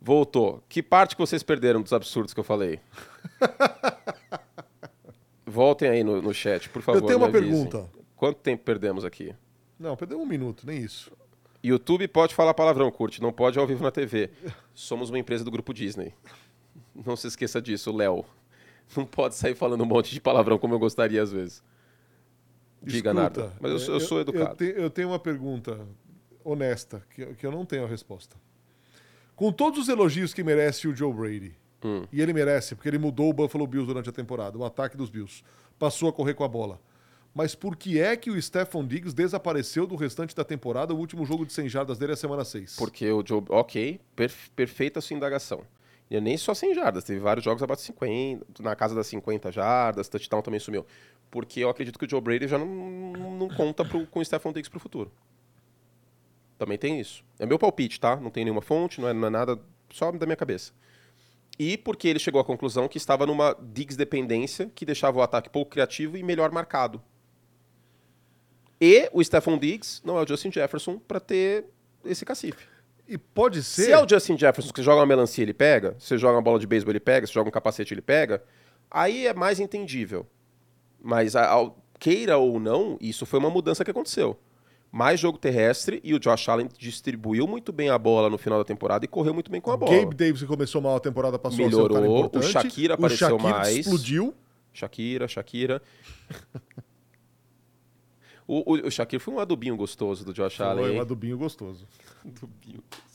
voltou. 0.00 0.62
Que 0.68 0.82
parte 0.82 1.16
que 1.16 1.20
vocês 1.20 1.42
perderam 1.42 1.80
dos 1.82 1.92
absurdos 1.92 2.34
que 2.34 2.40
eu 2.40 2.44
falei? 2.44 2.78
Voltem 5.46 5.88
aí 5.88 6.02
no, 6.04 6.20
no 6.22 6.32
chat, 6.34 6.68
por 6.68 6.82
favor. 6.82 7.00
Eu 7.02 7.06
tenho 7.06 7.18
uma 7.18 7.30
pergunta. 7.30 7.88
Quanto 8.16 8.38
tempo 8.38 8.64
perdemos 8.64 9.04
aqui? 9.04 9.34
Não, 9.78 9.96
perdeu 9.96 10.20
um 10.20 10.26
minuto, 10.26 10.66
nem 10.66 10.78
isso. 10.78 11.12
YouTube 11.62 12.06
pode 12.08 12.34
falar 12.34 12.54
palavrão, 12.54 12.90
curte, 12.90 13.22
não 13.22 13.32
pode 13.32 13.58
ao 13.58 13.66
vivo 13.66 13.82
na 13.82 13.90
TV. 13.90 14.30
Somos 14.74 15.10
uma 15.10 15.18
empresa 15.18 15.44
do 15.44 15.50
grupo 15.50 15.72
Disney. 15.72 16.12
Não 16.94 17.16
se 17.16 17.26
esqueça 17.26 17.60
disso, 17.60 17.94
Léo. 17.94 18.24
Não 18.96 19.04
pode 19.06 19.34
sair 19.34 19.54
falando 19.54 19.82
um 19.82 19.86
monte 19.86 20.12
de 20.12 20.20
palavrão 20.20 20.58
como 20.58 20.74
eu 20.74 20.78
gostaria 20.78 21.22
às 21.22 21.32
vezes. 21.32 21.62
Diga 22.82 23.10
Escuta, 23.10 23.14
nada. 23.14 23.52
Mas 23.60 23.72
eu, 23.72 23.78
sou- 23.78 23.94
eu 23.94 24.00
sou 24.00 24.18
Eu, 24.18 24.22
educado. 24.22 24.56
te- 24.56 24.74
eu 24.76 24.90
tenho 24.90 25.08
uma 25.08 25.18
pergunta 25.18 25.80
honesta, 26.44 27.02
que, 27.10 27.22
eu- 27.22 27.34
que 27.34 27.46
eu 27.46 27.50
não 27.50 27.64
tenho 27.64 27.84
a 27.84 27.88
resposta. 27.88 28.36
Com 29.34 29.50
todos 29.52 29.78
os 29.80 29.88
elogios 29.88 30.32
que 30.32 30.44
merece 30.44 30.86
o 30.86 30.94
Joe 30.94 31.12
Brady, 31.12 31.56
Hum. 31.82 32.04
e 32.12 32.20
ele 32.22 32.32
merece, 32.32 32.74
porque 32.74 32.88
ele 32.88 32.98
mudou 32.98 33.28
o 33.28 33.32
Buffalo 33.32 33.66
Bills 33.66 33.86
durante 33.86 34.08
a 34.08 34.12
temporada, 34.12 34.56
o 34.56 34.64
ataque 34.64 34.96
dos 34.96 35.10
Bills, 35.10 35.42
passou 35.78 36.08
a 36.08 36.12
correr 36.12 36.34
com 36.34 36.44
a 36.44 36.48
bola. 36.48 36.80
Mas 37.34 37.52
por 37.54 37.74
que 37.76 37.98
é 37.98 38.16
que 38.16 38.30
o 38.30 38.40
Stephon 38.40 38.86
Diggs 38.86 39.12
desapareceu 39.14 39.88
do 39.88 39.96
restante 39.96 40.36
da 40.36 40.44
temporada? 40.44 40.94
O 40.94 40.96
último 40.98 41.26
jogo 41.26 41.44
de 41.44 41.52
100 41.52 41.68
jardas 41.68 41.98
dele 41.98 42.12
é 42.12 42.14
a 42.14 42.16
semana 42.16 42.44
6. 42.44 42.76
Porque 42.76 43.10
o 43.10 43.24
Joe. 43.26 43.42
Ok, 43.48 44.00
perf- 44.14 44.50
perfeita 44.54 45.00
a 45.00 45.02
sua 45.02 45.16
indagação. 45.16 45.62
E 46.08 46.20
nem 46.20 46.36
só 46.36 46.54
100 46.54 46.74
jardas, 46.76 47.02
teve 47.02 47.18
vários 47.18 47.44
jogos 47.44 47.60
abaixo 47.60 47.80
de 47.82 47.86
50, 47.86 48.62
na 48.62 48.76
casa 48.76 48.94
das 48.94 49.08
50 49.08 49.50
jardas, 49.50 50.08
touchdown 50.08 50.42
também 50.42 50.60
sumiu. 50.60 50.86
Porque 51.28 51.58
eu 51.58 51.68
acredito 51.68 51.98
que 51.98 52.04
o 52.06 52.08
Joe 52.08 52.20
Brady 52.20 52.46
já 52.46 52.56
não, 52.56 52.66
não, 52.66 53.36
não 53.36 53.48
conta 53.48 53.84
pro, 53.84 54.06
com 54.06 54.20
o 54.20 54.24
Stephon 54.24 54.52
Diggs 54.52 54.70
pro 54.70 54.78
futuro. 54.78 55.10
Também 56.64 56.78
tem 56.78 56.98
isso. 56.98 57.22
É 57.38 57.44
meu 57.44 57.58
palpite, 57.58 58.00
tá? 58.00 58.16
Não 58.16 58.30
tem 58.30 58.42
nenhuma 58.44 58.62
fonte, 58.62 59.00
não 59.00 59.08
é, 59.08 59.12
não 59.12 59.26
é 59.26 59.30
nada, 59.30 59.60
só 59.90 60.10
da 60.10 60.24
minha 60.24 60.36
cabeça. 60.36 60.72
E 61.58 61.76
porque 61.76 62.08
ele 62.08 62.18
chegou 62.18 62.40
à 62.40 62.44
conclusão 62.44 62.88
que 62.88 62.96
estava 62.96 63.26
numa 63.26 63.54
Diggs 63.60 63.96
dependência 63.98 64.70
que 64.74 64.86
deixava 64.86 65.18
o 65.18 65.22
ataque 65.22 65.50
pouco 65.50 65.70
criativo 65.70 66.16
e 66.16 66.22
melhor 66.22 66.50
marcado. 66.50 67.02
E 68.80 69.08
o 69.12 69.22
Stephon 69.22 69.58
Diggs 69.58 70.00
não 70.04 70.18
é 70.18 70.22
o 70.22 70.26
Justin 70.26 70.50
Jefferson 70.50 70.98
para 70.98 71.20
ter 71.20 71.66
esse 72.04 72.24
cacife. 72.24 72.66
E 73.06 73.16
pode 73.18 73.62
ser. 73.62 73.84
Se 73.84 73.92
é 73.92 74.02
o 74.02 74.08
Justin 74.08 74.36
Jefferson 74.38 74.72
que 74.72 74.78
você 74.80 74.82
joga 74.84 75.00
uma 75.00 75.06
melancia, 75.06 75.42
ele 75.42 75.54
pega. 75.54 75.94
Se 75.98 76.06
você 76.08 76.18
joga 76.18 76.36
uma 76.36 76.42
bola 76.42 76.58
de 76.58 76.66
beisebol, 76.66 76.92
ele 76.92 77.00
pega. 77.00 77.26
Se 77.26 77.32
você 77.32 77.38
joga 77.38 77.48
um 77.48 77.52
capacete, 77.52 77.92
ele 77.92 78.00
pega. 78.02 78.42
Aí 78.90 79.26
é 79.26 79.34
mais 79.34 79.60
entendível. 79.60 80.26
Mas, 81.00 81.36
a- 81.36 81.46
ao- 81.46 81.78
queira 81.98 82.38
ou 82.38 82.58
não, 82.58 82.96
isso 83.00 83.26
foi 83.26 83.38
uma 83.38 83.50
mudança 83.50 83.84
que 83.84 83.90
aconteceu. 83.90 84.38
Mais 84.94 85.18
jogo 85.18 85.36
terrestre 85.36 86.00
e 86.04 86.14
o 86.14 86.20
Josh 86.20 86.48
Allen 86.48 86.68
distribuiu 86.78 87.48
muito 87.48 87.72
bem 87.72 87.90
a 87.90 87.98
bola 87.98 88.30
no 88.30 88.38
final 88.38 88.60
da 88.60 88.64
temporada 88.64 89.04
e 89.04 89.08
correu 89.08 89.34
muito 89.34 89.50
bem 89.50 89.60
com 89.60 89.72
a 89.72 89.76
bola. 89.76 89.90
Gabe 89.90 90.14
Davis, 90.14 90.40
que 90.40 90.46
começou 90.46 90.80
mal 90.80 90.94
a 90.94 91.00
temporada, 91.00 91.36
passou 91.36 91.66
a 91.66 91.68
ser 91.68 91.74
um 91.74 91.82
Melhorou. 91.82 92.18
importante. 92.26 92.44
O 92.44 92.48
Shakira 92.48 92.94
apareceu 92.94 93.26
o 93.26 93.30
Shakira 93.30 93.58
mais. 93.58 93.76
explodiu. 93.76 94.32
Shakira, 94.72 95.26
Shakira. 95.26 95.82
o, 98.46 98.72
o, 98.72 98.86
o 98.86 98.90
Shakira 98.92 99.18
foi 99.18 99.34
um 99.34 99.40
adubinho 99.40 99.76
gostoso 99.76 100.24
do 100.24 100.32
Josh 100.32 100.60
Allen. 100.60 100.84
Foi 100.84 100.96
um 100.96 101.00
adubinho 101.00 101.38
gostoso. 101.38 101.88
Adubinho 102.24 102.80
gostoso. 102.88 103.13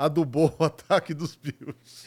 Adubou 0.00 0.50
o 0.58 0.64
ataque 0.64 1.12
dos 1.12 1.36
Bills. 1.36 2.06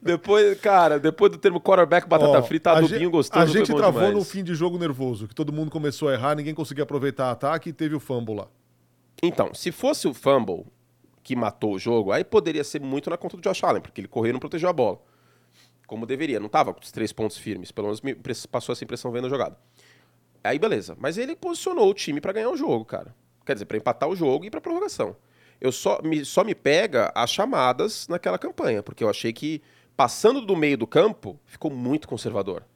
Depois, 0.00 0.58
cara, 0.60 0.98
depois 0.98 1.30
do 1.30 1.36
termo 1.36 1.60
quarterback 1.60 2.08
batata 2.08 2.38
Ó, 2.38 2.42
frita, 2.42 2.70
a 2.70 2.78
adubinho 2.78 3.10
gostoso 3.10 3.44
A 3.44 3.44
gente 3.44 3.66
travou 3.66 4.00
demais. 4.00 4.14
no 4.14 4.24
fim 4.24 4.42
de 4.42 4.54
jogo 4.54 4.78
nervoso, 4.78 5.28
que 5.28 5.34
todo 5.34 5.52
mundo 5.52 5.70
começou 5.70 6.08
a 6.08 6.14
errar, 6.14 6.34
ninguém 6.34 6.54
conseguia 6.54 6.84
aproveitar 6.84 7.28
o 7.28 7.32
ataque 7.32 7.68
e 7.68 7.72
teve 7.74 7.94
o 7.94 8.00
fumble 8.00 8.36
lá. 8.36 8.48
Então, 9.22 9.52
se 9.52 9.70
fosse 9.70 10.08
o 10.08 10.14
fumble, 10.14 10.64
que 11.22 11.36
matou 11.36 11.74
o 11.74 11.78
jogo, 11.78 12.12
aí 12.12 12.24
poderia 12.24 12.64
ser 12.64 12.80
muito 12.80 13.10
na 13.10 13.18
conta 13.18 13.36
do 13.36 13.42
Josh 13.42 13.62
Allen, 13.62 13.82
porque 13.82 14.00
ele 14.00 14.08
correu 14.08 14.30
e 14.30 14.32
não 14.32 14.40
protegeu 14.40 14.70
a 14.70 14.72
bola. 14.72 14.98
Como 15.86 16.06
deveria, 16.06 16.40
não 16.40 16.48
tava 16.48 16.72
com 16.72 16.80
os 16.80 16.90
três 16.90 17.12
pontos 17.12 17.36
firmes, 17.36 17.70
pelo 17.70 17.88
menos 17.88 18.00
me 18.00 18.16
passou 18.50 18.72
essa 18.72 18.82
impressão 18.82 19.12
vendo 19.12 19.26
a 19.26 19.30
jogada. 19.30 19.58
Aí 20.42 20.58
beleza, 20.58 20.96
mas 20.98 21.18
ele 21.18 21.36
posicionou 21.36 21.90
o 21.90 21.94
time 21.94 22.22
para 22.22 22.32
ganhar 22.32 22.48
o 22.48 22.56
jogo, 22.56 22.86
cara. 22.86 23.14
Quer 23.44 23.52
dizer, 23.52 23.66
para 23.66 23.76
empatar 23.76 24.08
o 24.08 24.16
jogo 24.16 24.46
e 24.46 24.50
para 24.50 24.62
prorrogação. 24.62 25.14
Eu 25.64 25.72
só 25.72 25.98
me, 26.02 26.26
só 26.26 26.44
me 26.44 26.54
pega 26.54 27.10
as 27.14 27.30
chamadas 27.30 28.06
naquela 28.06 28.38
campanha, 28.38 28.82
porque 28.82 29.02
eu 29.02 29.08
achei 29.08 29.32
que 29.32 29.62
passando 29.96 30.42
do 30.42 30.54
meio 30.54 30.76
do 30.76 30.86
campo 30.86 31.40
ficou 31.46 31.70
muito 31.70 32.06
conservador. 32.06 32.66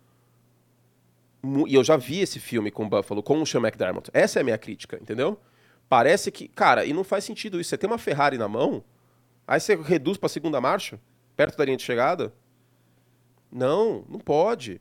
E 1.66 1.74
eu 1.74 1.84
já 1.84 1.98
vi 1.98 2.20
esse 2.20 2.40
filme 2.40 2.70
com 2.70 2.86
o 2.86 2.88
Buffalo, 2.88 3.22
com 3.22 3.42
o 3.42 3.46
Sean 3.46 3.60
McDermott. 3.60 4.08
Essa 4.14 4.38
é 4.38 4.40
a 4.40 4.44
minha 4.44 4.56
crítica, 4.56 4.98
entendeu? 5.02 5.38
Parece 5.86 6.32
que, 6.32 6.48
cara, 6.48 6.86
e 6.86 6.94
não 6.94 7.04
faz 7.04 7.24
sentido 7.24 7.60
isso. 7.60 7.68
Você 7.68 7.76
tem 7.76 7.90
uma 7.90 7.98
Ferrari 7.98 8.38
na 8.38 8.48
mão, 8.48 8.82
aí 9.46 9.60
você 9.60 9.76
reduz 9.76 10.16
para 10.16 10.30
segunda 10.30 10.58
marcha, 10.58 10.98
perto 11.36 11.58
da 11.58 11.66
linha 11.66 11.76
de 11.76 11.82
chegada. 11.82 12.32
Não, 13.52 14.02
não 14.08 14.18
pode. 14.18 14.80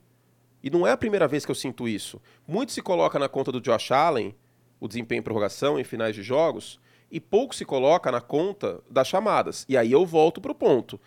E 0.63 0.69
não 0.69 0.87
é 0.87 0.93
a 0.93 0.97
primeira 0.97 1.27
vez 1.27 1.43
que 1.43 1.51
eu 1.51 1.55
sinto 1.55 1.89
isso. 1.89 2.21
Muito 2.47 2.71
se 2.71 2.81
coloca 2.81 3.19
na 3.19 3.27
conta 3.27 3.51
do 3.51 3.59
Josh 3.59 3.91
Allen, 3.91 4.33
o 4.79 4.87
desempenho 4.87 5.19
em 5.19 5.23
prorrogação 5.23 5.77
em 5.77 5.83
finais 5.83 6.15
de 6.15 6.23
jogos, 6.23 6.79
e 7.11 7.19
pouco 7.19 7.55
se 7.55 7.65
coloca 7.65 8.11
na 8.11 8.21
conta 8.21 8.81
das 8.89 9.07
chamadas. 9.07 9.65
E 9.67 9.77
aí 9.77 9.91
eu 9.91 10.05
volto 10.05 10.41
pro 10.41 10.55
ponto. 10.55 10.99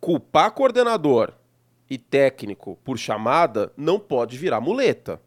Culpar 0.00 0.52
coordenador 0.52 1.32
e 1.88 1.98
técnico 1.98 2.78
por 2.84 2.98
chamada 2.98 3.72
não 3.76 3.98
pode 3.98 4.36
virar 4.36 4.60
muleta. 4.60 5.20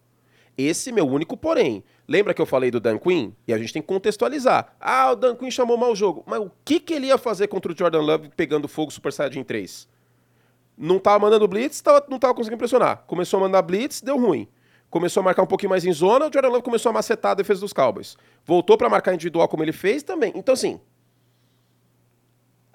Esse 0.57 0.91
meu 0.91 1.07
único 1.07 1.37
porém. 1.37 1.83
Lembra 2.05 2.33
que 2.33 2.41
eu 2.41 2.45
falei 2.45 2.69
do 2.69 2.79
Dan 2.79 2.97
Quinn? 2.97 3.31
E 3.47 3.53
a 3.53 3.57
gente 3.57 3.71
tem 3.71 3.81
que 3.81 3.87
contextualizar. 3.87 4.75
Ah, 4.79 5.11
o 5.11 5.15
Dan 5.15 5.35
Quinn 5.35 5.51
chamou 5.51 5.77
mal 5.77 5.91
o 5.91 5.95
jogo. 5.95 6.23
Mas 6.27 6.41
o 6.41 6.51
que, 6.65 6.79
que 6.79 6.93
ele 6.93 7.07
ia 7.07 7.17
fazer 7.17 7.47
contra 7.47 7.71
o 7.71 7.77
Jordan 7.77 8.01
Love 8.01 8.29
pegando 8.35 8.67
fogo 8.67 8.91
Super 8.91 9.13
Saiyajin 9.13 9.43
3? 9.43 9.87
Não 10.77 10.99
tava 10.99 11.19
mandando 11.19 11.47
blitz, 11.47 11.79
tava, 11.81 12.05
não 12.09 12.19
tava 12.19 12.33
conseguindo 12.33 12.57
pressionar. 12.57 13.03
Começou 13.05 13.37
a 13.37 13.41
mandar 13.41 13.61
blitz, 13.61 14.01
deu 14.01 14.17
ruim. 14.17 14.47
Começou 14.89 15.21
a 15.21 15.23
marcar 15.23 15.43
um 15.43 15.47
pouquinho 15.47 15.69
mais 15.69 15.85
em 15.85 15.93
zona, 15.93 16.27
o 16.27 16.33
Jordan 16.33 16.49
Love 16.49 16.63
começou 16.63 16.89
a 16.89 16.93
macetar 16.93 17.31
a 17.31 17.35
defesa 17.35 17.61
dos 17.61 17.73
Cowboys. 17.73 18.17
Voltou 18.43 18.77
para 18.77 18.89
marcar 18.89 19.13
individual 19.13 19.47
como 19.47 19.63
ele 19.63 19.71
fez 19.71 20.01
também. 20.01 20.31
Então, 20.35 20.53
assim. 20.53 20.79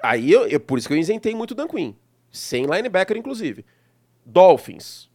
Aí, 0.02 0.30
eu, 0.30 0.46
eu, 0.46 0.60
por 0.60 0.78
isso 0.78 0.86
que 0.86 0.94
eu 0.94 0.98
isentei 0.98 1.34
muito 1.34 1.52
o 1.52 1.54
Dan 1.54 1.66
Quinn. 1.66 1.94
Sem 2.30 2.66
linebacker, 2.66 3.16
inclusive. 3.16 3.64
Dolphins. 4.24 5.10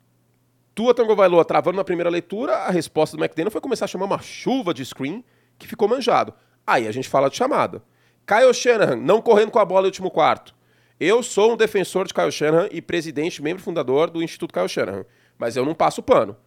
Tua 0.76 0.94
Tango 0.94 1.16
Vailoa 1.16 1.44
travando 1.44 1.78
na 1.78 1.84
primeira 1.84 2.10
leitura, 2.10 2.56
a 2.56 2.70
resposta 2.70 3.16
do 3.16 3.24
McDaniel 3.24 3.52
foi 3.52 3.60
começar 3.60 3.86
a 3.86 3.88
chamar 3.88 4.06
uma 4.06 4.22
chuva 4.22 4.74
de 4.74 4.86
screen 4.86 5.24
que 5.58 5.68
ficou 5.68 5.88
manjado. 5.88 6.34
Aí 6.66 6.88
a 6.88 6.92
gente 6.92 7.10
fala 7.10 7.30
de 7.30 7.36
chamada. 7.36 7.84
Kyle 8.26 8.54
Shanahan 8.54 8.96
não 8.96 9.22
correndo 9.22 9.52
com 9.52 9.60
a 9.60 9.66
bola 9.66 9.82
no 9.82 9.88
último 9.88 10.12
quarto. 10.12 10.56
Eu 11.00 11.24
sou 11.24 11.54
um 11.54 11.58
defensor 11.58 12.06
de 12.06 12.14
Kyle 12.14 12.32
Shanahan 12.32 12.70
e 12.72 12.82
presidente, 12.82 13.42
membro 13.42 13.64
fundador 13.64 14.10
do 14.10 14.22
Instituto 14.22 14.54
Kyle 14.54 14.70
Shanahan. 14.70 15.06
Mas 15.38 15.56
eu 15.56 15.66
não 15.66 15.74
passo 15.74 16.04
pano. 16.04 16.38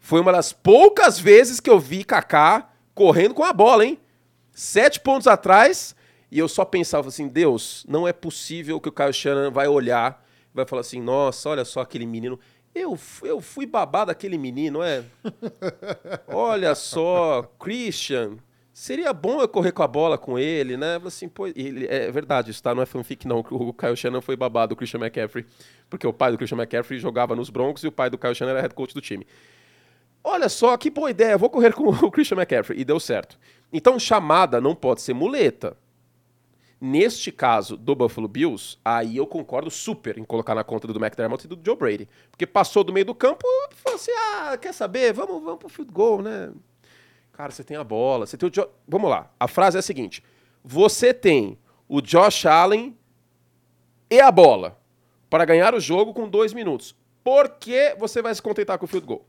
Foi 0.00 0.20
uma 0.20 0.32
das 0.32 0.52
poucas 0.52 1.20
vezes 1.20 1.60
que 1.60 1.70
eu 1.70 1.78
vi 1.78 2.02
Kaká 2.02 2.68
correndo 2.94 3.34
com 3.34 3.44
a 3.44 3.52
bola, 3.52 3.84
hein? 3.84 4.00
Sete 4.50 4.98
pontos 4.98 5.28
atrás, 5.28 5.94
e 6.30 6.38
eu 6.38 6.48
só 6.48 6.64
pensava 6.64 7.08
assim: 7.08 7.28
Deus, 7.28 7.86
não 7.88 8.08
é 8.08 8.12
possível 8.12 8.80
que 8.80 8.88
o 8.88 8.92
Kyle 8.92 9.12
Shanahan 9.12 9.50
vai 9.52 9.68
olhar, 9.68 10.26
vai 10.52 10.66
falar 10.66 10.80
assim: 10.80 11.00
nossa, 11.00 11.48
olha 11.50 11.64
só 11.64 11.80
aquele 11.80 12.06
menino. 12.06 12.40
Eu, 12.74 12.98
eu 13.22 13.40
fui 13.40 13.66
babado 13.66 14.06
daquele 14.06 14.38
menino, 14.38 14.82
é? 14.82 15.04
olha 16.28 16.74
só, 16.74 17.42
Christian, 17.58 18.38
Seria 18.80 19.12
bom 19.12 19.42
eu 19.42 19.46
correr 19.46 19.72
com 19.72 19.82
a 19.82 19.86
bola 19.86 20.16
com 20.16 20.38
ele, 20.38 20.74
né? 20.74 20.98
Assim, 21.04 21.28
pô, 21.28 21.46
ele, 21.48 21.86
é 21.86 22.10
verdade, 22.10 22.50
isso 22.50 22.62
tá? 22.62 22.74
Não 22.74 22.82
é 22.82 22.86
fanfic, 22.86 23.28
não. 23.28 23.40
O 23.50 23.74
Kyle 23.74 23.94
Shannon 23.94 24.22
foi 24.22 24.36
babado 24.36 24.74
do 24.74 24.76
Christian 24.76 25.00
McCaffrey, 25.00 25.44
porque 25.90 26.06
o 26.06 26.12
pai 26.14 26.30
do 26.30 26.38
Christian 26.38 26.56
McCaffrey 26.56 26.98
jogava 26.98 27.36
nos 27.36 27.50
Broncos 27.50 27.84
e 27.84 27.88
o 27.88 27.92
pai 27.92 28.08
do 28.08 28.16
Kyle 28.16 28.34
Shannon 28.34 28.52
era 28.52 28.62
head 28.62 28.74
coach 28.74 28.94
do 28.94 29.00
time. 29.02 29.26
Olha 30.22 30.48
só, 30.48 30.76
que 30.76 30.90
boa 30.90 31.10
ideia, 31.10 31.38
vou 31.38 31.48
correr 31.50 31.72
com 31.72 31.88
o 31.88 32.10
Christian 32.12 32.36
McCaffrey. 32.36 32.80
E 32.80 32.84
deu 32.84 33.00
certo. 33.00 33.38
Então, 33.72 33.98
chamada 33.98 34.60
não 34.60 34.74
pode 34.74 35.00
ser 35.00 35.14
muleta. 35.14 35.76
Neste 36.80 37.30
caso 37.30 37.76
do 37.76 37.94
Buffalo 37.94 38.26
Bills, 38.26 38.78
aí 38.82 39.18
eu 39.18 39.26
concordo 39.26 39.70
super 39.70 40.16
em 40.16 40.24
colocar 40.24 40.54
na 40.54 40.64
conta 40.64 40.88
do 40.88 40.98
McDermott 40.98 41.44
e 41.44 41.48
do 41.48 41.58
Joe 41.62 41.76
Brady. 41.76 42.08
Porque 42.30 42.46
passou 42.46 42.82
do 42.82 42.92
meio 42.92 43.04
do 43.04 43.14
campo 43.14 43.46
e 43.70 43.74
falou 43.74 43.96
assim: 43.96 44.12
ah, 44.12 44.56
quer 44.56 44.72
saber? 44.72 45.12
Vamos, 45.12 45.42
vamos 45.42 45.58
pro 45.58 45.68
field 45.68 45.92
goal, 45.92 46.22
né? 46.22 46.50
Cara, 47.32 47.50
você 47.50 47.62
tem 47.62 47.76
a 47.76 47.84
bola, 47.84 48.26
você 48.26 48.36
tem 48.36 48.48
o 48.48 48.52
jo... 48.52 48.66
Vamos 48.88 49.10
lá. 49.10 49.30
A 49.38 49.46
frase 49.46 49.76
é 49.76 49.80
a 49.80 49.82
seguinte: 49.82 50.24
você 50.64 51.12
tem 51.12 51.58
o 51.86 52.00
Josh 52.00 52.46
Allen 52.46 52.96
e 54.10 54.18
a 54.18 54.32
bola 54.32 54.78
para 55.28 55.44
ganhar 55.44 55.74
o 55.74 55.80
jogo 55.80 56.14
com 56.14 56.28
dois 56.28 56.54
minutos. 56.54 56.96
Por 57.22 57.48
que 57.50 57.94
você 57.98 58.22
vai 58.22 58.34
se 58.34 58.40
contentar 58.40 58.78
com 58.78 58.86
o 58.86 58.88
field 58.88 59.06
goal? 59.06 59.26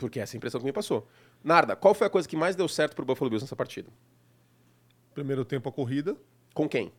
Porque 0.00 0.18
essa 0.18 0.34
é 0.34 0.36
a 0.36 0.38
impressão 0.38 0.58
que 0.58 0.64
me 0.64 0.72
passou. 0.72 1.06
Narda, 1.44 1.76
qual 1.76 1.92
foi 1.92 2.06
a 2.06 2.10
coisa 2.10 2.26
que 2.26 2.34
mais 2.34 2.56
deu 2.56 2.66
certo 2.66 2.96
pro 2.96 3.04
Buffalo 3.04 3.28
Bills 3.28 3.44
nessa 3.44 3.54
partida? 3.54 3.90
Primeiro 5.12 5.44
tempo 5.44 5.68
a 5.68 5.72
corrida. 5.72 6.16
Com 6.54 6.66
quem? 6.66 6.90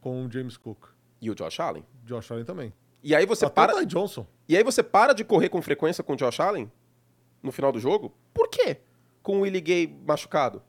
Com 0.00 0.24
o 0.24 0.30
James 0.30 0.56
Cook. 0.56 0.86
E 1.20 1.30
o 1.30 1.34
Josh 1.34 1.58
Allen. 1.58 1.84
Josh 2.04 2.30
Allen 2.30 2.44
também. 2.44 2.72
E 3.02 3.14
aí 3.14 3.26
você 3.26 3.44
Até 3.44 3.54
para. 3.54 3.76
O 3.76 3.84
Johnson. 3.84 4.24
E 4.48 4.56
aí 4.56 4.62
você 4.62 4.82
para 4.82 5.12
de 5.12 5.24
correr 5.24 5.48
com 5.48 5.60
frequência 5.60 6.04
com 6.04 6.12
o 6.12 6.16
Josh 6.16 6.38
Allen 6.38 6.70
no 7.42 7.50
final 7.50 7.72
do 7.72 7.80
jogo? 7.80 8.14
Por 8.32 8.48
quê? 8.48 8.78
Com 9.20 9.38
o 9.38 9.40
Willie 9.40 9.60
Gay 9.60 10.00
machucado. 10.06 10.62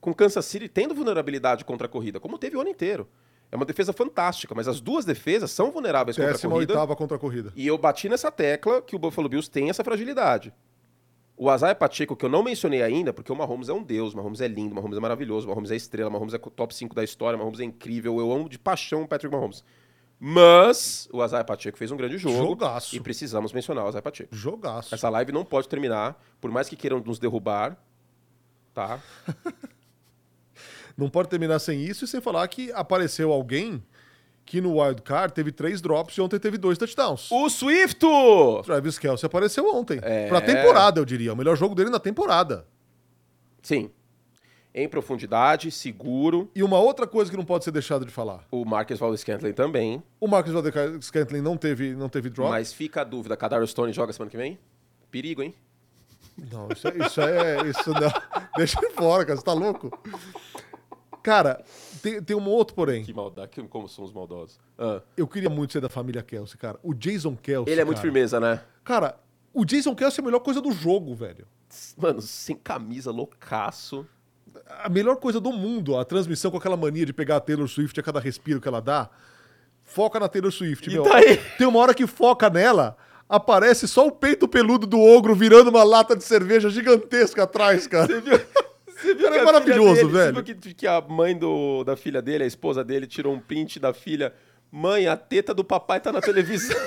Com 0.00 0.12
Kansas 0.12 0.44
City 0.44 0.68
tendo 0.68 0.94
vulnerabilidade 0.94 1.64
contra 1.64 1.86
a 1.86 1.90
corrida, 1.90 2.20
como 2.20 2.38
teve 2.38 2.58
o 2.58 2.60
ano 2.60 2.68
inteiro. 2.68 3.08
É 3.50 3.56
uma 3.56 3.64
defesa 3.64 3.92
fantástica, 3.92 4.54
mas 4.54 4.66
as 4.66 4.80
duas 4.80 5.04
defesas 5.04 5.50
são 5.50 5.70
vulneráveis 5.70 6.16
contra 6.16 6.34
a 6.34 6.38
corrida. 6.38 6.72
oitava 6.72 6.96
contra 6.96 7.16
a 7.16 7.20
corrida. 7.20 7.52
E 7.54 7.66
eu 7.66 7.78
bati 7.78 8.08
nessa 8.08 8.30
tecla 8.30 8.82
que 8.82 8.96
o 8.96 8.98
Buffalo 8.98 9.28
Bills 9.28 9.50
tem 9.50 9.70
essa 9.70 9.84
fragilidade. 9.84 10.52
O 11.36 11.52
Isaiah 11.52 11.74
Pacheco, 11.74 12.14
que 12.14 12.24
eu 12.24 12.28
não 12.28 12.44
mencionei 12.44 12.82
ainda, 12.82 13.12
porque 13.12 13.32
o 13.32 13.36
Mahomes 13.36 13.68
é 13.68 13.72
um 13.72 13.82
deus, 13.82 14.14
o 14.14 14.16
Mahomes 14.16 14.40
é 14.40 14.46
lindo, 14.46 14.72
o 14.72 14.74
Mahomes 14.76 14.96
é 14.96 15.00
maravilhoso, 15.00 15.46
o 15.46 15.50
Mahomes 15.50 15.70
é 15.72 15.76
estrela, 15.76 16.08
o 16.08 16.12
Mahomes 16.12 16.34
é 16.34 16.38
top 16.38 16.74
5 16.74 16.94
da 16.94 17.02
história, 17.02 17.36
o 17.36 17.40
Mahomes 17.40 17.58
é 17.58 17.64
incrível, 17.64 18.18
eu 18.20 18.32
amo 18.32 18.48
de 18.48 18.58
paixão 18.58 19.02
o 19.02 19.08
Patrick 19.08 19.34
Mahomes. 19.34 19.64
Mas 20.18 21.08
o 21.12 21.24
Isaiah 21.24 21.44
Pacheco 21.44 21.76
fez 21.76 21.90
um 21.90 21.96
grande 21.96 22.18
jogo. 22.18 22.36
Jogaço. 22.36 22.94
E 22.94 23.00
precisamos 23.00 23.52
mencionar 23.52 23.84
o 23.84 23.88
Isaiah 23.88 24.02
Pacheco. 24.02 24.34
Jogaço. 24.34 24.94
Essa 24.94 25.08
live 25.08 25.32
não 25.32 25.44
pode 25.44 25.68
terminar, 25.68 26.22
por 26.40 26.50
mais 26.52 26.68
que 26.68 26.76
queiram 26.76 27.00
nos 27.00 27.18
derrubar, 27.18 27.76
tá? 28.72 29.00
não 30.96 31.08
pode 31.08 31.28
terminar 31.28 31.58
sem 31.58 31.82
isso 31.82 32.04
e 32.04 32.08
sem 32.08 32.20
falar 32.20 32.46
que 32.48 32.72
apareceu 32.72 33.32
alguém 33.32 33.82
que 34.44 34.60
no 34.60 34.80
Wild 34.80 35.02
Card 35.02 35.32
teve 35.32 35.50
três 35.50 35.80
drops 35.80 36.16
e 36.16 36.20
ontem 36.20 36.38
teve 36.38 36.58
dois 36.58 36.76
touchdowns. 36.76 37.30
O 37.30 37.48
Swift! 37.48 38.04
Travis 38.64 38.98
Kelsey 38.98 39.26
apareceu 39.26 39.74
ontem. 39.74 39.98
É... 40.02 40.28
Pra 40.28 40.40
temporada, 40.40 41.00
eu 41.00 41.04
diria. 41.04 41.32
O 41.32 41.36
melhor 41.36 41.56
jogo 41.56 41.74
dele 41.74 41.90
na 41.90 41.98
temporada. 41.98 42.66
Sim 43.62 43.90
em 44.74 44.88
profundidade, 44.88 45.70
seguro. 45.70 46.50
E 46.54 46.62
uma 46.62 46.78
outra 46.80 47.06
coisa 47.06 47.30
que 47.30 47.36
não 47.36 47.44
pode 47.44 47.62
ser 47.62 47.70
deixada 47.70 48.04
de 48.04 48.10
falar. 48.10 48.44
O 48.50 48.64
Marcus 48.64 48.98
Valdez-Scantling 48.98 49.52
também. 49.52 50.02
O 50.18 50.26
Marcus 50.26 50.52
Valdez-Scantling 50.52 51.40
não 51.40 51.56
teve, 51.56 51.94
não 51.94 52.08
teve 52.08 52.28
drop. 52.28 52.50
Mas 52.50 52.72
fica 52.72 53.02
a 53.02 53.04
dúvida, 53.04 53.36
Kadar 53.36 53.64
Stone 53.68 53.92
joga 53.92 54.12
semana 54.12 54.30
que 54.30 54.36
vem? 54.36 54.58
Perigo, 55.12 55.42
hein? 55.42 55.54
Não, 56.50 56.68
isso 56.72 56.88
é... 56.88 57.06
Isso, 57.06 57.20
é, 57.20 57.68
isso 57.68 57.90
não... 57.92 58.12
Deixa 58.58 58.76
ele 58.82 58.90
fora, 58.90 59.24
cara. 59.24 59.38
Você 59.38 59.44
tá 59.44 59.52
louco? 59.52 59.96
Cara, 61.24 61.64
tem, 62.02 62.22
tem 62.22 62.36
um 62.36 62.46
outro 62.46 62.76
porém. 62.76 63.02
Que 63.02 63.12
maldade, 63.12 63.50
como 63.70 63.88
são 63.88 64.04
os 64.04 64.12
maldosos. 64.12 64.60
Ah. 64.78 65.00
Eu 65.16 65.26
queria 65.26 65.48
muito 65.48 65.72
ser 65.72 65.80
da 65.80 65.88
família 65.88 66.22
Kelsey, 66.22 66.58
cara. 66.58 66.78
O 66.82 66.92
Jason 66.94 67.34
Kelsey. 67.34 67.72
Ele 67.72 67.80
é 67.80 67.84
muito 67.84 68.00
firmeza, 68.00 68.38
né? 68.38 68.60
Cara, 68.84 69.16
o 69.52 69.64
Jason 69.64 69.94
Kelsey 69.94 70.20
é 70.20 70.22
a 70.22 70.26
melhor 70.26 70.40
coisa 70.40 70.60
do 70.60 70.70
jogo, 70.70 71.14
velho. 71.14 71.46
Mano, 71.96 72.20
sem 72.20 72.54
camisa, 72.54 73.10
loucaço 73.10 74.06
a 74.82 74.88
melhor 74.88 75.16
coisa 75.16 75.40
do 75.40 75.52
mundo, 75.52 75.96
a 75.96 76.04
transmissão 76.04 76.50
com 76.50 76.56
aquela 76.56 76.76
mania 76.76 77.04
de 77.04 77.12
pegar 77.12 77.36
a 77.36 77.40
Taylor 77.40 77.68
Swift 77.68 77.98
a 77.98 78.02
cada 78.02 78.20
respiro 78.20 78.60
que 78.60 78.68
ela 78.68 78.80
dá. 78.80 79.10
Foca 79.82 80.18
na 80.20 80.28
Taylor 80.28 80.52
Swift, 80.52 80.88
meu. 80.90 81.02
Daí? 81.02 81.36
Tem 81.58 81.66
uma 81.66 81.80
hora 81.80 81.92
que 81.92 82.06
foca 82.06 82.48
nela, 82.48 82.96
aparece 83.28 83.88
só 83.88 84.06
o 84.06 84.12
peito 84.12 84.48
peludo 84.48 84.86
do 84.86 85.00
ogro 85.00 85.34
virando 85.34 85.70
uma 85.70 85.82
lata 85.82 86.16
de 86.16 86.24
cerveja 86.24 86.70
gigantesca 86.70 87.42
atrás, 87.42 87.86
cara. 87.86 88.06
Você 88.06 88.20
viu? 88.20 88.40
Você 89.04 89.14
viu 89.14 89.28
é 89.28 89.44
maravilhoso, 89.44 89.94
dele, 89.94 90.08
velho. 90.08 90.34
Você 90.34 90.42
viu 90.42 90.56
que, 90.56 90.74
que 90.74 90.86
a 90.86 91.00
mãe 91.02 91.36
do, 91.36 91.84
da 91.84 91.94
filha 91.94 92.22
dele, 92.22 92.44
a 92.44 92.46
esposa 92.46 92.82
dele, 92.82 93.06
tirou 93.06 93.34
um 93.34 93.38
print 93.38 93.78
da 93.78 93.92
filha. 93.92 94.32
Mãe, 94.72 95.06
a 95.06 95.14
teta 95.16 95.52
do 95.52 95.62
papai 95.62 96.00
tá 96.00 96.10
na 96.10 96.22
televisão. 96.22 96.76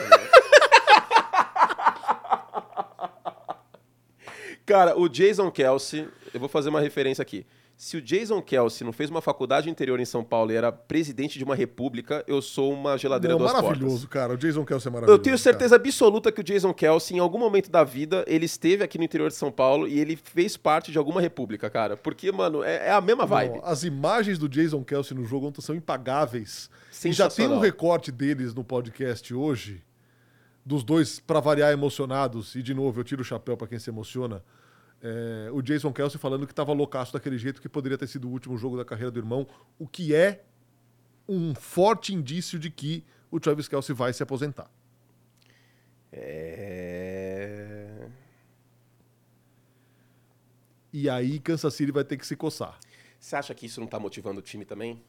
Cara, 4.65 4.99
o 4.99 5.07
Jason 5.07 5.51
Kelsey, 5.51 6.07
eu 6.33 6.39
vou 6.39 6.49
fazer 6.49 6.69
uma 6.69 6.81
referência 6.81 7.21
aqui. 7.21 7.45
Se 7.79 7.95
o 7.95 8.01
Jason 8.01 8.41
Kelsey 8.41 8.83
não 8.83 8.91
fez 8.91 9.07
uma 9.07 9.21
faculdade 9.21 9.69
interior 9.69 9.99
em 9.99 10.03
São 10.05 10.23
Paulo 10.23 10.51
e 10.51 10.55
era 10.55 10.71
presidente 10.71 11.37
de 11.37 11.43
uma 11.43 11.53
república, 11.53 12.23
eu 12.27 12.41
sou 12.41 12.73
uma 12.73 12.97
geladeira 12.97 13.33
Não, 13.35 13.39
duas 13.39 13.53
maravilhoso, 13.53 14.07
portas. 14.07 14.09
cara. 14.09 14.33
O 14.33 14.37
Jason 14.37 14.65
Kelsey 14.65 14.89
é 14.89 14.91
maravilhoso. 14.91 15.19
Eu 15.19 15.23
tenho 15.23 15.37
certeza 15.37 15.75
absoluta 15.75 16.31
que 16.31 16.41
o 16.41 16.43
Jason 16.43 16.73
Kelsey, 16.73 17.17
em 17.17 17.19
algum 17.19 17.37
momento 17.37 17.69
da 17.69 17.83
vida, 17.83 18.25
ele 18.27 18.45
esteve 18.45 18.83
aqui 18.83 18.97
no 18.97 19.03
interior 19.03 19.29
de 19.29 19.35
São 19.35 19.51
Paulo 19.51 19.87
e 19.87 19.99
ele 19.99 20.15
fez 20.15 20.57
parte 20.57 20.91
de 20.91 20.97
alguma 20.97 21.21
república, 21.21 21.69
cara. 21.69 21.95
Porque, 21.95 22.31
mano, 22.31 22.63
é, 22.63 22.87
é 22.87 22.91
a 22.91 22.99
mesma 22.99 23.27
cara. 23.27 23.47
vibe. 23.47 23.59
Não, 23.59 23.65
as 23.65 23.83
imagens 23.83 24.39
do 24.39 24.49
Jason 24.49 24.83
Kelsey 24.83 25.15
no 25.15 25.23
jogo 25.23 25.45
ontem 25.45 25.61
são 25.61 25.75
impagáveis. 25.75 26.71
E 27.05 27.11
já 27.11 27.29
tem 27.29 27.47
um 27.47 27.59
recorte 27.59 28.11
deles 28.11 28.55
no 28.55 28.63
podcast 28.63 29.31
hoje, 29.35 29.83
dos 30.65 30.83
dois, 30.83 31.19
pra 31.19 31.39
variar, 31.39 31.71
emocionados. 31.71 32.55
E, 32.55 32.63
de 32.63 32.73
novo, 32.73 32.99
eu 32.99 33.03
tiro 33.03 33.21
o 33.21 33.23
chapéu 33.23 33.55
pra 33.55 33.67
quem 33.67 33.77
se 33.77 33.87
emociona. 33.91 34.41
É, 35.01 35.49
o 35.51 35.61
Jason 35.61 35.93
Kelsey 35.93 36.19
falando 36.19 36.47
que 36.47 36.53
tava 36.53 36.73
loucaço 36.73 37.13
daquele 37.13 37.37
jeito, 37.37 37.61
que 37.61 37.69
poderia 37.69 37.97
ter 37.97 38.07
sido 38.07 38.27
o 38.27 38.31
último 38.31 38.57
jogo 38.57 38.77
da 38.77 38.83
carreira 38.85 39.11
do 39.11 39.19
irmão, 39.19 39.47
o 39.77 39.87
que 39.87 40.13
é 40.13 40.43
um 41.27 41.53
forte 41.53 42.13
indício 42.13 42.57
de 42.57 42.69
que 42.69 43.03
o 43.29 43.39
Travis 43.39 43.67
Kelsey 43.67 43.93
vai 43.93 44.13
se 44.13 44.23
aposentar. 44.23 44.69
É... 46.11 48.09
E 50.91 51.09
aí 51.09 51.39
Kansas 51.39 51.73
City 51.73 51.91
vai 51.91 52.03
ter 52.03 52.17
que 52.17 52.25
se 52.25 52.35
coçar. 52.35 52.79
Você 53.19 53.35
acha 53.35 53.53
que 53.53 53.65
isso 53.65 53.79
não 53.79 53.87
tá 53.87 53.99
motivando 53.99 54.39
o 54.39 54.41
time 54.41 54.65
também? 54.65 55.03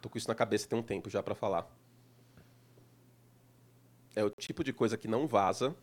Tô 0.00 0.08
com 0.08 0.18
isso 0.18 0.28
na 0.28 0.34
cabeça 0.34 0.68
tem 0.68 0.78
um 0.78 0.82
tempo 0.82 1.10
já 1.10 1.22
pra 1.22 1.34
falar. 1.34 1.68
É 4.14 4.24
o 4.24 4.30
tipo 4.30 4.62
de 4.62 4.72
coisa 4.72 4.96
que 4.96 5.08
não 5.08 5.26
vaza. 5.26 5.74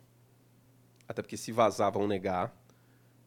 Até 1.08 1.22
porque 1.22 1.38
se 1.38 1.52
vazar 1.52 1.92
vão 1.92 2.08
negar. 2.08 2.56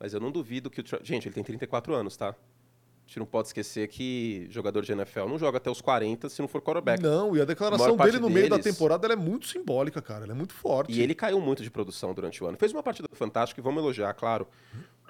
Mas 0.00 0.14
eu 0.14 0.18
não 0.20 0.32
duvido 0.32 0.70
que 0.70 0.80
o. 0.80 0.84
Gente, 1.02 1.28
ele 1.28 1.34
tem 1.34 1.44
34 1.44 1.94
anos, 1.94 2.16
tá? 2.16 2.30
A 2.30 3.06
gente 3.06 3.18
não 3.18 3.26
pode 3.26 3.48
esquecer 3.48 3.86
que 3.88 4.46
jogador 4.50 4.82
de 4.82 4.92
NFL 4.92 5.26
não 5.26 5.36
joga 5.38 5.58
até 5.58 5.68
os 5.70 5.80
40 5.80 6.28
se 6.28 6.40
não 6.40 6.48
for 6.48 6.62
quarterback. 6.62 7.02
Não, 7.02 7.36
e 7.36 7.40
a 7.40 7.42
A 7.42 7.46
declaração 7.46 7.96
parte 7.96 8.12
dele 8.12 8.22
no 8.22 8.30
meio 8.30 8.48
da 8.48 8.56
deles- 8.56 8.72
temporada 8.74 9.06
é 9.12 9.16
muito 9.16 9.46
simbólica, 9.48 10.00
cara. 10.00 10.24
Ela 10.24 10.32
é 10.32 10.34
muito 10.34 10.54
forte. 10.54 10.92
E 10.92 11.02
ele 11.02 11.14
caiu 11.14 11.40
muito 11.40 11.62
de 11.62 11.70
produção 11.70 12.14
durante 12.14 12.42
o 12.42 12.46
ano. 12.46 12.56
Fez 12.56 12.72
uma 12.72 12.82
partida 12.82 13.08
fantástica 13.12 13.60
e 13.60 13.62
vamos 13.64 13.82
elogiar, 13.82 14.14
claro. 14.14 14.48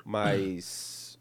Mas. 0.05 1.19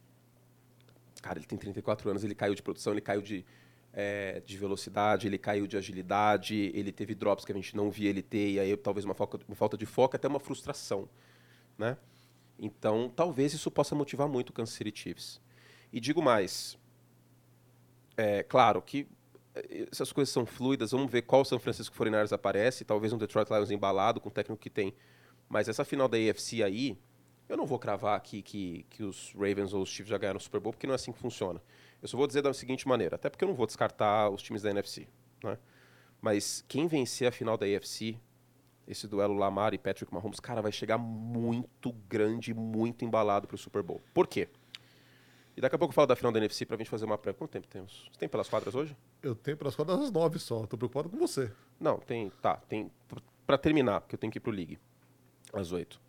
Cara, 1.21 1.37
ele 1.37 1.45
tem 1.45 1.57
34 1.57 2.09
anos, 2.09 2.23
ele 2.23 2.33
caiu 2.33 2.55
de 2.55 2.61
produção, 2.63 2.93
ele 2.93 3.01
caiu 3.01 3.21
de, 3.21 3.45
é, 3.93 4.41
de 4.45 4.57
velocidade, 4.57 5.27
ele 5.27 5.37
caiu 5.37 5.67
de 5.67 5.75
agilidade, 5.75 6.71
ele 6.73 6.93
teve 6.93 7.13
drops 7.13 7.43
que 7.43 7.51
a 7.51 7.55
gente 7.55 7.75
não 7.75 7.91
via 7.91 8.09
ele 8.09 8.21
ter, 8.21 8.51
e 8.51 8.59
aí 8.59 8.75
talvez 8.77 9.03
uma 9.03 9.13
falta, 9.13 9.37
uma 9.47 9.55
falta 9.55 9.77
de 9.77 9.85
foco, 9.85 10.15
até 10.15 10.29
uma 10.29 10.39
frustração. 10.39 11.09
Né? 11.77 11.97
Então, 12.59 13.11
talvez 13.15 13.53
isso 13.53 13.71
possa 13.71 13.95
motivar 13.95 14.27
muito 14.27 14.49
o 14.49 14.53
Kansas 14.53 14.75
City 14.75 14.91
Chiefs. 14.93 15.41
E 15.91 15.99
digo 15.99 16.21
mais. 16.21 16.77
É 18.17 18.43
claro 18.43 18.81
que 18.81 19.07
eh, 19.55 19.87
essas 19.89 20.11
coisas 20.11 20.31
são 20.31 20.45
fluidas, 20.45 20.91
vamos 20.91 21.09
ver 21.09 21.21
qual 21.21 21.45
São 21.45 21.57
Francisco 21.57 21.95
49ers 21.95 22.33
aparece, 22.33 22.83
talvez 22.83 23.13
um 23.13 23.17
Detroit 23.17 23.49
Lions 23.49 23.71
embalado 23.71 24.19
com 24.19 24.27
o 24.27 24.31
técnico 24.31 24.61
que 24.61 24.69
tem. 24.69 24.93
Mas 25.47 25.69
essa 25.69 25.85
final 25.85 26.09
da 26.09 26.17
AFC 26.17 26.61
aí, 26.61 26.97
eu 27.47 27.55
não 27.55 27.65
vou 27.65 27.79
cravar 27.79 28.17
aqui 28.17 28.41
que, 28.41 28.85
que 28.89 29.03
os 29.03 29.33
Ravens 29.33 29.73
ou 29.73 29.81
os 29.81 29.89
Chiefs 29.89 30.09
já 30.09 30.17
ganharam 30.17 30.37
o 30.37 30.41
Super 30.41 30.59
Bowl, 30.59 30.73
porque 30.73 30.85
não 30.85 30.93
é 30.93 30.95
assim 30.95 31.13
que 31.13 31.17
funciona. 31.17 31.61
Eu 32.01 32.07
só 32.07 32.17
vou 32.17 32.27
dizer 32.27 32.41
da 32.41 32.53
seguinte 32.53 32.87
maneira, 32.87 33.15
até 33.15 33.29
porque 33.29 33.43
eu 33.43 33.47
não 33.47 33.55
vou 33.55 33.65
descartar 33.65 34.29
os 34.29 34.41
times 34.41 34.61
da 34.61 34.69
NFC. 34.69 35.07
Né? 35.43 35.57
Mas 36.21 36.63
quem 36.67 36.87
vencer 36.87 37.27
a 37.27 37.31
final 37.31 37.57
da 37.57 37.65
AFC, 37.65 38.19
esse 38.89 39.07
duelo 39.07 39.35
Lamar 39.35 39.75
e 39.75 39.77
Patrick 39.77 40.11
Mahomes, 40.11 40.39
cara, 40.39 40.61
vai 40.63 40.71
chegar 40.71 40.97
muito 40.97 41.93
grande, 42.09 42.55
muito 42.55 43.05
embalado 43.05 43.47
pro 43.47 43.55
Super 43.55 43.83
Bowl. 43.83 44.01
Por 44.13 44.27
quê? 44.27 44.49
E 45.55 45.61
daqui 45.61 45.75
a 45.75 45.77
pouco 45.77 45.91
eu 45.91 45.95
falo 45.95 46.07
da 46.07 46.15
final 46.15 46.31
da 46.31 46.39
NFC 46.39 46.65
pra 46.65 46.75
gente 46.75 46.89
fazer 46.89 47.05
uma 47.05 47.17
pré. 47.17 47.31
Quanto 47.31 47.51
tempo 47.51 47.67
temos? 47.67 48.09
Você 48.11 48.19
tem 48.19 48.27
pelas 48.27 48.49
quadras 48.49 48.73
hoje? 48.73 48.97
Eu 49.21 49.35
tenho 49.35 49.57
pelas 49.57 49.75
quadras 49.75 49.99
às 49.99 50.11
nove 50.11 50.39
só. 50.39 50.65
Tô 50.65 50.75
preocupado 50.77 51.09
com 51.09 51.17
você. 51.17 51.51
Não, 51.79 51.99
tem. 51.99 52.31
Tá, 52.41 52.55
tem. 52.55 52.89
Pra 53.45 53.57
terminar, 53.57 54.01
porque 54.01 54.15
eu 54.15 54.19
tenho 54.19 54.31
que 54.31 54.37
ir 54.37 54.41
pro 54.41 54.51
League. 54.51 54.79
Às 55.53 55.71
oito. 55.71 56.01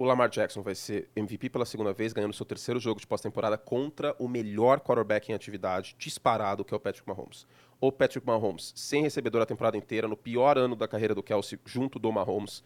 O 0.00 0.04
Lamar 0.06 0.30
Jackson 0.30 0.62
vai 0.62 0.74
ser 0.74 1.10
MVP 1.14 1.50
pela 1.50 1.66
segunda 1.66 1.92
vez, 1.92 2.14
ganhando 2.14 2.32
seu 2.32 2.46
terceiro 2.46 2.80
jogo 2.80 2.98
de 2.98 3.06
pós-temporada 3.06 3.58
contra 3.58 4.16
o 4.18 4.26
melhor 4.26 4.80
quarterback 4.80 5.30
em 5.30 5.34
atividade, 5.34 5.94
disparado, 5.98 6.64
que 6.64 6.72
é 6.72 6.76
o 6.78 6.80
Patrick 6.80 7.06
Mahomes. 7.06 7.46
O 7.78 7.92
Patrick 7.92 8.26
Mahomes, 8.26 8.72
sem 8.74 9.02
recebedor 9.02 9.42
a 9.42 9.44
temporada 9.44 9.76
inteira, 9.76 10.08
no 10.08 10.16
pior 10.16 10.56
ano 10.56 10.74
da 10.74 10.88
carreira 10.88 11.14
do 11.14 11.22
Kelsey, 11.22 11.58
junto 11.66 11.98
do 11.98 12.10
Mahomes, 12.10 12.64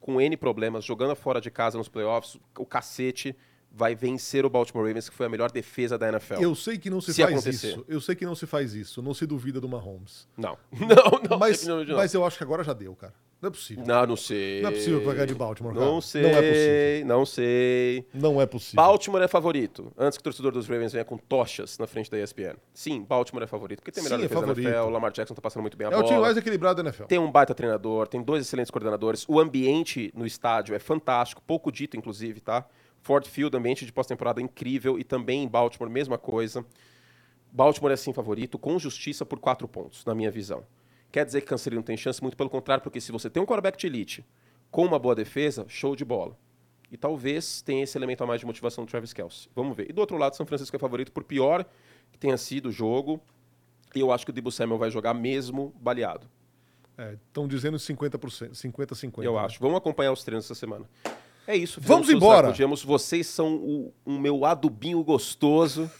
com 0.00 0.20
N 0.20 0.36
problemas, 0.36 0.84
jogando 0.84 1.14
fora 1.14 1.40
de 1.40 1.52
casa 1.52 1.78
nos 1.78 1.88
playoffs, 1.88 2.36
o 2.58 2.66
cacete 2.66 3.36
vai 3.70 3.94
vencer 3.94 4.44
o 4.44 4.50
Baltimore 4.50 4.88
Ravens, 4.88 5.08
que 5.08 5.14
foi 5.14 5.26
a 5.26 5.28
melhor 5.28 5.52
defesa 5.52 5.96
da 5.96 6.08
NFL. 6.08 6.42
Eu 6.42 6.56
sei 6.56 6.78
que 6.78 6.90
não 6.90 7.00
se, 7.00 7.14
Se 7.14 7.22
faz 7.22 7.32
acontecer. 7.32 7.68
isso. 7.68 7.84
Eu 7.86 8.00
sei 8.00 8.16
que 8.16 8.26
não 8.26 8.34
se 8.34 8.44
faz 8.44 8.74
isso. 8.74 9.00
Não 9.00 9.14
se 9.14 9.24
duvida 9.24 9.60
do 9.60 9.68
Mahomes. 9.68 10.26
Não. 10.36 10.58
Não, 10.72 11.30
não. 11.30 11.38
mas, 11.38 11.64
não. 11.64 11.84
mas 11.94 12.12
eu 12.12 12.24
acho 12.24 12.36
que 12.36 12.42
agora 12.42 12.64
já 12.64 12.72
deu, 12.72 12.96
cara. 12.96 13.14
Não 13.46 13.48
é 13.48 13.50
possível. 13.52 13.84
Não, 13.86 14.06
não 14.06 14.16
sei. 14.16 14.62
Não 14.62 14.68
é 14.68 14.72
possível 14.72 14.98
que 15.00 15.06
vai 15.06 15.14
ganhar 15.14 15.26
de 15.26 15.34
Baltimore, 15.34 15.74
cara. 15.74 15.86
Não 15.86 16.00
sei, 16.00 16.22
Não 16.22 16.28
é 16.30 16.34
possível. 16.42 17.06
não 17.06 17.26
sei. 17.26 18.06
Não 18.14 18.40
é 18.40 18.46
possível. 18.46 18.76
Baltimore 18.76 19.22
é 19.22 19.28
favorito. 19.28 19.92
Antes 19.96 20.16
que 20.18 20.20
o 20.22 20.24
torcedor 20.24 20.52
dos 20.52 20.66
Ravens 20.68 20.92
venha 20.92 21.04
com 21.04 21.16
tochas 21.16 21.78
na 21.78 21.86
frente 21.86 22.10
da 22.10 22.18
ESPN. 22.18 22.56
Sim, 22.74 23.02
Baltimore 23.02 23.44
é 23.44 23.46
favorito. 23.46 23.78
Porque 23.80 23.92
tem 23.92 24.02
melhor 24.02 24.16
Sim, 24.18 24.24
é 24.24 24.28
defesa 24.28 24.40
da 24.40 24.46
favorito. 24.48 24.68
NFL, 24.68 24.86
o 24.86 24.90
Lamar 24.90 25.12
Jackson 25.12 25.34
tá 25.34 25.40
passando 25.42 25.62
muito 25.62 25.76
bem 25.76 25.86
a 25.86 25.90
É 25.90 25.96
o 25.96 26.02
time 26.02 26.10
bola. 26.14 26.22
mais 26.26 26.36
equilibrado 26.36 26.82
da 26.82 26.88
NFL. 26.88 27.04
Tem 27.04 27.18
um 27.18 27.30
baita 27.30 27.54
treinador, 27.54 28.06
tem 28.08 28.22
dois 28.22 28.44
excelentes 28.46 28.70
coordenadores. 28.70 29.24
O 29.28 29.38
ambiente 29.40 30.10
no 30.14 30.26
estádio 30.26 30.74
é 30.74 30.78
fantástico, 30.78 31.40
pouco 31.46 31.70
dito, 31.70 31.96
inclusive, 31.96 32.40
tá? 32.40 32.66
Ford 33.02 33.24
Field, 33.26 33.56
ambiente 33.56 33.86
de 33.86 33.92
pós-temporada 33.92 34.40
incrível. 34.42 34.98
E 34.98 35.04
também 35.04 35.44
em 35.44 35.48
Baltimore, 35.48 35.88
mesma 35.88 36.18
coisa. 36.18 36.64
Baltimore 37.52 37.92
é 37.92 37.96
sim 37.96 38.12
favorito, 38.12 38.58
com 38.58 38.78
justiça 38.78 39.24
por 39.24 39.38
quatro 39.38 39.66
pontos, 39.68 40.04
na 40.04 40.14
minha 40.14 40.30
visão. 40.30 40.64
Quer 41.10 41.24
dizer 41.24 41.40
que 41.40 41.58
City 41.58 41.76
não 41.76 41.82
tem 41.82 41.96
chance? 41.96 42.22
Muito 42.22 42.36
pelo 42.36 42.50
contrário, 42.50 42.82
porque 42.82 43.00
se 43.00 43.10
você 43.12 43.30
tem 43.30 43.42
um 43.42 43.46
quarterback 43.46 43.78
de 43.78 43.86
elite 43.86 44.26
com 44.70 44.84
uma 44.84 44.98
boa 44.98 45.14
defesa, 45.14 45.64
show 45.68 45.96
de 45.96 46.04
bola. 46.04 46.36
E 46.90 46.96
talvez 46.96 47.62
tenha 47.62 47.82
esse 47.82 47.96
elemento 47.96 48.22
a 48.22 48.26
mais 48.26 48.40
de 48.40 48.46
motivação 48.46 48.84
do 48.84 48.90
Travis 48.90 49.12
Kelce. 49.12 49.48
Vamos 49.54 49.76
ver. 49.76 49.90
E 49.90 49.92
do 49.92 50.00
outro 50.00 50.16
lado, 50.16 50.36
São 50.36 50.46
Francisco 50.46 50.76
é 50.76 50.78
favorito, 50.78 51.10
por 51.10 51.24
pior 51.24 51.64
que 52.12 52.18
tenha 52.18 52.36
sido 52.36 52.68
o 52.68 52.72
jogo. 52.72 53.20
E 53.94 54.00
eu 54.00 54.12
acho 54.12 54.24
que 54.24 54.30
o 54.30 54.32
Debo 54.32 54.52
Samuel 54.52 54.78
vai 54.78 54.90
jogar 54.90 55.14
mesmo 55.14 55.74
baleado. 55.80 56.28
Estão 57.28 57.46
dizendo 57.46 57.76
50%, 57.76 58.52
50-50. 58.52 59.22
Eu 59.22 59.34
né? 59.34 59.40
acho. 59.40 59.60
Vamos 59.60 59.76
acompanhar 59.76 60.12
os 60.12 60.24
treinos 60.24 60.46
essa 60.46 60.54
semana. 60.54 60.86
É 61.46 61.54
isso. 61.54 61.80
Vamos 61.80 62.08
embora. 62.08 62.52
Vocês 62.84 63.26
são 63.26 63.54
o, 63.56 63.92
o 64.04 64.18
meu 64.18 64.44
adubinho 64.44 65.02
gostoso. 65.04 65.90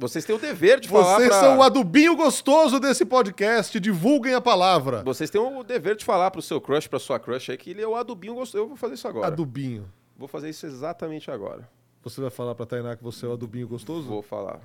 Vocês 0.00 0.24
têm 0.24 0.34
o 0.34 0.38
dever 0.38 0.80
de 0.80 0.88
falar 0.88 1.16
Vocês 1.16 1.28
pra... 1.28 1.40
são 1.40 1.58
o 1.58 1.62
adubinho 1.62 2.16
gostoso 2.16 2.80
desse 2.80 3.04
podcast. 3.04 3.78
Divulguem 3.78 4.32
a 4.32 4.40
palavra. 4.40 5.02
Vocês 5.02 5.28
têm 5.28 5.38
o 5.38 5.62
dever 5.62 5.94
de 5.94 6.06
falar 6.06 6.30
pro 6.30 6.40
seu 6.40 6.58
crush, 6.58 6.88
pra 6.88 6.98
sua 6.98 7.20
crush 7.20 7.50
aí, 7.50 7.58
que 7.58 7.68
ele 7.68 7.82
é 7.82 7.86
o 7.86 7.94
adubinho 7.94 8.34
gostoso. 8.34 8.64
Eu 8.64 8.66
vou 8.68 8.78
fazer 8.78 8.94
isso 8.94 9.06
agora. 9.06 9.26
Adubinho. 9.26 9.86
Vou 10.16 10.26
fazer 10.26 10.48
isso 10.48 10.64
exatamente 10.64 11.30
agora. 11.30 11.68
Você 12.02 12.18
vai 12.18 12.30
falar 12.30 12.54
pra 12.54 12.64
Tainá 12.64 12.96
que 12.96 13.04
você 13.04 13.26
é 13.26 13.28
o 13.28 13.34
adubinho 13.34 13.68
gostoso? 13.68 14.08
Vou 14.08 14.22
falar. 14.22 14.58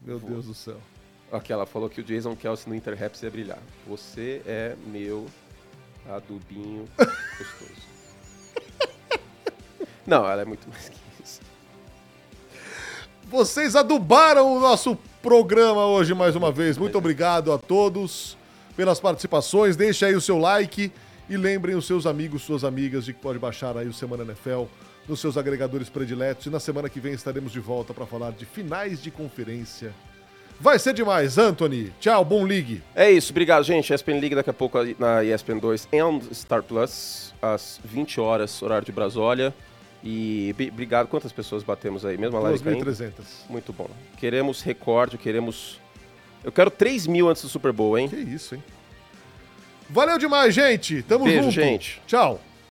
Meu 0.00 0.20
Deus 0.20 0.46
do 0.46 0.54
céu. 0.54 0.76
Aqui, 1.32 1.52
ela 1.52 1.66
falou 1.66 1.90
que 1.90 2.00
o 2.00 2.04
Jason 2.04 2.36
Kelsey 2.36 2.68
no 2.68 2.76
Interraps 2.76 3.20
ia 3.24 3.30
brilhar. 3.30 3.58
Você 3.88 4.40
é 4.46 4.76
meu 4.86 5.26
adubinho 6.08 6.84
gostoso. 6.96 7.90
Não, 10.06 10.30
ela 10.30 10.42
é 10.42 10.44
muito 10.44 10.68
mais 10.68 10.88
que. 10.88 10.99
Vocês 13.30 13.76
adubaram 13.76 14.56
o 14.56 14.58
nosso 14.58 14.98
programa 15.22 15.86
hoje 15.86 16.12
mais 16.14 16.34
uma 16.34 16.50
vez. 16.50 16.76
Muito 16.76 16.98
obrigado 16.98 17.52
a 17.52 17.58
todos 17.58 18.36
pelas 18.76 18.98
participações. 18.98 19.76
Deixe 19.76 20.04
aí 20.04 20.16
o 20.16 20.20
seu 20.20 20.36
like 20.36 20.90
e 21.28 21.36
lembrem 21.36 21.76
os 21.76 21.86
seus 21.86 22.06
amigos, 22.06 22.42
suas 22.42 22.64
amigas 22.64 23.04
de 23.04 23.12
que 23.12 23.20
pode 23.20 23.38
baixar 23.38 23.76
aí 23.76 23.86
o 23.86 23.92
Semana 23.92 24.24
NFL 24.24 24.64
nos 25.06 25.20
seus 25.20 25.38
agregadores 25.38 25.88
prediletos. 25.88 26.46
E 26.46 26.50
na 26.50 26.58
semana 26.58 26.88
que 26.88 26.98
vem 26.98 27.12
estaremos 27.12 27.52
de 27.52 27.60
volta 27.60 27.94
para 27.94 28.04
falar 28.04 28.32
de 28.32 28.44
finais 28.44 29.00
de 29.00 29.12
conferência. 29.12 29.94
Vai 30.58 30.80
ser 30.80 30.92
demais, 30.92 31.38
Anthony. 31.38 31.92
Tchau, 32.00 32.24
bom 32.24 32.44
ligue. 32.44 32.82
É 32.96 33.12
isso, 33.12 33.30
obrigado, 33.30 33.62
gente. 33.62 33.94
ESPN 33.94 34.18
League 34.18 34.34
daqui 34.34 34.50
a 34.50 34.52
pouco 34.52 34.76
na 34.98 35.22
ESPN 35.22 35.60
2 35.60 35.88
e 35.92 36.34
Star 36.34 36.64
Plus, 36.64 37.32
às 37.40 37.78
20 37.84 38.20
horas, 38.20 38.60
horário 38.60 38.84
de 38.84 38.90
Brasólia. 38.90 39.54
E 40.02 40.54
obrigado. 40.72 41.08
Quantas 41.08 41.32
pessoas 41.32 41.62
batemos 41.62 42.04
aí? 42.04 42.16
Mesmo 42.16 42.36
a 42.36 42.40
live 42.40 42.62
caindo? 42.62 42.84
2.300. 42.84 43.12
Muito 43.48 43.72
bom. 43.72 43.88
Queremos 44.16 44.62
recorde, 44.62 45.18
queremos... 45.18 45.78
Eu 46.42 46.50
quero 46.50 46.70
3 46.70 47.06
mil 47.06 47.28
antes 47.28 47.42
do 47.42 47.48
Super 47.48 47.70
Bowl, 47.72 47.98
hein? 47.98 48.08
Que 48.08 48.16
isso, 48.16 48.54
hein? 48.54 48.64
Valeu 49.90 50.16
demais, 50.18 50.54
gente. 50.54 51.02
Tamo 51.02 51.24
Beijo, 51.24 51.42
junto. 51.42 51.54
gente. 51.54 52.00
Tchau. 52.06 52.40